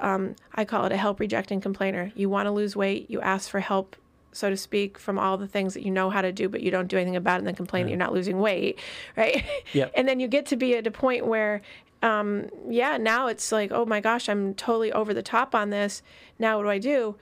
um, 0.00 0.36
I 0.54 0.64
call 0.64 0.84
it 0.84 0.92
a 0.92 0.96
help 0.96 1.20
rejecting 1.20 1.60
complainer. 1.60 2.12
You 2.14 2.28
want 2.28 2.46
to 2.46 2.50
lose 2.50 2.76
weight. 2.76 3.10
You 3.10 3.20
ask 3.20 3.50
for 3.50 3.60
help. 3.60 3.96
So 4.32 4.50
to 4.50 4.56
speak, 4.56 4.98
from 4.98 5.18
all 5.18 5.36
the 5.36 5.46
things 5.46 5.74
that 5.74 5.82
you 5.82 5.90
know 5.90 6.10
how 6.10 6.22
to 6.22 6.32
do, 6.32 6.48
but 6.48 6.62
you 6.62 6.70
don't 6.70 6.88
do 6.88 6.96
anything 6.96 7.16
about 7.16 7.36
it, 7.36 7.38
and 7.38 7.46
then 7.46 7.54
complain 7.54 7.84
that 7.84 7.90
you're 7.90 7.98
not 7.98 8.12
losing 8.12 8.38
weight, 8.40 8.78
right? 9.16 9.44
Yep. 9.72 9.92
And 9.94 10.08
then 10.08 10.20
you 10.20 10.28
get 10.28 10.46
to 10.46 10.56
be 10.56 10.76
at 10.76 10.86
a 10.86 10.90
point 10.90 11.26
where, 11.26 11.62
um, 12.02 12.48
yeah, 12.68 12.96
now 12.96 13.28
it's 13.28 13.52
like, 13.52 13.70
oh 13.72 13.84
my 13.84 14.00
gosh, 14.00 14.28
I'm 14.28 14.54
totally 14.54 14.92
over 14.92 15.14
the 15.14 15.22
top 15.22 15.54
on 15.54 15.70
this. 15.70 16.02
Now 16.38 16.56
what 16.56 16.64
do 16.64 16.70
I 16.70 16.78
do? 16.78 17.16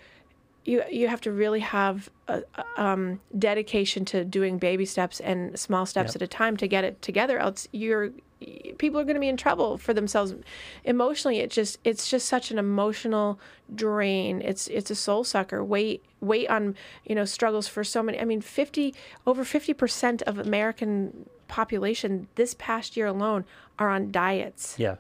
You 0.64 0.82
you 0.90 1.08
have 1.08 1.20
to 1.22 1.32
really 1.32 1.61
have 1.61 2.11
a, 2.28 2.42
um, 2.76 3.20
dedication 3.38 4.04
to 4.06 4.24
doing 4.24 4.58
baby 4.58 4.84
steps 4.84 5.20
and 5.20 5.58
small 5.58 5.86
steps 5.86 6.11
Yep. 6.11 6.16
at 6.16 6.22
a 6.22 6.26
time 6.26 6.56
to 6.58 6.68
get 6.68 6.84
it 6.84 7.00
together. 7.02 7.38
Else, 7.38 7.66
you're 7.72 8.11
people 8.78 8.98
are 8.98 9.04
going 9.04 9.14
to 9.16 9.20
be 9.20 9.28
in 9.28 9.36
trouble 9.36 9.76
for 9.76 9.92
themselves 9.92 10.34
emotionally. 10.84 11.40
It 11.40 11.50
just 11.50 11.78
it's 11.84 12.08
just 12.08 12.26
such 12.28 12.50
an 12.50 12.58
emotional 12.58 13.38
drain. 13.74 14.40
It's 14.42 14.68
it's 14.68 14.90
a 14.90 14.94
soul 14.94 15.24
sucker. 15.24 15.62
Weight 15.64 16.02
weight 16.20 16.48
on 16.48 16.74
you 17.06 17.14
know 17.14 17.24
struggles 17.24 17.68
for 17.68 17.84
so 17.84 18.02
many. 18.02 18.18
I 18.20 18.24
mean, 18.24 18.40
fifty 18.40 18.94
over 19.26 19.44
fifty 19.44 19.74
percent 19.74 20.22
of 20.22 20.38
American 20.38 21.28
population 21.48 22.28
this 22.36 22.54
past 22.58 22.96
year 22.96 23.06
alone 23.06 23.44
are 23.78 23.88
on 23.90 24.11
diets. 24.12 24.76
Yeah. 24.78 24.96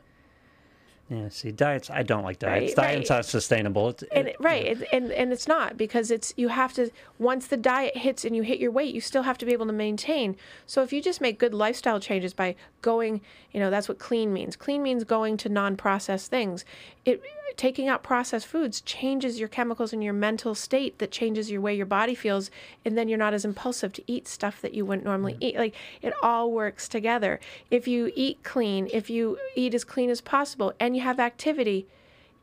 Yeah. 1.10 1.28
See, 1.28 1.50
diets. 1.50 1.90
I 1.90 2.04
don't 2.04 2.22
like 2.22 2.38
diets. 2.38 2.76
Right, 2.78 2.94
diets 2.94 3.10
right. 3.10 3.16
aren't 3.16 3.26
sustainable. 3.26 3.88
It's, 3.88 4.04
and 4.12 4.28
it- 4.28 4.36
right 4.38 4.64
and, 4.64 4.86
and 4.92 5.10
and 5.10 5.32
it's 5.32 5.48
not 5.48 5.76
because 5.76 6.12
it's 6.12 6.32
you 6.36 6.48
have 6.48 6.72
to 6.74 6.90
once 7.18 7.48
the 7.48 7.56
diet 7.56 7.96
hits 7.96 8.24
and 8.24 8.36
you 8.36 8.42
hit 8.42 8.60
your 8.60 8.70
weight 8.70 8.94
you 8.94 9.00
still 9.00 9.24
have 9.24 9.36
to 9.38 9.44
be 9.44 9.52
able 9.52 9.66
to 9.66 9.72
maintain 9.72 10.36
so 10.66 10.82
if 10.82 10.92
you 10.92 11.02
just 11.02 11.20
make 11.20 11.38
good 11.38 11.52
lifestyle 11.52 11.98
changes 11.98 12.32
by 12.32 12.54
going 12.80 13.20
you 13.52 13.58
know 13.58 13.70
that's 13.70 13.88
what 13.88 13.98
clean 13.98 14.32
means 14.32 14.54
clean 14.56 14.82
means 14.82 15.02
going 15.04 15.36
to 15.36 15.48
non-processed 15.48 16.30
things 16.30 16.64
it 17.04 17.20
taking 17.56 17.88
out 17.88 18.02
processed 18.02 18.46
foods 18.46 18.80
changes 18.80 19.38
your 19.38 19.48
chemicals 19.48 19.92
in 19.92 20.02
your 20.02 20.12
mental 20.12 20.54
state 20.54 20.98
that 20.98 21.10
changes 21.10 21.50
your 21.50 21.60
way 21.60 21.74
your 21.74 21.86
body 21.86 22.14
feels 22.14 22.50
and 22.84 22.96
then 22.96 23.08
you're 23.08 23.18
not 23.18 23.34
as 23.34 23.44
impulsive 23.44 23.92
to 23.92 24.02
eat 24.06 24.26
stuff 24.26 24.60
that 24.60 24.74
you 24.74 24.84
wouldn't 24.84 25.04
normally 25.04 25.36
eat. 25.40 25.56
Like 25.56 25.74
it 26.02 26.14
all 26.22 26.50
works 26.52 26.88
together. 26.88 27.40
If 27.70 27.86
you 27.88 28.12
eat 28.14 28.42
clean 28.42 28.88
if 28.92 29.10
you 29.10 29.38
eat 29.54 29.74
as 29.74 29.84
clean 29.84 30.10
as 30.10 30.20
possible 30.20 30.72
and 30.80 30.96
you 30.96 31.02
have 31.02 31.20
activity 31.20 31.86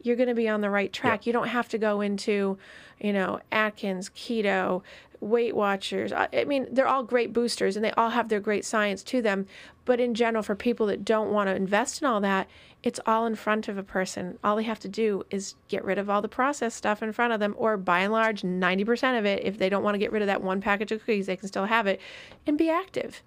you're 0.01 0.15
going 0.15 0.29
to 0.29 0.35
be 0.35 0.47
on 0.47 0.61
the 0.61 0.69
right 0.69 0.91
track. 0.91 1.25
You 1.25 1.33
don't 1.33 1.47
have 1.47 1.69
to 1.69 1.77
go 1.77 2.01
into 2.01 2.57
you 2.99 3.13
know 3.13 3.39
atkins 3.51 4.09
keto 4.09 4.81
weight 5.19 5.55
watchers. 5.55 6.11
I 6.11 6.27
I 6.33 6.43
mean 6.45 6.67
they're 6.71 6.87
all 6.87 7.03
great 7.03 7.33
boosters 7.33 7.75
and 7.75 7.83
they 7.83 7.91
all 7.91 8.09
have 8.09 8.29
their 8.29 8.39
great 8.39 8.65
science 8.65 9.03
to 9.03 9.21
them. 9.21 9.47
But 9.85 9.99
in 9.99 10.13
general 10.13 10.43
for 10.43 10.55
people 10.55 10.85
that 10.87 11.05
don't 11.05 11.31
want 11.31 11.47
to 11.47 11.55
invest 11.55 12.01
in 12.01 12.07
all 12.07 12.21
that 12.21 12.47
it's 12.83 12.99
all 13.05 13.25
in 13.25 13.35
front 13.35 13.67
of 13.67 13.77
a 13.77 13.83
person. 13.83 14.37
All 14.43 14.55
they 14.55 14.63
have 14.63 14.79
to 14.79 14.87
do 14.87 15.23
is 15.29 15.55
get 15.67 15.83
rid 15.83 15.97
of 15.97 16.09
all 16.09 16.21
the 16.21 16.29
processed 16.29 16.77
stuff 16.77 17.01
in 17.01 17.11
front 17.11 17.33
of 17.33 17.39
them 17.39 17.55
or 17.57 17.75
by 17.75 17.99
and 17.99 18.13
large 18.13 18.43
90% 18.43 19.17
of 19.17 19.25
it 19.25 19.43
if 19.43 19.57
they 19.57 19.69
don't 19.69 19.83
want 19.83 19.95
to 19.95 19.99
get 19.99 20.11
rid 20.11 20.21
of 20.21 20.27
that 20.27 20.43
one 20.43 20.61
package 20.61 20.91
of 20.91 20.99
cookies 20.99 21.25
they 21.25 21.35
can 21.35 21.47
still 21.47 21.65
have 21.65 21.87
it 21.87 21.99
and 22.45 22.57
be 22.57 22.69
active 22.69 23.23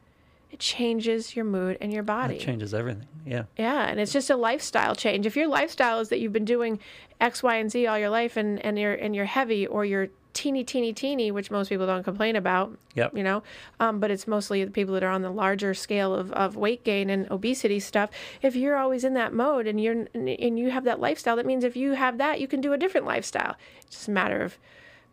it 0.51 0.59
changes 0.59 1.36
your 1.36 1.44
mood 1.44 1.78
and 1.80 1.92
your 1.92 2.03
body 2.03 2.36
It 2.36 2.40
changes 2.40 2.74
everything. 2.74 3.07
Yeah. 3.26 3.44
yeah, 3.57 3.86
and 3.86 4.01
it's 4.01 4.12
just 4.12 4.30
a 4.30 4.36
lifestyle 4.36 4.94
change. 4.94 5.26
If 5.26 5.36
your 5.36 5.46
lifestyle 5.46 6.01
is 6.01 6.09
that 6.09 6.20
you've 6.20 6.32
been 6.32 6.44
doing 6.44 6.80
X, 7.20 7.42
Y, 7.42 7.57
and 7.57 7.70
Z 7.70 7.86
all 7.86 7.98
your 7.98 8.11
life, 8.11 8.36
and 8.36 8.64
and 8.64 8.78
you're 8.78 8.94
and 8.94 9.14
you're 9.14 9.26
heavy 9.26 9.66
or 9.66 9.84
you're 9.84 10.09
teeny, 10.32 10.64
teeny, 10.64 10.92
teeny, 10.92 11.30
which 11.30 11.51
most 11.51 11.68
people 11.68 11.86
don't 11.86 12.03
complain 12.05 12.36
about. 12.36 12.76
Yep. 12.94 13.16
You 13.16 13.22
know, 13.22 13.42
um, 13.78 14.01
but 14.01 14.11
it's 14.11 14.26
mostly 14.26 14.64
the 14.64 14.70
people 14.70 14.94
that 14.94 15.03
are 15.03 15.11
on 15.11 15.22
the 15.22 15.30
larger 15.30 15.74
scale 15.74 16.14
of, 16.14 16.32
of 16.32 16.57
weight 16.57 16.82
gain 16.84 17.11
and 17.11 17.30
obesity 17.30 17.80
stuff. 17.80 18.11
If 18.42 18.57
you're 18.57 18.76
always 18.76 19.05
in 19.05 19.14
that 19.14 19.32
mode 19.32 19.66
and 19.66 19.80
you're 19.80 20.07
and 20.14 20.59
you 20.59 20.70
have 20.70 20.84
that 20.84 21.01
lifestyle, 21.01 21.36
that 21.36 21.46
means 21.46 21.62
if 21.64 21.76
you 21.76 21.92
have 21.92 22.18
that, 22.18 22.40
you 22.40 22.48
can 22.48 22.61
do 22.61 22.72
a 22.72 22.78
different 22.78 23.07
lifestyle. 23.07 23.57
It's 23.82 23.96
just 23.96 24.09
a 24.09 24.12
matter 24.12 24.42
of 24.42 24.59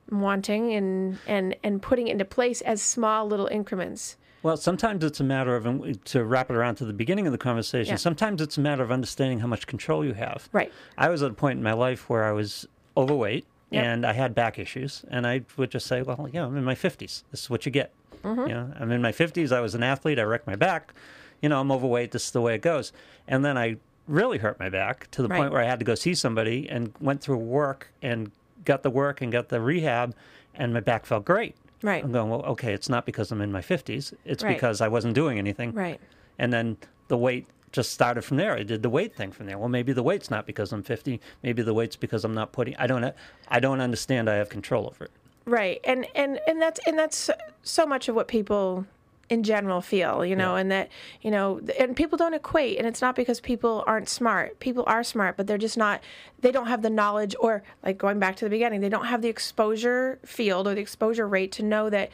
wanting 0.10 0.74
and 0.74 1.20
and 1.28 1.56
and 1.64 1.82
putting 1.82 2.08
it 2.08 2.12
into 2.12 2.26
place 2.26 2.62
as 2.62 2.82
small 2.82 3.28
little 3.28 3.48
increments. 3.48 4.18
Well, 4.48 4.56
sometimes 4.56 5.04
it's 5.04 5.20
a 5.20 5.26
matter 5.26 5.58
of, 5.58 6.02
to 6.06 6.24
wrap 6.24 6.50
it 6.50 6.56
around 6.56 6.76
to 6.76 6.86
the 6.86 6.94
beginning 6.94 7.26
of 7.28 7.34
the 7.34 7.38
conversation, 7.38 7.92
Yeah. 7.92 7.98
sometimes 7.98 8.42
it's 8.42 8.58
a 8.58 8.62
matter 8.62 8.82
of 8.82 8.94
understanding 8.94 9.42
how 9.42 9.48
much 9.48 9.68
control 9.68 10.06
you 10.06 10.14
have. 10.14 10.48
Right. 10.54 10.72
I 10.98 11.10
was 11.10 11.22
at 11.22 11.32
a 11.32 11.34
point 11.34 11.58
in 11.58 11.64
my 11.64 11.74
life 11.74 12.10
where 12.10 12.24
I 12.24 12.32
was 12.32 12.66
overweight 12.96 13.46
Yep. 13.72 13.84
and 13.84 14.06
I 14.06 14.14
had 14.14 14.34
back 14.34 14.58
issues, 14.58 15.04
and 15.12 15.28
I 15.28 15.42
would 15.58 15.70
just 15.70 15.86
say, 15.86 16.02
well, 16.02 16.30
yeah, 16.32 16.46
I'm 16.46 16.56
in 16.56 16.64
my 16.64 16.76
50s. 16.76 17.26
This 17.30 17.42
is 17.42 17.50
what 17.50 17.66
you 17.66 17.74
get. 17.74 17.92
Mm-hmm. 18.24 18.48
You 18.48 18.54
know, 18.54 18.72
I'm 18.80 18.90
in 18.94 19.02
my 19.02 19.12
50s. 19.12 19.52
I 19.52 19.60
was 19.60 19.76
an 19.76 19.84
athlete. 19.84 20.18
I 20.18 20.24
wrecked 20.24 20.48
my 20.48 20.56
back. 20.56 20.94
You 21.42 21.50
know, 21.50 21.60
I'm 21.60 21.70
overweight. 21.70 22.12
This 22.12 22.24
is 22.28 22.32
the 22.32 22.40
way 22.40 22.56
it 22.56 22.62
goes. 22.62 22.94
And 23.28 23.44
then 23.44 23.58
I 23.58 23.76
really 24.08 24.38
hurt 24.38 24.58
my 24.62 24.70
back 24.70 25.12
to 25.12 25.22
the 25.22 25.28
Right. 25.28 25.40
point 25.40 25.52
where 25.52 25.62
I 25.62 25.66
had 25.66 25.80
to 25.80 25.86
go 25.86 25.94
see 25.94 26.16
somebody 26.16 26.70
and 26.70 26.94
went 27.02 27.20
through 27.20 27.36
work 27.36 27.90
and 28.02 28.32
got 28.64 28.82
the 28.84 28.90
work 28.90 29.20
and 29.22 29.30
got 29.30 29.50
the 29.50 29.60
rehab, 29.60 30.16
and 30.56 30.74
my 30.74 30.80
back 30.80 31.06
felt 31.06 31.26
great. 31.26 31.54
Right. 31.84 32.04
I'm 32.04 32.12
going, 32.12 32.30
well, 32.30 32.44
okay, 32.44 32.74
it's 32.74 32.90
not 32.90 33.06
because 33.06 33.32
I'm 33.32 33.42
in 33.42 33.52
my 33.52 33.62
50s. 33.62 34.14
It's 34.26 34.44
Right. 34.44 34.56
because 34.56 34.82
I 34.82 34.88
wasn't 34.88 35.14
doing 35.14 35.38
anything. 35.38 35.74
Right. 35.74 36.00
And 36.40 36.52
then 36.52 36.78
the 37.08 37.18
weight 37.18 37.48
just 37.72 37.92
started 37.92 38.24
from 38.24 38.38
there. 38.38 38.54
I 38.54 38.64
did 38.64 38.82
the 38.82 38.90
weight 38.90 39.16
thing 39.16 39.32
from 39.32 39.46
there. 39.46 39.58
Well, 39.58 39.70
maybe 39.70 39.94
the 39.94 40.02
weight's 40.04 40.32
not 40.32 40.46
because 40.46 40.72
I'm 40.72 40.82
50. 40.84 41.20
Maybe 41.44 41.62
the 41.62 41.74
weight's 41.74 41.96
because 41.96 42.24
I'm 42.26 42.34
not 42.34 42.52
putting. 42.52 42.76
I 42.78 42.88
don't. 42.88 43.14
I 43.50 43.60
don't 43.60 43.82
understand. 43.82 44.30
I 44.30 44.36
have 44.36 44.50
control 44.50 44.88
over 44.88 45.06
it. 45.06 45.12
right 45.46 45.80
and 45.86 46.06
and 46.16 46.40
and 46.48 46.62
that's 46.62 46.80
and 46.86 46.98
that's 47.00 47.30
so 47.64 47.86
much 47.86 48.10
of 48.10 48.16
what 48.16 48.28
people 48.28 48.86
in 49.30 49.44
general 49.44 49.82
feel 49.82 50.26
you 50.26 50.36
know 50.36 50.56
Yeah. 50.56 50.62
and 50.62 50.72
that 50.72 50.90
you 51.22 51.30
know 51.32 51.60
and 51.78 51.96
people 51.98 52.18
don't 52.18 52.34
equate 52.34 52.78
and 52.78 52.88
it's 52.88 53.02
not 53.02 53.14
because 53.16 53.42
people 53.42 53.84
aren't 53.86 54.08
smart. 54.08 54.60
People 54.60 54.84
are 54.88 55.04
smart 55.04 55.36
but 55.36 55.48
they're 55.48 55.58
just 55.58 55.78
not 55.78 56.02
they 56.40 56.52
don't 56.52 56.68
have 56.68 56.82
the 56.82 56.90
knowledge 56.90 57.36
or 57.40 57.62
like 57.84 57.98
going 57.98 58.20
back 58.20 58.38
to 58.38 58.46
the 58.46 58.50
beginning 58.50 58.80
they 58.80 58.88
don't 58.90 59.08
have 59.08 59.22
the 59.22 59.28
exposure 59.28 60.18
field 60.26 60.68
or 60.68 60.76
the 60.76 60.82
exposure 60.82 61.28
rate 61.28 61.52
to 61.54 61.64
know 61.64 61.90
that 61.90 62.10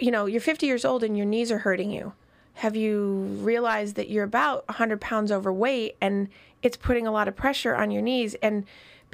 you 0.00 0.10
know 0.10 0.26
you're 0.26 0.40
50 0.40 0.66
years 0.66 0.84
old 0.84 1.04
and 1.04 1.16
your 1.16 1.26
knees 1.26 1.52
are 1.52 1.58
hurting 1.58 1.90
you. 1.90 2.12
Have 2.54 2.74
you 2.74 3.20
realized 3.42 3.96
that 3.96 4.08
you're 4.08 4.24
about 4.24 4.66
100 4.68 5.00
pounds 5.00 5.30
overweight 5.30 5.96
and 6.00 6.28
it's 6.62 6.76
putting 6.76 7.06
a 7.06 7.12
lot 7.12 7.28
of 7.28 7.36
pressure 7.36 7.76
on 7.76 7.90
your 7.90 8.00
knees? 8.02 8.34
And 8.42 8.64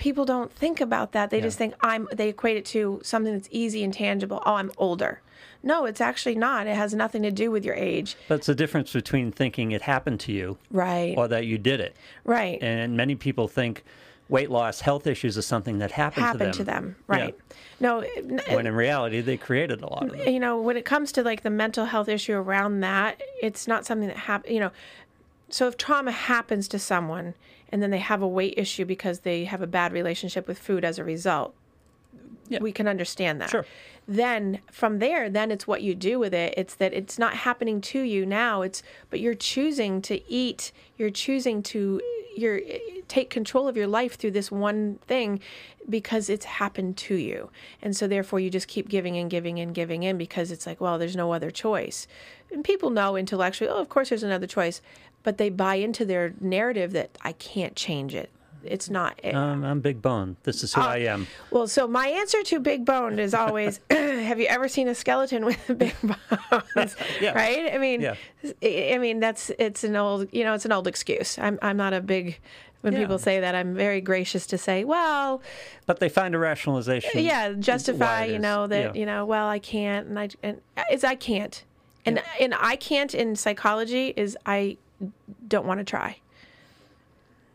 people 0.02 0.24
don't 0.24 0.50
think 0.52 0.80
about 0.80 1.12
that. 1.12 1.30
They 1.30 1.40
just 1.40 1.56
think 1.56 1.74
i'm 1.80 2.08
they 2.12 2.28
equate 2.28 2.56
it 2.56 2.64
to 2.66 3.00
something 3.04 3.32
that's 3.32 3.48
easy 3.52 3.84
and 3.84 3.94
tangible. 3.94 4.42
Oh 4.44 4.54
i'm 4.54 4.72
older. 4.76 5.20
No 5.62 5.84
it's 5.84 6.00
actually 6.00 6.34
not. 6.34 6.66
It 6.66 6.74
has 6.74 6.92
nothing 6.92 7.22
to 7.22 7.30
do 7.30 7.52
with 7.52 7.64
your 7.64 7.76
age. 7.76 8.16
But 8.26 8.36
it's 8.36 8.48
the 8.48 8.54
difference 8.56 8.92
between 8.92 9.30
thinking 9.30 9.70
it 9.70 9.82
happened 9.82 10.18
to 10.20 10.32
you 10.32 10.58
right. 10.72 11.14
or 11.16 11.28
that 11.28 11.46
you 11.46 11.56
did 11.56 11.80
it. 11.80 11.96
right. 12.24 12.58
And 12.60 12.96
many 12.96 13.14
people 13.14 13.46
think 13.46 13.84
weight 14.28 14.50
loss, 14.50 14.80
health 14.80 15.06
issues 15.06 15.36
is 15.36 15.46
something 15.46 15.78
that 15.78 15.92
happened, 15.92 16.24
happened 16.24 16.54
to 16.54 16.64
them. 16.64 16.82
to 16.82 16.94
them 16.94 16.96
right. 17.06 17.34
No 17.78 18.00
n- 18.00 18.40
When 18.50 18.66
in 18.66 18.74
reality, 18.74 19.20
they 19.20 19.36
created 19.36 19.82
a 19.82 19.86
lot 19.86 20.08
of 20.08 20.14
it. 20.14 20.28
you 20.28 20.40
know 20.40 20.60
when 20.60 20.76
it 20.76 20.84
comes 20.84 21.12
to 21.12 21.22
like 21.22 21.42
the 21.42 21.50
mental 21.50 21.84
health 21.84 22.08
issue 22.08 22.34
around 22.34 22.80
that 22.80 23.22
it's 23.40 23.68
not 23.68 23.86
something 23.86 24.08
that 24.08 24.16
happened, 24.16 24.52
you 24.52 24.60
know 24.60 24.72
so 25.48 25.68
if 25.68 25.76
trauma 25.76 26.10
happens 26.10 26.66
to 26.66 26.78
someone 26.78 27.34
and 27.72 27.82
then 27.82 27.90
they 27.90 27.98
have 27.98 28.22
a 28.22 28.28
weight 28.28 28.54
issue 28.56 28.84
because 28.84 29.20
they 29.20 29.46
have 29.46 29.62
a 29.62 29.66
bad 29.66 29.92
relationship 29.92 30.46
with 30.46 30.58
food 30.58 30.84
as 30.84 30.98
a 30.98 31.04
result. 31.04 31.54
Yeah. 32.48 32.58
we 32.60 32.72
can 32.72 32.86
understand 32.86 33.40
that. 33.40 33.50
Sure. 33.50 33.64
then 34.06 34.60
from 34.70 34.98
there 34.98 35.30
then 35.30 35.50
it's 35.50 35.66
what 35.66 35.80
you 35.80 35.94
do 35.94 36.18
with 36.18 36.34
it. 36.34 36.52
It's 36.56 36.74
that 36.74 36.92
it's 36.92 37.18
not 37.18 37.34
happening 37.34 37.80
to 37.82 38.00
you 38.00 38.26
now. 38.26 38.60
It's 38.60 38.82
but 39.08 39.20
you're 39.20 39.34
choosing 39.34 40.02
to 40.02 40.30
eat. 40.30 40.70
You're 40.98 41.10
choosing 41.10 41.62
to 41.64 42.00
you're 42.36 42.60
eh, 42.66 42.78
take 43.08 43.30
control 43.30 43.68
of 43.68 43.76
your 43.76 43.86
life 43.86 44.16
through 44.16 44.32
this 44.32 44.50
one 44.50 44.98
thing 45.06 45.40
because 45.88 46.28
it's 46.28 46.44
happened 46.44 46.96
to 46.96 47.14
you. 47.14 47.50
And 47.80 47.96
so 47.96 48.06
therefore 48.06 48.40
you 48.40 48.50
just 48.50 48.68
keep 48.68 48.88
giving 48.88 49.16
and 49.16 49.30
giving 49.30 49.58
and 49.58 49.74
giving 49.74 50.02
in 50.02 50.18
because 50.18 50.50
it's 50.50 50.66
like 50.66 50.80
well 50.80 50.98
there's 50.98 51.16
no 51.16 51.32
other 51.32 51.50
choice. 51.50 52.06
And 52.50 52.62
people 52.62 52.90
know 52.90 53.16
intellectually 53.16 53.70
oh 53.70 53.78
of 53.78 53.88
course 53.88 54.10
there's 54.10 54.24
another 54.24 54.46
choice 54.48 54.82
but 55.22 55.38
they 55.38 55.48
buy 55.50 55.76
into 55.76 56.04
their 56.04 56.34
narrative 56.40 56.92
that 56.92 57.10
i 57.22 57.32
can't 57.32 57.76
change 57.76 58.14
it 58.14 58.30
it's 58.64 58.88
not 58.88 59.18
it, 59.24 59.34
Um, 59.34 59.64
I'm 59.64 59.80
big 59.80 60.00
bone. 60.00 60.36
This 60.44 60.62
is 60.62 60.72
who 60.72 60.80
I 60.82 60.98
am. 60.98 61.26
well, 61.50 61.66
so 61.66 61.88
my 61.88 62.06
answer 62.06 62.44
to 62.44 62.60
big 62.60 62.84
boned 62.84 63.18
is 63.18 63.34
always, 63.34 63.80
have 63.90 64.38
you 64.38 64.46
ever 64.46 64.68
seen 64.68 64.86
a 64.86 64.94
skeleton 64.94 65.44
with 65.44 65.58
big 65.78 65.96
bones? 66.00 66.94
Yeah. 67.20 67.32
Right? 67.32 67.74
I 67.74 67.78
mean, 67.78 68.00
Yeah. 68.02 68.14
I 68.62 68.98
mean 68.98 69.18
that's 69.18 69.50
it's 69.58 69.82
an 69.82 69.96
old, 69.96 70.28
you 70.30 70.44
know, 70.44 70.54
it's 70.54 70.64
an 70.64 70.70
old 70.70 70.86
excuse. 70.86 71.40
I'm 71.40 71.58
I'm 71.60 71.76
not 71.76 71.92
a 71.92 72.00
big 72.00 72.38
when 72.82 72.92
Yeah. 72.92 73.00
people 73.00 73.18
say 73.18 73.40
that, 73.40 73.56
I'm 73.56 73.74
very 73.74 74.00
gracious 74.00 74.46
to 74.46 74.58
say, 74.58 74.84
well, 74.84 75.42
But 75.86 75.98
they 75.98 76.08
find 76.08 76.32
a 76.32 76.38
rationalization. 76.38 77.24
yeah, 77.24 77.54
justify, 77.58 78.26
you 78.26 78.38
know, 78.38 78.68
that 78.68 78.94
Yeah. 78.94 79.00
you 79.00 79.06
know, 79.06 79.26
well, 79.26 79.48
I 79.48 79.58
can't, 79.58 80.06
and 80.06 80.16
I 80.20 80.28
and 80.40 80.60
it's 80.88 81.02
I 81.02 81.16
can't, 81.16 81.64
and 82.06 82.22
and 82.40 82.54
I 82.60 82.76
can't 82.76 83.12
in 83.12 83.34
psychology 83.34 84.14
is 84.16 84.38
I 84.46 84.76
don't 85.52 85.66
want 85.66 85.78
to 85.78 85.84
try. 85.84 86.18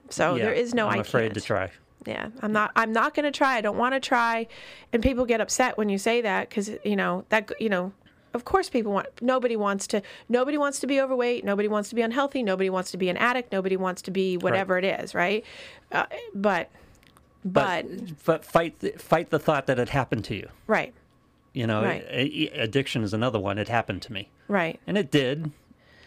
So 0.09 0.35
Yeah, 0.35 0.45
there 0.45 0.53
is 0.53 0.73
no 0.73 0.87
I'm 0.87 0.99
afraid 1.01 1.33
to 1.33 1.41
try. 1.41 1.71
Yeah, 2.05 2.29
I'm 2.41 2.53
not. 2.53 2.71
I'm 2.77 2.93
not 2.93 3.13
going 3.13 3.25
to 3.25 3.31
try. 3.31 3.57
I 3.57 3.61
don't 3.61 3.77
want 3.77 3.93
to 3.93 3.99
try, 3.99 4.47
and 4.93 5.03
people 5.03 5.25
get 5.25 5.41
upset 5.41 5.77
when 5.77 5.89
you 5.89 5.97
say 5.97 6.21
that 6.21 6.47
because 6.47 6.69
you 6.85 6.95
know 6.95 7.25
that 7.29 7.51
you 7.59 7.69
know. 7.69 7.91
Of 8.33 8.45
course, 8.45 8.69
people 8.69 8.91
want. 8.93 9.07
Nobody 9.21 9.55
wants 9.55 9.87
to. 9.87 10.01
Nobody 10.29 10.57
wants 10.57 10.79
to 10.81 10.87
be 10.87 11.01
overweight. 11.01 11.43
Nobody 11.43 11.67
wants 11.67 11.89
to 11.89 11.95
be 11.95 12.01
unhealthy. 12.01 12.43
Nobody 12.43 12.69
wants 12.69 12.91
to 12.91 12.97
be 12.97 13.09
an 13.09 13.17
addict. 13.17 13.51
Nobody 13.51 13.75
wants 13.75 14.01
to 14.03 14.11
be 14.11 14.37
whatever 14.37 14.77
it 14.77 14.85
is, 14.85 15.15
right? 15.15 15.43
Uh, 15.91 16.05
but, 16.35 16.69
but, 17.43 17.85
But, 17.89 18.25
but 18.25 18.45
fight 18.45 18.79
the, 18.79 18.91
fight 18.91 19.29
the 19.31 19.39
thought 19.39 19.65
that 19.65 19.79
it 19.79 19.89
happened 19.89 20.23
to 20.25 20.35
you. 20.35 20.49
right, 20.67 20.93
You 21.53 21.65
know, 21.65 21.81
Right. 21.81 22.03
addiction 22.53 23.01
is 23.03 23.13
another 23.13 23.39
one. 23.39 23.57
It 23.57 23.69
happened 23.69 24.01
to 24.03 24.13
me, 24.13 24.29
right. 24.47 24.79
and 24.85 24.97
it 24.97 25.09
did. 25.09 25.51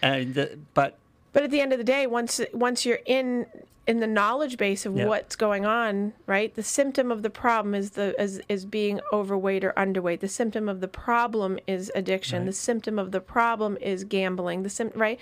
And 0.01 0.34
the, 0.34 0.59
but 0.74 0.99
But 1.33 1.45
at 1.45 1.51
the 1.51 1.61
end 1.61 1.72
of 1.72 1.78
the 1.78 1.85
day, 1.85 2.07
once 2.07 2.41
once 2.53 2.85
you're 2.85 3.01
in 3.07 3.47
in 3.87 3.99
the 4.01 4.07
knowledge 4.07 4.57
base 4.57 4.87
of 4.87 4.95
what's 5.09 5.37
going 5.37 5.64
on, 5.66 6.12
right? 6.26 6.55
The 6.55 6.62
symptom 6.62 7.11
of 7.11 7.22
the 7.22 7.31
problem 7.31 7.74
is 7.74 7.91
the 7.93 8.20
is, 8.20 8.41
is 8.49 8.64
being 8.64 9.01
overweight 9.12 9.64
or 9.64 9.72
underweight. 9.72 10.20
The 10.20 10.28
symptom 10.28 10.68
of 10.68 10.81
the 10.81 10.89
problem 10.89 11.59
is 11.66 11.91
addiction. 11.95 12.47
The 12.47 12.53
symptom 12.53 12.99
of 12.99 13.11
the 13.12 13.20
problem 13.20 13.76
is 13.81 14.05
gambling. 14.05 14.62
The 14.62 14.70
sim- 14.70 14.93
right? 14.95 15.18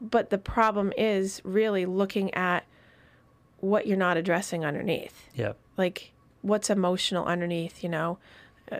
But 0.00 0.30
the 0.30 0.38
problem 0.38 0.92
is 0.96 1.40
really 1.44 1.86
looking 1.86 2.32
at 2.34 2.64
what 3.60 3.86
you're 3.86 3.96
not 3.96 4.16
addressing 4.16 4.64
underneath 4.64 5.28
yeah, 5.36 5.52
like 5.76 6.10
what's 6.42 6.68
emotional 6.68 7.24
underneath 7.24 7.84
you 7.84 7.88
know 7.88 8.18
uh, 8.72 8.78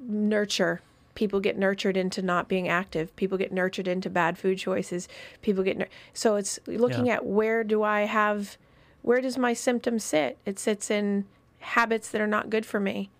nurture 0.00 0.80
people 1.14 1.40
get 1.40 1.58
nurtured 1.58 1.96
into 1.96 2.22
not 2.22 2.48
being 2.48 2.68
active 2.68 3.14
people 3.16 3.36
get 3.38 3.52
nurtured 3.52 3.86
into 3.88 4.08
bad 4.08 4.38
food 4.38 4.58
choices 4.58 5.08
people 5.42 5.62
get 5.62 5.76
nur- 5.76 5.88
so 6.14 6.36
it's 6.36 6.58
looking 6.66 7.06
Yeah. 7.06 7.14
at 7.16 7.26
where 7.26 7.62
do 7.64 7.82
i 7.82 8.02
have 8.02 8.56
where 9.02 9.20
does 9.20 9.36
my 9.36 9.52
symptom 9.52 9.98
sit 9.98 10.38
it 10.46 10.58
sits 10.58 10.90
in 10.90 11.24
habits 11.60 12.08
that 12.10 12.20
are 12.20 12.26
not 12.26 12.50
good 12.50 12.64
for 12.66 12.80
me 12.80 13.10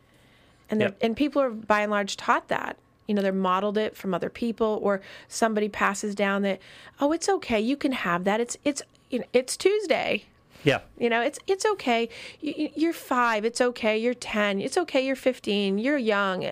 and 0.70 0.80
Yep. 0.80 0.96
and 1.00 1.16
people 1.16 1.42
are 1.42 1.50
by 1.50 1.80
and 1.82 1.90
large 1.90 2.16
taught 2.16 2.48
that 2.48 2.76
you 3.06 3.14
know 3.14 3.20
they're 3.22 3.32
modeled 3.32 3.76
it 3.76 3.96
from 3.96 4.14
other 4.14 4.30
people 4.30 4.78
or 4.82 5.00
somebody 5.28 5.68
passes 5.68 6.14
down 6.14 6.42
that 6.42 6.60
oh 7.00 7.12
it's 7.12 7.28
okay 7.28 7.60
you 7.60 7.76
can 7.76 7.92
have 7.92 8.24
that 8.24 8.40
it's 8.40 8.56
it's 8.64 8.82
you 9.10 9.18
know, 9.18 9.26
it's 9.32 9.56
tuesday 9.56 10.24
Yeah. 10.64 10.80
You 10.96 11.10
know, 11.10 11.20
it's 11.20 11.40
it's 11.48 11.66
okay. 11.66 12.08
You- 12.40 12.70
You're 12.76 12.92
five. 12.92 13.44
It's 13.44 13.60
okay. 13.60 13.98
You're 13.98 14.14
ten. 14.14 14.60
It's 14.60 14.78
okay. 14.78 15.04
You're 15.04 15.16
fifteen. 15.16 15.76
You're 15.76 15.98
young. 15.98 16.44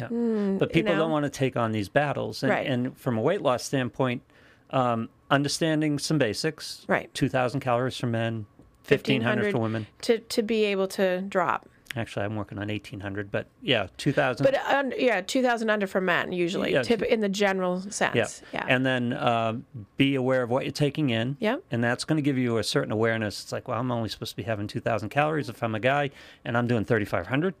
Yeah. 0.00 0.56
but 0.58 0.72
people 0.72 0.92
know? 0.92 0.98
don't 1.00 1.10
want 1.10 1.24
to 1.24 1.30
take 1.30 1.56
on 1.56 1.72
these 1.72 1.88
battles. 1.88 2.42
And, 2.42 2.50
Right. 2.50 2.66
and 2.66 2.96
from 2.96 3.18
a 3.18 3.20
weight 3.20 3.42
loss 3.42 3.64
standpoint, 3.64 4.22
um, 4.70 5.08
understanding 5.30 5.98
some 5.98 6.18
basics. 6.18 6.84
Right. 6.88 7.12
2,000 7.14 7.60
calories 7.60 7.96
for 7.96 8.06
men, 8.06 8.46
1,500 8.88 9.52
for 9.52 9.58
women. 9.58 9.86
to 10.02 10.18
to 10.18 10.42
be 10.42 10.64
able 10.64 10.88
to 10.88 11.20
drop. 11.22 11.68
Actually, 11.96 12.24
I'm 12.24 12.36
working 12.36 12.56
on 12.58 12.68
1,800, 12.68 13.32
but 13.32 13.46
yeah, 13.62 13.88
2,000. 13.96 14.44
But 14.44 14.54
uh, 14.54 14.84
yeah, 14.96 15.22
two 15.22 15.42
thousand 15.42 15.70
under 15.70 15.88
for 15.88 16.00
men 16.00 16.30
usually, 16.30 16.72
Yeah, 16.72 16.82
tip, 16.84 17.02
in 17.02 17.18
the 17.18 17.28
general 17.28 17.80
sense. 17.90 18.14
yeah. 18.14 18.28
Yeah. 18.60 18.64
And 18.68 18.86
then 18.86 19.12
um, 19.14 19.64
be 19.96 20.14
aware 20.14 20.44
of 20.44 20.50
what 20.50 20.64
you're 20.64 20.70
taking 20.70 21.10
in. 21.10 21.36
Yep. 21.40 21.64
And 21.72 21.82
that's 21.82 22.04
going 22.04 22.14
to 22.18 22.22
give 22.22 22.38
you 22.38 22.58
a 22.58 22.62
certain 22.62 22.92
awareness. 22.92 23.42
It's 23.42 23.50
like, 23.50 23.66
well, 23.66 23.80
I'm 23.80 23.90
only 23.90 24.08
supposed 24.08 24.30
to 24.30 24.36
be 24.36 24.44
having 24.44 24.68
2,000 24.68 25.08
calories 25.08 25.48
if 25.48 25.64
I'm 25.64 25.74
a 25.74 25.80
guy, 25.80 26.10
and 26.44 26.56
I'm 26.56 26.68
doing 26.68 26.84
3,500. 26.84 27.54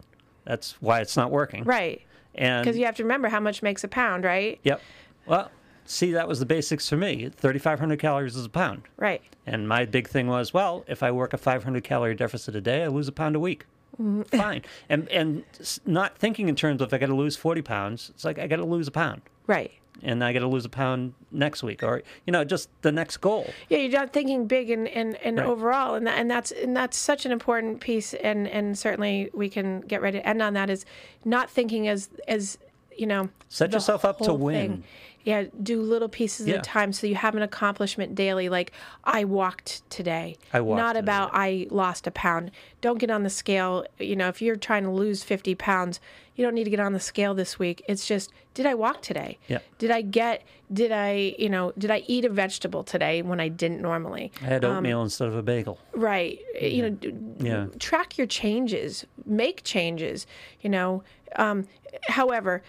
That's 0.44 0.80
why 0.80 1.00
it's 1.00 1.16
not 1.16 1.32
working. 1.32 1.64
right. 1.64 2.00
And 2.34 2.64
Because 2.64 2.78
you 2.78 2.84
have 2.86 2.96
to 2.96 3.02
remember 3.02 3.28
how 3.28 3.40
much 3.40 3.62
makes 3.62 3.84
a 3.84 3.88
pound, 3.88 4.24
right? 4.24 4.58
Yep. 4.62 4.80
Well, 5.26 5.50
see, 5.84 6.12
that 6.12 6.28
was 6.28 6.38
the 6.38 6.46
basics 6.46 6.88
for 6.88 6.96
me. 6.96 7.28
3,500 7.28 7.98
calories 7.98 8.36
is 8.36 8.46
a 8.46 8.48
pound. 8.50 8.82
Right. 8.96 9.22
And 9.46 9.68
my 9.68 9.84
big 9.84 10.08
thing 10.08 10.28
was, 10.28 10.54
well, 10.54 10.84
if 10.86 11.02
I 11.02 11.10
work 11.10 11.32
a 11.32 11.38
500 11.38 11.82
calorie 11.84 12.14
deficit 12.14 12.54
a 12.54 12.60
day, 12.60 12.84
I 12.84 12.88
lose 12.88 13.08
a 13.08 13.12
pound 13.12 13.36
a 13.36 13.40
week. 13.40 13.66
Mm-hmm. 14.00 14.22
Fine. 14.38 14.62
And 14.88 15.08
and 15.08 15.44
not 15.84 16.16
thinking 16.16 16.48
in 16.48 16.54
terms 16.56 16.80
of 16.80 16.94
I 16.94 16.98
got 16.98 17.06
to 17.06 17.14
lose 17.14 17.36
40 17.36 17.62
pounds. 17.62 18.10
It's 18.14 18.24
like 18.24 18.38
I 18.38 18.46
got 18.46 18.56
to 18.56 18.64
lose 18.64 18.88
a 18.88 18.92
pound, 18.92 19.22
Right. 19.46 19.72
And 20.02 20.24
I 20.24 20.32
got 20.32 20.40
to 20.40 20.48
lose 20.48 20.64
a 20.64 20.68
pound 20.70 21.14
next 21.30 21.62
week, 21.62 21.82
or 21.82 22.02
you 22.26 22.32
know, 22.32 22.44
just 22.44 22.68
the 22.82 22.92
next 22.92 23.18
goal. 23.18 23.52
Yeah, 23.68 23.78
you're 23.78 24.00
not 24.00 24.12
thinking 24.12 24.46
big 24.46 24.70
and, 24.70 24.88
and, 24.88 25.16
and 25.16 25.38
Right. 25.38 25.46
overall, 25.46 25.94
and 25.94 26.06
that, 26.06 26.18
and 26.18 26.30
that's 26.30 26.50
and 26.50 26.76
that's 26.76 26.96
such 26.96 27.26
an 27.26 27.32
important 27.32 27.80
piece, 27.80 28.14
and, 28.14 28.48
and 28.48 28.78
certainly 28.78 29.30
we 29.34 29.48
can 29.48 29.80
get 29.82 30.00
ready 30.02 30.18
to 30.18 30.26
end 30.28 30.40
on 30.42 30.54
that. 30.54 30.70
Is 30.70 30.84
not 31.24 31.50
thinking 31.50 31.88
as 31.88 32.08
as 32.28 32.58
you 32.96 33.06
know. 33.06 33.28
Set 33.48 33.72
yourself 33.72 34.04
up 34.04 34.18
to 34.20 34.32
win. 34.34 34.54
thing. 34.54 34.84
Yeah, 35.24 35.44
do 35.62 35.82
little 35.82 36.08
pieces 36.08 36.46
Yeah. 36.48 36.54
at 36.56 36.60
a 36.60 36.62
time 36.62 36.92
so 36.92 37.06
you 37.06 37.14
have 37.14 37.34
an 37.34 37.42
accomplishment 37.42 38.14
daily. 38.14 38.48
Like 38.48 38.72
I 39.04 39.24
walked 39.24 39.88
today. 39.90 40.36
I 40.52 40.60
walked 40.60 40.78
Not 40.78 40.96
about 40.96 41.30
I 41.34 41.66
lost 41.70 42.06
a 42.06 42.10
pound. 42.10 42.50
Don't 42.80 42.98
get 42.98 43.10
on 43.10 43.22
the 43.22 43.30
scale. 43.30 43.84
You 43.98 44.16
know, 44.16 44.28
if 44.28 44.40
you're 44.40 44.56
trying 44.56 44.84
to 44.84 44.90
lose 44.90 45.22
50 45.22 45.54
pounds, 45.56 46.00
you 46.36 46.44
don't 46.44 46.54
need 46.54 46.64
to 46.64 46.70
get 46.70 46.80
on 46.80 46.94
the 46.94 47.00
scale 47.00 47.34
this 47.34 47.58
week. 47.58 47.82
It's 47.86 48.06
just, 48.06 48.32
did 48.54 48.64
I 48.64 48.72
walk 48.74 49.02
today? 49.02 49.36
Yeah. 49.46 49.58
Did 49.78 49.90
I 49.90 50.00
get? 50.00 50.42
Did 50.72 50.90
I? 50.90 51.34
You 51.38 51.50
know, 51.50 51.72
did 51.76 51.90
I 51.90 52.02
eat 52.06 52.24
a 52.24 52.30
vegetable 52.30 52.82
today 52.82 53.20
when 53.20 53.40
I 53.40 53.48
didn't 53.48 53.82
normally? 53.82 54.32
I 54.40 54.44
had 54.46 54.64
Um, 54.64 54.76
oatmeal 54.78 55.02
instead 55.02 55.28
of 55.28 55.36
a 55.36 55.42
bagel. 55.42 55.78
Right. 55.92 56.38
You 56.60 56.90
know, 56.90 56.96
Yeah. 57.40 57.66
track 57.78 58.16
your 58.16 58.26
changes, 58.26 59.04
make 59.26 59.64
changes, 59.64 60.26
you 60.62 60.70
know. 60.70 61.02
Um, 61.36 61.66
however, 62.08 62.62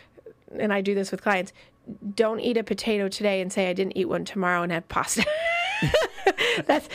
and 0.59 0.73
I 0.73 0.81
do 0.81 0.93
this 0.93 1.11
with 1.11 1.21
clients, 1.23 1.53
don't 2.15 2.39
eat 2.39 2.57
a 2.57 2.63
potato 2.63 3.07
today 3.07 3.41
and 3.41 3.51
say 3.51 3.69
I 3.69 3.73
didn't 3.73 3.97
eat 3.97 4.05
one 4.09 4.25
tomorrow 4.25 4.61
and 4.63 4.71
have 4.71 4.87
pasta. 4.87 5.25
That's 6.67 6.87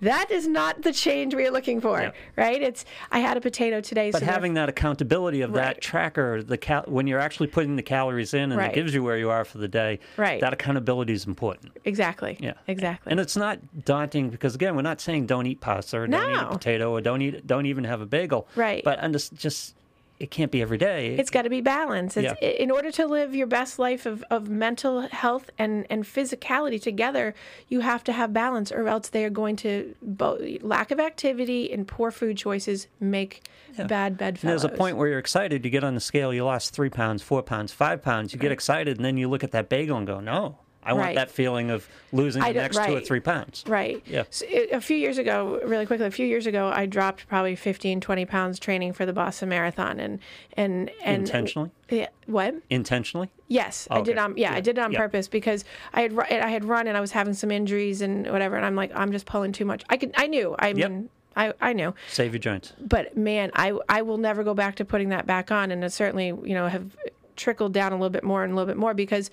that 0.00 0.30
is 0.30 0.46
not 0.46 0.82
the 0.82 0.92
change 0.92 1.34
we 1.34 1.46
are 1.46 1.50
looking 1.50 1.80
for, 1.80 2.00
Yeah. 2.00 2.10
right? 2.36 2.60
It's 2.62 2.84
I 3.10 3.18
had 3.18 3.36
a 3.36 3.40
potato 3.40 3.80
today. 3.80 4.10
But 4.10 4.20
so 4.20 4.26
having 4.26 4.54
that 4.54 4.68
accountability 4.68 5.40
of 5.40 5.50
Right. 5.50 5.62
that 5.74 5.80
tracker, 5.80 6.42
the 6.42 6.56
cal- 6.56 6.84
when 6.86 7.06
you're 7.06 7.18
actually 7.18 7.48
putting 7.48 7.74
the 7.76 7.82
calories 7.82 8.34
in 8.34 8.52
and 8.52 8.56
Right. 8.56 8.70
it 8.70 8.74
gives 8.74 8.94
you 8.94 9.02
where 9.02 9.16
you 9.18 9.30
are 9.30 9.44
for 9.44 9.58
the 9.58 9.66
day, 9.68 9.98
Right. 10.16 10.40
that 10.40 10.52
accountability 10.52 11.12
is 11.14 11.26
important. 11.26 11.72
exactly, 11.84 12.36
Yeah, 12.38 12.52
exactly, 12.68 13.10
And 13.10 13.18
it's 13.18 13.36
not 13.36 13.58
daunting 13.84 14.28
because 14.30 14.54
again, 14.54 14.76
we're 14.76 14.82
not 14.82 15.00
saying 15.00 15.26
don't 15.26 15.46
eat 15.46 15.60
pasta 15.60 16.00
or 16.00 16.06
don't 16.06 16.30
eat 16.30 16.34
No. 16.34 16.48
a 16.48 16.52
potato 16.52 16.92
or 16.92 17.00
don't 17.00 17.22
eat 17.22 17.46
don't 17.46 17.66
even 17.66 17.84
have 17.84 18.00
a 18.00 18.06
bagel. 18.06 18.46
Right. 18.54 18.84
But 18.84 19.02
under, 19.02 19.18
just 19.18 19.74
it 20.20 20.30
can't 20.30 20.50
be 20.50 20.60
every 20.60 20.78
day. 20.78 21.14
it's 21.16 21.30
got 21.30 21.42
to 21.42 21.50
be 21.50 21.60
balanced. 21.60 22.16
Yeah. 22.16 22.34
In 22.34 22.70
order 22.70 22.90
to 22.92 23.06
live 23.06 23.34
your 23.34 23.46
best 23.46 23.78
life 23.78 24.04
of, 24.04 24.24
of 24.30 24.48
mental 24.48 25.02
health 25.02 25.50
and, 25.58 25.86
and 25.90 26.04
physicality 26.04 26.80
together, 26.82 27.34
you 27.68 27.80
have 27.80 28.02
to 28.04 28.12
have 28.12 28.32
balance, 28.32 28.72
or 28.72 28.88
else 28.88 29.08
they 29.08 29.24
are 29.24 29.30
going 29.30 29.56
to 29.56 29.94
bo- 30.02 30.38
lack 30.60 30.90
of 30.90 30.98
activity 30.98 31.72
and 31.72 31.86
poor 31.86 32.10
food 32.10 32.36
choices 32.36 32.88
make 32.98 33.42
bad 33.86 34.18
bedfellows. 34.18 34.42
And 34.42 34.50
there's 34.50 34.64
a 34.64 34.76
point 34.76 34.96
where 34.96 35.08
you're 35.08 35.20
excited. 35.20 35.64
You 35.64 35.70
get 35.70 35.84
on 35.84 35.94
the 35.94 36.00
scale, 36.00 36.34
you 36.34 36.44
lost 36.44 36.74
three 36.74 36.90
pounds, 36.90 37.22
four 37.22 37.42
pounds, 37.42 37.72
five 37.72 38.02
pounds. 38.02 38.32
You 38.32 38.40
get 38.40 38.50
excited, 38.50 38.96
and 38.96 39.04
then 39.04 39.16
you 39.16 39.28
look 39.28 39.44
at 39.44 39.52
that 39.52 39.68
bagel 39.68 39.96
and 39.96 40.06
go, 40.06 40.18
"No, 40.18 40.58
I 40.82 40.92
want 40.92 41.14
that 41.16 41.30
feeling 41.30 41.70
of 41.70 41.88
losing 42.12 42.42
the 42.42 42.52
next 42.52 42.76
two 42.76 42.94
or 42.94 43.00
three 43.00 43.20
pounds." 43.20 43.64
Right. 43.66 44.02
Yeah. 44.06 44.24
So 44.30 44.46
it, 44.48 44.70
a 44.72 44.80
few 44.80 44.96
years 44.96 45.18
ago, 45.18 45.60
really 45.64 45.86
quickly, 45.86 46.06
a 46.06 46.10
few 46.10 46.26
years 46.26 46.46
ago, 46.46 46.70
I 46.74 46.86
dropped 46.86 47.28
probably 47.28 47.56
15, 47.56 48.00
20 48.00 48.24
pounds 48.26 48.58
training 48.58 48.92
for 48.94 49.04
the 49.06 49.12
Boston 49.12 49.48
Marathon, 49.48 49.98
and 50.00 50.18
and 50.56 50.90
and 51.04 51.22
Intentionally? 51.22 51.70
Yeah. 51.90 52.08
What? 52.26 52.54
Intentionally. 52.70 53.30
Yes, 53.48 53.88
oh, 53.90 53.96
I 53.96 54.02
did 54.02 54.12
Okay. 54.18 54.20
on 54.24 54.36
yeah, 54.36 54.52
I 54.54 54.60
did 54.60 54.78
it 54.78 54.80
on 54.80 54.92
Yeah. 54.92 54.98
purpose 54.98 55.26
because 55.28 55.64
I 55.94 56.02
had 56.02 56.18
I 56.18 56.48
had 56.48 56.64
run 56.64 56.86
and 56.86 56.96
I 56.96 57.00
was 57.00 57.12
having 57.12 57.34
some 57.34 57.50
injuries 57.50 58.02
and 58.02 58.26
whatever, 58.30 58.56
and 58.56 58.64
I'm 58.64 58.76
like 58.76 58.90
I'm 58.94 59.12
just 59.12 59.26
pulling 59.26 59.52
too 59.52 59.64
much. 59.64 59.82
I 59.88 59.96
could 59.96 60.12
I 60.16 60.26
knew 60.26 60.54
I 60.58 60.68
Yep. 60.68 60.90
mean 60.90 61.08
I 61.36 61.52
I 61.60 61.72
knew, 61.72 61.94
Save 62.08 62.32
your 62.32 62.40
joints. 62.40 62.72
but 62.80 63.16
man, 63.16 63.50
I 63.54 63.72
I 63.88 64.02
will 64.02 64.18
never 64.18 64.42
go 64.44 64.54
back 64.54 64.74
to 64.76 64.84
putting 64.84 65.10
that 65.10 65.26
back 65.26 65.50
on, 65.50 65.70
and 65.70 65.90
certainly 65.92 66.26
you 66.26 66.54
know 66.54 66.66
have 66.68 66.96
trickled 67.38 67.72
down 67.72 67.92
a 67.92 67.94
little 67.94 68.10
bit 68.10 68.24
more 68.24 68.44
and 68.44 68.52
a 68.52 68.56
little 68.56 68.66
bit 68.66 68.76
more 68.76 68.92
because 68.92 69.30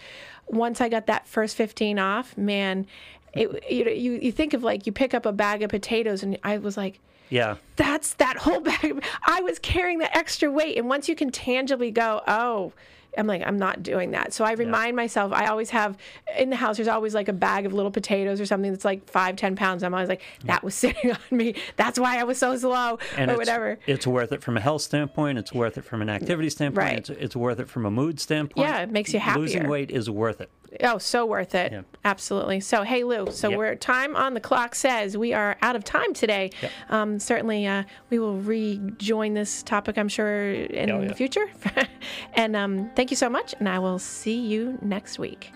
once 0.48 0.80
I 0.80 0.88
got 0.88 1.08
that 1.08 1.28
first 1.28 1.58
15 1.58 2.00
off, 2.00 2.38
man, 2.38 2.88
it 3.34 3.50
you 3.70 3.84
know 3.84 3.92
you 3.92 4.14
you 4.14 4.32
think 4.32 4.54
of 4.54 4.64
like 4.64 4.86
you 4.86 4.94
pick 4.94 5.14
up 5.14 5.26
a 5.26 5.34
bag 5.34 5.62
of 5.62 5.70
potatoes 5.70 6.24
and 6.24 6.38
I 6.44 6.58
was 6.58 6.78
like 6.78 7.00
Yeah. 7.30 7.58
that's 7.76 8.14
that 8.14 8.38
whole 8.38 8.62
bag. 8.72 9.04
I 9.26 9.42
was 9.42 9.60
carrying 9.60 9.98
the 10.00 10.16
extra 10.18 10.50
weight, 10.50 10.78
and 10.78 10.88
once 10.88 11.10
you 11.10 11.16
can 11.16 11.32
tangibly 11.32 11.92
go, 11.92 12.22
oh. 12.28 12.72
I'm 13.18 13.28
like, 13.28 13.44
I'm 13.46 13.58
not 13.58 13.84
doing 13.84 14.12
that. 14.12 14.34
So 14.34 14.46
I 14.46 14.54
remind 14.54 14.96
myself, 14.96 15.32
I 15.34 15.48
always 15.48 15.70
have 15.72 15.98
in 16.38 16.50
the 16.50 16.56
house, 16.56 16.78
there's 16.78 16.88
always 16.88 17.14
like 17.14 17.28
a 17.28 17.34
bag 17.34 17.66
of 17.66 17.74
little 17.74 17.92
potatoes 17.92 18.42
or 18.42 18.46
something 18.46 18.72
that's 18.72 18.86
like 18.86 19.10
five, 19.10 19.36
ten 19.36 19.56
pounds. 19.56 19.84
I'm 19.84 19.94
always 19.94 20.10
like, 20.10 20.22
mm. 20.42 20.48
that 20.48 20.64
was 20.64 20.76
sitting 20.86 21.12
on 21.12 21.38
me. 21.38 21.56
That's 21.76 22.00
why 22.00 22.20
I 22.20 22.24
was 22.24 22.38
so 22.38 22.56
slow 22.58 23.00
and 23.18 23.30
or 23.30 23.34
it's, 23.34 23.40
whatever. 23.40 23.80
It's 23.86 24.08
worth 24.08 24.32
it 24.32 24.44
from 24.44 24.58
a 24.58 24.62
health 24.62 24.82
standpoint. 24.82 25.38
It's 25.38 25.54
worth 25.54 25.78
it 25.78 25.84
from 25.84 26.02
an 26.02 26.10
activity 26.10 26.50
standpoint. 26.50 26.86
Right. 26.86 26.98
It's, 26.98 27.10
it's 27.10 27.36
worth 27.36 27.60
it 27.60 27.70
from 27.70 27.86
a 27.86 27.92
mood 27.92 28.20
standpoint. 28.20 28.68
Yeah, 28.68 28.82
it 28.82 28.92
makes 28.92 29.14
you 29.14 29.20
happy 29.20 29.42
Losing 29.42 29.68
weight 29.68 29.92
is 29.92 30.10
worth 30.10 30.42
it. 30.42 30.50
Oh, 30.84 30.98
so 30.98 31.26
worth 31.26 31.56
it. 31.56 31.72
Yeah. 31.72 31.82
Absolutely. 32.04 32.60
So, 32.60 32.84
hey, 32.84 33.04
Lou, 33.04 33.32
so 33.32 33.50
Yep. 33.50 33.58
we're 33.58 33.76
time 33.76 34.16
on 34.16 34.34
the 34.34 34.40
clock 34.40 34.76
says 34.76 35.18
we 35.18 35.34
are 35.34 35.58
out 35.62 35.76
of 35.76 35.84
time 35.84 36.14
today. 36.14 36.52
Yep. 36.62 36.72
Um, 36.90 37.20
certainly, 37.20 37.66
uh, 37.68 37.84
we 38.10 38.20
will 38.20 38.38
rejoin 38.38 39.34
this 39.34 39.64
topic, 39.64 39.98
I'm 39.98 40.10
sure, 40.10 40.52
in 40.54 40.92
Oh, 40.92 41.02
yeah. 41.02 41.08
the 41.08 41.14
future. 41.16 41.48
and 42.34 42.56
um, 42.56 42.90
thank 42.96 43.10
you 43.12 43.18
so 43.18 43.30
much, 43.30 43.54
and 43.60 43.68
I 43.70 43.80
will 43.80 44.00
see 44.00 44.40
you 44.40 44.78
next 44.82 45.18
week. 45.20 45.52